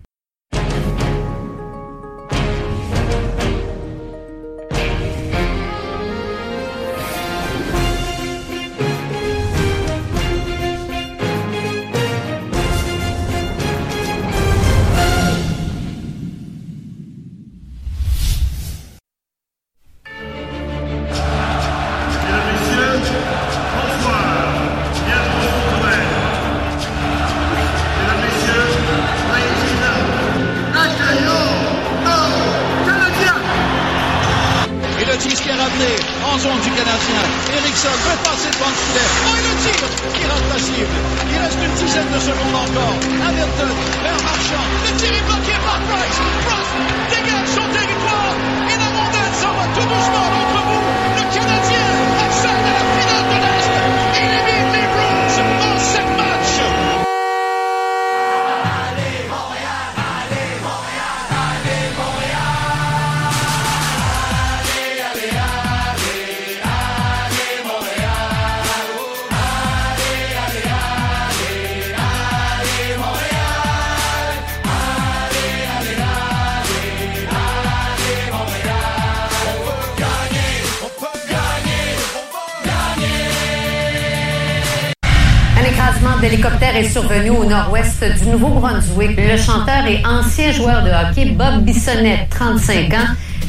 Est 86.78 86.88
survenu 86.90 87.30
au 87.30 87.44
nord-ouest 87.44 88.04
du 88.22 88.26
Nouveau-Brunswick. 88.30 89.16
Le 89.16 89.36
chanteur 89.36 89.86
et 89.86 90.02
ancien 90.06 90.52
joueur 90.52 90.82
de 90.84 90.90
hockey 90.90 91.26
Bob 91.32 91.62
Bissonnette, 91.64 92.28
35 92.30 92.92
ans, 92.94 92.96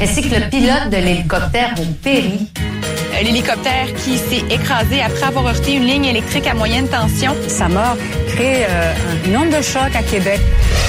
ainsi 0.01 0.21
que 0.27 0.35
le 0.35 0.49
pilote 0.49 0.89
de 0.91 0.97
l'hélicoptère 0.97 1.73
ont 1.79 1.93
péri. 2.03 2.47
L'hélicoptère 3.21 3.87
qui 3.97 4.17
s'est 4.17 4.43
écrasé 4.49 5.01
après 5.01 5.23
avoir 5.25 5.47
heurté 5.47 5.73
une 5.73 5.83
ligne 5.85 6.05
électrique 6.05 6.47
à 6.47 6.53
moyenne 6.53 6.87
tension. 6.87 7.35
Sa 7.47 7.67
mort 7.67 7.97
crée 8.29 8.63
euh, 8.69 8.93
une 9.25 9.35
onde 9.35 9.49
de 9.49 9.61
choc 9.61 9.93
à 9.93 10.01
Québec. 10.03 10.39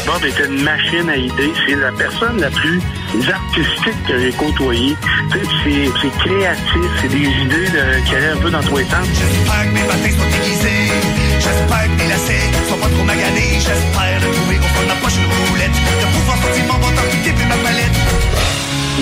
Bob 0.07 0.24
était 0.24 0.47
une 0.47 0.62
machine 0.62 1.11
à 1.11 1.16
idées. 1.16 1.53
C'est 1.66 1.74
la 1.74 1.91
personne 1.93 2.41
la 2.41 2.51
plus 2.51 2.80
artistique 3.28 4.05
que 4.07 4.18
j'ai 4.20 4.30
côtoyée. 4.32 4.97
Tu 5.32 5.38
sais, 5.38 5.45
C'est 5.64 5.91
c'est 6.03 6.18
créatif, 6.18 6.91
c'est 7.03 7.09
des 7.09 7.16
idées 7.16 7.68
de- 7.70 8.07
qui 8.09 8.14
allaient 8.14 8.28
un 8.28 8.36
peu 8.36 8.51
dans 8.51 8.62
tous 8.62 8.76
les 8.76 8.84
sens. 8.84 9.07
J'espère 9.12 9.64
que 9.64 9.74
mes 9.74 10.11
sont 10.12 10.45
aiguisés. 10.45 11.09
J'espère 11.41 11.84
que 11.84 11.97
mes 12.03 12.09
lacets 12.09 12.53
sont 12.68 12.76
pas 12.76 12.88
trop 12.88 13.05
maganés. 13.05 13.55
J'espère 13.55 14.20
de 14.20 14.28
trouver 14.34 14.59
au 14.59 14.68
fond 14.72 14.82
de 14.82 14.88
ma 14.88 14.95
poche 15.03 15.16
une 15.16 15.49
roulette. 15.49 15.76
De 16.01 16.07
pouvoir 16.14 16.36
mon 16.78 16.91
bâton 16.95 17.16
qui 17.24 17.30
puis 17.32 17.47
ma 17.47 17.57
palette. 17.57 17.97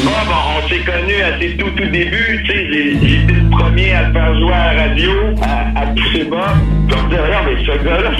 Bon, 0.04 0.10
bon, 0.28 0.40
on 0.54 0.68
s'est 0.68 0.84
connus 0.84 1.22
à 1.22 1.38
ses 1.40 1.56
tout, 1.56 1.70
tout 1.70 1.90
début. 1.90 2.42
Tu 2.44 2.52
sais, 2.52 2.62
été 2.62 3.32
le 3.32 3.50
premier 3.50 3.92
à 3.92 4.12
faire 4.12 4.38
jouer 4.38 4.52
à 4.52 4.74
la 4.74 4.82
radio, 4.82 5.10
à, 5.42 5.80
à 5.80 5.86
pousser 5.88 6.24
Bob. 6.24 6.40
Puis 6.86 6.96
on 6.96 7.02
me 7.02 7.10
dit, 7.10 7.16
regarde, 7.16 7.46
mais 7.46 7.64
ce 7.64 7.84
gars-là, 7.84 8.10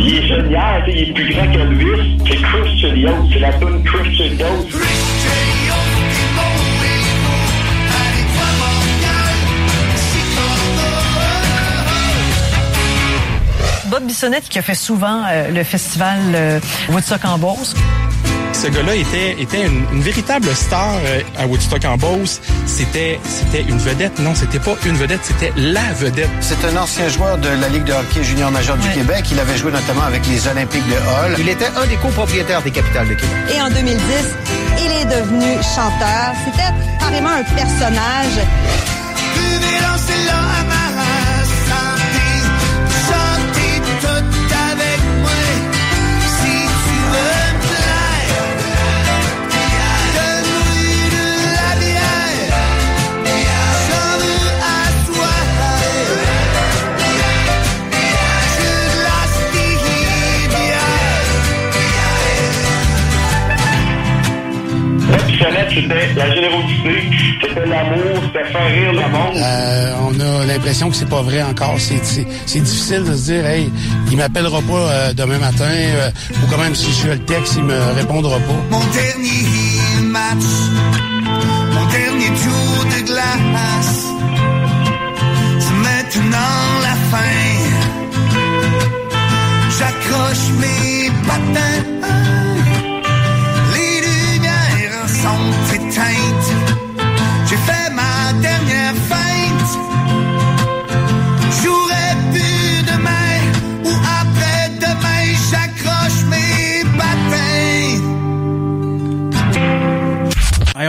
il 0.00 0.14
est 0.16 0.26
génial, 0.26 0.84
tu 0.84 0.92
sais, 0.92 0.98
il 0.98 1.08
est 1.08 1.12
plus 1.12 1.32
grand 1.32 1.46
qu'Elvis. 1.52 2.18
C'est 2.26 2.42
Chris 2.42 2.78
Chilios, 2.80 3.28
c'est 3.32 3.38
la 3.38 3.52
tune 3.52 3.82
Chris 3.84 4.14
Chilios. 4.16 4.66
Bissonnette 14.10 14.48
qui 14.48 14.58
a 14.58 14.62
fait 14.62 14.74
souvent 14.74 15.22
euh, 15.30 15.52
le 15.52 15.62
festival 15.62 16.18
euh, 16.34 16.58
Woodstock 16.88 17.24
en 17.24 17.38
Beauce. 17.38 17.76
Ce 18.52 18.66
gars-là 18.66 18.96
était, 18.96 19.40
était 19.40 19.64
une, 19.64 19.84
une 19.92 20.02
véritable 20.02 20.48
star 20.52 20.94
euh, 21.04 21.20
à 21.38 21.46
Woodstock 21.46 21.84
en 21.84 21.96
Beauce. 21.96 22.40
C'était, 22.66 23.20
c'était 23.22 23.62
une 23.62 23.78
vedette. 23.78 24.18
Non, 24.18 24.34
c'était 24.34 24.58
pas 24.58 24.74
une 24.84 24.96
vedette, 24.96 25.20
c'était 25.22 25.52
la 25.56 25.92
vedette. 25.92 26.28
C'est 26.40 26.58
un 26.64 26.76
ancien 26.76 27.08
joueur 27.08 27.38
de 27.38 27.50
la 27.50 27.68
Ligue 27.68 27.84
de 27.84 27.92
hockey 27.92 28.24
junior 28.24 28.50
majeur 28.50 28.76
du 28.78 28.88
Québec. 28.88 29.26
Il 29.30 29.38
avait 29.38 29.56
joué 29.56 29.70
notamment 29.70 30.02
avec 30.02 30.26
les 30.26 30.44
Olympiques 30.48 30.88
de 30.88 30.96
Hall. 30.96 31.36
Il 31.38 31.48
était 31.48 31.70
un 31.80 31.86
des 31.86 31.96
copropriétaires 31.96 32.62
des 32.62 32.72
capitales 32.72 33.10
de 33.10 33.14
Québec. 33.14 33.36
Et 33.54 33.62
en 33.62 33.70
2010, 33.70 33.96
il 34.86 34.92
est 35.02 35.20
devenu 35.20 35.52
chanteur. 35.62 36.34
C'était 36.44 36.98
carrément 36.98 37.30
un 37.30 37.44
personnage. 37.54 38.40
Bissonnette, 65.40 65.70
c'était 65.74 66.14
la 66.16 66.34
générosité, 66.34 67.10
c'était 67.40 67.66
l'amour, 67.66 68.22
c'était 68.24 68.44
faire 68.52 68.66
rire 68.66 68.92
le 68.92 69.08
monde. 69.08 69.36
Euh, 69.36 69.92
on 70.02 70.20
a 70.20 70.44
l'impression 70.46 70.90
que 70.90 70.96
c'est 70.96 71.08
pas 71.08 71.22
vrai 71.22 71.42
encore. 71.42 71.76
C'est, 71.78 72.60
difficile 72.60 73.04
de 73.04 73.14
se 73.14 73.24
dire, 73.24 73.46
hey, 73.46 73.72
il 74.10 74.16
m'appellera 74.18 74.60
pas 74.60 74.72
euh, 74.74 75.12
demain 75.14 75.38
matin, 75.38 75.64
euh, 75.64 76.10
ou 76.42 76.50
quand 76.50 76.58
même 76.58 76.74
si 76.74 76.90
je 76.92 76.96
fais 76.96 77.14
le 77.14 77.18
texte, 77.20 77.54
il 77.56 77.64
me 77.64 77.78
répondra 77.94 78.38
pas. 78.38 78.52
Mon 78.70 78.84
dernier 78.92 80.02
match, 80.02 80.44
mon 81.72 81.86
dernier 81.86 82.26
tour 82.26 82.84
de 82.84 83.06
glace, 83.06 84.06
c'est 85.58 85.74
maintenant 85.74 86.80
la 86.82 86.96
fin. 87.10 87.40
J'accroche 89.78 90.50
mes 90.60 91.10
patins, 91.26 91.84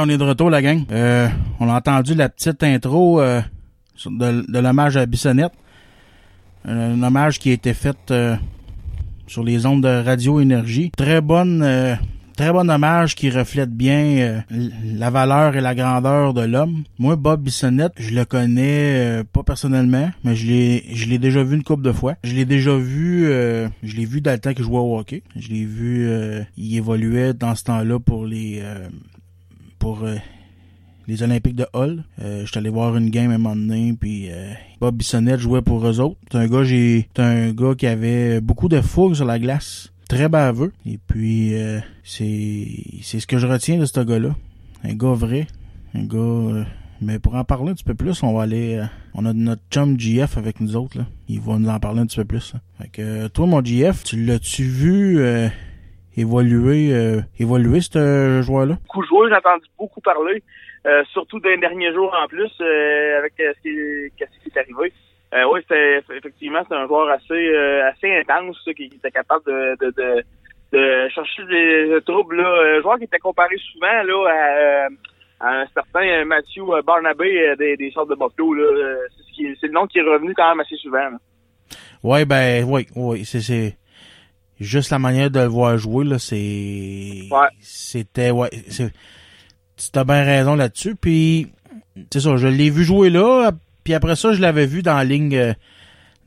on 0.01 0.09
est 0.09 0.17
de 0.17 0.23
retour, 0.23 0.49
la 0.49 0.61
gang. 0.61 0.83
Euh, 0.91 1.27
on 1.59 1.69
a 1.69 1.75
entendu 1.75 2.15
la 2.15 2.27
petite 2.27 2.63
intro 2.63 3.21
euh, 3.21 3.41
de, 4.05 4.59
l'hommage 4.59 4.97
à 4.97 5.05
Bissonnette. 5.05 5.53
Euh, 6.67 6.95
Un 6.95 7.03
hommage 7.03 7.39
qui 7.39 7.51
a 7.51 7.53
été 7.53 7.73
fait 7.73 8.13
sur 9.27 9.43
les 9.43 9.65
ondes 9.65 9.83
de 9.83 10.03
Radio 10.03 10.39
Énergie. 10.39 10.91
Très 10.97 11.21
bonne, 11.21 11.97
très 12.41 12.51
bon 12.51 12.71
hommage 12.71 13.13
qui 13.13 13.29
reflète 13.29 13.69
bien 13.69 14.03
euh, 14.17 14.41
la 14.95 15.11
valeur 15.11 15.55
et 15.55 15.61
la 15.61 15.75
grandeur 15.75 16.33
de 16.33 16.41
l'homme. 16.41 16.85
Moi, 16.97 17.15
Bob 17.15 17.43
Bissonnette, 17.43 17.93
je 17.99 18.15
le 18.15 18.25
connais 18.25 19.19
euh, 19.19 19.23
pas 19.23 19.43
personnellement, 19.43 20.09
mais 20.23 20.35
je 20.35 20.47
l'ai, 20.47 20.85
je 20.91 21.05
l'ai 21.05 21.19
déjà 21.19 21.43
vu 21.43 21.55
une 21.55 21.63
couple 21.63 21.83
de 21.83 21.91
fois. 21.91 22.15
Je 22.23 22.33
l'ai 22.33 22.45
déjà 22.45 22.75
vu, 22.75 23.27
euh, 23.27 23.67
je 23.83 23.95
l'ai 23.95 24.05
vu 24.05 24.21
dans 24.21 24.31
le 24.31 24.39
temps 24.39 24.55
qu'il 24.55 24.65
jouait 24.65 24.79
au 24.79 24.97
hockey. 24.97 25.21
Je 25.35 25.49
l'ai 25.49 25.65
vu, 25.65 26.09
il 26.57 26.75
évoluait 26.75 27.35
dans 27.35 27.53
ce 27.53 27.63
temps-là 27.65 27.99
pour 27.99 28.25
les, 28.25 28.63
pour 29.77 30.03
les 31.07 31.21
Olympiques 31.21 31.55
de 31.55 31.67
Hull. 31.75 32.05
Euh, 32.23 32.43
J'étais 32.47 32.57
allé 32.57 32.69
voir 32.71 32.97
une 32.97 33.11
game 33.11 33.29
à 33.29 33.35
un 33.35 33.37
moment 33.37 33.55
donné, 33.55 33.95
puis 33.99 34.29
Bob 34.79 34.95
Bissonnette 34.95 35.41
jouait 35.41 35.61
pour 35.61 35.85
eux 35.85 35.99
autres. 35.99 36.17
C'est 36.31 36.39
un 36.39 36.47
gars, 36.47 36.63
j'ai, 36.63 37.07
c'est 37.15 37.21
un 37.21 37.51
gars 37.51 37.75
qui 37.77 37.85
avait 37.85 38.41
beaucoup 38.41 38.67
de 38.67 38.81
fougue 38.81 39.13
sur 39.13 39.25
la 39.25 39.37
glace, 39.37 39.90
très 40.11 40.27
baveux. 40.29 40.71
Et 40.85 40.97
puis 41.07 41.55
euh, 41.55 41.79
c'est, 42.03 42.67
c'est 43.01 43.19
ce 43.19 43.27
que 43.27 43.37
je 43.37 43.47
retiens 43.47 43.77
de 43.77 43.85
ce 43.85 43.99
gars-là, 44.01 44.35
un 44.83 44.93
gars 44.93 45.13
vrai, 45.13 45.47
un 45.95 46.03
gars. 46.03 46.17
euh, 46.17 46.63
mais 47.01 47.17
pour 47.17 47.33
en 47.35 47.43
parler 47.43 47.71
un 47.71 47.73
petit 47.73 47.83
peu 47.83 47.95
plus, 47.95 48.21
on 48.21 48.33
va 48.33 48.43
aller. 48.43 48.75
euh, 48.75 48.83
on 49.15 49.25
a 49.25 49.33
notre 49.33 49.61
chum 49.71 49.97
GF 49.99 50.37
avec 50.37 50.59
nous 50.59 50.75
autres. 50.75 50.97
Là. 50.97 51.05
Il 51.29 51.39
va 51.39 51.57
nous 51.57 51.69
en 51.69 51.79
parler 51.79 52.01
un 52.01 52.05
petit 52.05 52.17
peu 52.17 52.25
plus. 52.25 52.53
là. 52.53 52.59
Fait 52.79 52.89
que 52.89 53.01
euh, 53.01 53.29
toi, 53.29 53.45
mon 53.47 53.63
GF, 53.63 54.03
tu 54.03 54.17
l'as-tu 54.23 54.63
vu 54.63 55.19
euh, 55.19 55.47
évoluer, 56.17 56.93
euh, 56.93 57.21
évoluer 57.39 57.79
ce 57.81 58.41
joueur-là? 58.43 58.77
beaucoup 58.85 59.03
joué, 59.05 59.29
j'ai 59.29 59.35
entendu 59.35 59.65
beaucoup 59.79 60.01
parler, 60.01 60.43
surtout 61.13 61.39
les 61.43 61.57
derniers 61.57 61.93
jours 61.93 62.13
en 62.21 62.27
plus, 62.27 62.51
avec 63.17 63.33
ce, 63.37 63.61
qui, 63.61 64.13
qu'est-ce 64.17 64.43
qui 64.43 64.49
est 64.53 64.59
arrivé. 64.59 64.93
Euh, 65.33 65.45
oui, 65.51 65.61
c'est 65.67 66.03
effectivement 66.17 66.61
c'est 66.67 66.75
un 66.75 66.87
joueur 66.87 67.09
assez 67.09 67.33
euh, 67.33 67.89
assez 67.89 68.13
intense 68.19 68.57
qui, 68.65 68.89
qui 68.89 68.95
était 68.97 69.11
capable 69.11 69.45
de, 69.45 69.77
de, 69.79 69.91
de, 69.91 70.23
de 70.73 71.09
chercher 71.09 71.45
des 71.45 71.99
troubles. 72.05 72.37
Là. 72.41 72.77
Un 72.77 72.81
joueur 72.81 72.97
qui 72.97 73.05
était 73.05 73.19
comparé 73.19 73.55
souvent 73.71 74.03
là 74.03 74.29
à, 74.29 74.85
euh, 74.85 74.89
à 75.39 75.61
un 75.61 75.65
certain 75.73 76.05
euh, 76.05 76.25
Matthew 76.25 76.69
euh, 76.69 76.81
Barnabé 76.81 77.47
euh, 77.47 77.55
des, 77.55 77.77
des 77.77 77.91
sortes 77.91 78.09
de 78.09 78.15
Buffalo. 78.15 78.53
Là. 78.53 78.63
Euh, 78.63 78.97
C'est, 79.37 79.55
ce 79.59 79.65
le 79.67 79.71
nom 79.73 79.87
qui 79.87 79.99
est 79.99 80.03
revenu 80.03 80.33
quand 80.33 80.49
même 80.49 80.59
assez 80.59 80.75
souvent. 80.77 80.97
là. 81.09 81.17
Ouais, 82.03 82.25
ben, 82.25 82.65
oui, 82.67 82.87
oui, 82.95 83.23
c'est, 83.25 83.41
c'est, 83.41 83.77
juste 84.59 84.91
la 84.91 84.99
manière 84.99 85.31
de 85.31 85.39
le 85.39 85.45
voir 85.47 85.77
jouer, 85.77 86.03
là, 86.05 86.19
c'est, 86.19 87.29
c'était, 87.59 88.31
ouais, 88.31 88.49
c'est, 88.69 88.91
tu 89.77 89.99
as 89.99 90.03
bien 90.03 90.23
raison 90.23 90.55
là-dessus, 90.55 90.95
puis, 90.95 91.47
c'est 92.11 92.19
ça, 92.19 92.35
je 92.37 92.47
l'ai 92.47 92.69
vu 92.69 92.83
jouer 92.83 93.09
là, 93.09 93.51
puis 93.83 93.93
après 93.93 94.15
ça, 94.15 94.33
je 94.33 94.41
l'avais 94.41 94.65
vu 94.65 94.81
dans 94.81 94.95
la 94.95 95.03
ligne, 95.03 95.35
euh, 95.35 95.53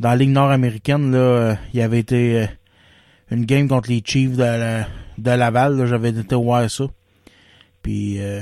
dans 0.01 0.10
la 0.10 0.16
ligne 0.16 0.32
nord-américaine, 0.32 1.12
là, 1.12 1.18
euh, 1.18 1.55
il 1.72 1.81
avait 1.81 2.01
été, 2.01 2.43
euh, 2.43 2.47
une 3.31 3.44
game 3.44 3.68
contre 3.68 3.90
les 3.90 4.02
Chiefs 4.05 4.36
de, 4.36 4.43
la- 4.43 4.86
de 5.18 5.31
Laval, 5.39 5.76
là, 5.76 5.86
j'avais 5.86 6.10
été 6.10 6.35
voir 6.35 6.68
ça, 6.70 6.85
puis, 7.82 8.16
euh, 8.20 8.40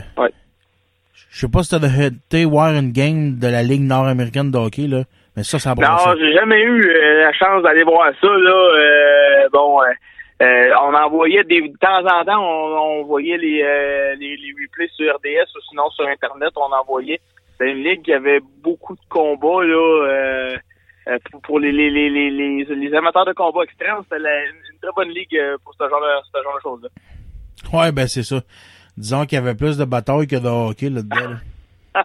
je 1.30 1.40
sais 1.40 1.48
pas 1.48 1.62
si 1.62 1.70
t'as 1.70 2.06
été 2.06 2.44
voir 2.44 2.72
une 2.74 2.92
game 2.92 3.38
de 3.38 3.46
la 3.48 3.62
ligue 3.62 3.82
nord-américaine 3.82 4.50
de 4.50 4.58
hockey, 4.58 4.86
là, 4.86 5.04
mais 5.36 5.42
ça, 5.44 5.58
ça 5.58 5.74
brassait. 5.74 6.10
Non, 6.10 6.16
j'ai 6.18 6.32
jamais 6.34 6.60
eu 6.60 6.80
la 7.22 7.32
chance 7.32 7.62
d'aller 7.62 7.84
voir 7.84 8.12
ça. 8.20 8.26
Là, 8.28 9.48
bon, 9.50 9.78
euh, 10.42 10.68
on 10.82 10.92
envoyait 10.94 11.42
des 11.44 11.62
de 11.68 11.76
temps 11.78 12.00
en 12.04 12.24
temps, 12.24 12.38
on, 12.44 13.00
on 13.00 13.04
voyait 13.04 13.38
les, 13.38 13.62
euh, 13.62 14.14
les 14.18 14.36
les 14.36 14.52
replays 14.60 14.90
sur 14.94 15.06
RDS 15.14 15.48
ou 15.56 15.60
sinon 15.70 15.88
sur 15.90 16.06
internet, 16.06 16.50
on 16.56 16.70
envoyait. 16.74 17.20
C'était 17.52 17.72
une 17.72 17.82
ligue 17.84 18.02
qui 18.02 18.12
avait 18.12 18.40
beaucoup 18.62 18.94
de 18.94 19.00
combats 19.08 19.62
là. 19.64 20.06
euh, 20.08 20.56
euh, 21.08 21.18
pour, 21.30 21.40
pour 21.42 21.58
les, 21.60 21.72
les, 21.72 21.90
les, 21.90 22.10
les, 22.10 22.64
les, 22.64 22.94
amateurs 22.94 23.26
de 23.26 23.32
combat 23.32 23.64
extrêmes, 23.64 23.96
c'était 24.04 24.16
une 24.16 24.78
très 24.80 24.90
bonne 24.94 25.08
ligue 25.08 25.34
euh, 25.36 25.56
pour 25.64 25.74
ce 25.74 25.88
genre 25.88 26.00
de, 26.00 26.26
ce 26.32 26.42
genre 26.42 26.56
de 26.56 26.62
choses-là. 26.62 27.78
Ouais, 27.78 27.90
ben 27.92 28.06
c'est 28.06 28.22
ça. 28.22 28.40
Disons 28.96 29.26
qu'il 29.26 29.36
y 29.36 29.38
avait 29.40 29.54
plus 29.56 29.76
de 29.76 29.84
batailles 29.84 30.26
que 30.28 30.36
de 30.36 30.48
hockey 30.48 30.90
là-dedans. 30.90 31.30
là. 31.94 32.04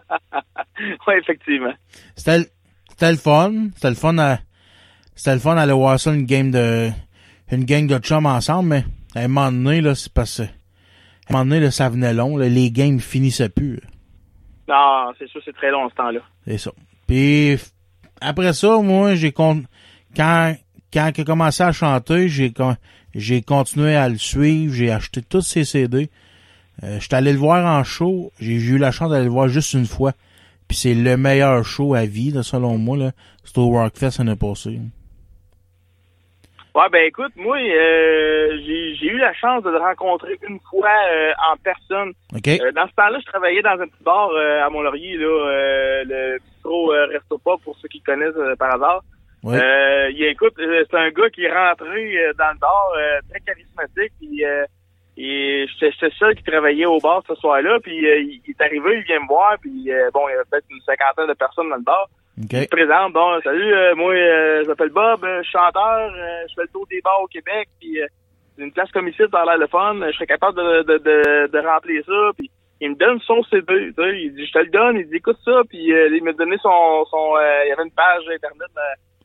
oui, 1.06 1.14
effectivement. 1.20 1.72
C'était 2.16 2.38
le- 2.38 2.46
c'était 2.90 3.10
le 3.12 3.18
fun. 3.18 3.52
C'était 3.74 3.90
le 3.90 3.94
fun 3.94 4.18
à 4.18 4.38
c'était 5.14 5.34
le 5.34 5.40
fun 5.40 5.54
d'aller 5.56 5.72
voir 5.72 5.98
ça 5.98 6.12
une 6.12 6.26
game 6.26 6.50
de 6.50 6.90
une 7.50 7.64
gang 7.64 7.86
de 7.86 7.98
chums 7.98 8.26
ensemble, 8.26 8.68
mais 8.68 8.84
à 9.14 9.20
un 9.24 9.28
moment 9.28 9.50
donné, 9.52 9.80
là, 9.80 9.94
c'est 9.94 10.12
parce 10.12 10.38
que 10.38 10.42
à 10.42 10.46
un 11.30 11.32
moment 11.32 11.44
donné, 11.44 11.60
là, 11.60 11.70
ça 11.70 11.88
venait 11.88 12.12
long. 12.14 12.36
là, 12.36 12.48
les 12.48 12.70
games 12.70 13.00
finissaient 13.00 13.48
plus. 13.48 13.80
Non, 14.68 15.12
c'est 15.18 15.28
sûr, 15.28 15.40
c'est 15.44 15.54
très 15.54 15.70
long 15.70 15.88
ce 15.88 15.94
temps-là. 15.94 16.20
C'est 16.46 16.58
ça. 16.58 16.70
Puis 17.06 17.56
après 18.20 18.52
ça, 18.52 18.78
moi, 18.78 19.14
j'ai 19.14 19.32
con... 19.32 19.62
quand 20.16 20.54
quand 20.92 21.10
il 21.16 21.20
a 21.20 21.24
commencé 21.24 21.62
à 21.62 21.72
chanter, 21.72 22.28
j'ai 22.28 22.52
con- 22.52 22.76
j'ai 23.14 23.42
continué 23.42 23.94
à 23.96 24.08
le 24.08 24.16
suivre, 24.18 24.72
j'ai 24.74 24.90
acheté 24.90 25.22
tous 25.22 25.42
ses 25.42 25.64
CD. 25.64 26.08
Euh, 26.82 26.98
J'étais 27.00 27.16
allé 27.16 27.32
le 27.32 27.38
voir 27.38 27.64
en 27.78 27.82
show, 27.84 28.30
j'ai 28.40 28.52
eu 28.54 28.78
la 28.78 28.90
chance 28.90 29.10
d'aller 29.10 29.24
le 29.24 29.30
voir 29.30 29.48
juste 29.48 29.72
une 29.74 29.86
fois. 29.86 30.12
Puis 30.66 30.76
c'est 30.78 30.94
le 30.94 31.16
meilleur 31.16 31.64
show 31.64 31.94
à 31.94 32.04
vie, 32.06 32.30
là, 32.30 32.42
selon 32.42 32.78
moi, 32.78 32.96
là. 32.96 33.12
C'était 33.44 33.58
au 33.60 33.70
Rockfest 33.70 34.18
l'année 34.18 34.36
passée. 34.36 34.78
Ouais, 36.74 36.88
ben 36.92 37.04
écoute, 37.06 37.32
moi, 37.36 37.56
euh, 37.56 38.58
j'ai 38.64 38.94
j'ai 38.94 39.06
eu 39.06 39.18
la 39.18 39.32
chance 39.34 39.62
de 39.64 39.70
le 39.70 39.78
rencontrer 39.78 40.38
une 40.48 40.60
fois 40.70 40.90
euh, 41.10 41.32
en 41.50 41.56
personne. 41.56 42.12
OK. 42.34 42.48
Euh, 42.48 42.72
dans 42.72 42.86
ce 42.86 42.94
temps-là, 42.94 43.18
je 43.20 43.26
travaillais 43.26 43.62
dans 43.62 43.80
un 43.80 43.86
petit 43.86 44.02
bar 44.02 44.30
euh, 44.30 44.62
à 44.64 44.70
Mont-Laurier, 44.70 45.16
là, 45.16 45.26
euh, 45.26 46.04
le 46.06 46.38
bistrot 46.38 46.92
euh, 46.92 47.06
Resto 47.06 47.38
Pas, 47.38 47.56
pour 47.64 47.76
ceux 47.78 47.88
qui 47.88 48.00
connaissent 48.02 48.34
par 48.58 48.74
hasard. 48.74 49.02
Ouais. 49.42 49.56
Euh, 49.56 50.10
il, 50.10 50.22
écoute, 50.24 50.54
c'est 50.56 50.96
un 50.96 51.10
gars 51.10 51.30
qui 51.30 51.44
est 51.44 51.52
rentré 51.52 52.18
euh, 52.18 52.32
dans 52.38 52.52
le 52.52 52.58
bar, 52.58 52.92
euh, 52.96 53.20
très 53.30 53.40
charismatique, 53.40 54.12
puis 54.20 54.44
euh, 54.44 54.64
et 55.16 55.66
j'étais 55.66 55.90
j'étais 55.92 56.14
seul 56.16 56.34
qui 56.36 56.44
travaillait 56.44 56.86
au 56.86 56.98
bar 56.98 57.22
ce 57.26 57.34
soir-là, 57.34 57.78
puis 57.82 58.06
euh, 58.06 58.20
il 58.20 58.40
est 58.48 58.60
arrivé, 58.60 58.98
il 58.98 59.02
vient 59.02 59.20
me 59.20 59.26
voir, 59.26 59.56
puis 59.60 59.90
euh, 59.90 60.10
bon, 60.14 60.28
il 60.28 60.32
y 60.32 60.34
avait 60.34 60.44
peut-être 60.48 60.66
une 60.70 60.80
cinquantaine 60.82 61.26
de 61.26 61.34
personnes 61.34 61.68
dans 61.68 61.76
le 61.76 61.82
bar. 61.82 62.08
OK. 62.38 62.52
Il 62.52 62.62
se 62.62 62.68
présente, 62.68 63.12
bon, 63.12 63.40
salut, 63.42 63.72
euh, 63.72 63.94
moi, 63.96 64.12
euh, 64.12 64.62
je 64.62 64.68
m'appelle 64.68 64.90
Bob, 64.90 65.24
euh, 65.24 65.38
je 65.42 65.48
suis 65.48 65.58
chanteur, 65.58 66.12
euh, 66.14 66.44
je 66.48 66.54
fais 66.54 66.62
le 66.62 66.68
tour 66.68 66.86
des 66.88 67.00
bars 67.00 67.20
au 67.22 67.26
Québec, 67.26 67.68
puis 67.80 68.00
euh, 68.00 68.06
une 68.58 68.72
place 68.72 68.90
comme 68.92 69.08
ici, 69.08 69.22
ça 69.30 69.40
a 69.40 69.44
l'air 69.44 69.58
le 69.58 69.66
fun, 69.66 69.96
je 70.06 70.12
serais 70.12 70.26
capable 70.26 70.56
de, 70.58 70.82
de, 70.82 70.98
de, 70.98 71.46
de 71.50 71.58
remplir 71.66 72.04
ça, 72.04 72.30
puis 72.36 72.50
il 72.80 72.90
me 72.90 72.94
donne 72.94 73.18
son 73.20 73.42
CD, 73.44 73.92
tu 73.92 73.94
sais, 74.02 74.22
il 74.22 74.34
dit, 74.34 74.46
je 74.46 74.52
te 74.52 74.58
le 74.58 74.70
donne, 74.70 74.98
il 74.98 75.08
dit, 75.08 75.16
écoute 75.16 75.38
ça, 75.44 75.62
puis 75.68 75.92
euh, 75.92 76.14
il 76.14 76.22
m'a 76.22 76.32
donné 76.32 76.56
son, 76.62 77.04
son 77.10 77.36
euh, 77.36 77.64
il 77.64 77.70
y 77.70 77.72
avait 77.72 77.82
une 77.84 77.90
page 77.90 78.22
internet, 78.32 78.68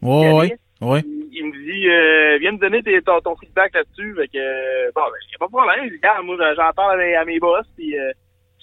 Ouais, 0.02 0.58
il 0.82 0.88
ouais. 0.88 1.02
il 1.32 1.46
me 1.46 1.52
dit, 1.52 1.90
euh, 1.90 2.38
viens 2.40 2.54
me 2.54 2.58
donner 2.58 2.82
tes, 2.82 3.00
ton, 3.04 3.22
ton 3.22 3.36
feedback 3.36 3.76
là-dessus, 3.76 4.16
fait 4.16 4.28
que, 4.28 4.92
bon, 4.94 5.02
ben, 5.02 5.18
y 5.32 5.36
a 5.36 5.38
pas 5.38 5.46
de 5.46 5.52
problème, 5.52 5.84
Regarde, 5.84 6.26
moi, 6.26 6.36
j'en 6.56 6.74
parle 6.74 7.00
à 7.00 7.04
mes, 7.04 7.16
à 7.16 7.26
mes 7.26 7.40
boss, 7.40 7.66
puis 7.78 7.98
euh, 7.98 8.12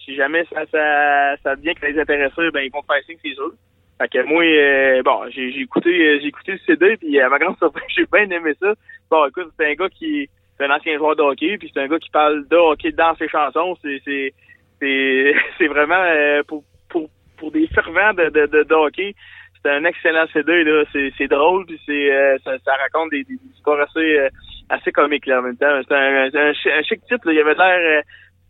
si 0.04 0.16
jamais 0.16 0.44
ça, 0.52 0.66
ça, 0.72 1.36
ça 1.42 1.56
devient 1.56 1.74
que 1.74 1.86
les 1.86 2.00
intéressés, 2.00 2.50
ben, 2.52 2.62
ils 2.62 2.72
vont 2.72 2.82
te 2.82 2.92
faire 2.92 3.04
signe, 3.04 3.18
c'est 3.22 3.34
sûr. 3.34 3.52
Fait 4.00 4.08
que 4.08 4.22
moi, 4.24 4.42
euh, 4.42 5.02
bon, 5.02 5.28
j'ai 5.28 5.52
j'ai 5.52 5.60
écouté 5.60 5.90
euh, 5.90 6.18
j'ai 6.22 6.28
écouté 6.28 6.52
le 6.52 6.58
CD, 6.66 6.96
puis 6.96 7.20
à 7.20 7.28
ma 7.28 7.38
grande 7.38 7.56
surprise, 7.58 7.84
j'ai 7.94 8.06
bien 8.10 8.30
aimé 8.30 8.54
ça. 8.58 8.72
Bon, 9.10 9.26
écoute, 9.26 9.52
c'est 9.58 9.70
un 9.70 9.74
gars 9.74 9.90
qui 9.90 10.30
c'est 10.56 10.64
un 10.64 10.74
ancien 10.74 10.96
joueur 10.96 11.16
de 11.16 11.22
hockey, 11.22 11.58
puis 11.58 11.70
c'est 11.72 11.80
un 11.80 11.86
gars 11.86 11.98
qui 11.98 12.08
parle 12.08 12.48
de 12.48 12.56
hockey 12.56 12.92
dans 12.92 13.14
ses 13.16 13.28
chansons. 13.28 13.76
C'est 13.82 14.00
c'est 14.06 14.32
c'est 14.80 15.34
c'est 15.58 15.66
vraiment 15.66 16.02
euh, 16.02 16.42
pour 16.48 16.64
pour 16.88 17.10
pour 17.36 17.50
des 17.50 17.66
fervents 17.66 18.14
de 18.14 18.30
de, 18.30 18.46
de, 18.46 18.74
hockey. 18.74 19.14
C'est 19.62 19.70
un 19.70 19.84
excellent 19.84 20.26
CD 20.32 20.64
là. 20.64 20.84
C'est 20.94 21.12
c'est 21.18 21.28
drôle, 21.28 21.66
puis 21.66 21.78
c'est 21.84 22.10
euh, 22.10 22.38
ça, 22.42 22.52
ça 22.64 22.72
raconte 22.76 23.10
des, 23.10 23.24
des 23.24 23.38
histoires 23.54 23.80
assez 23.80 24.18
euh, 24.18 24.30
assez 24.70 24.92
comiques 24.92 25.26
là 25.26 25.40
en 25.40 25.42
même 25.42 25.58
temps. 25.58 25.78
C'est 25.86 25.94
un, 25.94 26.30
un, 26.34 26.52
un 26.52 26.82
chic 26.82 27.04
type. 27.06 27.22
Là. 27.24 27.32
Il 27.34 27.38
avait 27.38 27.54
l'air 27.54 27.98
euh, 27.98 28.02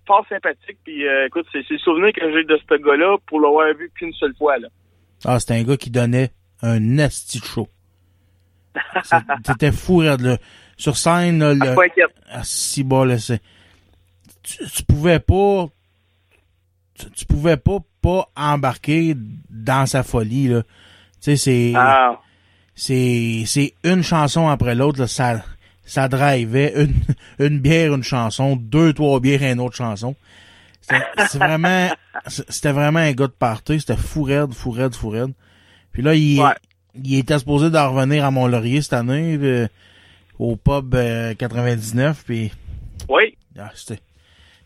fort 0.06 0.27
sympathique. 0.28 0.78
Puis 0.85 1.06
euh, 1.06 1.27
écoute, 1.27 1.47
c'est 1.52 1.64
c'est 1.68 1.78
souvenir 1.78 2.12
que 2.12 2.32
j'ai 2.32 2.44
de 2.44 2.56
ce 2.56 2.74
gars-là 2.77 3.16
pour 3.27 3.40
l'avoir 3.40 3.74
vu 3.74 3.90
qu'une 3.94 4.12
seule 4.14 4.35
fois. 4.36 4.59
Là. 4.59 4.68
Ah, 5.24 5.38
c'était 5.38 5.55
un 5.55 5.62
gars 5.62 5.76
qui 5.76 5.90
donnait 5.90 6.32
un 6.62 6.80
de 6.80 7.09
show. 7.10 7.68
C'était 9.47 9.72
fou, 9.72 9.98
raide, 9.98 10.20
là. 10.20 10.38
Sur 10.76 10.97
scène, 10.97 11.40
là, 11.40 11.55
le... 11.55 11.76
Ah, 12.30 12.40
si 12.42 12.84
bas, 12.84 13.05
là, 13.05 13.18
c'est... 13.18 13.42
Tu, 14.42 14.59
tu 14.66 14.82
pouvais 14.84 15.18
pas... 15.20 15.66
Tu, 16.94 17.10
tu 17.10 17.24
pouvais 17.26 17.56
pas 17.56 17.78
pas 18.01 18.30
embarquer 18.34 19.14
dans 19.51 19.84
sa 19.86 20.02
folie, 20.02 20.48
là. 20.48 20.62
Tu 20.62 20.68
sais, 21.20 21.36
c'est... 21.36 21.72
Ah. 21.76 22.18
C'est... 22.74 23.42
C'est 23.47 23.74
une 23.84 24.02
chanson 24.02 24.48
après 24.48 24.74
l'autre, 24.74 25.01
là, 25.01 25.06
ça... 25.06 25.42
Ça 25.84 26.06
drivait 26.06 26.72
une, 26.76 26.94
une 27.44 27.59
bière, 27.59 27.92
une 27.92 28.05
chanson, 28.05 28.55
deux, 28.55 28.92
trois 28.92 29.18
bières, 29.18 29.42
une 29.42 29.59
autre 29.59 29.74
chanson. 29.74 30.14
C'était 30.81 31.02
c'est 31.28 31.39
vraiment... 31.39 31.89
C'était 32.27 32.73
vraiment 32.73 32.98
un 33.01 33.12
gars 33.12 33.27
de 33.27 33.32
party. 33.32 33.81
C'était 33.81 33.97
fou 33.97 34.23
raide, 34.23 34.52
fou 34.52 34.70
raide, 34.70 34.94
fou 34.94 35.09
raide. 35.11 35.32
Puis 35.93 36.02
là, 36.02 36.15
il, 36.15 36.40
il 36.94 37.19
était 37.19 37.39
supposé 37.39 37.70
de 37.70 37.77
revenir 37.78 38.24
à 38.24 38.31
Mont-Laurier 38.31 38.82
cette 38.82 38.93
année, 38.94 39.39
euh, 39.40 39.66
au 40.39 40.57
pub 40.57 40.94
euh, 40.94 41.35
99, 41.35 42.24
puis 42.24 42.52
Oui. 43.09 43.36
ah, 43.59 43.70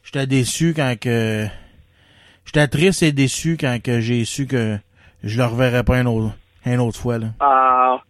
j'étais 0.02 0.26
déçu 0.26 0.72
quand 0.74 0.94
que... 1.00 1.46
J'étais 2.44 2.68
triste 2.68 3.02
et 3.02 3.12
déçu 3.12 3.56
quand 3.58 3.82
que 3.82 4.00
j'ai 4.00 4.24
su 4.24 4.46
que 4.46 4.78
je 5.22 5.38
le 5.38 5.44
reverrais 5.46 5.82
pas 5.82 5.98
une 5.98 6.06
autre, 6.06 6.34
une 6.66 6.80
autre 6.80 6.98
fois, 7.00 7.18
là. 7.18 7.28
Ah, 7.40 8.02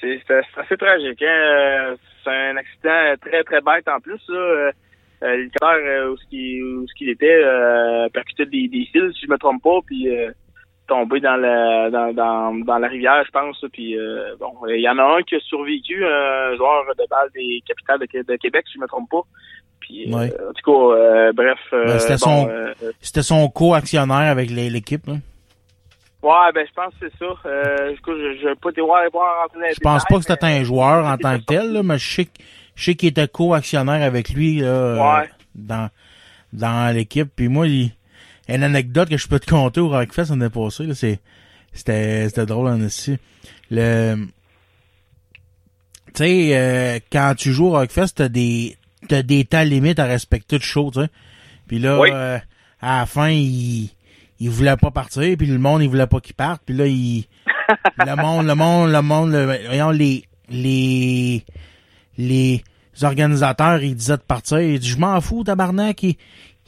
c'est 0.00 0.20
assez 0.56 0.76
tragique. 0.76 1.20
Hein? 1.22 1.26
Euh, 1.26 1.96
C'est 2.24 2.30
un 2.30 2.56
accident 2.56 3.14
très, 3.20 3.42
très 3.44 3.60
bête 3.60 3.88
en 3.88 3.98
plus. 4.00 4.20
Là. 4.28 4.70
Euh, 5.22 5.36
L'hélicoptère 5.36 5.76
euh, 5.84 6.10
où 6.12 6.16
ce 6.16 6.94
qu'il 6.96 7.08
était 7.10 7.42
euh, 7.44 8.08
percutait 8.08 8.46
des, 8.46 8.68
des 8.68 8.86
fils, 8.90 9.12
si 9.14 9.26
je 9.26 9.30
me 9.30 9.36
trompe 9.38 9.62
pas, 9.62 9.78
puis 9.86 10.08
euh, 10.08 10.30
tombé 10.88 11.20
dans 11.20 11.36
la 11.36 11.90
dans, 11.90 12.12
dans, 12.12 12.54
dans 12.64 12.78
la 12.78 12.88
rivière, 12.88 13.22
je 13.26 13.30
pense. 13.30 13.62
Puis 13.72 13.98
euh, 13.98 14.34
bon, 14.40 14.52
il 14.68 14.80
y 14.80 14.88
en 14.88 14.96
a 14.98 15.18
un 15.18 15.22
qui 15.22 15.34
a 15.36 15.40
survécu, 15.40 16.04
un 16.04 16.56
joueur 16.56 16.84
de 16.98 17.04
balle 17.10 17.28
des 17.34 17.62
capitales 17.66 17.98
de, 18.00 18.06
Qué- 18.06 18.22
de 18.26 18.36
Québec, 18.36 18.64
si 18.66 18.74
je 18.78 18.80
me 18.80 18.86
trompe 18.88 19.10
pas. 19.10 19.22
Puis 19.80 20.06
euh, 20.12 20.48
en 20.48 20.52
tout 20.54 20.70
cas, 20.72 20.96
euh, 20.96 21.32
bref. 21.32 21.58
Ben, 21.72 21.98
c'était 21.98 22.24
bon, 22.24 22.48
son, 23.02 23.22
son 23.22 23.48
co-actionnaire 23.50 24.30
avec 24.30 24.48
l'équipe, 24.50 25.06
là. 25.06 25.14
ouais, 26.22 26.52
ben 26.54 26.66
je 26.66 26.72
pense 26.74 26.94
que 27.00 27.08
c'est 27.10 27.18
ça. 27.18 27.32
Euh, 27.46 27.94
je 27.94 28.38
je 28.42 28.54
pas 28.54 28.72
te 28.72 28.80
voir, 28.80 29.02
voir 29.12 29.46
les 29.60 29.74
Je 29.74 29.80
pense 29.80 30.04
pas 30.06 30.16
que 30.16 30.22
c'était 30.24 30.44
un 30.46 30.64
joueur 30.64 31.04
en 31.04 31.16
tant 31.18 31.38
que 31.38 31.44
tel, 31.44 31.72
là, 31.72 31.82
mais 31.82 31.98
je 31.98 32.08
sais, 32.10 32.24
que- 32.24 32.30
je 32.74 32.84
sais 32.84 32.94
qu'il 32.94 33.08
était 33.10 33.28
co-actionnaire 33.28 34.02
avec 34.02 34.30
lui 34.30 34.60
là, 34.60 35.18
Ouais. 35.20 35.28
dans, 35.54 35.90
dans 36.52 36.94
l'équipe. 36.94 37.28
Puis 37.34 37.48
moi, 37.48 37.66
il, 37.68 37.92
une 38.48 38.62
anecdote 38.64 39.08
que 39.08 39.16
je 39.16 39.28
peux 39.28 39.38
te 39.38 39.48
conter 39.50 39.80
au 39.80 39.88
Rockfest 39.88 40.30
l'année 40.30 40.48
passée, 40.50 40.84
là, 40.84 40.94
c'est, 40.94 41.20
c'était, 41.72 42.28
c'était 42.28 42.46
drôle 42.46 42.68
en 42.68 42.80
aussi. 42.80 43.16
Le, 43.70 44.26
tu 46.06 46.12
sais, 46.24 46.50
euh, 46.56 46.98
quand 47.12 47.34
tu 47.36 47.52
joues 47.52 47.66
au 47.66 47.70
Rockfest, 47.72 48.08
t'as 48.16 48.28
des, 48.28 48.76
t'as 49.08 49.22
des 49.22 49.44
temps 49.44 49.62
limites 49.62 49.98
à 50.00 50.04
respecter 50.06 50.58
de 50.58 50.62
show, 50.62 50.90
tu 50.92 51.00
sais. 51.00 51.08
Puis 51.68 51.78
là, 51.78 52.00
Oui. 52.00 52.08
euh, 52.12 52.38
à 52.80 53.00
la 53.00 53.06
fin, 53.06 53.28
il, 53.28 53.90
il 54.40 54.50
voulait 54.50 54.76
pas 54.76 54.90
partir, 54.90 55.36
puis 55.36 55.46
le 55.46 55.58
monde, 55.58 55.82
il 55.82 55.88
voulait 55.88 56.06
pas 56.08 56.20
qu'il 56.20 56.34
parte, 56.34 56.62
puis 56.66 56.74
là, 56.74 56.86
il, 56.86 57.26
le 57.98 58.16
monde, 58.16 58.46
le 58.46 58.54
monde, 58.56 58.90
le 58.90 59.02
monde, 59.02 59.30
le- 59.30 59.44
voyons, 59.66 59.90
les, 59.90 60.24
les, 60.48 61.44
les 62.20 62.62
organisateurs, 63.02 63.82
ils 63.82 63.94
disaient 63.94 64.16
de 64.16 64.22
partir. 64.22 64.60
Il 64.60 64.78
dit, 64.78 64.88
je 64.88 64.98
m'en 64.98 65.20
fous, 65.20 65.44
tabarnak, 65.44 66.02
il, 66.02 66.16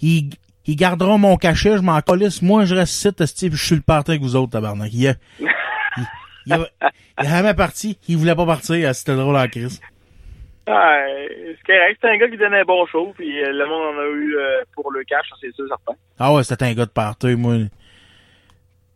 il, 0.01 0.31
il 0.67 0.77
gardera 0.77 1.17
mon 1.19 1.37
cachet, 1.37 1.77
je 1.77 1.83
m'en 1.83 2.01
colisse. 2.01 2.43
Moi, 2.43 2.65
je 2.65 2.75
reste 2.75 3.21
ici, 3.21 3.49
puis 3.49 3.59
je 3.59 3.65
suis 3.65 3.77
le 3.77 3.83
parti 3.83 4.13
avec 4.13 4.23
vous 4.23 4.37
autres, 4.37 4.53
tabarnak. 4.53 4.93
Il, 4.93 5.15
il, 5.41 5.49
il, 6.47 6.67
il 7.23 7.55
parti, 7.55 7.99
il 8.09 8.17
voulait 8.17 8.35
pas 8.35 8.47
partir, 8.47 8.89
ah, 8.89 8.95
c'était 8.95 9.15
drôle 9.15 9.37
en 9.37 9.47
crise. 9.47 9.81
Ah, 10.67 10.99
correct. 11.67 11.99
C'est 12.01 12.09
un 12.09 12.17
gars 12.19 12.29
qui 12.29 12.37
donnait 12.37 12.61
un 12.61 12.65
bon 12.65 12.87
show, 12.87 13.13
puis 13.17 13.43
euh, 13.43 13.53
le 13.53 13.67
monde 13.67 13.95
en 13.95 13.99
a 14.01 14.07
eu 14.17 14.37
euh, 14.37 14.63
pour 14.75 14.91
le 14.93 15.03
cash, 15.05 15.27
c'est 15.41 15.53
sûr, 15.55 15.67
certain. 15.69 15.95
Ah 16.19 16.33
ouais, 16.33 16.45
c'était 16.45 16.65
un 16.65 16.75
gars 16.75 16.87
de 16.87 16.91
party, 16.91 17.35
moi. 17.35 17.55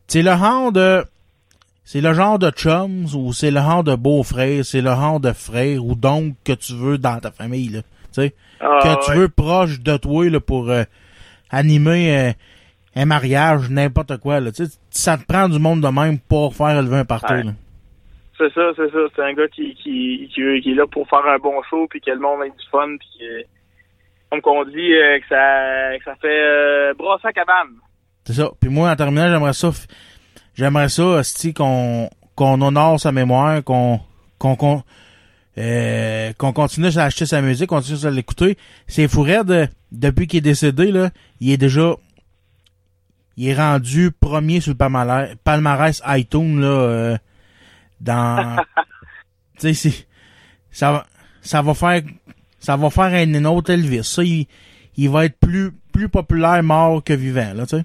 C'est 0.06 0.22
le 0.22 0.30
genre 0.30 0.70
de... 0.70 1.04
C'est 1.88 2.00
le 2.00 2.12
genre 2.14 2.38
de 2.40 2.50
chums 2.50 3.06
ou 3.14 3.32
c'est 3.32 3.52
le 3.52 3.60
genre 3.60 3.84
de 3.84 3.94
beau-frère, 3.94 4.64
c'est 4.64 4.80
le 4.80 4.90
genre 4.90 5.20
de 5.20 5.32
frère 5.32 5.84
ou 5.84 5.94
donc 5.94 6.34
que 6.44 6.52
tu 6.52 6.74
veux 6.74 6.98
dans 6.98 7.20
ta 7.20 7.30
famille, 7.30 7.68
là. 7.68 7.82
Tu 8.12 8.22
sais, 8.22 8.34
Ah, 8.60 8.80
que 8.82 9.04
tu 9.06 9.16
veux 9.16 9.28
proche 9.28 9.78
de 9.80 9.96
toi, 9.96 10.28
là, 10.28 10.40
pour 10.40 10.68
euh, 10.68 10.82
animer 11.48 12.18
euh, 12.18 12.32
un 12.96 13.04
mariage, 13.04 13.70
n'importe 13.70 14.16
quoi, 14.16 14.40
là. 14.40 14.50
Tu 14.50 14.66
sais, 14.66 14.78
ça 14.90 15.16
te 15.16 15.24
prend 15.26 15.48
du 15.48 15.60
monde 15.60 15.80
de 15.80 15.86
même 15.86 16.18
pour 16.18 16.56
faire 16.56 16.76
élever 16.76 16.96
un 16.96 17.04
Ouais. 17.04 17.44
là. 17.44 17.52
C'est 18.36 18.52
ça, 18.52 18.70
c'est 18.76 18.90
ça. 18.90 18.98
C'est 19.14 19.22
un 19.22 19.32
gars 19.34 19.46
qui, 19.48 19.74
qui, 19.76 20.28
qui, 20.34 20.60
qui 20.62 20.72
est 20.72 20.74
là 20.74 20.86
pour 20.88 21.08
faire 21.08 21.24
un 21.26 21.38
bon 21.38 21.62
show, 21.70 21.86
puis 21.88 22.00
que 22.00 22.10
le 22.10 22.18
monde 22.18 22.40
ait 22.44 22.50
du 22.50 22.66
fun, 22.70 22.96
puis 22.98 23.08
que, 23.20 23.44
comme 24.30 24.40
qu'on 24.40 24.64
dit, 24.64 24.92
euh, 24.92 25.20
que 25.20 25.26
ça, 25.28 25.96
que 25.98 26.04
ça 26.04 26.16
fait 26.20 26.94
brasser 26.98 27.28
à 27.28 27.32
cabane. 27.32 27.76
C'est 28.24 28.32
ça. 28.32 28.50
Puis 28.60 28.70
moi, 28.70 28.90
en 28.90 28.96
terminant, 28.96 29.28
j'aimerais 29.30 29.52
ça, 29.52 29.70
j'aimerais 30.56 30.88
ça, 30.88 31.20
esti, 31.20 31.54
qu'on, 31.54 32.10
qu'on 32.34 32.60
honore 32.60 32.98
sa 32.98 33.12
mémoire, 33.12 33.62
qu'on, 33.62 34.00
qu'on, 34.38 34.56
qu'on, 34.56 34.82
euh, 35.58 36.32
qu'on 36.36 36.52
continue 36.52 36.88
à 36.96 37.04
acheter 37.04 37.26
sa 37.26 37.40
musique, 37.40 37.68
qu'on 37.68 37.76
continue 37.76 38.04
à 38.04 38.10
l'écouter. 38.10 38.58
C'est 38.88 39.06
fou 39.06 39.22
raide, 39.22 39.70
depuis 39.92 40.26
qu'il 40.26 40.38
est 40.38 40.40
décédé, 40.40 40.90
là, 40.90 41.10
il 41.40 41.50
est 41.50 41.56
déjà, 41.56 41.94
il 43.36 43.48
est 43.48 43.54
rendu 43.54 44.10
premier 44.10 44.60
sur 44.60 44.72
le 44.72 44.76
palmarès, 44.76 45.36
palmarès 45.44 46.02
iTunes, 46.06 46.60
là, 46.60 46.66
euh, 46.66 47.18
dans, 48.00 48.56
tu 49.60 49.74
sais, 49.74 50.06
ça 50.70 50.92
va, 50.92 51.06
ça 51.42 51.62
va 51.62 51.74
faire, 51.74 52.02
ça 52.58 52.76
va 52.76 52.90
faire 52.90 53.04
un 53.14 53.44
autre 53.44 53.70
Elvis. 53.72 54.04
Ça, 54.04 54.24
il, 54.24 54.46
il 54.96 55.08
va 55.10 55.26
être 55.26 55.38
plus, 55.38 55.72
plus 55.92 56.08
populaire 56.08 56.62
mort 56.62 57.04
que 57.04 57.12
vivant, 57.12 57.52
là, 57.54 57.66
tu 57.66 57.76
sais. 57.76 57.84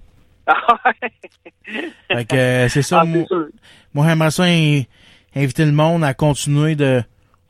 Fait 2.11 2.25
que 2.25 2.35
euh, 2.35 2.67
c'est 2.69 2.81
ça. 2.81 3.01
Ah, 3.01 3.05
moi, 3.05 3.25
moi, 3.93 4.07
j'aimerais 4.07 4.31
ça 4.31 4.43
in- 4.43 4.81
inviter 5.35 5.65
le 5.65 5.71
monde 5.71 6.03
à 6.03 6.13
continuer 6.13 6.75
de 6.75 7.01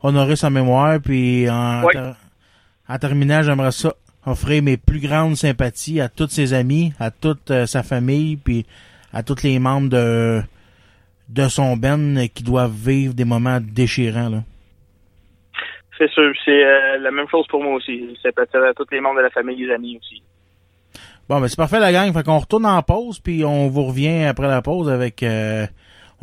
honorer 0.02 0.36
sa 0.36 0.50
mémoire. 0.50 1.00
Puis 1.00 1.48
en, 1.50 1.82
Oui. 1.84 1.92
ter- 1.92 2.14
en 2.88 2.98
terminant, 2.98 3.42
j'aimerais 3.42 3.72
ça 3.72 3.94
offrir 4.26 4.62
mes 4.62 4.76
plus 4.76 5.00
grandes 5.00 5.36
sympathies 5.36 6.00
à 6.00 6.08
tous 6.08 6.28
ses 6.28 6.52
amis, 6.54 6.92
à 7.00 7.10
toute 7.10 7.50
euh, 7.50 7.66
sa 7.66 7.82
famille, 7.82 8.36
puis 8.36 8.66
à 9.12 9.22
tous 9.22 9.42
les 9.42 9.58
membres 9.58 9.88
de 9.88 10.42
de 11.28 11.48
son 11.48 11.76
ben 11.78 12.28
qui 12.34 12.42
doivent 12.42 12.74
vivre 12.76 13.14
des 13.14 13.24
moments 13.24 13.58
déchirants. 13.60 14.28
Là. 14.28 14.42
C'est 15.96 16.10
sûr. 16.10 16.30
C'est 16.44 16.64
euh, 16.64 16.98
la 16.98 17.10
même 17.10 17.26
chose 17.30 17.46
pour 17.48 17.62
moi 17.62 17.74
aussi. 17.74 18.06
Peut-être 18.22 18.56
à 18.56 18.74
tous 18.74 18.86
les 18.92 19.00
membres 19.00 19.16
de 19.16 19.22
la 19.22 19.30
famille 19.30 19.56
les 19.64 19.72
amis 19.72 19.98
aussi. 19.98 20.22
Bon, 21.28 21.40
ben 21.40 21.48
c'est 21.48 21.56
parfait 21.56 21.80
la 21.80 21.92
gang. 21.92 22.12
Fait 22.12 22.22
qu'on 22.22 22.38
retourne 22.38 22.66
en 22.66 22.82
pause, 22.82 23.18
puis 23.20 23.44
on 23.44 23.68
vous 23.68 23.84
revient 23.84 24.24
après 24.24 24.48
la 24.48 24.62
pause 24.62 24.88
avec... 24.88 25.22
euh, 25.22 25.66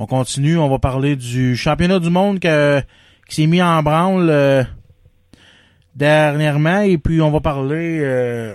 on 0.02 0.06
continue, 0.06 0.58
on 0.58 0.70
va 0.70 0.80
parler 0.80 1.18
du 1.18 1.58
championnat 1.58 2.00
du 2.00 2.10
monde 2.10 2.40
que, 2.40 2.80
qui 3.28 3.36
s'est 3.36 3.48
mis 3.48 3.62
en 3.62 3.84
branle 3.84 4.30
euh, 4.30 4.64
dernièrement, 5.94 6.80
et 6.80 6.98
puis 6.98 7.22
on 7.22 7.32
va 7.32 7.42
parler 7.42 8.00
euh, 8.02 8.54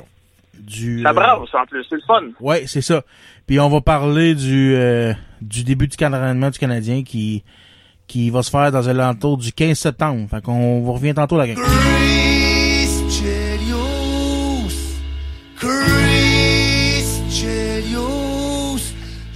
du... 0.58 1.02
Ça 1.02 1.10
euh, 1.10 1.12
brasse 1.12 1.54
en 1.54 1.66
plus, 1.66 1.84
c'est 1.88 1.96
le 1.96 2.02
fun. 2.06 2.22
Ouais, 2.40 2.64
c'est 2.66 2.80
ça. 2.80 3.02
Puis 3.46 3.60
on 3.60 3.68
va 3.68 3.82
parler 3.82 4.34
du 4.34 4.74
euh, 4.74 5.12
du 5.42 5.64
début 5.64 5.86
du 5.86 5.98
cadrannement 5.98 6.48
du 6.48 6.58
Canadien 6.58 7.02
qui 7.02 7.44
qui 8.06 8.30
va 8.30 8.42
se 8.42 8.50
faire 8.50 8.72
dans 8.72 8.88
un 8.88 8.98
alentour 8.98 9.36
du 9.36 9.52
15 9.52 9.78
septembre. 9.78 10.26
Fait 10.30 10.42
qu'on 10.42 10.80
vous 10.80 10.92
revient 10.94 11.12
tantôt 11.12 11.36
la 11.36 11.46
gang. 11.46 11.58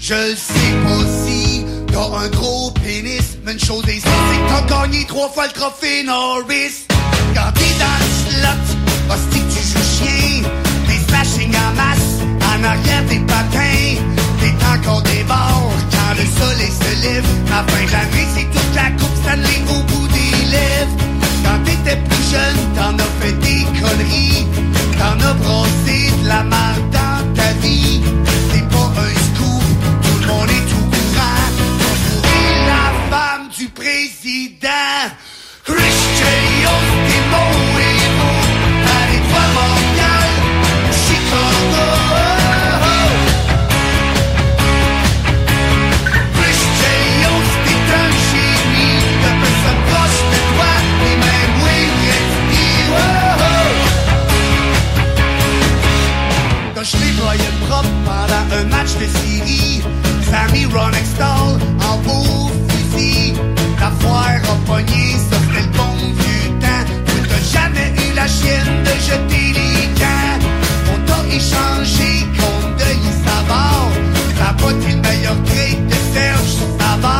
Je 0.08 0.14
le 0.14 0.36
sais 0.36 0.72
pas 0.84 1.04
si 1.26 1.66
t'as 1.92 2.24
un 2.24 2.28
gros 2.28 2.70
pénis, 2.70 3.36
mais 3.44 3.52
une 3.52 3.60
chose 3.60 3.86
est 3.88 4.00
sûre, 4.00 4.10
c'est 4.30 4.38
que 4.38 4.48
t'as 4.48 4.80
gagné 4.80 5.04
trois 5.04 5.28
fois 5.28 5.46
le 5.46 5.52
trophée 5.52 6.02
Norris. 6.02 6.86
Quand 7.34 7.52
t'es 7.52 7.74
dans 7.78 7.98
le 8.00 8.08
slot, 8.24 9.12
hostie 9.12 9.40
que 9.40 9.52
tu 9.52 9.62
joues 9.68 9.88
chien, 9.98 10.48
des 10.86 10.98
smashing 11.08 11.54
en 11.54 11.74
masse, 11.76 12.24
en 12.40 12.64
arrière 12.64 13.04
des 13.10 13.18
patins, 13.18 14.00
t'es 14.40 14.54
encore 14.72 15.02
des 15.02 15.24
bords 15.24 15.72
quand 15.90 16.14
le 16.16 16.24
soleil 16.40 16.72
se 16.72 17.02
lève. 17.02 17.26
Ma 17.50 17.62
fin 17.70 17.84
d'année, 17.92 18.28
c'est 18.34 18.50
toute 18.50 18.74
la 18.74 18.90
coupe 18.92 19.14
Stanley 19.22 19.60
au 19.68 19.82
bout 19.92 20.08
des 20.08 20.46
lèvres. 20.46 20.96
Quand 21.44 21.62
t'étais 21.66 21.98
plus 21.98 22.30
jeune, 22.32 22.56
t'en 22.74 22.96
as 22.96 23.12
fait 23.20 23.32
des 23.32 23.64
conneries. 23.78 24.46
T'en 24.98 25.20
as 25.28 25.34
brossé 25.34 26.10
de 26.22 26.28
la 26.28 26.44
merde 26.44 26.90
dans 26.92 27.34
ta 27.34 27.52
vie. 27.60 28.00
du 33.58 33.68
président. 33.70 34.68
Richelieu, 35.66 36.76
des 37.08 37.22
mots 37.32 37.78
et 37.80 37.98
mots, 38.18 38.46
avec 39.02 39.22
toi 39.28 39.44
Montréal, 39.54 40.30
Chicago. 40.92 41.56
Oh, 41.74 42.14
oh. 42.84 43.08
Un 47.90 48.12
génie, 48.30 49.02
toi, 49.22 49.32
même 56.74 56.84
je 56.84 56.96
les 56.96 57.12
voyais 57.20 57.54
propre 57.66 57.94
pendant 58.04 58.44
un 58.56 58.64
match 58.64 58.92
de 59.00 59.06
série, 59.18 59.82
Sammy 60.30 60.64
Ronextall 60.66 61.77
pogné 64.68 65.16
sur 65.30 65.44
le 65.56 65.62
bon 65.76 65.94
vieux 66.20 66.50
temps 66.60 66.86
où 67.08 67.26
t'as 67.26 67.44
jamais 67.54 67.88
eu 68.04 68.14
la 68.14 68.26
chienne 68.28 68.74
de 68.84 68.94
jeter 69.08 69.46
les 69.58 69.86
gants. 70.00 70.38
On 70.92 70.98
t'a 71.06 71.20
échangé 71.34 72.10
contre 72.38 72.76
de 72.76 73.10
Savard, 73.24 73.90
ça 74.38 74.54
va 74.60 74.72
le 74.72 74.96
meilleur 75.08 75.36
gré 75.48 75.68
de 75.90 75.96
Serge 76.12 76.56
Savard. 76.78 77.17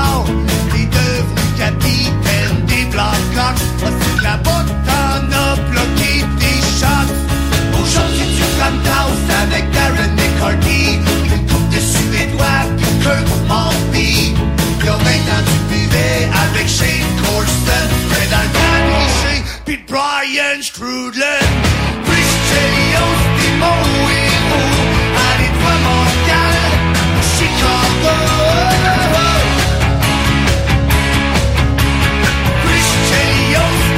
Brian. 20.28 20.60
Allez, 25.26 25.52
toi, 25.60 25.74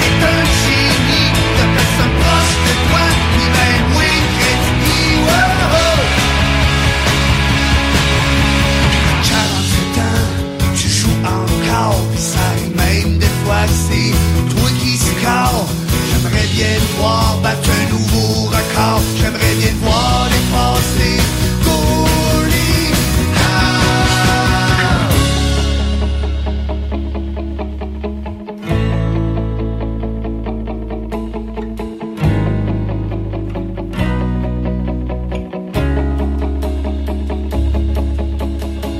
t'es 0.01 0.15
un. 0.25 0.71
T'as 1.57 1.71
personne 1.77 2.15
proche 2.21 2.55
de 2.67 2.73
toi, 2.87 3.05
ni 3.37 3.47
même 3.59 3.89
Wayne 3.97 4.29
Gretzky. 4.39 5.03
Wow. 5.27 6.01
47 9.25 9.99
ans, 9.99 10.75
tu 10.77 10.89
joues 10.89 11.21
encore, 11.25 12.07
ça 12.17 12.47
même 12.77 13.19
des 13.19 13.35
qui 14.81 14.97
score. 14.97 15.50
Battre 17.43 17.71
un 17.71 17.85
nouveau. 17.91 18.51
J'aimerais 19.17 19.55
bien 19.59 19.75
voir 19.83 20.29
dépasser 20.31 21.17
Goalie. 21.65 22.93
Ah! 23.37 23.41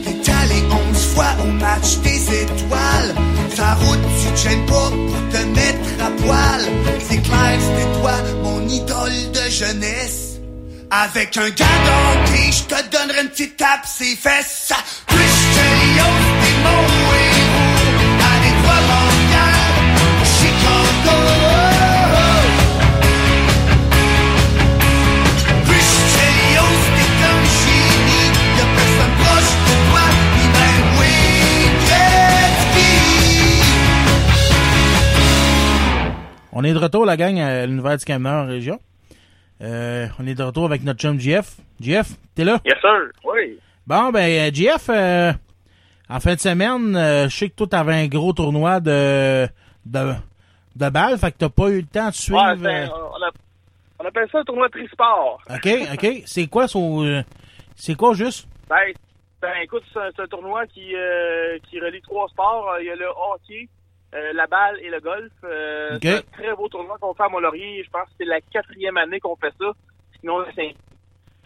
T'es 0.05 0.31
allé 0.31 0.61
onze 0.71 1.05
fois 1.15 1.33
au 1.43 1.47
match 1.53 1.91
des 2.03 2.21
étoiles. 2.43 3.15
Ta 3.57 3.75
route, 3.75 4.07
te 4.41 4.49
gênes 4.49 4.67
pas 4.67 4.91
pour 4.91 5.29
te 5.31 5.45
mettre 5.47 6.05
à 6.05 6.11
poil. 6.23 6.61
C'est 7.09 7.23
clair, 7.23 7.59
c'était 7.61 8.01
toi, 8.01 8.13
mon 8.43 8.69
idole 8.69 9.31
de 9.33 9.51
jeunesse. 9.51 10.39
Avec 10.91 11.37
un 11.37 11.49
d'hockey, 11.51 12.51
je 12.51 12.63
te 12.65 12.91
donnerai 12.91 13.23
une 13.23 13.29
petite 13.29 13.57
tape 13.57 13.87
ses 13.87 14.17
fesses. 14.17 14.73
Lyon, 15.11 16.05
t'es 16.43 16.53
mon 16.65 16.83
héros. 17.15 17.40
On 36.61 36.65
est 36.65 36.75
de 36.75 36.79
retour, 36.79 37.07
la 37.07 37.17
gang, 37.17 37.39
à 37.41 37.65
l'univers 37.65 37.97
du 37.97 38.05
camionneur 38.05 38.45
en 38.45 38.47
région. 38.47 38.79
Euh, 39.63 40.07
on 40.19 40.27
est 40.27 40.35
de 40.35 40.43
retour 40.43 40.67
avec 40.67 40.83
notre 40.85 41.01
chum 41.01 41.19
GF. 41.19 41.57
GF, 41.81 42.09
t'es 42.35 42.45
là? 42.45 42.61
Yes, 42.67 42.75
sir. 42.83 43.01
Oui. 43.25 43.59
Bon, 43.87 44.11
ben, 44.11 44.29
euh, 44.29 44.51
GF, 44.53 44.91
euh, 44.91 45.33
en 46.11 46.21
fin 46.21 46.35
de 46.35 46.41
semaine, 46.41 46.95
euh, 46.97 47.31
je 47.31 47.35
sais 47.35 47.49
que 47.49 47.55
toi, 47.55 47.67
t'avais 47.67 47.95
un 47.95 48.09
gros 48.09 48.35
tournoi 48.35 48.79
de, 48.81 49.47
de, 49.87 50.13
de 50.77 50.89
balles, 50.91 51.17
fait 51.19 51.33
que 51.33 51.39
t'as 51.39 51.49
pas 51.49 51.69
eu 51.71 51.81
le 51.81 51.87
temps 51.87 52.09
de 52.09 52.15
suivre. 52.15 52.39
Ouais, 52.61 52.67
euh, 52.69 52.87
on, 52.89 53.23
a- 53.25 53.31
on 54.01 54.05
appelle 54.07 54.29
ça 54.31 54.41
un 54.41 54.45
tournoi 54.45 54.69
trisport. 54.69 55.41
OK, 55.49 55.69
OK. 55.95 56.23
C'est 56.27 56.47
quoi 56.47 56.69
son, 56.69 57.03
euh, 57.07 57.23
c'est 57.75 57.95
quoi 57.95 58.13
juste? 58.13 58.47
Ben, 58.69 58.77
ben 59.41 59.53
écoute, 59.63 59.83
c'est 59.95 59.99
un, 59.99 60.25
un 60.25 60.27
tournoi 60.27 60.67
qui, 60.67 60.95
euh, 60.95 61.57
qui 61.71 61.81
relie 61.81 62.03
trois 62.03 62.29
sports. 62.29 62.67
Il 62.81 62.87
y 62.87 62.91
a 62.91 62.97
le 62.97 63.07
hockey, 63.09 63.67
euh, 64.15 64.33
la 64.33 64.47
balle 64.47 64.79
et 64.81 64.91
le 64.91 65.01
golf. 65.01 65.33
Euh. 65.45 65.99
C'est 66.03 66.19
un 66.19 66.23
très 66.33 66.55
beau 66.55 66.69
tournoi 66.69 66.97
qu'on 67.01 67.15
fait 67.15 67.23
à 67.25 67.29
Mont-Laurier. 67.29 67.83
Je 67.85 67.91
pense 67.91 68.07
que 68.09 68.15
c'est 68.19 68.25
la 68.25 68.41
quatrième 68.41 68.97
année 68.97 69.21
qu'on 69.21 69.37
fait 69.37 69.53
ça. 69.61 69.73
Sinon, 70.21 70.45
c'est 70.55 70.75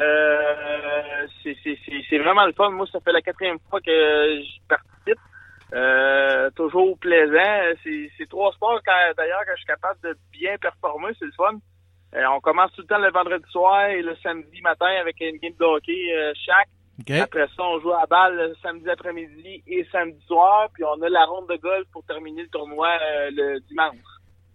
euh, 0.00 1.26
c'est- 1.42 1.56
c'est 1.64 1.78
c'est- 2.08 2.18
vraiment 2.18 2.46
le 2.46 2.52
fun. 2.52 2.70
Moi, 2.70 2.86
ça 2.90 3.00
fait 3.00 3.12
la 3.12 3.22
quatrième 3.22 3.58
fois 3.70 3.80
que 3.80 3.90
je 4.42 4.58
participe. 4.68 5.18
Euh, 5.72 6.50
toujours 6.50 6.98
plaisant. 6.98 7.74
C'est 7.84 8.28
trois 8.28 8.52
sports, 8.52 8.80
d'ailleurs, 9.16 9.40
que 9.44 9.52
je 9.52 9.56
suis 9.56 9.66
capable 9.66 10.00
de 10.02 10.16
bien 10.32 10.56
performer. 10.58 11.12
C'est 11.18 11.24
le 11.26 11.32
fun. 11.32 11.54
Euh, 12.14 12.24
on 12.32 12.40
commence 12.40 12.72
tout 12.72 12.82
le 12.82 12.86
temps 12.86 12.98
le 12.98 13.10
vendredi 13.10 13.44
soir 13.50 13.86
et 13.86 14.02
le 14.02 14.14
samedi 14.22 14.60
matin 14.62 14.86
avec 15.00 15.16
une 15.20 15.36
game 15.38 15.54
de 15.58 15.64
hockey 15.64 16.12
euh, 16.14 16.32
chaque. 16.46 16.68
Après 17.22 17.46
ça, 17.56 17.62
on 17.62 17.80
joue 17.80 17.92
à 17.92 18.00
la 18.00 18.06
balle 18.06 18.36
le 18.36 18.56
samedi 18.62 18.88
après-midi 18.88 19.62
et 19.66 19.86
samedi 19.90 20.20
soir, 20.26 20.68
puis 20.72 20.84
on 20.84 21.02
a 21.02 21.08
la 21.08 21.24
ronde 21.24 21.48
de 21.48 21.56
golf 21.56 21.86
pour 21.92 22.04
terminer 22.04 22.42
le 22.42 22.48
tournoi 22.48 22.88
euh, 22.88 23.30
le 23.32 23.60
dimanche. 23.68 23.96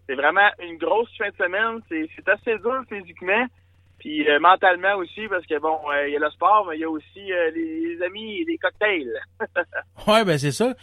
C'est 0.07 0.15
vraiment 0.15 0.49
une 0.59 0.77
grosse 0.77 1.09
fin 1.17 1.29
de 1.29 1.35
semaine. 1.35 1.81
C'est 1.89 2.29
assez 2.29 2.57
dur 2.59 2.81
physiquement, 2.89 3.45
puis 3.99 4.27
euh, 4.27 4.39
mentalement 4.39 4.95
aussi, 4.95 5.27
parce 5.29 5.45
que 5.45 5.59
bon, 5.59 5.79
euh, 5.91 6.07
il 6.07 6.13
y 6.13 6.15
a 6.15 6.19
le 6.19 6.31
sport, 6.31 6.65
mais 6.67 6.77
il 6.77 6.81
y 6.81 6.85
a 6.85 6.89
aussi 6.89 7.25
les, 7.53 7.95
les 7.95 8.01
amis 8.03 8.39
et 8.39 8.45
les 8.45 8.57
cocktails. 8.57 9.13
Ouais, 10.07 10.23
ben, 10.23 10.37
c'est 10.37 10.53
ça. 10.53 10.73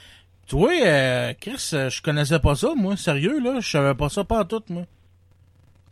Tu 0.46 0.54
vois, 0.54 0.70
euh, 0.70 1.32
Chris, 1.40 1.70
je 1.72 2.02
connaissais 2.02 2.38
pas 2.38 2.54
ça, 2.54 2.72
moi. 2.76 2.96
Sérieux, 2.96 3.40
là. 3.40 3.58
Je 3.58 3.68
savais 3.68 3.94
pas 3.94 4.08
ça 4.08 4.22
pas 4.22 4.40
en 4.40 4.44
tout, 4.44 4.62
moi. 4.68 4.84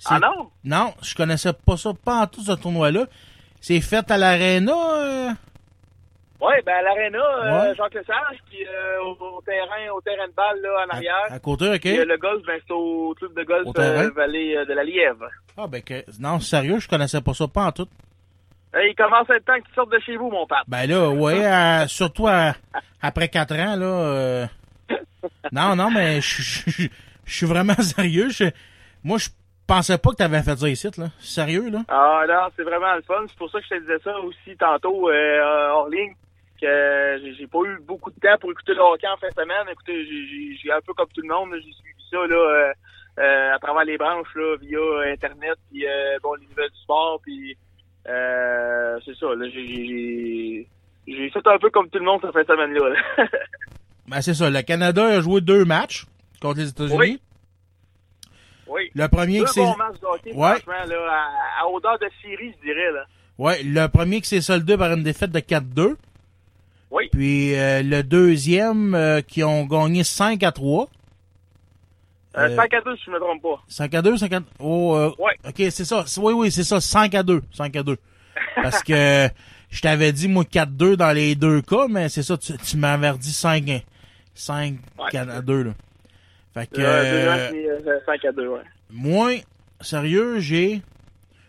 Ah 0.07 0.21
non? 0.21 0.51
Non, 0.63 0.95
je 1.03 1.15
connaissais 1.15 1.53
pas 1.53 1.77
ça 1.77 1.93
pas 1.93 2.23
en 2.23 2.27
tout, 2.27 2.43
ce 2.43 2.53
tournoi-là. 2.53 3.07
C'est 3.61 3.81
fait 3.81 4.09
à 4.11 4.19
l'aréna. 4.19 5.37
Oui, 6.41 6.53
ben 6.67 6.75
à 6.75 6.83
l'aréna, 6.83 7.19
euh, 7.19 7.69
Ouais. 7.71 7.75
Jacques 7.77 7.95
Lesage, 7.95 8.39
puis 8.51 8.67
euh, 8.67 8.99
au, 9.03 9.37
au 9.37 9.43
terrain, 9.43 9.89
au 9.97 10.01
terrain 10.01 10.27
de 10.27 10.33
balle 10.33 10.61
là, 10.61 10.85
en 10.87 10.91
arrière. 10.97 11.27
à 11.31 11.39
côté, 11.39 11.69
OK. 11.71 11.81
Puis, 11.81 11.99
euh, 11.99 12.05
le 12.05 12.17
golf, 12.19 12.43
ben 12.45 12.61
c'est 12.67 12.73
au 12.75 13.15
club 13.17 13.35
de 13.35 13.45
golf 13.45 13.69
euh, 13.79 14.11
Vallée 14.15 14.57
euh, 14.57 14.65
de 14.65 14.73
la 14.75 14.85
Lièvre. 14.85 15.29
Ah, 15.57 15.67
ben, 15.69 15.81
que... 15.83 16.05
non, 16.21 16.41
sérieux, 16.41 16.81
je 16.81 16.89
connaissais 16.89 17.21
pas 17.21 17.33
ça 17.35 17.47
pas 17.49 17.65
en 17.67 17.73
tout. 17.73 17.87
Euh, 18.75 18.85
il 18.89 18.95
commence 18.97 19.31
à 19.31 19.37
être 19.37 19.45
temps 19.45 19.59
que 19.59 19.67
tu 19.69 19.75
sortes 19.75 19.93
de 19.93 20.01
chez 20.01 20.17
vous, 20.17 20.29
mon 20.31 20.47
pape. 20.47 20.65
Ben 20.67 20.87
là, 20.89 21.09
ouais, 21.09 21.47
euh, 21.47 21.87
surtout 21.87 22.27
à- 22.27 22.55
après 23.01 23.29
quatre 23.29 23.55
ans, 23.55 23.77
là. 23.77 23.87
euh, 23.87 24.47
Non, 25.53 25.77
non, 25.77 25.91
mais 25.91 26.21
je 26.21 26.89
suis 27.25 27.47
vraiment 27.47 27.75
sérieux. 27.81 28.29
Je- 28.31 28.51
Moi, 29.05 29.19
je 29.19 29.29
pensais 29.67 29.97
pas 29.97 30.11
que 30.11 30.17
t'avais 30.17 30.43
fait 30.43 30.57
ça 30.59 30.69
ici, 30.69 30.89
là. 30.99 31.07
Sérieux, 31.21 31.71
là. 31.71 31.83
Ah 31.89 32.25
non, 32.29 32.49
c'est 32.57 32.65
vraiment 32.65 32.95
le 32.97 33.03
fun. 33.03 33.25
C'est 33.29 33.39
pour 33.39 33.49
ça 33.51 33.61
que 33.61 33.65
je 33.71 33.75
te 33.77 33.81
disais 33.81 33.99
ça 34.03 34.19
aussi 34.19 34.57
tantôt 34.59 35.09
euh, 35.09 35.71
hors 35.71 35.89
ligne. 35.89 36.13
Que 36.61 37.21
j'ai 37.39 37.47
pas 37.47 37.59
eu 37.67 37.79
beaucoup 37.83 38.11
de 38.11 38.19
temps 38.21 38.39
pour 38.41 38.51
écouter 38.51 38.75
le 38.75 38.81
hockey 38.81 39.07
en 39.09 39.17
fin 39.19 39.29
de 39.29 39.35
semaine. 39.35 39.67
Écoutez, 39.71 40.05
j'ai- 40.07 40.73
un 40.73 40.81
peu 40.81 40.95
comme 40.95 41.09
tout 41.15 41.21
le 41.21 41.29
monde, 41.29 41.51
j'ai 41.57 41.73
suivi 41.73 42.03
ça 42.11 42.17
là, 42.27 42.37
euh, 42.37 42.73
euh, 43.19 43.55
à 43.55 43.59
travers 43.59 43.85
les 43.85 43.99
branches 43.99 44.35
là, 44.35 44.57
via 44.61 44.79
Internet, 45.13 45.59
puis 45.71 45.87
euh, 45.87 46.17
bon, 46.23 46.35
les 46.35 46.47
nouvelles 46.47 46.71
du 46.71 46.81
sport, 46.81 47.21
puis 47.23 47.57
c'est 48.05 49.15
ça. 49.19 49.27
J'ai- 49.53 50.67
fait 51.31 51.47
un 51.47 51.59
peu 51.59 51.71
comme 51.71 51.89
tout 51.91 51.99
le 51.99 52.05
monde 52.05 52.21
cette 52.23 52.33
fin 52.33 52.43
de 52.43 52.47
semaine-là. 52.47 52.89
là. 52.91 53.27
Ben, 54.07 54.21
c'est 54.21 54.35
ça. 54.35 54.51
Le 54.51 54.61
Canada 54.63 55.03
a 55.07 55.21
joué 55.23 55.41
deux 55.41 55.65
matchs 55.65 56.05
contre 56.41 56.59
les 56.59 56.69
États-Unis. 56.69 56.97
Oui. 56.99 57.21
oui. 58.67 58.91
Le 58.95 59.09
premier 59.09 59.39
Deux 59.41 59.47
Ouais. 60.35 60.61
franchement, 60.61 60.85
là, 60.87 61.11
à, 61.11 61.63
à 61.65 61.69
odeur 61.69 61.99
de 61.99 62.07
série, 62.23 62.55
je 62.59 62.67
dirais. 62.67 62.93
Là. 62.93 63.05
Ouais, 63.39 63.63
le 63.63 63.87
premier 63.89 64.21
qui 64.21 64.29
s'est 64.29 64.43
soldé 64.43 64.77
par 64.77 64.93
une 64.93 65.03
défaite 65.03 65.31
de 65.31 65.41
4-2. 65.41 65.97
Oui. 66.95 67.09
Puis 67.11 67.57
euh, 67.57 67.83
le 67.83 68.03
deuxième 68.05 68.95
euh, 68.95 69.21
qui 69.21 69.43
ont 69.43 69.65
gagné 69.67 70.05
5 70.05 70.43
à 70.45 70.53
3. 70.53 70.89
Euh, 72.37 72.49
Euh, 72.49 72.57
5 72.57 72.75
à 72.75 72.81
2, 72.81 72.97
si 72.97 73.03
je 73.07 73.11
me 73.11 73.19
trompe 73.19 73.43
pas. 73.43 73.63
5 73.69 73.95
à 73.95 74.03
2, 74.03 74.17
5 74.17 74.33
à... 74.33 74.41
Oh, 74.61 74.97
euh, 74.97 75.11
Ouais. 75.19 75.35
OK, 75.47 75.57
c'est 75.71 75.85
ça. 75.85 76.05
Oui, 76.19 76.33
oui, 76.33 76.51
c'est 76.53 76.65
ça. 76.65 76.81
5 76.81 77.15
à 77.15 77.23
2. 77.25 77.43
5 77.53 77.77
à 77.77 77.83
2. 77.83 77.97
Parce 78.63 78.83
que 78.83 79.29
je 79.71 79.81
t'avais 79.81 80.13
dit, 80.13 80.29
moi, 80.29 80.45
4-2 80.45 80.95
dans 80.95 81.13
les 81.13 81.35
deux 81.35 81.61
cas, 81.63 81.87
mais 81.89 82.09
c'est 82.09 82.23
ça, 82.23 82.39
tu, 82.39 82.57
tu 82.57 82.77
m'avais 82.77 83.13
dit 83.19 83.33
5, 83.33 83.85
5 84.35 84.79
à 85.15 85.43
2, 85.43 85.63
là. 85.63 85.71
Fait 86.55 86.67
que... 86.69 86.81
Euh, 86.81 87.11
deux 87.11 87.17
euh, 87.17 87.27
matchs, 87.27 87.51
c'est, 87.51 87.89
euh, 87.91 87.99
5 88.07 88.25
à 88.25 88.33
2, 88.33 88.49
ouais. 88.49 88.61
moi, 88.91 89.31
sérieux, 89.81 90.39
j'ai... 90.39 90.81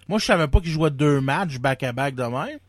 Moi, 0.07 0.17
je 0.19 0.25
savais 0.25 0.47
pas 0.47 0.59
qu'ils 0.59 0.71
jouaient 0.71 0.91
deux 0.91 1.21
matchs 1.21 1.57
back-à-back 1.59 2.15
de 2.15 2.23
même. 2.23 2.59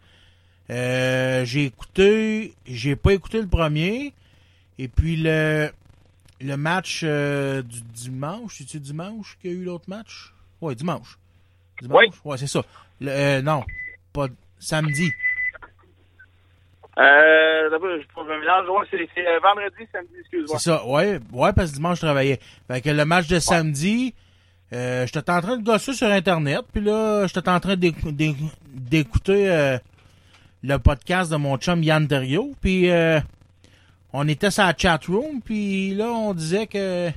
Euh, 0.70 1.44
j'ai 1.44 1.64
écouté... 1.64 2.54
J'ai 2.66 2.96
pas 2.96 3.12
écouté 3.12 3.40
le 3.40 3.48
premier. 3.48 4.12
Et 4.78 4.88
puis 4.88 5.16
le... 5.16 5.70
Le 6.38 6.56
match 6.56 7.00
euh, 7.02 7.62
du 7.62 7.80
dimanche, 7.80 8.56
c'est-tu 8.58 8.78
dimanche 8.78 9.38
qu'il 9.40 9.50
y 9.50 9.54
a 9.54 9.56
eu 9.56 9.64
l'autre 9.64 9.88
match? 9.88 10.34
Ouais, 10.60 10.74
dimanche. 10.74 11.18
Dimanche? 11.80 12.14
Ouais, 12.26 12.36
c'est 12.36 12.46
ça. 12.46 12.62
Le- 13.00 13.10
euh, 13.10 13.42
non, 13.42 13.64
pas... 14.12 14.26
Samedi. 14.58 15.12
Euh, 16.98 17.70
d'abord, 17.70 17.90
je 17.90 18.20
me 18.22 18.40
mélange. 18.40 18.68
Ouais, 18.68 19.06
c'est, 19.14 19.26
euh, 19.26 19.38
vendredi, 19.40 19.86
samedi, 19.92 20.12
excuse-moi. 20.20 20.58
C'est 20.58 20.64
ça, 20.70 20.86
ouais, 20.86 21.20
ouais, 21.32 21.52
parce 21.52 21.70
que 21.70 21.76
dimanche, 21.76 21.98
je 21.98 22.06
travaillais. 22.06 22.40
Fait 22.68 22.80
que 22.80 22.88
le 22.90 23.04
match 23.04 23.28
de 23.28 23.38
samedi, 23.38 24.14
euh, 24.72 25.06
j'étais 25.06 25.30
en 25.30 25.40
train 25.42 25.58
de 25.58 25.62
gosser 25.64 25.92
sur 25.92 26.08
Internet, 26.08 26.62
puis 26.72 26.82
là, 26.82 27.26
j'étais 27.26 27.50
en 27.50 27.60
train 27.60 27.76
d'écou- 27.76 28.12
d'éc- 28.12 28.36
d'écouter 28.72 29.50
euh, 29.50 29.78
le 30.62 30.78
podcast 30.78 31.30
de 31.30 31.36
mon 31.36 31.56
chum 31.58 31.82
Yann 31.82 32.06
Terrio, 32.08 32.54
puis 32.60 32.90
euh, 32.90 33.20
on 34.12 34.26
était 34.28 34.50
sur 34.50 34.64
la 34.64 34.74
chat 34.76 35.00
room, 35.06 35.40
puis 35.44 35.94
là, 35.94 36.10
on 36.10 36.34
disait 36.34 36.66
que 36.66 37.10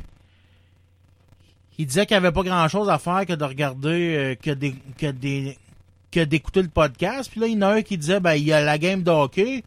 il 1.80 1.86
disait 1.86 2.06
qu'il 2.06 2.16
n'y 2.16 2.26
avait 2.26 2.34
pas 2.34 2.44
grand-chose 2.44 2.90
à 2.90 3.00
faire 3.00 3.26
que 3.26 3.32
de 3.32 3.44
regarder, 3.46 4.16
euh, 4.18 4.36
que 4.36 4.52
des, 4.52 4.76
que 4.98 5.10
des, 5.12 5.58
que 6.12 6.20
d'écouter 6.20 6.62
le 6.62 6.68
podcast. 6.68 7.32
Puis 7.32 7.40
là, 7.40 7.48
il 7.48 7.54
y 7.54 7.58
en 7.58 7.62
a 7.62 7.76
un 7.76 7.82
qui 7.84 7.98
disait, 7.98 8.20
ben, 8.20 8.34
il 8.34 8.44
y 8.44 8.52
a 8.52 8.62
la 8.62 8.78
game 8.78 9.02
de 9.02 9.12
hockey. 9.12 9.64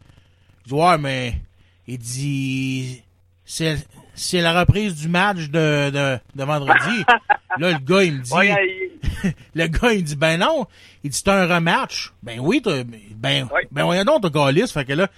Je 0.65 0.69
dis, 0.69 0.75
ouais, 0.75 0.99
mais, 0.99 1.41
il 1.87 1.97
dit, 1.97 3.03
c'est, 3.47 3.79
c'est 4.15 4.41
la 4.41 4.59
reprise 4.61 4.95
du 5.01 5.09
match 5.09 5.49
de, 5.49 5.91
de, 5.91 6.19
de 6.35 6.45
vendredi. 6.45 7.05
là, 7.59 7.73
le 7.73 7.79
gars, 7.79 8.03
il 8.03 8.15
me 8.15 8.23
dit, 8.23 8.33
Ouais, 8.35 8.49
il- 9.25 9.33
le 9.55 9.67
gars, 9.67 9.93
il 9.93 10.05
dit, 10.05 10.17
ben 10.17 10.39
non. 10.39 10.67
Il 11.05 11.11
dit, 11.11 11.17
c'est 11.19 11.29
un 11.31 11.47
rematch. 11.47 12.13
Ben 12.23 12.39
oui, 12.41 12.61
ben, 12.65 13.49
ben 13.71 13.85
voyons 13.85 14.05
donc, 14.05 14.23
t'as 14.23 14.31
galice. 14.31 14.73
Fait 14.73 14.85
que 14.85 14.93
là, 14.93 15.09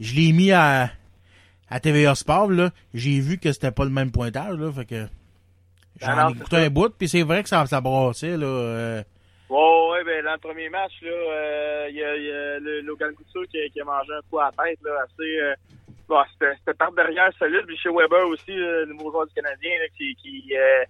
je 0.00 0.14
l'ai 0.14 0.32
mis 0.32 0.50
à, 0.52 0.90
à 1.70 1.80
TVA 1.80 2.14
Sport, 2.14 2.50
là. 2.50 2.70
J'ai 2.94 3.20
vu 3.20 3.38
que 3.38 3.52
c'était 3.52 3.70
pas 3.70 3.84
le 3.84 3.90
même 3.90 4.10
pointage, 4.10 4.56
là. 4.58 4.72
Fait 4.72 4.84
que, 4.86 5.06
j'en 6.00 6.16
non, 6.16 6.28
ai 6.30 6.32
écouté 6.32 6.56
un 6.56 6.70
bout, 6.70 6.90
puis 6.96 7.08
c'est 7.08 7.22
vrai 7.22 7.42
que 7.42 7.48
ça, 7.48 7.64
ça 7.66 7.80
brassait, 7.80 8.36
là. 8.36 8.46
euh, 8.46 9.02
Ouais, 9.50 9.90
ouais, 9.92 10.04
ben 10.04 10.24
dans 10.24 10.32
le 10.32 10.38
premier 10.38 10.68
match, 10.70 10.92
là, 11.02 11.10
euh, 11.10 11.86
il 11.90 11.96
y 11.96 12.02
a, 12.02 12.16
il 12.16 12.24
y 12.24 12.30
a 12.30 12.58
le 12.58 12.80
Logan 12.80 13.12
Couture 13.14 13.46
qui, 13.50 13.58
a- 13.60 13.68
qui 13.68 13.80
a 13.80 13.84
mangé 13.84 14.10
un 14.12 14.20
coup 14.28 14.38
à 14.40 14.50
la 14.56 14.64
tête, 14.64 14.78
là, 14.82 14.90
assez. 15.04 15.38
Euh, 15.42 15.54
bon, 16.08 16.22
c'était 16.32 16.74
par 16.74 16.92
derrière 16.92 17.32
solide. 17.38 17.64
Puis 17.66 17.76
chez 17.76 17.90
Weber 17.90 18.26
aussi, 18.28 18.52
euh, 18.52 18.86
le 18.86 18.92
nouveau 18.94 19.10
joueur 19.10 19.26
du 19.26 19.34
Canadien, 19.34 19.70
qui, 19.96 20.14
qui, 20.16 20.52
euh, 20.56 20.84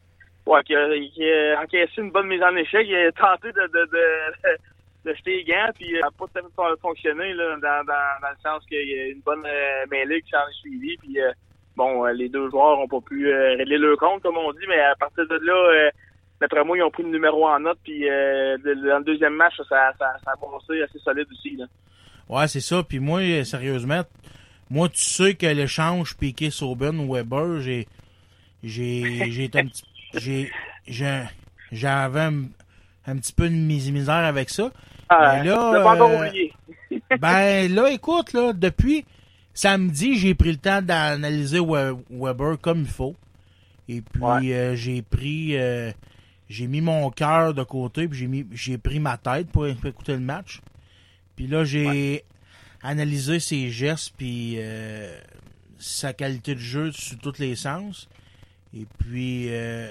ouais, 0.46 0.62
qui, 0.64 0.74
a, 0.74 0.88
qui 0.88 1.62
encaissé 1.62 2.00
une 2.00 2.10
bonne 2.10 2.28
mise 2.28 2.42
en 2.42 2.54
échec. 2.56 2.86
Il 2.88 2.96
a 2.96 3.12
tenté 3.12 3.52
de, 3.52 3.62
de, 3.62 3.84
de, 3.86 5.10
de 5.10 5.14
jeter 5.14 5.36
les 5.36 5.44
gants, 5.44 5.70
puis 5.74 5.94
ça 6.00 6.06
n'a 6.06 6.10
pas 6.10 6.26
tout 6.26 6.80
fonctionné, 6.80 7.34
là, 7.34 7.56
dans, 7.56 7.84
dans, 7.84 8.20
dans 8.22 8.30
le 8.30 8.42
sens 8.42 8.64
qu'il 8.66 8.88
y 8.88 9.00
a 9.00 9.06
une 9.08 9.20
bonne 9.20 9.44
euh, 9.46 9.86
mêlée 9.90 10.22
qui 10.22 10.30
s'en 10.30 10.48
est 10.48 10.60
suivie. 10.60 10.96
Puis, 10.98 11.20
euh, 11.20 11.30
bon, 11.76 12.06
euh, 12.06 12.12
les 12.12 12.28
deux 12.28 12.50
joueurs 12.50 12.78
n'ont 12.78 12.88
pas 12.88 13.00
pu 13.00 13.28
euh, 13.28 13.56
régler 13.56 13.78
leur 13.78 13.96
compte, 13.98 14.22
comme 14.22 14.38
on 14.38 14.52
dit, 14.52 14.66
mais 14.68 14.80
à 14.80 14.94
partir 14.96 15.26
de 15.26 15.36
là, 15.36 15.52
euh, 15.54 15.90
D'après 16.40 16.64
moi, 16.64 16.76
ils 16.76 16.82
ont 16.82 16.90
pris 16.90 17.04
le 17.04 17.10
numéro 17.10 17.46
en 17.46 17.60
note, 17.60 17.78
puis 17.82 18.08
euh, 18.08 18.58
dans 18.58 18.98
le 18.98 19.04
deuxième 19.04 19.34
match, 19.34 19.54
ça, 19.68 19.92
ça, 19.98 20.16
a 20.26 20.36
brassé 20.36 20.82
assez 20.82 20.98
solide 20.98 21.26
aussi. 21.30 21.56
Là. 21.56 21.66
Ouais, 22.28 22.48
c'est 22.48 22.60
ça. 22.60 22.82
Puis 22.82 22.98
moi, 22.98 23.20
euh, 23.20 23.44
sérieusement, 23.44 24.02
moi, 24.70 24.88
tu 24.88 25.00
sais 25.02 25.34
que 25.34 25.46
l'échange 25.46 26.16
piqué 26.16 26.50
Sauben 26.50 27.08
Weber, 27.10 27.60
j'ai, 27.60 27.86
j'ai, 28.62 29.26
j'ai 29.32 29.44
été 29.44 29.58
un 29.60 29.66
petit, 29.66 29.84
j'ai, 30.14 30.50
j'ai- 30.86 31.24
j'avais 31.72 32.20
un, 32.20 32.44
un 33.06 33.16
petit 33.16 33.32
peu 33.32 33.48
de 33.48 33.54
mis- 33.54 33.90
misère 33.92 34.14
avec 34.14 34.50
ça. 34.50 34.70
Ah, 35.08 35.36
Mais 35.42 35.48
là, 35.50 35.70
t'as 35.72 35.82
pas 35.82 35.94
encore 35.94 36.10
euh, 36.10 36.28
oublié. 36.28 36.52
ben 37.20 37.72
là, 37.74 37.90
écoute, 37.90 38.32
là, 38.32 38.52
depuis 38.52 39.04
samedi, 39.52 40.16
j'ai 40.18 40.34
pris 40.34 40.52
le 40.52 40.58
temps 40.58 40.82
d'analyser 40.82 41.58
We- 41.60 41.94
Weber 42.10 42.58
comme 42.60 42.80
il 42.80 42.86
faut. 42.86 43.14
Et 43.88 44.00
puis 44.00 44.52
euh, 44.54 44.74
j'ai 44.76 45.02
pris, 45.02 45.56
euh, 45.58 45.92
j'ai 46.48 46.66
mis 46.66 46.80
mon 46.80 47.10
cœur 47.10 47.52
de 47.52 47.62
côté, 47.62 48.08
puis 48.08 48.18
j'ai 48.18 48.26
mis, 48.28 48.46
j'ai 48.52 48.78
pris 48.78 48.98
ma 48.98 49.18
tête 49.18 49.48
pour 49.50 49.66
écouter 49.66 50.12
le 50.14 50.20
match. 50.20 50.60
Puis 51.36 51.46
là, 51.48 51.64
j'ai 51.64 52.24
analysé 52.84 53.40
ses 53.40 53.70
gestes, 53.70 54.12
puis 54.16 54.56
euh, 54.58 55.18
sa 55.78 56.12
qualité 56.12 56.54
de 56.54 56.60
jeu 56.60 56.92
sur 56.92 57.18
tous 57.18 57.38
les 57.38 57.56
sens. 57.56 58.08
Et 58.76 58.86
puis, 58.98 59.46
euh, 59.48 59.90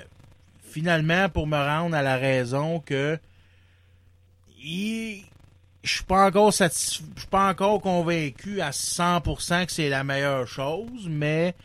finalement, 0.64 1.28
pour 1.30 1.48
me 1.48 1.58
rendre 1.58 1.96
à 1.96 2.02
la 2.02 2.16
raison 2.18 2.80
que 2.80 3.18
il- 4.64 5.24
je 5.84 5.96
suis 5.96 6.04
pas 6.06 6.26
encore 6.28 6.52
satisf- 6.52 7.02
je 7.16 7.20
suis 7.22 7.30
pas 7.30 7.50
encore 7.50 7.82
convaincu 7.82 8.62
à 8.62 8.72
100% 8.72 9.66
que 9.66 9.72
c'est 9.72 9.90
la 9.90 10.04
meilleure 10.04 10.48
chose, 10.48 11.08
mais 11.10 11.56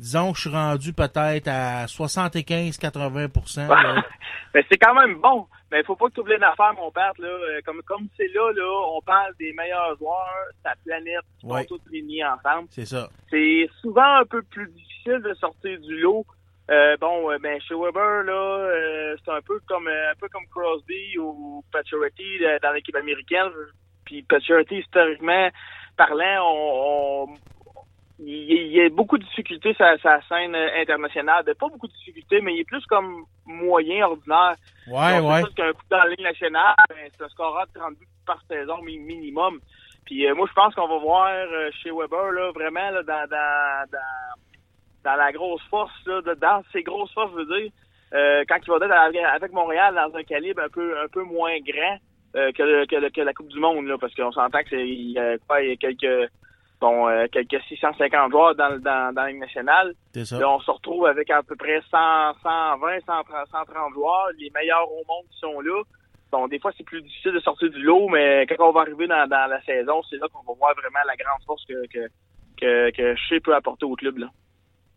disons 0.00 0.32
que 0.32 0.36
je 0.38 0.42
suis 0.48 0.50
rendu 0.50 0.92
peut-être 0.92 1.46
à 1.48 1.86
75-80%. 1.86 3.68
là. 3.68 4.02
Mais 4.54 4.64
c'est 4.68 4.78
quand 4.78 4.94
même 4.94 5.20
bon. 5.20 5.46
Mais 5.70 5.80
il 5.80 5.84
faut 5.84 5.94
pas 5.96 6.08
que 6.08 6.14
tu 6.14 6.20
oublies 6.20 6.34
une 6.36 6.42
affaire, 6.42 6.74
mon 6.74 6.90
père. 6.90 7.12
Là. 7.18 7.28
Euh, 7.28 7.60
Comme 7.64 7.80
comme 7.82 8.08
c'est 8.16 8.28
là, 8.34 8.52
là, 8.52 8.82
on 8.96 9.00
parle 9.02 9.32
des 9.38 9.52
meilleurs 9.52 9.96
joueurs, 9.98 10.46
sa 10.64 10.72
planète, 10.84 11.20
qui 11.38 11.46
Ouais. 11.46 11.64
sont 11.64 11.76
tous 11.78 11.90
réunis 11.90 12.24
ensemble. 12.24 12.66
C'est 12.70 12.86
ça. 12.86 13.08
C'est 13.30 13.68
souvent 13.80 14.16
un 14.16 14.24
peu 14.24 14.42
plus 14.42 14.68
difficile 14.68 15.20
de 15.22 15.32
sortir 15.34 15.78
du 15.80 15.98
lot. 16.00 16.26
Euh, 16.70 16.96
bon, 16.98 17.30
euh, 17.30 17.38
ben 17.38 17.60
chez 17.62 17.74
Weber 17.74 18.22
là, 18.24 18.32
euh, 18.32 19.16
c'est 19.24 19.30
un 19.32 19.40
peu 19.42 19.58
comme 19.68 19.88
euh, 19.88 20.10
un 20.12 20.14
peu 20.20 20.28
comme 20.28 20.46
Crosby 20.54 21.18
ou 21.18 21.64
euh, 22.42 22.58
dans 22.62 22.72
l'équipe 22.72 22.94
américaine. 22.96 23.50
Puis 24.04 24.22
Pacioretty, 24.22 24.76
historiquement 24.78 25.48
parlant, 25.96 26.44
on, 26.44 27.24
on- 27.24 27.34
il, 28.22 28.68
y 28.72 28.80
a 28.82 28.88
beaucoup 28.90 29.16
de 29.18 29.24
difficultés 29.24 29.72
sur 29.74 29.86
sa 30.02 30.20
scène 30.28 30.54
euh, 30.54 30.80
internationale. 30.80 31.42
Ben, 31.44 31.54
pas 31.54 31.68
beaucoup 31.68 31.86
de 31.88 31.92
difficultés, 31.92 32.40
mais 32.40 32.54
il 32.54 32.60
est 32.60 32.64
plus 32.64 32.84
comme 32.86 33.24
moyen, 33.46 34.06
ordinaire. 34.06 34.56
Ouais, 34.86 35.18
Donc, 35.20 35.30
ouais. 35.30 35.42
Qu'un 35.56 35.72
coup 35.72 35.82
dans 35.90 35.98
la 36.04 36.08
ligne 36.08 36.24
nationale, 36.24 36.74
ben, 36.88 36.96
c'est 37.16 37.24
un 37.24 37.28
score 37.28 37.64
de 37.74 37.78
30 37.78 37.98
buts 37.98 38.06
par 38.26 38.42
saison 38.48 38.82
mi- 38.82 38.98
minimum. 38.98 39.58
Puis 40.04 40.26
euh, 40.26 40.34
moi, 40.34 40.46
je 40.48 40.54
pense 40.54 40.74
qu'on 40.74 40.88
va 40.88 40.98
voir 40.98 41.28
euh, 41.28 41.70
chez 41.82 41.90
Weber, 41.90 42.30
là, 42.32 42.50
vraiment, 42.52 42.90
là, 42.90 43.02
dans, 43.02 43.26
dans, 43.28 43.84
dans, 43.92 44.40
dans 45.04 45.16
la 45.16 45.32
grosse 45.32 45.62
force, 45.70 45.92
là, 46.06 46.20
dans 46.22 46.62
ses 46.72 46.82
grosses 46.82 47.12
forces, 47.12 47.32
je 47.32 47.36
veux 47.44 47.60
dire, 47.60 47.70
euh, 48.12 48.44
quand 48.48 48.56
il 48.66 48.70
va 48.70 48.76
être 48.84 49.22
avec, 49.34 49.52
Montréal 49.52 49.94
dans 49.94 50.16
un 50.18 50.22
calibre 50.24 50.62
un 50.62 50.68
peu 50.68 50.98
un 51.00 51.06
peu 51.08 51.22
moins 51.22 51.56
grand 51.60 51.98
euh, 52.36 52.50
que, 52.52 52.62
le- 52.62 52.86
que, 52.86 52.96
le- 52.96 53.10
que 53.10 53.20
la 53.20 53.32
Coupe 53.32 53.48
du 53.48 53.60
Monde, 53.60 53.86
là, 53.86 53.96
parce 53.98 54.14
qu'on 54.14 54.32
s'entend 54.32 54.58
que 54.62 54.70
c'est 54.70 54.88
il 54.88 55.12
y 55.12 55.18
a 55.18 55.38
quoi, 55.38 55.62
il 55.62 55.70
y 55.70 55.72
a 55.72 55.76
quelques 55.76 56.30
bon 56.80 57.08
euh, 57.08 57.26
quelques 57.30 57.60
650 57.68 58.30
joueurs 58.30 58.54
dans, 58.54 58.78
dans, 58.78 59.12
dans 59.14 59.22
la 59.22 59.28
Ligue 59.30 59.40
nationale. 59.40 59.94
Ça. 60.24 60.38
Là, 60.38 60.50
on 60.50 60.60
se 60.60 60.70
retrouve 60.70 61.06
avec 61.06 61.30
à 61.30 61.42
peu 61.42 61.56
près 61.56 61.80
100, 61.90 61.96
120, 62.42 63.00
130, 63.06 63.26
130 63.50 63.92
joueurs, 63.94 64.28
les 64.38 64.50
meilleurs 64.54 64.90
au 64.90 65.02
monde 65.08 65.24
qui 65.30 65.38
sont 65.38 65.60
là. 65.60 65.82
Bon, 66.32 66.46
des 66.46 66.60
fois, 66.60 66.70
c'est 66.76 66.84
plus 66.84 67.02
difficile 67.02 67.32
de 67.32 67.40
sortir 67.40 67.70
du 67.70 67.82
lot, 67.82 68.08
mais 68.08 68.46
quand 68.46 68.68
on 68.68 68.72
va 68.72 68.82
arriver 68.82 69.08
dans, 69.08 69.28
dans 69.28 69.50
la 69.50 69.60
saison, 69.62 70.00
c'est 70.08 70.16
là 70.16 70.26
qu'on 70.32 70.42
va 70.52 70.56
voir 70.58 70.74
vraiment 70.76 71.00
la 71.06 71.16
grande 71.16 71.42
force 71.44 71.64
que, 71.66 71.86
que, 71.88 72.08
que, 72.60 72.90
que 72.96 73.16
Shea 73.16 73.40
peut 73.40 73.54
apporter 73.54 73.84
au 73.84 73.96
club. 73.96 74.18
Là. 74.18 74.26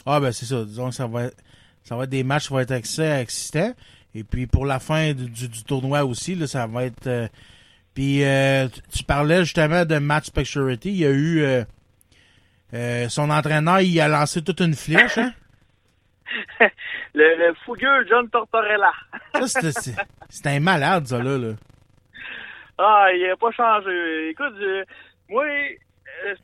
Ah 0.06 0.20
ben 0.20 0.32
c'est 0.32 0.46
ça. 0.46 0.64
Disons 0.64 0.90
que 0.90 0.96
ça 0.96 1.08
va 1.08 1.24
être, 1.24 1.38
ça 1.84 1.96
va 1.96 2.04
être 2.04 2.10
des 2.12 2.24
matchs 2.24 2.48
qui 2.48 2.54
vont 2.54 2.60
être 2.60 2.72
assez 2.72 3.02
excitants. 3.04 3.74
Et 4.14 4.24
puis 4.24 4.46
pour 4.46 4.66
la 4.68 4.80
fin 4.80 5.14
du, 5.14 5.28
du, 5.28 5.48
du 5.48 5.64
tournoi 5.64 6.04
aussi, 6.06 6.36
là, 6.36 6.46
ça 6.46 6.68
va 6.68 6.86
être. 6.86 7.08
euh, 7.08 7.28
puis 7.94 8.24
euh, 8.24 8.68
tu- 8.68 9.04
parlais 9.04 9.40
justement 9.44 9.86
de 9.86 9.98
match 10.00 10.30
Pacioretty. 10.32 10.90
Il 10.90 10.98
y 10.98 11.06
a 11.06 11.10
eu 11.12 11.42
euh, 11.42 11.64
euh, 12.74 13.10
son 13.10 13.30
entraîneur, 13.30 13.82
il 13.82 14.00
a 14.02 14.08
lancé 14.08 14.44
toute 14.44 14.60
une 14.62 14.76
flèche. 14.76 15.18
Hein? 15.18 15.34
Le, 17.16 17.38
le 17.50 17.54
fougueux 17.64 18.08
John 18.10 18.28
Tortorella. 18.30 18.92
C'est- 19.48 19.94
un 20.48 20.60
malade 20.60 21.06
ça 21.06 21.22
là. 21.22 21.38
là. 21.38 21.54
Ah, 22.80 23.06
il 23.14 23.30
a 23.30 23.38
pas 23.38 23.52
changé. 23.52 24.30
Écoute, 24.30 24.56
je- 24.60 24.84
moi, 25.30 25.46
euh, 25.46 25.70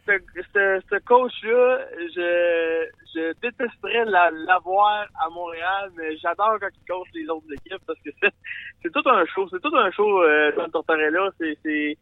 ce 0.06 0.12
ce- 0.54 0.82
ce 0.90 0.96
coach-là, 1.06 1.80
je, 2.16 2.86
je 3.14 3.34
détesterais 3.41 4.06
la- 4.06 4.32
l'avoir 4.32 5.06
à 5.24 5.30
Montréal, 5.30 5.90
mais 5.96 6.18
j'adore 6.18 6.58
quand 6.60 6.70
il 6.74 6.88
coach 6.88 7.08
les 7.14 7.30
autres 7.30 7.52
équipes 7.54 7.82
parce 7.88 8.00
que 8.02 8.10
c'est 8.22 8.32
c'est 8.84 8.91
tout 8.91 9.08
un 9.10 9.26
show. 9.26 9.48
C'est 9.50 9.62
tout 9.62 9.76
un 9.76 9.91
show, 9.91 10.24
euh, 10.24 10.52
John 10.56 10.72
Tortorella. 10.72 11.30
C'est, 11.40 11.98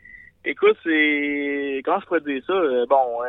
écoute, 0.46 0.78
c'est, 0.84 1.82
comment 1.84 2.00
je 2.00 2.06
pourrais 2.06 2.22
dire 2.22 2.44
ça? 2.46 2.54
Euh, 2.54 2.86
Bon, 2.88 3.22
euh, 3.24 3.28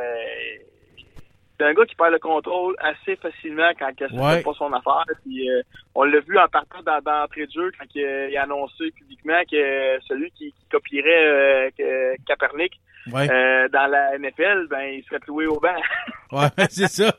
c'est 1.59 1.65
un 1.65 1.75
gars 1.75 1.87
qui 1.87 1.97
perd 1.97 2.13
le 2.13 2.19
contrôle 2.21 2.77
assez 2.79 3.17
facilement 3.17 3.71
quand 3.79 3.91
ça 3.99 4.07
Ouais. 4.15 4.37
fait 4.39 4.43
pas 4.45 4.53
son 4.55 4.73
affaire. 4.73 5.05
Puis, 5.25 5.51
euh, 5.51 5.61
on 5.97 6.05
l'a 6.05 6.21
vu 6.21 6.39
en 6.39 6.47
partant 6.49 6.83
dans, 6.83 7.01
dans 7.01 7.21
l'entrée 7.23 7.47
de 7.47 7.53
jeu 7.53 7.73
quand 7.79 7.87
il, 7.95 8.05
a- 8.05 8.29
il 8.29 8.37
a 8.37 8.43
annoncé 8.45 8.93
publiquement 8.93 9.41
que 9.51 9.99
celui 10.07 10.31
qui, 10.33 10.53
qui 10.53 10.69
copierait 10.71 11.71
euh, 11.81 12.15
Kaepernick 12.27 12.79
Ouais. 13.13 13.31
euh, 13.31 13.69
dans 13.71 13.87
la 13.87 14.19
NFL, 14.19 14.67
ben 14.71 14.81
il 14.83 15.05
serait 15.05 15.21
cloué 15.21 15.47
au 15.47 15.59
banc. 15.61 15.69
Ouais, 16.33 16.49
c'est 16.71 16.89
ça. 16.89 17.15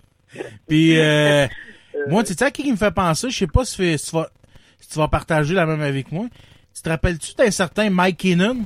Puis 0.67 0.99
euh, 0.99 1.47
moi, 2.07 2.23
tu 2.23 2.33
sais 2.33 2.43
à 2.45 2.51
qui 2.51 2.71
me 2.71 2.77
fait 2.77 2.91
penser, 2.93 3.29
je 3.31 3.37
sais 3.39 3.47
pas 3.47 3.65
si, 3.65 3.97
si 3.97 4.09
tu 4.09 4.15
vas 4.15 4.29
si 4.79 4.87
tu 4.89 4.97
vas 4.99 5.07
partager 5.07 5.53
la 5.55 5.65
même 5.65 5.81
avec 5.81 6.11
moi. 6.11 6.27
Tu 6.75 6.81
te 6.83 6.89
rappelles-tu 6.89 7.33
d'un 7.35 7.49
certain 7.51 7.89
Mike 7.89 8.17
Keenan? 8.17 8.65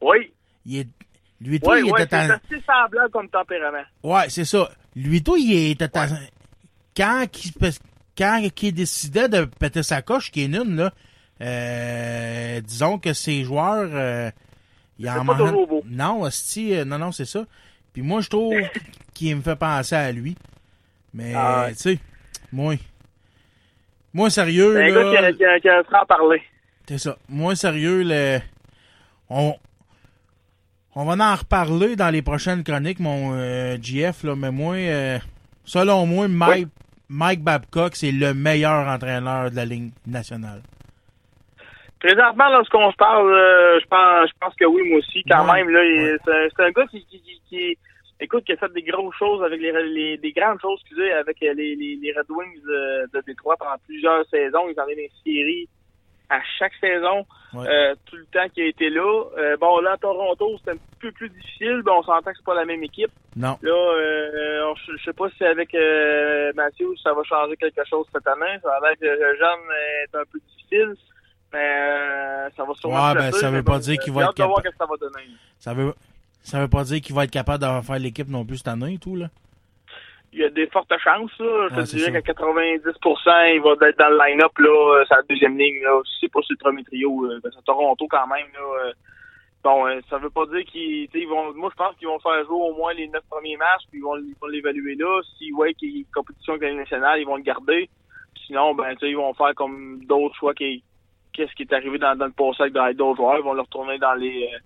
oui. 0.00 0.32
Il 0.64 0.78
est, 0.78 0.88
lui, 1.40 1.58
toi, 1.58 1.74
Oui, 1.74 1.82
il 1.86 1.92
oui, 1.92 2.00
était 2.02 2.14
en- 2.16 2.30
assez 2.30 2.62
semblable 2.64 3.10
comme 3.10 3.28
tempérament. 3.28 3.82
Ouais, 4.04 4.28
c'est 4.28 4.44
ça. 4.44 4.70
Lui, 4.94 5.20
toi, 5.22 5.36
il 5.38 5.70
était 5.72 5.98
en- 5.98 6.06
quand 6.96 7.24
qui 7.32 7.52
quand 8.16 8.40
il 8.62 8.72
décidait 8.72 9.28
de 9.28 9.44
péter 9.46 9.82
sa 9.82 10.02
coche, 10.02 10.30
Keenan, 10.30 10.64
là, 10.76 10.92
euh, 11.40 12.60
disons 12.60 12.98
que 12.98 13.12
ses 13.12 13.42
joueurs, 13.42 13.88
euh, 13.92 14.30
il 14.98 15.08
en 15.08 15.14
pas 15.14 15.22
mangeait- 15.24 15.44
toujours 15.44 15.66
beau. 15.68 15.82
Non, 15.86 16.22
hostie, 16.22 16.74
euh, 16.74 16.84
non, 16.84 16.98
non, 16.98 17.12
c'est 17.12 17.24
ça. 17.24 17.44
Puis 17.92 18.02
moi, 18.02 18.20
je 18.20 18.28
trouve 18.28 18.54
qu'il 19.14 19.36
me 19.36 19.42
fait 19.42 19.56
penser 19.56 19.94
à 19.94 20.10
lui. 20.12 20.36
Mais, 21.14 21.32
Ah 21.36 21.64
ouais. 21.66 21.72
tu 21.74 21.78
sais, 21.80 21.98
moi, 22.52 22.74
moi, 24.14 24.30
sérieux, 24.30 24.74
C'est 24.74 24.90
un 24.90 24.94
là, 24.94 25.04
gars 25.04 25.10
qui 25.10 25.16
a, 25.16 25.32
qui 25.32 25.44
a, 25.44 25.60
qui 25.60 25.68
a 25.68 25.78
un 25.78 25.82
franc 25.84 26.06
parler. 26.06 26.42
c'est 26.88 26.98
ça. 26.98 27.16
Moi, 27.28 27.54
sérieux, 27.56 28.02
le... 28.04 28.38
on... 29.28 29.54
on 30.94 31.04
va 31.04 31.32
en 31.32 31.34
reparler 31.36 31.96
dans 31.96 32.10
les 32.10 32.22
prochaines 32.22 32.62
chroniques, 32.64 33.00
mon 33.00 33.32
euh, 33.34 33.76
GF, 33.80 34.24
là, 34.24 34.36
mais 34.36 34.50
moi, 34.50 34.76
euh, 34.76 35.18
selon 35.64 36.06
moi, 36.06 36.28
Mike, 36.28 36.68
Mike 37.08 37.42
Babcock, 37.42 37.94
c'est 37.96 38.12
le 38.12 38.32
meilleur 38.34 38.86
entraîneur 38.88 39.50
de 39.50 39.56
la 39.56 39.64
Ligue 39.66 39.92
nationale? 40.06 40.62
Présentement, 42.02 42.48
lorsqu'on 42.50 42.90
se 42.90 42.96
parle, 42.96 43.32
euh, 43.32 43.78
je 43.80 43.86
pense 43.86 44.28
je 44.28 44.32
pense 44.40 44.54
que 44.56 44.64
oui, 44.64 44.88
moi 44.88 44.98
aussi, 44.98 45.22
quand 45.30 45.46
Ouais. 45.48 45.62
même. 45.64 45.70
là, 45.70 45.80
C'est 46.24 46.62
un, 46.64 46.70
gars 46.72 46.86
qui, 46.90 47.04
qui, 47.06 47.20
qui, 47.22 47.40
qui- 47.48 47.78
écoute, 48.18 48.44
qui 48.44 48.52
a 48.52 48.56
fait 48.56 48.72
des 48.72 48.82
grosses 48.82 49.14
choses 49.16 49.42
avec 49.44 49.60
les, 49.60 49.70
les 49.88 50.16
des 50.18 50.32
grandes 50.32 50.60
choses, 50.60 50.80
excusez, 50.80 51.12
avec 51.12 51.40
euh, 51.44 51.54
les, 51.54 51.76
les, 51.76 51.96
les 52.02 52.12
Red 52.12 52.28
Wings 52.28 52.60
de, 52.64 53.08
de 53.14 53.22
Détroit 53.24 53.56
pendant 53.56 53.76
plusieurs 53.86 54.26
saisons. 54.26 54.68
Ils 54.68 54.80
en 54.80 54.84
ont 54.84 54.86
des 54.88 55.10
séries 55.24 55.68
à 56.28 56.40
chaque 56.58 56.72
saison, 56.80 57.24
Ouais. 57.54 57.66
euh, 57.68 57.94
tout 58.06 58.16
le 58.16 58.24
temps 58.32 58.48
qu'il 58.48 58.64
a 58.64 58.66
été 58.66 58.88
là. 58.90 59.24
Euh, 59.38 59.56
bon, 59.58 59.78
là, 59.80 59.92
à 59.92 59.96
Toronto, 59.98 60.56
c'était 60.58 60.70
un 60.72 60.80
peu 61.00 61.12
plus 61.12 61.28
difficile. 61.28 61.82
Bon, 61.84 61.98
on 61.98 62.02
s'entend 62.02 62.30
que 62.32 62.36
c'est 62.38 62.44
pas 62.44 62.54
la 62.54 62.64
même 62.64 62.82
équipe. 62.82 63.10
Non. 63.36 63.56
Là, 63.62 63.70
euh, 63.72 64.64
on- 64.70 64.74
je 64.74 65.04
sais 65.04 65.12
pas 65.12 65.28
si 65.36 65.44
avec 65.44 65.72
euh, 65.74 66.50
Mathieu, 66.56 66.88
ça 67.02 67.12
va 67.12 67.22
changer 67.22 67.56
quelque 67.58 67.84
chose 67.88 68.06
cette 68.12 68.26
année. 68.26 68.58
Ça 68.62 68.70
a 68.74 68.80
l'air 68.80 68.96
que 68.98 69.36
jeune 69.38 69.66
est 70.10 70.16
un 70.16 70.24
peu 70.32 70.38
difficile. 70.48 70.94
Mais 71.52 71.58
euh, 71.58 72.50
ça 72.56 72.64
va 72.64 72.74
sûrement 72.74 72.94
Ouais, 72.94 73.12
se 73.12 73.18
ben, 73.18 73.32
ça 73.32 73.50
veut 73.50 73.62
pas 73.62 73.78
dire 73.78 73.98
qu'il 73.98 74.12
va 74.12 74.24
être 74.24 74.34
capable. 74.34 74.62
ça 74.78 74.86
va 74.86 74.96
donner. 74.96 75.26
Ça 75.58 75.74
veut, 75.74 75.94
ça 76.40 76.60
veut 76.60 76.68
pas 76.68 76.84
dire 76.84 77.00
qu'il 77.00 77.14
va 77.14 77.24
être 77.24 77.30
capable 77.30 77.62
de 77.62 77.80
faire 77.82 77.98
l'équipe 77.98 78.28
non 78.28 78.44
plus 78.44 78.58
cette 78.58 78.68
année 78.68 78.94
et 78.94 78.98
tout, 78.98 79.16
là. 79.16 79.28
Il 80.32 80.38
y 80.38 80.44
a 80.44 80.48
des 80.48 80.66
fortes 80.68 80.92
chances, 80.98 81.38
là. 81.38 81.68
Je 81.70 81.74
te 81.76 81.96
dirais 81.96 82.22
qu'à 82.22 82.32
90%, 82.32 83.54
il 83.54 83.60
va 83.60 83.88
être 83.88 83.98
dans 83.98 84.08
le 84.08 84.18
line-up, 84.26 84.56
là, 84.58 85.00
euh, 85.00 85.04
la 85.10 85.22
deuxième 85.28 85.58
ligne, 85.58 85.82
là. 85.82 86.00
Si 86.06 86.20
c'est 86.22 86.32
pas 86.32 86.40
sur 86.40 86.56
le 86.58 86.64
premier 86.64 86.84
trio, 86.84 87.28
ben, 87.42 87.50
c'est 87.54 87.64
Toronto 87.64 88.06
quand 88.08 88.26
même, 88.26 88.46
là. 88.54 88.92
Bon, 89.62 89.84
ça 90.10 90.18
veut 90.18 90.30
pas 90.30 90.44
dire 90.46 90.64
qu'ils, 90.64 91.08
ils 91.14 91.28
vont, 91.28 91.54
moi, 91.54 91.70
je 91.70 91.76
pense 91.76 91.94
qu'ils 91.96 92.08
vont 92.08 92.18
faire 92.18 92.44
jouer 92.46 92.56
au 92.56 92.74
moins 92.74 92.92
les 92.94 93.06
neuf 93.06 93.22
premiers 93.30 93.56
matchs, 93.56 93.82
puis 93.90 94.00
ils 94.00 94.02
vont, 94.02 94.16
ils 94.16 94.34
vont 94.40 94.48
l'évaluer 94.48 94.96
là. 94.96 95.20
S'ils 95.38 95.54
voient 95.54 95.72
qu'il 95.74 95.90
y 95.90 95.96
a 95.96 95.98
une 95.98 96.04
compétition 96.12 96.54
avec 96.54 96.70
la 96.70 96.78
nationale, 96.78 97.20
ils 97.20 97.26
vont 97.26 97.36
le 97.36 97.42
garder. 97.42 97.88
Sinon, 98.46 98.74
ben, 98.74 98.92
tu 98.94 99.00
sais, 99.00 99.10
ils 99.10 99.16
vont 99.16 99.34
faire 99.34 99.54
comme 99.54 100.04
d'autres 100.06 100.34
choix 100.34 100.52
qui, 100.54 100.82
qu'est-ce 101.32 101.52
qui 101.54 101.62
est 101.62 101.72
arrivé 101.72 101.98
dans, 101.98 102.16
dans 102.16 102.26
le 102.26 102.32
passé 102.32 102.62
avec 102.62 102.96
d'autres 102.96 103.16
joueurs. 103.16 103.38
Ils 103.38 103.44
vont 103.44 103.54
le 103.54 103.62
retourner 103.62 103.98
dans 103.98 104.14
les, 104.14 104.48
euh, 104.52 104.58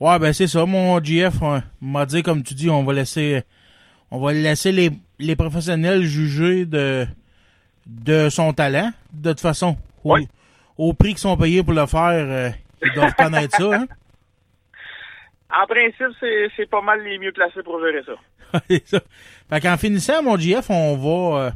Ouais, 0.00 0.18
ben 0.18 0.32
c'est 0.32 0.46
ça. 0.46 0.64
Mon 0.64 0.98
GF 1.02 1.42
euh, 1.42 1.60
m'a 1.82 2.06
dit, 2.06 2.22
comme 2.22 2.42
tu 2.42 2.54
dis, 2.54 2.70
on 2.70 2.84
va 2.84 2.94
laisser 2.94 3.42
on 4.10 4.18
va 4.18 4.32
laisser 4.32 4.72
les, 4.72 4.90
les 5.18 5.36
professionnels 5.36 6.02
juger 6.02 6.64
de 6.64 7.06
de 7.86 8.28
son 8.30 8.52
talent. 8.52 8.90
De 9.12 9.30
toute 9.30 9.40
façon, 9.40 9.76
au, 10.04 10.16
au 10.78 10.94
prix 10.94 11.10
qu'ils 11.10 11.18
sont 11.18 11.36
payés 11.36 11.62
pour 11.62 11.74
le 11.74 11.86
faire, 11.86 12.10
euh, 12.10 12.50
ils 12.82 12.92
doivent 12.94 13.14
connaître 13.14 13.56
ça. 13.56 13.74
Hein? 13.74 13.86
En 15.52 15.66
principe, 15.66 16.16
c'est, 16.20 16.48
c'est 16.56 16.70
pas 16.70 16.80
mal 16.80 17.02
les 17.02 17.18
mieux 17.18 17.32
placés 17.32 17.64
pour 17.64 17.80
gérer 17.80 18.04
ça. 18.04 18.12
Ça. 18.84 19.00
Fait 19.48 19.60
qu'en 19.60 19.76
finissant, 19.76 20.22
mon 20.22 20.36
GF, 20.36 20.70
on 20.70 20.96
va 20.96 21.46
euh, 21.46 21.50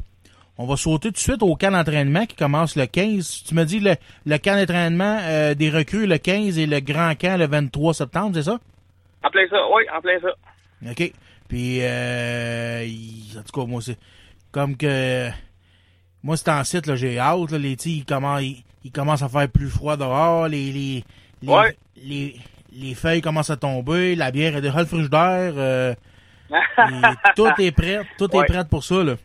on 0.58 0.66
va 0.66 0.76
sauter 0.76 1.08
tout 1.08 1.12
de 1.14 1.18
suite 1.18 1.42
au 1.42 1.56
camp 1.56 1.72
d'entraînement 1.72 2.26
qui 2.26 2.36
commence 2.36 2.76
le 2.76 2.86
15. 2.86 3.44
Tu 3.48 3.54
me 3.54 3.64
dis 3.64 3.80
le, 3.80 3.96
le 4.24 4.38
camp 4.38 4.56
d'entraînement 4.56 5.18
euh, 5.22 5.54
des 5.54 5.68
recrues 5.70 6.06
le 6.06 6.18
15 6.18 6.58
et 6.58 6.66
le 6.66 6.80
grand 6.80 7.14
camp 7.18 7.36
le 7.38 7.46
23 7.46 7.94
septembre, 7.94 8.32
c'est 8.34 8.44
ça? 8.44 8.58
En 9.24 9.30
plein 9.30 9.46
ça, 9.50 9.56
oui, 9.74 9.82
en 9.96 10.00
plein 10.00 10.18
ça. 10.20 10.28
OK. 10.90 11.12
Puis, 11.48 11.78
euh, 11.82 12.84
en 13.38 13.42
tout 13.42 13.60
cas, 13.60 13.66
moi, 13.66 13.80
c'est 13.82 13.98
comme 14.52 14.76
que... 14.76 15.28
Moi, 16.22 16.36
c'est 16.36 16.48
en 16.50 16.64
site, 16.64 16.86
là, 16.86 16.96
j'ai 16.96 17.18
hâte, 17.18 17.50
là, 17.50 17.58
les 17.58 17.76
petits, 17.76 17.98
ils 17.98 18.04
commencent, 18.04 18.42
ils, 18.42 18.64
ils 18.84 18.90
commencent 18.92 19.22
à 19.22 19.28
faire 19.28 19.48
plus 19.48 19.68
froid 19.68 19.96
dehors, 19.96 20.48
les, 20.48 20.72
les, 20.72 21.04
les, 21.42 21.48
Ouais. 21.52 21.76
les, 22.02 22.36
les 22.72 22.94
feuilles 22.94 23.20
commencent 23.20 23.50
à 23.50 23.56
tomber, 23.56 24.14
la 24.14 24.30
bière 24.30 24.56
est 24.56 24.62
déjà 24.62 24.78
le 24.80 24.86
frigidaire, 24.86 25.52
euh, 25.56 25.94
et 26.50 27.02
tout 27.36 27.48
est 27.58 27.72
prêt, 27.72 28.00
tout 28.16 28.34
Ouais. 28.34 28.42
est 28.42 28.46
prêt 28.46 28.64
pour 28.64 28.84
ça, 28.84 29.02
là. 29.04 29.16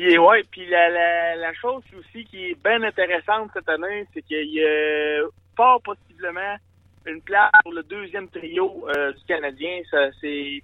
Puis 0.00 0.16
ouais, 0.18 0.42
puis 0.50 0.66
la, 0.66 0.88
la, 0.88 1.36
la 1.36 1.52
chose 1.54 1.82
aussi 1.98 2.24
qui 2.24 2.50
est 2.50 2.62
bien 2.64 2.82
intéressante 2.82 3.50
cette 3.52 3.68
année, 3.68 4.06
c'est 4.14 4.22
qu'il 4.22 4.48
y 4.50 4.64
a 4.64 5.24
fort 5.56 5.82
possiblement 5.82 6.56
une 7.06 7.20
place 7.20 7.50
pour 7.62 7.72
le 7.74 7.82
deuxième 7.82 8.28
trio 8.28 8.86
euh, 8.96 9.12
du 9.12 9.22
Canadien. 9.26 9.80
Ça, 9.90 10.08
c'est 10.20 10.62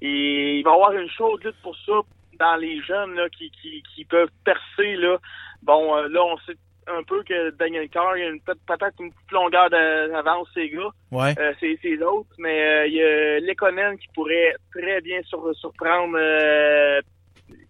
il 0.00 0.62
va 0.62 0.70
y 0.70 0.74
avoir 0.74 0.92
une 0.92 1.08
chaude 1.10 1.42
lutte 1.42 1.60
pour 1.62 1.76
ça 1.84 1.94
dans 2.38 2.56
les 2.56 2.80
jeunes 2.82 3.14
là, 3.14 3.28
qui, 3.30 3.50
qui, 3.50 3.82
qui 3.94 4.04
peuvent 4.04 4.30
percer 4.44 4.94
là. 4.96 5.16
Bon, 5.62 5.96
euh, 5.96 6.08
là 6.08 6.22
on 6.22 6.36
sait 6.46 6.54
un 6.86 7.02
peu 7.02 7.24
que 7.24 7.50
Daniel 7.56 7.88
Carr, 7.88 8.16
il 8.16 8.20
y 8.20 8.26
a 8.26 8.28
une- 8.28 8.40
peut-être 8.40 9.00
une 9.00 9.10
petite 9.12 9.32
longueur 9.32 9.68
d'avance 9.70 10.46
ces 10.54 10.68
gars. 10.70 10.90
Ouais. 11.10 11.34
Euh, 11.40 11.52
c'est 11.58 11.76
c'est 11.82 11.96
l'autre, 11.96 12.28
mais 12.38 12.62
euh, 12.62 12.86
il 12.86 12.92
y 12.94 13.02
a 13.02 13.40
Lekonen 13.40 13.98
qui 13.98 14.06
pourrait 14.14 14.54
très 14.72 15.00
bien 15.00 15.20
sur- 15.22 15.52
surprendre. 15.56 16.16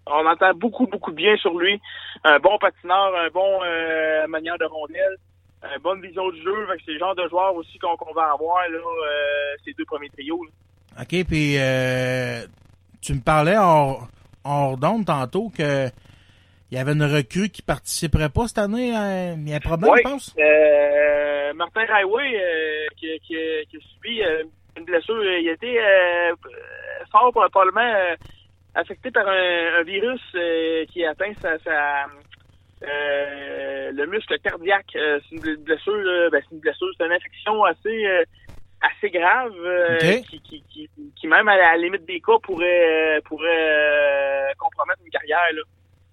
Euh, 0.09 0.11
on 0.13 0.27
entend 0.27 0.53
beaucoup, 0.55 0.87
beaucoup 0.87 1.11
de 1.11 1.17
bien 1.17 1.37
sur 1.37 1.57
lui. 1.59 1.81
Un 2.25 2.39
bon 2.39 2.59
patineur, 2.59 3.15
un 3.17 3.29
bon 3.31 3.61
euh, 3.65 4.27
manière 4.29 4.59
de 4.59 4.65
rondelle, 4.65 5.17
une 5.63 5.83
bonne 5.83 6.01
vision 6.01 6.29
du 6.31 6.43
jeu. 6.43 6.67
C'est 6.85 6.93
le 6.93 6.99
genre 6.99 7.15
de 7.15 7.29
joueur 7.29 7.55
aussi 7.55 7.79
qu'on 7.79 8.13
va 8.15 8.33
avoir, 8.33 8.69
là, 8.69 8.79
euh, 8.79 9.55
ces 9.65 9.73
deux 9.75 9.85
premiers 9.85 10.11
trios. 10.11 10.45
là. 10.45 11.03
OK, 11.03 11.27
puis 11.29 11.57
euh, 11.59 12.47
tu 13.03 13.15
me 13.15 13.21
parlais 13.21 13.57
hors, 13.59 14.09
hors 14.45 14.79
tantôt 15.07 15.51
que 15.57 15.89
il 16.71 16.77
y 16.77 16.81
avait 16.81 16.93
une 16.93 17.05
recrue 17.05 17.49
qui 17.49 17.63
participerait 17.63 18.29
pas 18.29 18.49
cette 18.49 18.59
année. 18.59 18.93
hein? 18.95 19.35
Il 19.39 19.49
y 19.49 19.53
a 19.53 19.57
un 19.57 19.61
problème, 19.61 19.93
Oui, 19.93 20.01
je 20.05 20.11
pense? 20.11 20.35
euh, 20.39 21.53
Martin 21.55 21.85
Railway, 21.87 22.35
euh, 22.35 22.87
qui, 22.97 23.07
qui, 23.21 23.37
qui 23.71 23.77
a 23.77 23.81
subi 23.95 24.23
euh, 24.23 24.43
une 24.77 24.85
blessure, 24.85 25.23
il 25.23 25.49
a 25.49 25.53
été 25.53 25.79
euh, 25.81 26.35
fort 27.13 27.31
probablement 27.33 27.81
euh, 27.81 28.17
affecté 28.77 29.11
par 29.11 29.27
un, 29.27 29.81
un 29.81 29.83
virus 29.83 30.21
euh, 30.35 30.85
qui 30.93 31.05
atteint 31.05 31.33
sa, 31.41 31.59
sa, 31.61 32.07
euh, 32.83 33.91
le 33.93 34.07
muscle 34.07 34.39
cardiaque. 34.41 34.95
Euh, 34.95 35.19
c'est 35.29 35.37
une 35.37 35.57
blessure, 35.57 36.31
ben, 36.31 36.43
c'est 36.43 36.55
une 36.55 36.61
blessure, 36.61 36.89
c'est 36.97 37.07
une 37.07 37.13
infection 37.13 37.65
assez 37.65 38.07
assez 38.83 39.11
grave 39.11 39.55
qui, 40.29 40.41
qui, 40.43 40.63
qui, 40.69 40.91
qui 41.17 41.27
même 41.27 41.49
à 41.49 41.57
la 41.57 41.77
limite 41.79 42.05
des 42.05 42.21
cas 42.21 42.39
pourrait 42.43 43.21
pourrait 43.25 44.53
compromettre 44.59 45.01
une 45.05 45.11
carrière 45.11 45.53
là. 45.55 45.63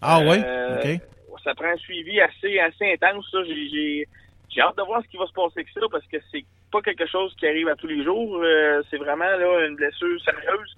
Ah 0.01 0.19
OK. 0.19 0.99
ça 1.43 1.53
prend 1.55 1.67
un 1.67 1.77
suivi 1.77 2.21
assez 2.21 2.59
assez 2.59 2.93
intense. 2.93 3.25
J'ai 3.45 3.67
j'ai 3.69 4.07
j'ai 4.49 4.61
hâte 4.61 4.77
de 4.77 4.83
voir 4.83 5.01
ce 5.03 5.09
qui 5.09 5.17
va 5.17 5.25
se 5.25 5.33
passer 5.33 5.53
avec 5.57 5.69
ça 5.69 5.81
parce 5.91 6.05
que 6.07 6.17
c'est 6.31 6.45
pas 6.71 6.81
quelque 6.81 7.05
chose 7.07 7.35
qui 7.37 7.47
arrive 7.47 7.67
à 7.67 7.75
tous 7.75 7.87
les 7.87 8.03
jours. 8.03 8.39
Euh, 8.41 8.81
c'est 8.89 8.97
vraiment 8.97 9.25
là 9.25 9.67
une 9.67 9.75
blessure 9.75 10.21
sérieuse. 10.23 10.77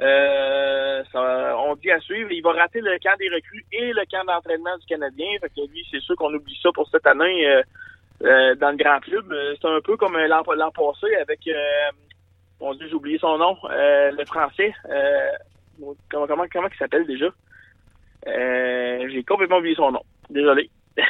Euh, 0.00 1.02
ça, 1.12 1.56
on 1.58 1.74
dit 1.76 1.90
à 1.90 2.00
suivre. 2.00 2.30
Il 2.32 2.42
va 2.42 2.52
rater 2.52 2.80
le 2.80 2.98
camp 3.02 3.16
des 3.18 3.28
recrues 3.28 3.64
et 3.72 3.92
le 3.92 4.02
camp 4.10 4.24
d'entraînement 4.24 4.76
du 4.78 4.86
Canadien. 4.86 5.26
Fait 5.40 5.48
que 5.48 5.70
lui, 5.70 5.86
c'est 5.90 6.00
sûr 6.00 6.16
qu'on 6.16 6.32
oublie 6.32 6.58
ça 6.62 6.70
pour 6.72 6.88
cette 6.88 7.06
année 7.06 7.46
euh, 7.46 7.62
euh, 8.22 8.54
dans 8.56 8.70
le 8.70 8.76
grand 8.76 9.00
club. 9.00 9.30
Euh, 9.32 9.54
C'est 9.60 9.68
un 9.68 9.80
peu 9.82 9.96
comme 9.96 10.16
l'an 10.16 10.42
passé 10.42 11.14
avec 11.20 11.40
euh, 11.48 11.54
mon 12.60 12.74
Dieu, 12.74 12.86
j'ai 12.88 12.94
oublié 12.94 13.18
son 13.18 13.38
nom, 13.38 13.56
euh, 13.70 14.10
le 14.10 14.24
français. 14.24 14.72
Euh, 14.90 15.30
comment 16.10 16.26
comment 16.26 16.44
comment 16.52 16.68
il 16.72 16.78
s'appelle 16.78 17.06
déjà? 17.06 17.26
Euh, 18.26 19.08
j'ai 19.10 19.22
complètement 19.24 19.58
oublié 19.58 19.74
son 19.74 19.92
nom. 19.92 20.02
Désolé. 20.28 20.70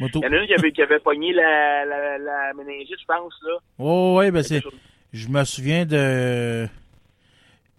Il 0.00 0.10
y 0.22 0.26
en 0.26 0.32
a 0.32 0.36
une 0.36 0.46
qui 0.46 0.54
avait, 0.54 0.72
qui 0.72 0.82
avait 0.82 0.98
pogné 0.98 1.32
la, 1.32 1.84
la, 1.84 2.18
la 2.18 2.52
méningite, 2.54 2.98
je 3.00 3.04
pense, 3.06 3.34
là. 3.46 3.52
Oh, 3.78 4.16
ouais, 4.18 4.30
ben 4.30 4.42
c'est. 4.42 4.60
Je 5.12 5.28
me 5.28 5.44
souviens 5.44 5.84
de. 5.86 6.66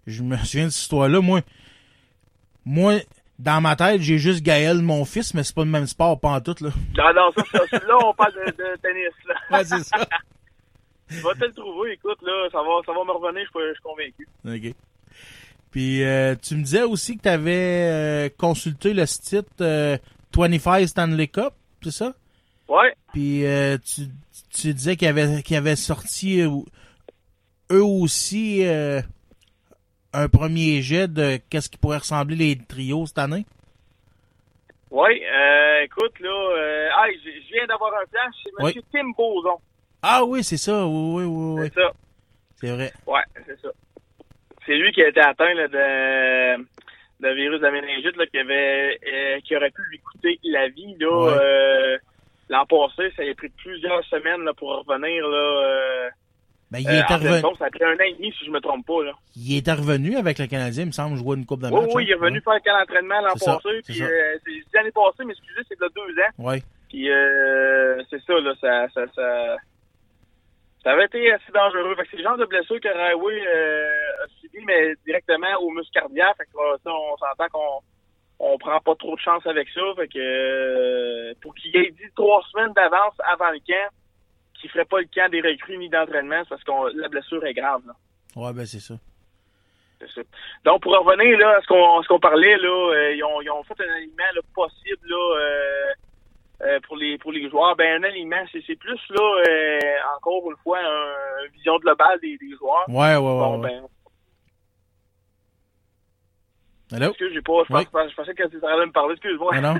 Je 0.06 0.22
me 0.22 0.36
souviens 0.38 0.66
de 0.66 0.70
cette 0.70 0.82
histoire-là. 0.82 1.20
Moi, 1.20 1.40
moi, 2.64 2.94
dans 3.38 3.60
ma 3.60 3.76
tête, 3.76 4.00
j'ai 4.00 4.18
juste 4.18 4.42
Gaël, 4.42 4.78
mon 4.82 5.04
fils, 5.04 5.34
mais 5.34 5.42
c'est 5.44 5.54
pas 5.54 5.64
le 5.64 5.70
même 5.70 5.86
sport, 5.86 6.18
pas 6.18 6.30
en 6.30 6.40
tout, 6.40 6.54
là. 6.60 6.70
Non, 6.96 7.12
non, 7.14 7.30
ça, 7.36 7.42
ça, 7.70 7.78
là, 7.86 7.94
on 8.04 8.14
parle 8.14 8.32
de, 8.34 8.50
de 8.52 8.76
tennis, 8.80 9.12
là. 9.28 9.34
Ouais, 9.58 9.64
c'est 9.64 9.82
ça. 9.84 10.06
Tu 11.08 11.16
vas 11.20 11.34
te 11.34 11.44
le 11.44 11.52
trouver, 11.52 11.92
écoute, 11.92 12.18
là, 12.22 12.48
ça 12.50 12.58
va, 12.58 12.80
ça 12.84 12.92
va 12.92 13.04
me 13.04 13.12
revenir, 13.12 13.44
je 13.44 13.50
suis- 13.50 13.68
je 13.68 13.74
suis 13.74 13.82
convaincu. 13.82 14.28
OK. 14.44 14.74
Puis, 15.70 16.02
euh, 16.02 16.34
tu 16.40 16.54
me 16.56 16.62
disais 16.62 16.82
aussi 16.82 17.16
que 17.16 17.22
tu 17.22 17.28
avais 17.28 18.32
consulté 18.38 18.94
le 18.94 19.06
site 19.06 19.60
euh, 19.60 19.98
25 20.34 20.86
Stanley 20.88 21.28
Cup, 21.28 21.52
c'est 21.82 21.90
ça? 21.92 22.12
Ouais. 22.68 22.94
Puis, 23.12 23.44
euh, 23.46 23.76
tu, 23.78 24.08
tu 24.50 24.72
disais 24.74 24.96
qu'il 24.96 25.06
y 25.06 25.08
avait, 25.08 25.42
qu'il 25.42 25.54
y 25.54 25.56
avait 25.58 25.76
sorti 25.76 26.40
euh, 26.40 26.50
eux 27.70 27.84
aussi 27.84 28.64
euh, 28.66 29.00
un 30.16 30.28
premier 30.28 30.80
jet 30.82 31.08
de 31.12 31.38
qu'est-ce 31.50 31.68
qui 31.68 31.78
pourrait 31.78 31.98
ressembler 31.98 32.36
les 32.36 32.58
trios 32.58 33.06
cette 33.06 33.18
année? 33.18 33.44
Ouais, 34.90 35.20
euh, 35.26 35.82
écoute, 35.82 36.18
là, 36.20 36.28
euh, 36.30 36.88
ah, 36.96 37.06
je 37.10 37.30
je 37.30 37.52
viens 37.52 37.66
d'avoir 37.66 37.92
un 37.94 38.06
plan, 38.10 38.22
c'est 38.42 38.50
Oui. 38.64 38.72
M. 38.76 38.82
Tim 38.92 39.10
Bozon. 39.16 39.58
Ah 40.02 40.24
oui, 40.24 40.42
c'est 40.44 40.56
ça. 40.56 40.86
Oui, 40.86 41.22
oui, 41.22 41.24
oui. 41.24 41.60
oui. 41.60 41.68
C'est 41.74 41.80
ça. 41.80 41.90
C'est 42.56 42.70
vrai. 42.70 42.92
Ouais, 43.06 43.20
c'est 43.46 43.60
ça. 43.60 43.68
C'est 44.64 44.74
lui 44.76 44.92
qui 44.92 45.02
a 45.02 45.08
été 45.08 45.20
atteint 45.20 45.52
là, 45.54 45.68
de, 45.68 46.62
de 47.20 47.34
virus 47.34 47.58
de 47.60 47.64
la 47.66 47.70
méningite, 47.72 48.16
là, 48.16 48.26
qui 48.26 48.38
avait 48.38 48.98
euh, 49.12 49.40
qui 49.44 49.56
aurait 49.56 49.70
pu 49.70 49.82
lui 49.90 49.98
coûter 50.00 50.38
la 50.44 50.68
vie 50.68 50.96
là. 50.98 51.08
Ouais. 51.10 51.32
euh, 51.40 51.98
L'an 52.48 52.64
passé, 52.64 53.10
ça 53.16 53.22
a 53.22 53.34
pris 53.34 53.48
plusieurs 53.48 54.04
semaines 54.04 54.44
là, 54.44 54.54
pour 54.54 54.68
revenir 54.84 55.26
là. 55.28 56.10
Ben, 56.70 56.80
il 56.80 56.88
Euh, 56.88 57.02
pleine 57.06 57.18
revenu. 57.20 57.56
ça 57.58 57.64
a 57.66 57.70
pris 57.70 57.84
un 57.84 57.94
an 57.94 58.00
et 58.06 58.14
demi, 58.14 58.32
si 58.32 58.44
je 58.44 58.50
me 58.50 58.60
trompe 58.60 58.84
pas. 58.86 59.04
Là. 59.04 59.12
Il 59.36 59.56
était 59.56 59.72
revenu 59.72 60.16
avec 60.16 60.38
le 60.38 60.46
Canadien, 60.46 60.82
il 60.82 60.86
me 60.88 60.92
semble, 60.92 61.16
jouer 61.16 61.36
une 61.36 61.46
coupe 61.46 61.60
de 61.62 61.68
Oui, 61.68 61.86
oui, 61.94 62.04
il 62.04 62.10
est 62.10 62.14
hein? 62.14 62.18
revenu 62.20 62.40
faire 62.40 62.58
quel 62.64 62.74
entraînement 62.74 63.20
l'an 63.20 63.32
passé. 63.34 63.80
c'est 63.84 63.92
Puis, 63.92 64.02
euh, 64.02 64.38
l'année 64.74 64.90
passée, 64.90 65.24
mais 65.24 65.32
excusez, 65.32 65.60
c'est 65.68 65.78
de 65.78 65.84
là 65.84 65.88
deux 65.94 66.12
ans. 66.22 66.48
Ouais. 66.50 66.62
Puis 66.88 67.10
euh, 67.10 68.02
c'est 68.10 68.20
ça, 68.22 68.32
là, 68.40 68.52
ça, 68.60 68.88
ça, 68.94 69.06
ça, 69.14 69.56
ça 70.82 70.90
avait 70.92 71.04
été 71.06 71.32
assez 71.32 71.52
dangereux. 71.52 71.94
Fait 71.96 72.02
que 72.02 72.08
c'est 72.12 72.16
le 72.18 72.22
genre 72.24 72.36
de 72.38 72.46
blessure 72.46 72.80
que 72.80 72.88
Railway 72.88 73.40
a 73.46 74.26
subi, 74.40 74.64
mais 74.64 74.94
directement 75.04 75.54
au 75.60 75.70
muscle 75.70 75.92
cardiaque. 75.92 76.36
Fait 76.36 76.44
que 76.44 76.50
ça, 76.84 76.90
on 76.92 77.16
s'entend 77.16 77.48
qu'on 77.52 77.80
on 78.38 78.58
prend 78.58 78.78
pas 78.80 78.94
trop 78.96 79.14
de 79.16 79.20
chance 79.20 79.46
avec 79.46 79.68
ça. 79.70 79.80
Fait 79.96 80.08
que 80.08 81.34
pour 81.40 81.54
qu'il 81.54 81.74
ait 81.76 81.90
dit 81.90 82.10
trois 82.14 82.42
semaines 82.52 82.72
d'avance 82.74 83.14
avant 83.32 83.50
le 83.50 83.58
camp, 83.66 83.88
qu'il 84.60 84.70
ferait 84.70 84.84
pas 84.84 85.00
le 85.00 85.06
camp 85.14 85.30
des 85.30 85.40
recrues 85.40 85.78
ni 85.78 85.88
d'entraînement, 85.88 86.42
c'est 86.42 86.48
parce 86.50 86.64
que 86.64 86.96
la 86.98 87.08
blessure 87.08 87.44
est 87.44 87.54
grave. 87.54 87.82
Là. 87.86 87.92
Ouais, 88.36 88.52
ben 88.52 88.66
c'est 88.66 88.80
ça. 88.80 88.94
Donc, 90.64 90.82
pour 90.82 90.92
revenir 90.92 91.38
là, 91.38 91.56
à 91.56 91.60
ce 91.62 92.06
qu'on 92.08 92.20
parlait, 92.20 92.56
là, 92.58 92.68
euh, 92.92 93.14
ils, 93.14 93.24
ont, 93.24 93.40
ils 93.40 93.50
ont 93.50 93.62
fait 93.64 93.80
un 93.80 93.94
alignement 93.94 94.24
là, 94.34 94.40
possible 94.54 95.08
là, 95.08 95.36
euh, 95.40 95.92
euh, 96.62 96.80
pour 96.80 96.96
les 96.98 97.16
pour 97.18 97.32
les 97.32 97.48
joueurs. 97.48 97.74
Ben, 97.76 98.02
un 98.02 98.06
alignement, 98.06 98.44
c'est 98.52 98.76
plus 98.76 99.00
là, 99.10 99.42
encore 100.18 100.50
une 100.50 100.56
fois, 100.58 100.78
un- 100.80 101.44
une 101.46 101.52
vision 101.52 101.78
globale 101.78 102.20
des, 102.20 102.36
des 102.36 102.54
joueurs. 102.56 102.84
Ouais, 102.88 102.94
ouais, 102.94 103.16
ouais, 103.16 103.20
Bon, 103.20 103.60
ouais. 103.60 103.68
ben, 103.70 103.86
Allô? 106.92 107.08
excuse, 107.08 107.32
j'ai 107.32 107.42
pas, 107.42 107.62
je, 107.68 107.74
Oui. 107.74 107.82
je 107.84 108.14
pensais 108.14 108.34
que 108.34 108.46
tu 108.48 108.64
allais 108.64 108.86
me 108.86 108.92
parler, 108.92 109.14
excuse-moi. 109.14 109.60
Non? 109.60 109.74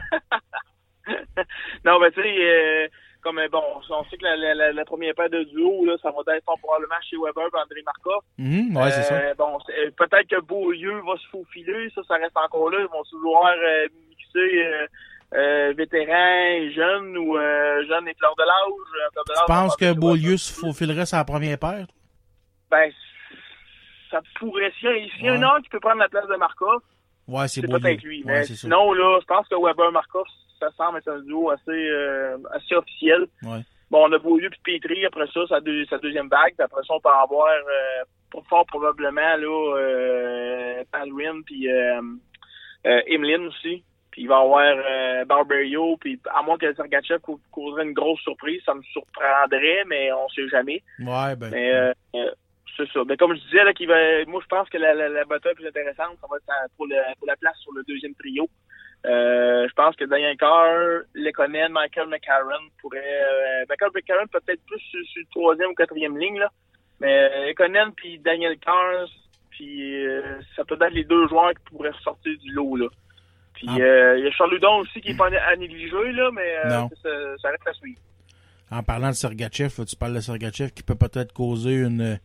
non, 1.85 2.01
ben 2.01 2.11
tu 2.13 2.23
sais, 2.23 2.37
euh, 2.41 2.89
comme 3.27 3.39
euh, 3.39 3.49
bon, 3.51 3.63
on 3.91 4.05
sait 4.05 4.17
que 4.17 4.23
la, 4.23 4.37
la, 4.37 4.55
la, 4.55 4.73
la 4.73 4.85
première 4.85 5.13
paire 5.17 5.29
de 5.29 5.43
duo, 5.43 5.85
là, 5.85 5.97
ça 6.01 6.13
va 6.13 6.37
être 6.37 6.45
fort 6.45 6.59
probablement 6.61 6.95
chez 7.03 7.17
Weber 7.17 7.49
et 7.53 7.59
André 7.59 7.83
Markov. 7.85 8.23
Mhm, 8.39 8.77
ouais, 8.77 8.91
c'est 8.93 9.03
ça. 9.03 9.15
Euh, 9.15 9.35
Bon, 9.37 9.59
euh, 9.69 9.91
peut-être 9.97 10.29
que 10.29 10.41
Beaulieu 10.41 11.01
va 11.05 11.17
se 11.17 11.27
faufiler, 11.33 11.91
ça, 11.93 12.03
ça 12.07 12.15
reste 12.15 12.37
encore 12.37 12.71
là. 12.71 12.79
Ils 12.79 12.87
vont 12.87 13.03
toujours 13.11 13.45
euh, 13.45 13.89
mixer 14.09 14.87
euh, 15.35 15.75
vétérans 15.77 16.63
et 16.63 16.71
jeunes 16.71 17.19
ou 17.19 17.37
euh, 17.37 17.85
jeunes 17.89 18.07
et 18.07 18.15
fleurs 18.15 18.37
de 18.37 18.45
l'âge. 18.45 19.13
Tu 19.27 19.45
penses 19.49 19.77
que 19.77 19.93
Beaulieu 19.93 20.37
se 20.37 20.53
faufilerait 20.53 21.07
sa 21.07 21.25
première 21.25 21.59
paire? 21.59 21.87
Ben, 22.71 22.93
ça 24.13 24.21
pourrait. 24.39 24.73
S'il 24.79 25.11
y 25.23 25.29
a, 25.29 25.33
un 25.33 25.43
homme 25.43 25.63
qui 25.63 25.69
peut 25.69 25.81
prendre 25.81 25.99
la 25.99 26.09
place 26.09 26.29
de 26.29 26.37
Markov, 26.37 26.81
Ouais, 27.29 27.49
c'est 27.49 27.61
peut-être 27.83 28.03
lui. 28.03 28.23
Mais 28.25 28.45
sinon, 28.45 28.93
là, 28.93 29.19
je 29.21 29.27
pense 29.27 29.49
que 29.49 29.55
Weber-Markov, 29.57 30.27
ça 30.61 30.69
semble 30.77 30.99
être 30.99 31.09
un 31.09 31.21
duo 31.21 31.51
assez, 31.51 31.71
euh, 31.71 32.37
assez 32.53 32.75
officiel. 32.75 33.27
Ouais. 33.43 33.61
Bon, 33.91 34.07
on 34.09 34.13
a 34.13 34.19
Beaulieu 34.19 34.51
puis 34.65 34.79
Petri, 34.81 35.05
après 35.07 35.27
ça, 35.33 35.41
sa, 35.49 35.61
deux- 35.61 35.85
sa 35.87 35.99
deuxième 35.99 36.29
vague. 36.29 36.55
Puis 36.57 36.63
après 36.65 36.83
ça, 36.87 36.95
on 36.95 37.01
peut 37.01 37.09
avoir 37.09 37.49
euh, 37.49 38.41
fort 38.49 38.67
probablement 38.67 39.37
là, 39.37 39.77
euh, 39.79 40.85
Palwin 40.93 41.43
puis 41.45 41.71
euh, 41.71 42.01
euh, 42.87 43.01
Emeline 43.07 43.47
aussi. 43.47 43.85
Puis 44.11 44.23
il 44.23 44.29
va 44.29 44.37
y 44.39 44.43
avoir 44.43 45.27
Barberio, 45.27 45.97
puis 45.99 46.19
à 46.35 46.43
moins 46.43 46.57
que 46.57 46.73
Sergachev 46.75 47.19
cau- 47.21 47.39
causerait 47.53 47.85
une 47.85 47.93
grosse 47.93 48.21
surprise, 48.21 48.63
ça 48.65 48.73
me 48.75 48.83
surprendrait, 48.85 49.85
mais 49.87 50.11
on 50.13 50.27
sait 50.31 50.49
jamais. 50.49 50.83
Ouais, 51.01 51.37
ben. 51.37 51.51
Mais 51.51 51.93
c'est 52.77 52.91
ça. 52.93 53.01
Mais 53.07 53.17
comme 53.17 53.35
je 53.35 53.41
disais, 53.41 53.65
là, 53.65 53.73
qu'il 53.73 53.89
va, 53.89 54.25
moi 54.27 54.41
je 54.43 54.47
pense 54.49 54.69
que 54.69 54.79
la, 54.79 54.95
la, 54.95 55.09
la 55.09 55.25
bataille 55.25 55.55
plus 55.55 55.67
intéressante, 55.67 56.19
ça 56.21 56.27
va 56.31 56.37
être 56.37 56.49
euh, 56.49 56.69
pour, 56.77 56.87
le, 56.87 56.97
pour 57.19 57.27
la 57.27 57.37
place 57.37 57.57
sur 57.59 57.73
le 57.73 57.83
deuxième 57.85 58.15
trio. 58.15 58.49
Euh, 59.05 59.69
je 59.69 59.73
pense 59.75 59.95
que 59.95 60.05
Daniel 60.05 60.37
Carr, 60.37 61.03
Lekonen, 61.15 61.71
Michael 61.71 62.09
McCarron 62.09 62.65
pourraient... 62.81 63.23
Euh, 63.23 63.65
Michael 63.69 63.91
McCarron 63.95 64.27
peut-être 64.27 64.61
plus 64.67 64.81
sur, 64.81 65.01
sur 65.07 65.21
le 65.21 65.27
troisième 65.31 65.71
ou 65.71 65.75
quatrième 65.75 66.19
ligne, 66.19 66.39
là. 66.39 66.51
Mais 67.01 67.31
euh, 67.31 67.47
Lekonen 67.49 67.93
puis 67.95 68.19
Daniel 68.19 68.59
Carr, 68.59 69.07
puis 69.51 70.07
euh, 70.07 70.41
ça 70.57 70.65
peut 70.65 70.79
être 70.81 70.93
les 70.95 71.05
deux 71.05 71.29
joueurs 71.29 71.51
qui 71.51 71.63
pourraient 71.71 71.91
ressortir 71.91 72.37
du 72.39 72.53
lot, 72.53 72.77
là. 72.77 72.87
Puis 73.55 73.69
euh, 73.69 74.19
il 74.19 74.25
y 74.25 74.29
a 74.29 74.31
Charles 74.33 74.53
Ludon 74.53 74.79
aussi 74.81 75.01
qui 75.01 75.11
est 75.11 75.17
pas 75.17 75.29
à 75.29 75.57
négliger, 75.57 76.13
là, 76.13 76.31
mais 76.33 76.57
euh, 76.65 76.89
ça, 77.03 77.39
ça 77.41 77.49
reste 77.51 77.67
à 77.67 77.73
suivre. 77.75 78.01
En 78.71 78.83
parlant 78.83 79.09
de 79.09 79.15
Sergachev, 79.15 79.85
tu 79.87 79.97
parles 79.97 80.15
de 80.15 80.21
Sergachev 80.21 80.71
qui 80.73 80.83
peut 80.83 80.97
peut-être 80.97 81.33
causer 81.33 81.75
une, 81.75 82.19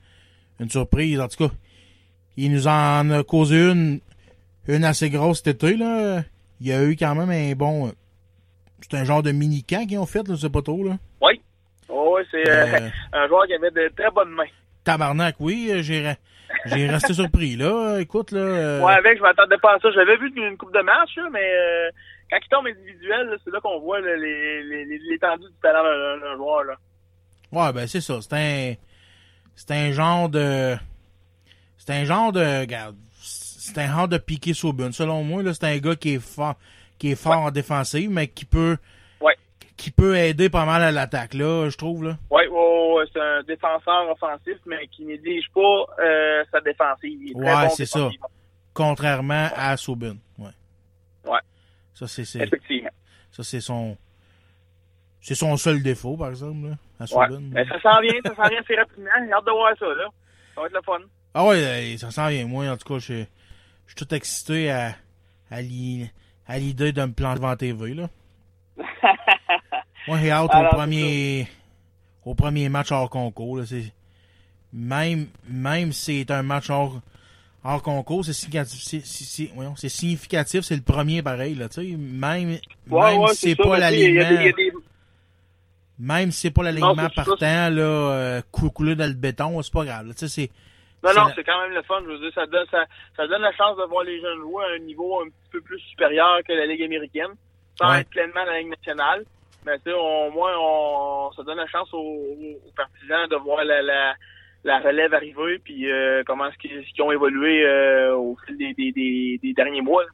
une 0.61 0.69
surprise. 0.69 1.19
En 1.19 1.27
tout 1.27 1.47
cas, 1.47 1.53
il 2.37 2.51
nous 2.53 2.67
en 2.67 3.09
a 3.09 3.23
causé 3.23 3.57
une, 3.71 3.99
une 4.67 4.83
assez 4.85 5.09
grosse 5.09 5.41
cet 5.43 5.63
été. 5.63 5.75
Là. 5.75 6.23
Il 6.61 6.67
y 6.67 6.71
a 6.73 6.83
eu 6.83 6.95
quand 6.95 7.15
même 7.15 7.29
un 7.29 7.53
bon... 7.55 7.91
C'est 8.81 8.97
un 8.97 9.03
genre 9.03 9.21
de 9.23 9.31
mini-camp 9.31 9.85
qu'ils 9.87 9.99
ont 9.99 10.05
fait, 10.05 10.27
là, 10.27 10.35
je 10.35 10.41
sais 10.41 10.49
pas 10.49 10.61
trop. 10.61 10.83
Là. 10.83 10.97
Oui. 11.21 11.39
Oh, 11.89 12.15
oui, 12.17 12.23
c'est 12.31 12.47
euh, 12.49 12.65
Euh, 12.79 12.89
un 13.13 13.27
joueur 13.27 13.45
qui 13.45 13.53
avait 13.53 13.69
de 13.71 13.91
très 13.95 14.09
bonnes 14.11 14.31
mains. 14.31 14.45
Tabarnak, 14.83 15.35
oui, 15.39 15.71
j'ai 15.81 16.13
j'ai 16.65 16.87
resté 16.87 17.13
surpris. 17.13 17.55
là. 17.55 17.99
Écoute, 17.99 18.31
là... 18.31 18.39
euh, 18.39 18.79
Moi, 18.79 18.91
avec, 18.93 19.17
je 19.17 19.21
m'attendais 19.21 19.57
pas 19.59 19.75
à 19.75 19.79
ça. 19.79 19.91
J'avais 19.91 20.17
vu 20.17 20.31
une 20.35 20.57
coupe 20.57 20.73
de 20.73 20.81
match, 20.81 21.15
là, 21.15 21.27
mais 21.31 21.39
euh, 21.53 21.89
quand 22.31 22.37
il 22.43 22.49
tombe 22.49 22.65
individuel, 22.67 23.37
c'est 23.43 23.51
là 23.51 23.59
qu'on 23.61 23.79
voit 23.79 24.01
là, 24.01 24.15
les- 24.17 24.63
les- 24.63 24.85
les- 24.85 24.99
l'étendue 25.11 25.43
du 25.45 25.59
talent 25.61 25.83
d'un 25.83 26.35
joueur. 26.37 26.63
Là. 26.63 26.73
Ouais, 27.51 27.71
ben 27.73 27.85
c'est 27.87 28.01
ça. 28.01 28.19
C'est 28.21 28.33
un. 28.33 28.73
C'est 29.67 29.75
un 29.75 29.91
genre 29.91 30.27
de. 30.27 30.75
C'est 31.77 31.91
un 31.91 32.03
genre 32.03 32.31
de. 32.31 32.61
Regarde. 32.61 32.95
C'est 33.21 33.77
un 33.77 33.95
genre 33.95 34.07
de 34.07 34.17
piqué 34.17 34.55
Saubun. 34.55 34.91
Selon 34.91 35.23
moi, 35.23 35.43
c'est 35.53 35.63
un 35.65 35.77
gars 35.77 35.95
qui 35.95 36.15
est 36.15 36.19
fort, 36.19 36.55
qui 36.97 37.11
est 37.11 37.15
fort 37.15 37.37
en 37.37 37.51
défensive, 37.51 38.09
mais 38.09 38.27
qui 38.27 38.43
peut. 38.45 38.77
Ouais. 39.21 39.35
Qui 39.77 39.91
peut 39.91 40.17
aider 40.17 40.49
pas 40.49 40.65
mal 40.65 40.81
à 40.81 40.91
l'attaque, 40.91 41.35
là, 41.35 41.69
je 41.69 41.77
trouve, 41.77 42.03
là. 42.03 42.17
Oui, 42.31 42.41
ouais, 42.47 42.93
ouais, 42.95 43.03
c'est 43.13 43.21
un 43.21 43.43
défenseur 43.43 44.09
offensif, 44.09 44.57
mais 44.65 44.87
qui 44.87 45.05
néglige 45.05 45.45
pas 45.53 45.85
euh, 46.03 46.43
sa 46.51 46.59
défensive. 46.61 47.19
Il 47.21 47.31
est 47.31 47.35
Ouais, 47.35 47.67
bon 47.67 47.69
c'est 47.69 47.85
ça. 47.85 48.09
Contrairement 48.73 49.49
à 49.55 49.77
Saubun. 49.77 50.17
Ouais. 50.39 50.49
Ouais. 51.25 51.39
Ça, 51.93 52.07
c'est. 52.07 52.25
c'est- 52.25 52.39
Effectivement. 52.39 52.89
Ça, 53.31 53.43
c'est 53.43 53.61
son. 53.61 53.95
C'est 55.19 55.35
son 55.35 55.55
seul 55.55 55.83
défaut, 55.83 56.17
par 56.17 56.29
exemple, 56.29 56.69
là, 56.69 56.75
à 57.01 57.17
Ouais. 57.17 57.27
Saubun. 57.27 57.41
Mais 57.51 57.65
ça 57.65 57.81
s'en 57.81 57.99
vient, 58.01 58.13
ça 58.23 58.35
s'en 58.35 58.49
vient 58.49 58.59
assez 58.61 58.75
rapidement. 58.75 59.09
J'ai 59.25 59.33
hâte 59.33 59.45
de 59.45 59.51
voir 59.51 59.73
ça, 59.79 59.85
là. 59.85 60.07
Ça 60.55 60.61
va 60.61 60.67
être 60.67 60.73
le 60.73 60.81
fun. 60.85 60.97
Ah 61.33 61.45
ouais, 61.45 61.55
euh, 61.93 61.97
ça 61.97 62.11
sent 62.11 62.29
bien. 62.29 62.45
Moi, 62.47 62.67
en 62.69 62.77
tout 62.77 62.87
cas, 62.93 62.99
je 62.99 63.23
je 63.87 63.93
suis 63.97 64.05
tout 64.05 64.13
excité 64.15 64.69
à, 64.71 64.95
à 65.49 65.61
l'i- 65.61 66.09
à 66.47 66.57
l'idée 66.59 66.91
de 66.93 67.01
me 67.03 67.11
planter 67.13 67.39
devant 67.39 67.55
TV, 67.55 67.93
là. 67.93 68.09
Moi, 70.07 70.17
j'ai 70.19 70.31
hâte 70.31 70.49
Alors, 70.53 70.73
au 70.73 70.75
premier, 70.77 71.47
au 72.25 72.35
premier 72.35 72.69
match 72.69 72.91
hors 72.91 73.09
concours, 73.09 73.57
là. 73.57 73.63
Même, 74.73 75.27
même 75.49 75.91
si 75.91 76.23
c'est 76.25 76.31
un 76.31 76.43
match 76.43 76.69
hors, 76.69 77.01
hors 77.63 77.81
concours, 77.83 78.23
c'est 78.25 78.31
significatif, 78.33 78.81
c'est, 78.81 79.89
significatif, 79.89 80.61
c'est 80.61 80.75
le 80.77 80.81
premier 80.81 81.21
pareil, 81.21 81.55
là, 81.55 81.67
tu 81.69 81.81
sais. 81.81 81.97
Même, 81.97 82.57
Ouais, 82.89 83.11
même 83.11 83.19
ouais, 83.21 83.33
si 83.33 83.49
c'est 83.49 83.55
pas 83.55 83.75
il 83.75 83.77
y 83.77 83.79
l'alignement, 83.81 84.41
il 84.41 84.45
y 84.47 84.70
même 86.01 86.31
si 86.31 86.41
c'est 86.41 86.51
pas 86.51 86.63
l'alignement 86.63 86.95
ça. 86.95 87.23
partant, 87.23 87.69
là, 87.69 87.81
euh, 87.81 88.41
coulé 88.51 88.95
dans 88.95 89.05
le 89.07 89.13
béton, 89.13 89.61
c'est 89.61 89.71
pas 89.73 89.85
grave, 89.85 90.07
là. 90.07 90.13
C'est, 90.15 90.49
Non, 91.03 91.13
non, 91.15 91.31
c'est 91.35 91.43
quand 91.43 91.61
même 91.61 91.73
le 91.73 91.81
fun. 91.83 91.99
Je 92.03 92.09
veux 92.11 92.19
dire, 92.19 92.31
ça 92.33 92.45
donne, 92.47 92.65
ça, 92.71 92.85
ça 93.15 93.27
donne 93.27 93.41
la 93.41 93.53
chance 93.53 93.77
de 93.77 93.83
voir 93.83 94.03
les 94.03 94.19
jeunes 94.19 94.39
jouer 94.39 94.63
à 94.65 94.75
un 94.75 94.79
niveau 94.79 95.21
un 95.21 95.25
petit 95.25 95.49
peu 95.51 95.61
plus 95.61 95.79
supérieur 95.91 96.39
que 96.47 96.53
la 96.53 96.65
Ligue 96.65 96.83
américaine, 96.83 97.31
sans 97.79 97.89
Ouais. 97.91 98.01
être 98.01 98.09
pleinement 98.09 98.43
la 98.45 98.59
Ligue 98.59 98.69
nationale. 98.69 99.23
Mais 99.65 99.77
tu 99.77 99.91
sais, 99.91 99.93
au 99.93 100.31
moins, 100.31 100.53
on, 100.59 101.31
ça 101.35 101.43
donne 101.43 101.57
la 101.57 101.67
chance 101.67 101.89
aux, 101.93 102.19
partisans 102.75 103.27
de 103.29 103.35
voir 103.35 103.63
la, 103.63 103.83
la, 103.83 104.15
la 104.63 104.79
relève 104.79 105.13
arriver, 105.13 105.59
puis 105.63 105.91
euh, 105.91 106.23
comment 106.25 106.47
est-ce 106.47 106.57
qu'ils 106.57 107.01
ont 107.03 107.11
évolué 107.11 107.63
euh, 107.63 108.15
au 108.15 108.35
fil 108.45 108.57
des, 108.57 108.73
des, 108.73 108.91
des, 108.91 109.39
des 109.41 109.53
derniers 109.53 109.81
mois. 109.81 110.03
là. 110.03 110.09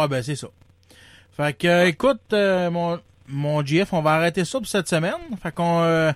Ouais, 0.00 0.08
ben 0.08 0.22
c'est 0.22 0.36
ça. 0.36 0.48
Fait 1.36 1.56
que, 1.56 1.66
euh, 1.66 1.86
écoute, 1.86 2.32
mon, 2.32 2.98
mon 3.28 3.64
GF, 3.64 3.92
on 3.92 4.02
va 4.02 4.12
arrêter 4.12 4.44
ça 4.44 4.58
pour 4.58 4.66
cette 4.68 4.88
semaine. 4.88 5.14
Fait 5.42 5.52
qu'on, 5.52 5.82
euh, 5.82 6.12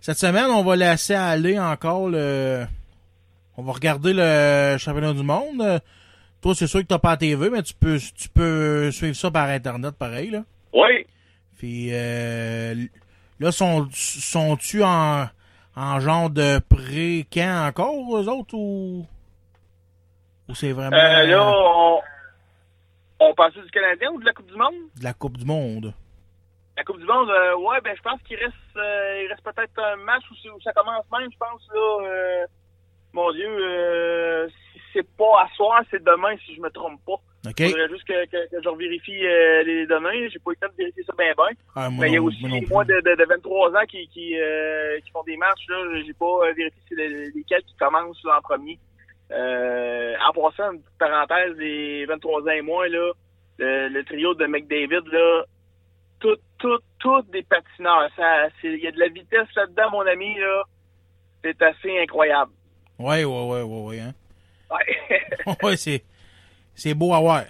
cette 0.00 0.18
semaine, 0.18 0.46
on 0.46 0.62
va 0.64 0.76
laisser 0.76 1.14
aller 1.14 1.58
encore 1.58 2.08
le, 2.08 2.66
on 3.56 3.62
va 3.62 3.72
regarder 3.72 4.12
le 4.14 4.76
championnat 4.78 5.12
du 5.12 5.22
monde. 5.22 5.80
Toi, 6.40 6.54
c'est 6.54 6.66
sûr 6.68 6.80
que 6.80 6.86
t'as 6.86 6.98
pas 6.98 7.10
la 7.10 7.16
TV, 7.16 7.50
mais 7.50 7.62
tu 7.62 7.74
peux, 7.74 7.98
tu 7.98 8.28
peux 8.28 8.90
suivre 8.92 9.16
ça 9.16 9.30
par 9.30 9.48
Internet, 9.48 9.96
pareil, 9.96 10.30
là. 10.30 10.44
Oui. 10.72 11.04
Puis, 11.56 11.88
euh, 11.92 12.74
là, 13.40 13.50
sont, 13.50 13.88
sont-tu 13.92 14.84
en, 14.84 15.26
en 15.74 16.00
genre 16.00 16.30
de 16.30 16.60
pré-camp 16.60 17.66
encore, 17.66 18.16
eux 18.18 18.28
autres, 18.28 18.54
ou, 18.54 19.04
ou 20.48 20.54
c'est 20.54 20.70
vraiment 20.70 20.96
Euh, 20.96 21.26
là, 21.26 21.52
on, 21.52 21.98
on 23.18 23.34
passe 23.34 23.54
du 23.54 23.70
Canadien 23.72 24.12
ou 24.12 24.20
de 24.20 24.24
la 24.24 24.32
Coupe 24.32 24.46
du 24.46 24.56
Monde? 24.56 24.74
de 24.96 25.02
la 25.04 25.12
Coupe 25.14 25.36
du 25.36 25.44
Monde? 25.44 25.92
La 26.78 26.84
Coupe 26.84 26.98
du 27.00 27.04
Monde, 27.06 27.28
euh, 27.28 27.56
ouais, 27.56 27.80
ben 27.82 27.94
je 27.96 28.02
pense 28.02 28.22
qu'il 28.22 28.36
reste, 28.38 28.54
euh, 28.76 29.22
il 29.24 29.28
reste 29.28 29.42
peut-être 29.42 29.76
un 29.82 29.96
match 29.96 30.22
où, 30.30 30.60
ça 30.62 30.72
commence 30.72 31.04
même, 31.10 31.28
je 31.30 31.36
pense 31.36 31.68
là. 31.74 32.06
euh, 32.06 32.46
mon 33.12 33.32
Dieu, 33.32 34.48
si 34.48 34.80
c'est 34.92 35.16
pas 35.16 35.42
à 35.42 35.48
soir, 35.56 35.82
c'est 35.90 36.02
demain 36.04 36.36
si 36.46 36.54
je 36.54 36.60
me 36.60 36.70
trompe 36.70 37.00
pas. 37.04 37.14
OK. 37.48 37.54
Il 37.60 37.70
faudrait 37.70 37.88
juste 37.88 38.04
que, 38.06 38.24
que, 38.26 38.50
que 38.50 38.62
je 38.62 38.68
revérifie 38.68 39.26
euh, 39.26 39.62
les 39.64 39.86
données. 39.86 40.28
J'ai 40.30 40.38
pas 40.38 40.50
eu 40.52 40.54
le 40.60 40.66
temps 40.68 40.72
de 40.72 40.76
vérifier 40.78 41.02
ça 41.04 41.14
bien 41.18 41.32
bien. 41.36 41.56
Ah, 41.74 41.88
Mais 41.90 42.08
il 42.08 42.14
y 42.14 42.16
a 42.16 42.22
aussi 42.22 42.46
moi 42.46 42.58
moi 42.70 42.84
de, 42.84 42.94
de, 43.00 43.14
de 43.16 43.24
23 43.24 43.70
ans 43.76 43.86
qui, 43.88 44.06
qui, 44.08 44.36
qui 45.04 45.10
font 45.10 45.22
des 45.24 45.36
matchs. 45.36 45.66
Là, 45.68 45.76
j'ai 46.06 46.14
pas 46.14 46.52
vérifié 46.56 46.80
c'est 46.88 46.94
les- 46.94 47.30
lesquels 47.32 47.62
qui 47.62 47.76
commencent 47.76 48.22
là, 48.24 48.38
en 48.38 48.42
premier. 48.42 48.78
En 49.32 50.32
passant, 50.32 50.72
une 50.72 50.82
petite 50.82 50.98
parenthèse, 50.98 51.56
les 51.56 52.06
23 52.06 52.42
ans 52.42 52.46
et 52.50 52.62
moins, 52.62 52.88
là, 52.88 53.12
le, 53.58 53.88
le 53.88 54.04
trio 54.04 54.34
de 54.34 54.46
McDavid, 54.46 55.02
là, 55.10 55.44
tout, 56.20 56.36
tout, 56.58 56.78
tout 56.98 57.22
des 57.32 57.42
patineurs. 57.42 58.08
Il 58.62 58.80
y 58.82 58.86
a 58.86 58.90
de 58.92 58.98
la 58.98 59.08
vitesse 59.08 59.48
là-dedans, 59.56 59.90
mon 59.92 60.06
ami, 60.06 60.34
là. 60.38 60.62
C'est 61.44 61.62
assez 61.62 61.98
incroyable. 62.00 62.50
Ouais, 62.98 63.24
ouais, 63.24 63.46
ouais, 63.46 63.62
ouais, 63.62 63.82
ouais. 63.82 64.00
Hein? 64.00 64.12
Ouais. 64.70 65.54
ouais, 65.62 65.76
c'est, 65.76 66.02
c'est 66.74 66.94
beau 66.94 67.14
à 67.14 67.20
voir. 67.20 67.44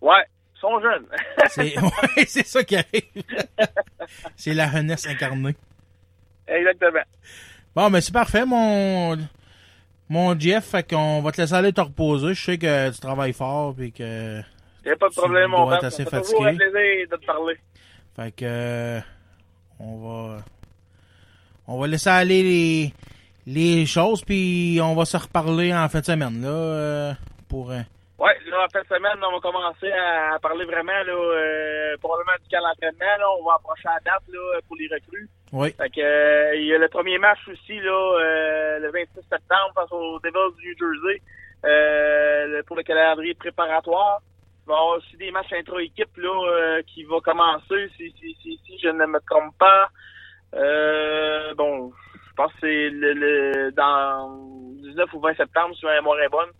ouais. 0.00 0.24
Ils 0.54 0.60
sont 0.60 0.80
jeunes. 0.80 1.06
C'est, 1.50 1.78
ouais, 1.78 2.24
c'est 2.26 2.46
ça 2.46 2.64
qui 2.64 2.76
arrive. 2.76 3.02
c'est 4.36 4.54
la 4.54 4.70
jeunesse 4.70 5.06
incarnée. 5.06 5.54
Exactement. 6.48 7.02
Bon, 7.74 7.90
mais 7.90 8.00
c'est 8.00 8.12
parfait, 8.12 8.46
mon, 8.46 9.16
mon 10.08 10.38
Jeff. 10.40 10.64
Fait 10.70 10.88
qu'on 10.88 11.20
va 11.20 11.30
te 11.30 11.40
laisser 11.42 11.52
aller 11.52 11.74
te 11.74 11.80
reposer. 11.82 12.32
Je 12.32 12.42
sais 12.42 12.56
que 12.58 12.90
tu 12.90 12.98
travailles 13.00 13.34
fort 13.34 13.74
puis 13.76 13.92
que, 13.92 14.40
a 14.40 14.96
pas 14.98 15.08
de 15.08 15.12
Tu 15.14 15.20
problème, 15.20 15.50
mon 15.50 15.66
dois 15.66 15.78
père. 15.78 15.88
être 15.88 15.92
Ça 15.92 16.02
assez 16.02 16.10
fait 16.10 16.22
toujours 16.22 16.46
un 16.46 16.52
fatigué. 16.54 16.70
plaisir 16.72 17.08
de 17.10 17.16
te 17.16 17.26
parler. 17.26 17.58
Fait 18.16 18.32
que, 18.32 18.44
euh, 18.44 19.00
on 19.78 19.96
va, 19.98 20.38
on 21.68 21.78
va 21.78 21.86
laisser 21.86 22.08
aller 22.10 22.42
les, 22.42 22.92
les 23.46 23.86
choses 23.86 24.24
puis 24.24 24.78
on 24.82 24.94
va 24.94 25.04
se 25.04 25.16
reparler 25.16 25.74
en 25.74 25.88
fin 25.88 26.00
de 26.00 26.04
semaine, 26.06 26.40
là, 26.42 26.48
euh, 26.48 27.12
pour, 27.48 27.70
euh, 27.70 27.80
Ouais, 28.18 28.32
là, 28.46 28.64
en 28.64 28.68
fin 28.72 28.80
de 28.80 28.86
semaine, 28.86 29.18
on 29.22 29.32
va 29.32 29.40
commencer 29.40 29.92
à 29.92 30.38
parler 30.40 30.64
vraiment, 30.64 31.02
là, 31.04 31.12
euh, 31.12 31.96
probablement 32.00 32.32
du 32.42 32.48
d'entraînement, 32.48 33.16
là. 33.18 33.26
On 33.38 33.44
va 33.44 33.54
approcher 33.56 33.82
la 33.84 34.00
date, 34.10 34.22
là, 34.32 34.58
pour 34.66 34.76
les 34.76 34.88
recrues. 34.88 35.28
oui. 35.52 35.74
Fait 35.76 35.90
que, 35.90 36.00
euh, 36.00 36.56
il 36.56 36.64
y 36.64 36.74
a 36.74 36.78
le 36.78 36.88
premier 36.88 37.18
match 37.18 37.40
aussi, 37.46 37.78
là, 37.78 37.92
euh, 37.92 38.78
le 38.78 38.90
26 38.90 39.20
septembre 39.28 39.72
face 39.74 39.92
aux 39.92 40.18
Devils 40.20 40.56
du 40.58 40.68
New 40.68 40.78
Jersey, 40.78 41.20
euh, 41.66 42.62
pour 42.66 42.76
le 42.76 42.82
calendrier 42.84 43.34
préparatoire. 43.34 44.22
Va 44.66 44.74
avoir 44.74 44.96
aussi 44.98 45.16
des 45.16 45.30
matchs 45.30 45.52
intra-équipe, 45.52 46.16
là, 46.16 46.28
euh, 46.28 46.82
qui 46.86 47.04
vont 47.04 47.20
commencer, 47.20 47.88
si, 47.96 48.12
si, 48.18 48.36
si, 48.42 48.60
si 48.66 48.78
je 48.82 48.88
ne 48.88 49.06
me 49.06 49.20
trompe 49.28 49.56
pas. 49.58 49.88
Euh, 50.54 51.54
bon, 51.54 51.92
je 52.14 52.32
pense 52.34 52.52
que 52.54 52.58
c'est 52.62 52.90
le, 52.90 53.12
le, 53.12 53.72
dans 53.72 54.28
19 54.82 55.12
ou 55.14 55.20
20 55.20 55.36
septembre, 55.36 55.76
si 55.76 55.84
ma 55.86 55.94
mémoire 55.94 56.20
est 56.20 56.28
bonne. 56.28 56.50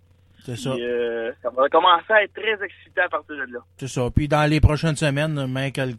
C'est 0.44 0.56
ça. 0.56 0.70
Euh, 0.70 1.32
ça 1.42 1.50
va 1.50 1.68
commencer 1.68 2.12
à 2.12 2.22
être 2.22 2.32
très 2.34 2.64
excitant 2.64 3.02
à 3.04 3.08
partir 3.08 3.34
de 3.34 3.52
là. 3.52 3.58
C'est 3.78 3.88
ça. 3.88 4.08
Puis 4.14 4.28
dans 4.28 4.48
les 4.48 4.60
prochaines 4.60 4.94
semaines, 4.94 5.46
mais 5.48 5.72
que 5.72 5.80
le, 5.80 5.94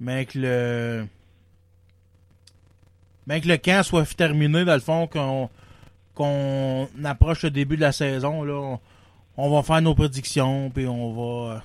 mais 0.00 0.26
que 0.26 0.38
le, 0.38 1.04
mais 3.26 3.40
que 3.40 3.46
le 3.46 3.56
camp 3.56 3.84
soit 3.84 4.12
terminé, 4.16 4.64
dans 4.64 4.74
le 4.74 4.80
fond, 4.80 5.06
qu'on, 5.06 5.48
qu'on 6.14 6.88
approche 7.04 7.44
le 7.44 7.50
début 7.50 7.76
de 7.76 7.82
la 7.82 7.92
saison, 7.92 8.42
là, 8.42 8.76
on, 9.36 9.50
va 9.50 9.62
faire 9.62 9.80
nos 9.82 9.94
prédictions, 9.94 10.70
puis 10.70 10.86
on 10.86 11.12
va, 11.12 11.54
euh, 11.56 11.58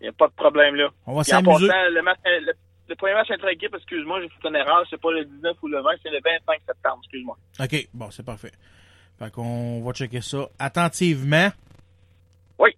Il 0.00 0.04
n'y 0.04 0.08
a 0.08 0.12
pas 0.12 0.28
de 0.28 0.32
problème 0.32 0.74
là. 0.74 0.88
On 1.06 1.14
va 1.14 1.24
s'amuser. 1.24 1.68
passant, 1.68 1.88
Le, 1.90 2.02
match- 2.02 2.18
le, 2.24 2.52
le 2.88 2.94
premier 2.96 3.14
match 3.14 3.30
intra-équipe, 3.30 3.74
excuse-moi, 3.74 4.20
j'ai 4.22 4.28
fait 4.28 4.48
une 4.48 4.56
erreur, 4.56 4.84
c'est 4.90 5.00
pas 5.00 5.10
le 5.12 5.24
19 5.24 5.56
ou 5.62 5.68
le 5.68 5.80
20, 5.82 5.90
c'est 6.02 6.10
le 6.10 6.20
25 6.24 6.60
septembre, 6.66 6.98
excuse-moi. 7.02 7.36
OK, 7.60 7.88
bon, 7.94 8.10
c'est 8.10 8.24
parfait. 8.24 8.52
Fait 9.18 9.30
qu'on 9.32 9.80
va 9.82 9.92
checker 9.92 10.20
ça 10.20 10.48
attentivement. 10.58 11.48
Oui. 12.58 12.70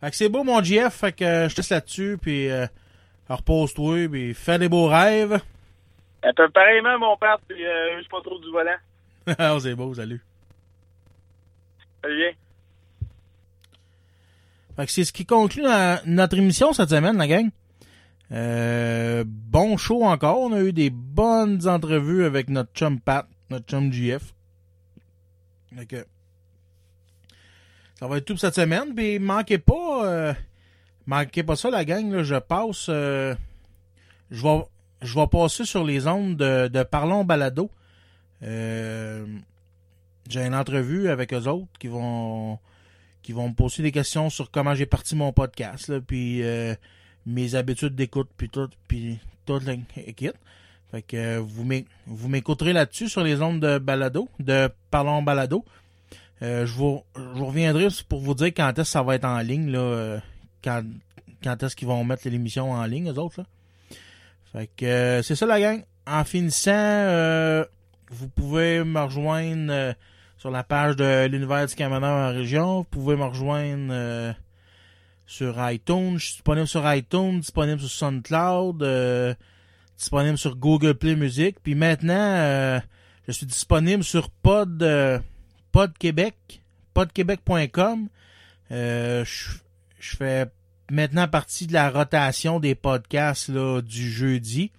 Fait 0.00 0.10
que 0.10 0.16
c'est 0.16 0.28
beau, 0.28 0.42
mon 0.44 0.62
GF. 0.62 0.92
Fait 0.92 1.12
que 1.12 1.24
euh, 1.24 1.48
je 1.48 1.54
te 1.54 1.60
laisse 1.60 1.70
là-dessus, 1.70 2.18
puis 2.20 2.50
euh, 2.50 2.66
repose-toi, 3.28 4.08
puis 4.08 4.34
fais 4.34 4.58
des 4.58 4.68
beaux 4.68 4.88
rêves. 4.88 5.40
Euh, 6.24 6.32
puis 6.34 6.50
pareillement, 6.52 6.98
mon 6.98 7.16
père, 7.16 7.38
puis 7.46 7.64
euh, 7.64 7.94
je 7.96 8.00
suis 8.00 8.08
pas 8.10 8.20
trop 8.22 8.38
du 8.38 8.50
volant. 8.50 8.76
Ah, 9.38 9.56
c'est 9.60 9.74
beau, 9.74 9.92
salut. 9.94 10.20
Salut 12.02 12.16
bien? 12.16 12.32
C'est 14.86 15.04
ce 15.04 15.12
qui 15.12 15.26
conclut 15.26 15.64
notre 16.06 16.38
émission 16.38 16.72
cette 16.72 16.90
semaine, 16.90 17.16
la 17.16 17.26
gang. 17.26 17.50
Euh, 18.30 19.24
bon 19.26 19.76
show 19.76 20.04
encore. 20.04 20.40
On 20.40 20.52
a 20.52 20.60
eu 20.60 20.72
des 20.72 20.90
bonnes 20.90 21.66
entrevues 21.66 22.24
avec 22.24 22.48
notre 22.48 22.72
chum 22.74 23.00
Pat, 23.00 23.26
notre 23.50 23.66
chum 23.66 23.92
GF. 23.92 24.34
Que 25.88 26.06
ça 27.98 28.06
va 28.06 28.18
être 28.18 28.24
tout 28.24 28.34
pour 28.34 28.40
cette 28.40 28.54
semaine. 28.54 28.94
Puis 28.94 29.18
manquez 29.18 29.58
pas, 29.58 30.06
euh, 30.06 30.32
manquez 31.06 31.42
pas 31.42 31.56
ça, 31.56 31.70
la 31.70 31.84
gang. 31.84 32.22
Je 32.22 32.36
passe, 32.36 32.86
euh, 32.88 33.34
je 34.30 34.42
vais, 34.42 34.64
je 35.02 35.14
vais 35.14 35.26
passer 35.26 35.64
sur 35.64 35.82
les 35.84 36.06
ondes 36.06 36.36
de, 36.36 36.68
de 36.68 36.82
Parlons 36.84 37.24
Balado. 37.24 37.70
J'ai 38.42 39.26
une 40.34 40.54
entrevue 40.54 41.08
avec 41.08 41.32
eux 41.32 41.48
autres 41.48 41.66
qui 41.80 41.88
vont 41.88 42.60
qui 43.28 43.34
vont 43.34 43.50
me 43.50 43.54
poser 43.54 43.82
des 43.82 43.92
questions 43.92 44.30
sur 44.30 44.50
comment 44.50 44.74
j'ai 44.74 44.86
parti 44.86 45.14
mon 45.14 45.34
podcast, 45.34 45.88
là, 45.88 46.00
puis 46.00 46.42
euh, 46.42 46.74
mes 47.26 47.56
habitudes 47.56 47.94
d'écoute, 47.94 48.30
puis 48.38 48.48
tout, 48.48 48.70
puis 48.86 49.18
toute 49.44 49.64
l'équipe. 49.66 50.32
Fait 50.90 51.02
que 51.02 51.16
euh, 51.18 51.38
vous 51.38 51.62
m'éc- 51.62 51.86
vous 52.06 52.30
m'écouterez 52.30 52.72
là-dessus 52.72 53.10
sur 53.10 53.22
les 53.22 53.42
ondes 53.42 53.60
de 53.60 53.76
balado, 53.76 54.30
de 54.40 54.70
Parlons 54.90 55.20
Balado. 55.22 55.62
Euh, 56.40 56.64
je 56.64 56.72
vous 56.72 57.04
reviendrai 57.14 57.88
pour 58.08 58.20
vous 58.20 58.32
dire 58.34 58.46
quand 58.46 58.70
est-ce 58.70 58.78
que 58.78 58.84
ça 58.84 59.02
va 59.02 59.16
être 59.16 59.26
en 59.26 59.40
ligne, 59.40 59.70
là, 59.72 60.22
quand, 60.64 60.82
quand 61.44 61.62
est-ce 61.62 61.76
qu'ils 61.76 61.88
vont 61.88 62.02
mettre 62.04 62.26
l'émission 62.30 62.70
en 62.72 62.84
ligne, 62.86 63.10
eux 63.10 63.18
autres, 63.18 63.42
là. 63.42 63.46
Fait 64.54 64.70
que 64.74 65.20
c'est 65.22 65.36
ça 65.36 65.44
la 65.44 65.60
gang. 65.60 65.82
En 66.06 66.24
finissant, 66.24 67.62
vous 68.10 68.28
pouvez 68.28 68.82
me 68.84 69.00
rejoindre 69.00 69.94
sur 70.38 70.50
la 70.50 70.62
page 70.64 70.96
de 70.96 71.26
l'univers 71.26 71.66
du 71.66 71.74
camionneur 71.74 72.30
en 72.30 72.32
région. 72.32 72.78
Vous 72.78 72.84
pouvez 72.84 73.16
me 73.16 73.24
rejoindre 73.24 73.88
euh, 73.90 74.32
sur 75.26 75.54
iTunes. 75.70 76.18
Je 76.18 76.24
suis 76.26 76.32
disponible 76.34 76.68
sur 76.68 76.94
iTunes, 76.94 77.40
disponible 77.40 77.80
sur 77.80 77.90
SoundCloud, 77.90 78.82
euh, 78.82 79.34
disponible 79.98 80.38
sur 80.38 80.56
Google 80.56 80.94
Play 80.94 81.16
Music. 81.16 81.56
Puis 81.62 81.74
maintenant, 81.74 82.14
euh, 82.16 82.80
je 83.26 83.32
suis 83.32 83.46
disponible 83.46 84.04
sur 84.04 84.30
Pod, 84.30 84.82
euh, 84.82 85.18
Pod 85.72 85.96
Québec, 85.98 86.62
podquebec.com. 86.94 88.08
Euh, 88.70 89.24
je, 89.24 89.50
je 89.98 90.16
fais 90.16 90.46
maintenant 90.90 91.26
partie 91.26 91.66
de 91.66 91.72
la 91.72 91.90
rotation 91.90 92.60
des 92.60 92.74
podcasts 92.74 93.48
là, 93.48 93.80
du 93.82 94.08
jeudi. 94.10 94.70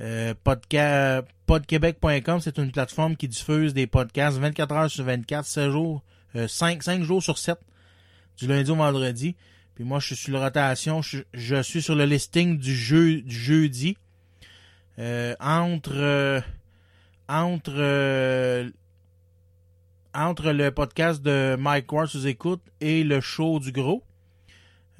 Euh, 0.00 0.34
podca- 0.44 1.24
podquebec.com, 1.46 2.40
c'est 2.40 2.58
une 2.58 2.72
plateforme 2.72 3.16
qui 3.16 3.28
diffuse 3.28 3.74
des 3.74 3.86
podcasts 3.86 4.38
24 4.38 4.72
heures 4.72 4.90
sur 4.90 5.04
24, 5.04 5.44
7 5.46 5.70
jours, 5.70 6.02
euh, 6.34 6.48
5, 6.48 6.82
5 6.82 7.02
jours 7.02 7.22
sur 7.22 7.38
7, 7.38 7.58
du 8.38 8.46
lundi 8.46 8.70
au 8.70 8.76
vendredi. 8.76 9.36
Puis 9.74 9.84
moi, 9.84 10.00
je 10.00 10.06
suis 10.06 10.16
sur 10.16 10.32
la 10.32 10.44
rotation, 10.44 11.02
je, 11.02 11.62
suis 11.62 11.82
sur 11.82 11.94
le 11.94 12.04
listing 12.04 12.58
du, 12.58 12.74
jeu, 12.74 13.20
du 13.20 13.34
jeudi. 13.34 13.96
Euh, 14.98 15.34
entre 15.38 15.92
euh, 15.94 16.40
entre 17.34 17.74
euh, 17.76 18.70
le 20.14 20.70
podcast 20.70 21.22
de 21.22 21.56
Mike 21.58 21.92
Ward 21.92 22.08
sous 22.08 22.26
écoute 22.26 22.62
et 22.80 23.04
le 23.04 23.20
show 23.20 23.60
du 23.60 23.72
gros. 23.72 24.02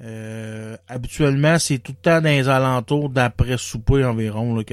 Euh, 0.01 0.77
habituellement, 0.87 1.57
c'est 1.57 1.79
tout 1.79 1.93
le 1.93 2.01
temps 2.01 2.21
dans 2.21 2.29
les 2.29 2.47
alentours 2.47 3.09
d'après 3.09 3.57
souper 3.57 4.05
environ 4.05 4.63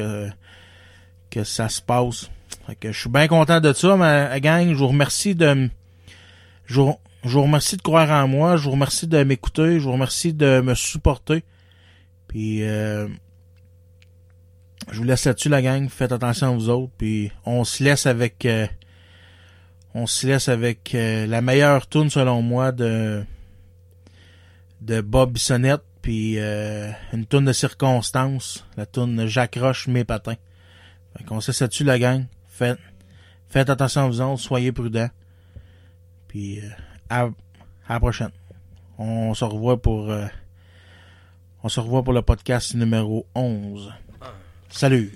que 1.34 1.44
ça 1.44 1.68
se 1.68 1.82
passe. 1.82 2.30
Fait 2.66 2.76
que 2.76 2.92
je 2.92 3.00
suis 3.00 3.10
bien 3.10 3.26
content 3.26 3.60
de 3.60 3.72
ça, 3.72 3.96
ma 3.96 4.38
gang. 4.40 4.68
Je 4.68 4.74
vous 4.74 4.88
remercie 4.88 5.34
de 5.34 5.68
je 6.66 6.80
je 7.24 7.30
vous 7.30 7.42
remercie 7.42 7.76
de 7.76 7.82
croire 7.82 8.10
en 8.10 8.28
moi. 8.28 8.56
Je 8.56 8.64
vous 8.64 8.70
remercie 8.70 9.06
de 9.06 9.22
m'écouter. 9.24 9.80
Je 9.80 9.84
vous 9.84 9.92
remercie 9.92 10.32
de 10.32 10.60
me 10.60 10.74
supporter. 10.74 11.42
Puis 12.28 12.62
euh, 12.62 13.08
je 14.90 14.98
vous 14.98 15.04
laisse 15.04 15.24
là-dessus, 15.24 15.48
la 15.48 15.62
gang. 15.62 15.88
Faites 15.88 16.12
attention 16.12 16.48
à 16.48 16.50
vous 16.50 16.68
autres. 16.68 16.92
Puis 16.96 17.32
on 17.44 17.64
se 17.64 17.82
laisse 17.82 18.06
avec 18.06 18.46
euh, 18.46 18.66
on 19.94 20.06
se 20.06 20.26
laisse 20.26 20.48
avec 20.48 20.94
euh, 20.94 21.26
la 21.26 21.40
meilleure 21.40 21.88
tune 21.88 22.10
selon 22.10 22.42
moi 22.42 22.72
de 22.72 23.24
de 24.82 25.00
Bob 25.00 25.32
Bissonnette 25.32 25.82
puis 26.04 26.34
euh, 26.38 26.90
une 27.14 27.24
tune 27.24 27.46
de 27.46 27.52
circonstance, 27.54 28.66
la 28.76 28.84
tune 28.84 29.26
J'accroche 29.26 29.88
mes 29.88 30.04
patins. 30.04 30.36
Fait 31.16 31.24
qu'on 31.24 31.40
se 31.40 31.50
laisse 31.50 31.60
là-dessus, 31.60 31.84
la 31.84 31.98
gang. 31.98 32.26
Faites, 32.48 32.78
faites 33.48 33.70
attention 33.70 34.02
à 34.02 34.08
vous 34.08 34.36
soyez 34.36 34.72
prudents. 34.72 35.10
Puis 36.28 36.60
euh, 36.60 36.68
à, 37.08 37.22
à 37.88 37.94
la 37.94 38.00
prochaine. 38.00 38.30
On 38.98 39.34
se 39.34 39.44
revoit 39.44 39.80
pour 39.80 40.10
euh, 40.10 40.26
on 41.62 41.68
se 41.68 41.80
revoit 41.80 42.02
pour 42.02 42.12
le 42.12 42.22
podcast 42.22 42.74
numéro 42.74 43.26
11. 43.34 43.92
Salut. 44.68 45.12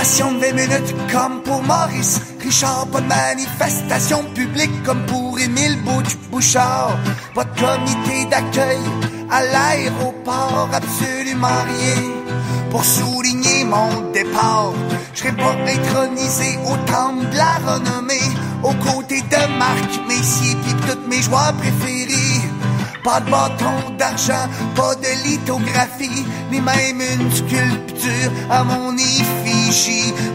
Pas 0.00 0.06
d'ovation 0.06 0.32
de 0.32 0.38
20 0.38 0.52
minutes 0.54 0.94
comme 1.12 1.42
pour 1.42 1.62
Maurice 1.62 2.22
Richard, 2.40 2.86
pas 2.86 3.02
de 3.02 3.06
manifestation 3.06 4.24
publique 4.34 4.82
comme 4.82 5.04
pour 5.04 5.38
Émile 5.38 5.76
Bouchard. 6.30 6.96
Pas 7.34 7.44
de 7.44 7.60
comité 7.60 8.24
d'accueil 8.30 8.78
à 9.30 9.42
l'aéroport, 9.42 10.70
absolument 10.72 11.48
rien 11.48 12.02
pour 12.70 12.82
souligner 12.82 13.64
mon 13.64 14.10
départ. 14.12 14.72
Je 15.12 15.18
serais 15.18 15.36
pas 15.36 15.54
intronisé 15.66 16.58
au 16.64 16.76
temple 16.90 17.28
de 17.30 17.36
la 17.36 17.72
renommée, 17.72 18.30
aux 18.62 18.74
côtés 18.74 19.20
de 19.20 19.58
Marc 19.58 20.00
Messier 20.08 20.56
pis 20.64 20.74
toutes 20.88 21.08
mes 21.08 21.20
joueurs 21.20 21.52
préférés. 21.58 22.40
Pas 23.04 23.20
de 23.20 23.30
bâton 23.30 23.96
d'argent, 23.98 24.48
pas 24.74 24.94
de 24.94 25.28
lithographie, 25.28 26.24
ni 26.50 26.60
même 26.60 27.00
une 27.00 27.30
sculpture 27.30 28.30
à 28.50 28.64
mon 28.64 28.96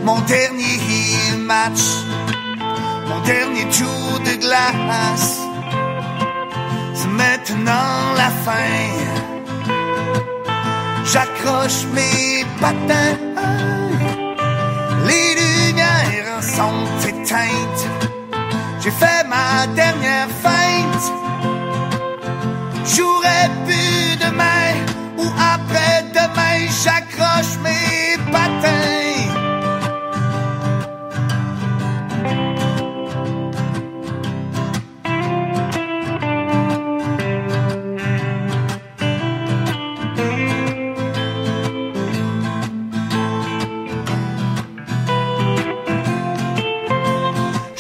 Mon 0.06 0.22
dernier 0.22 0.80
match, 1.40 1.82
mon 3.06 3.20
dernier 3.26 3.66
tour 3.66 4.20
de 4.24 4.40
glace, 4.40 5.42
c'est 6.94 7.10
maintenant 7.10 8.14
la 8.16 8.30
fin. 8.46 8.86
J'accroche 11.04 11.84
mes 11.94 12.46
patins, 12.62 13.18
les 15.06 15.36
lumières 15.42 16.42
sont 16.42 16.86
éteintes. 17.06 17.86
J'ai 18.80 18.92
fait 18.92 19.28
ma 19.28 19.68
dernière 19.76 20.30
feinte. 20.44 21.12
J'aurais 22.86 23.50
pu 23.68 24.16
demain 24.26 24.72
ou 25.18 25.26
après-demain, 25.54 26.58
j'accroche 26.86 27.58
mes 27.62 28.18
patins. 28.32 29.05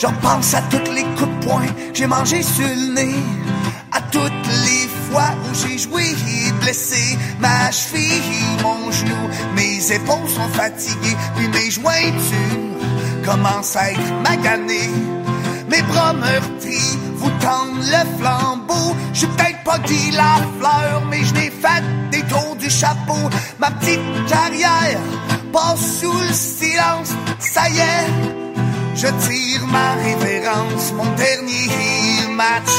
J'en 0.05 0.13
pense 0.21 0.53
à 0.53 0.61
toutes 0.69 0.93
les 0.93 1.01
coups 1.17 1.31
de 1.39 1.45
poing 1.47 1.65
que 1.65 1.95
j'ai 1.95 2.05
mangé 2.05 2.43
sur 2.43 2.67
le 2.67 2.93
nez. 2.93 3.15
À 3.91 3.99
toutes 4.11 4.47
les 4.63 4.87
fois 5.09 5.31
où 5.43 5.55
j'ai 5.55 5.79
joué 5.79 6.03
blessé 6.61 7.17
ma 7.39 7.71
cheville, 7.71 8.21
mon 8.61 8.91
genou, 8.91 9.15
mes 9.55 9.91
épaules 9.91 10.29
sont 10.29 10.47
fatiguées, 10.49 11.17
puis 11.35 11.47
mes 11.47 11.71
jointures 11.71 13.25
commencent 13.25 13.75
à 13.75 13.93
être 13.93 14.13
maganées. 14.29 14.91
Mes 15.71 15.81
bras 15.81 16.13
meurtris 16.13 16.99
vous 17.15 17.31
tendent 17.41 17.79
le 17.81 18.19
flambeau. 18.19 18.95
Je 19.11 19.25
peut-être 19.25 19.63
pas 19.63 19.79
dit 19.79 20.11
la 20.11 20.35
fleur, 20.59 21.01
mais 21.09 21.23
je 21.23 21.33
n'ai 21.33 21.49
fait 21.49 21.83
des 22.11 22.21
tours 22.27 22.55
du 22.59 22.69
chapeau. 22.69 23.27
Ma 23.57 23.71
petite 23.71 24.01
carrière 24.27 24.99
passe 25.51 25.99
sous 25.99 26.13
le 26.13 26.31
silence. 26.31 27.11
Ça 27.39 27.67
y 27.69 27.79
est, 27.79 28.44
je 28.95 29.07
tire 29.07 29.67
ma 29.67 29.93
révérence. 29.95 30.93
Mon 30.93 31.09
dernier 31.15 32.27
match, 32.31 32.73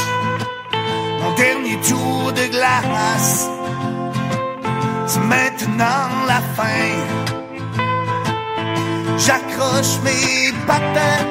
mon 1.21 1.33
dernier 1.35 1.77
tour 1.81 2.33
de 2.33 2.45
glace. 2.55 3.47
C'est 5.05 5.25
maintenant 5.35 6.09
la 6.27 6.41
fin. 6.55 6.95
J'accroche 9.17 9.95
mes 10.03 10.51
patins. 10.65 11.25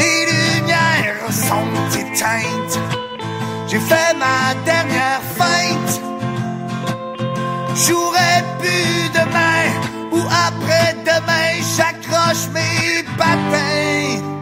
Les 0.00 0.20
lumières 0.32 1.30
sont 1.30 1.98
éteintes. 2.02 2.78
J'ai 3.68 3.80
fait 3.80 4.14
ma 4.24 4.54
dernière 4.64 5.22
feinte. 5.38 6.00
J'aurais 7.74 8.42
pu 8.60 8.76
demain 9.14 9.97
ou 10.12 10.20
après-demain, 10.46 11.62
j'accroche 11.76 12.48
mes 12.54 13.02
patins. 13.16 14.37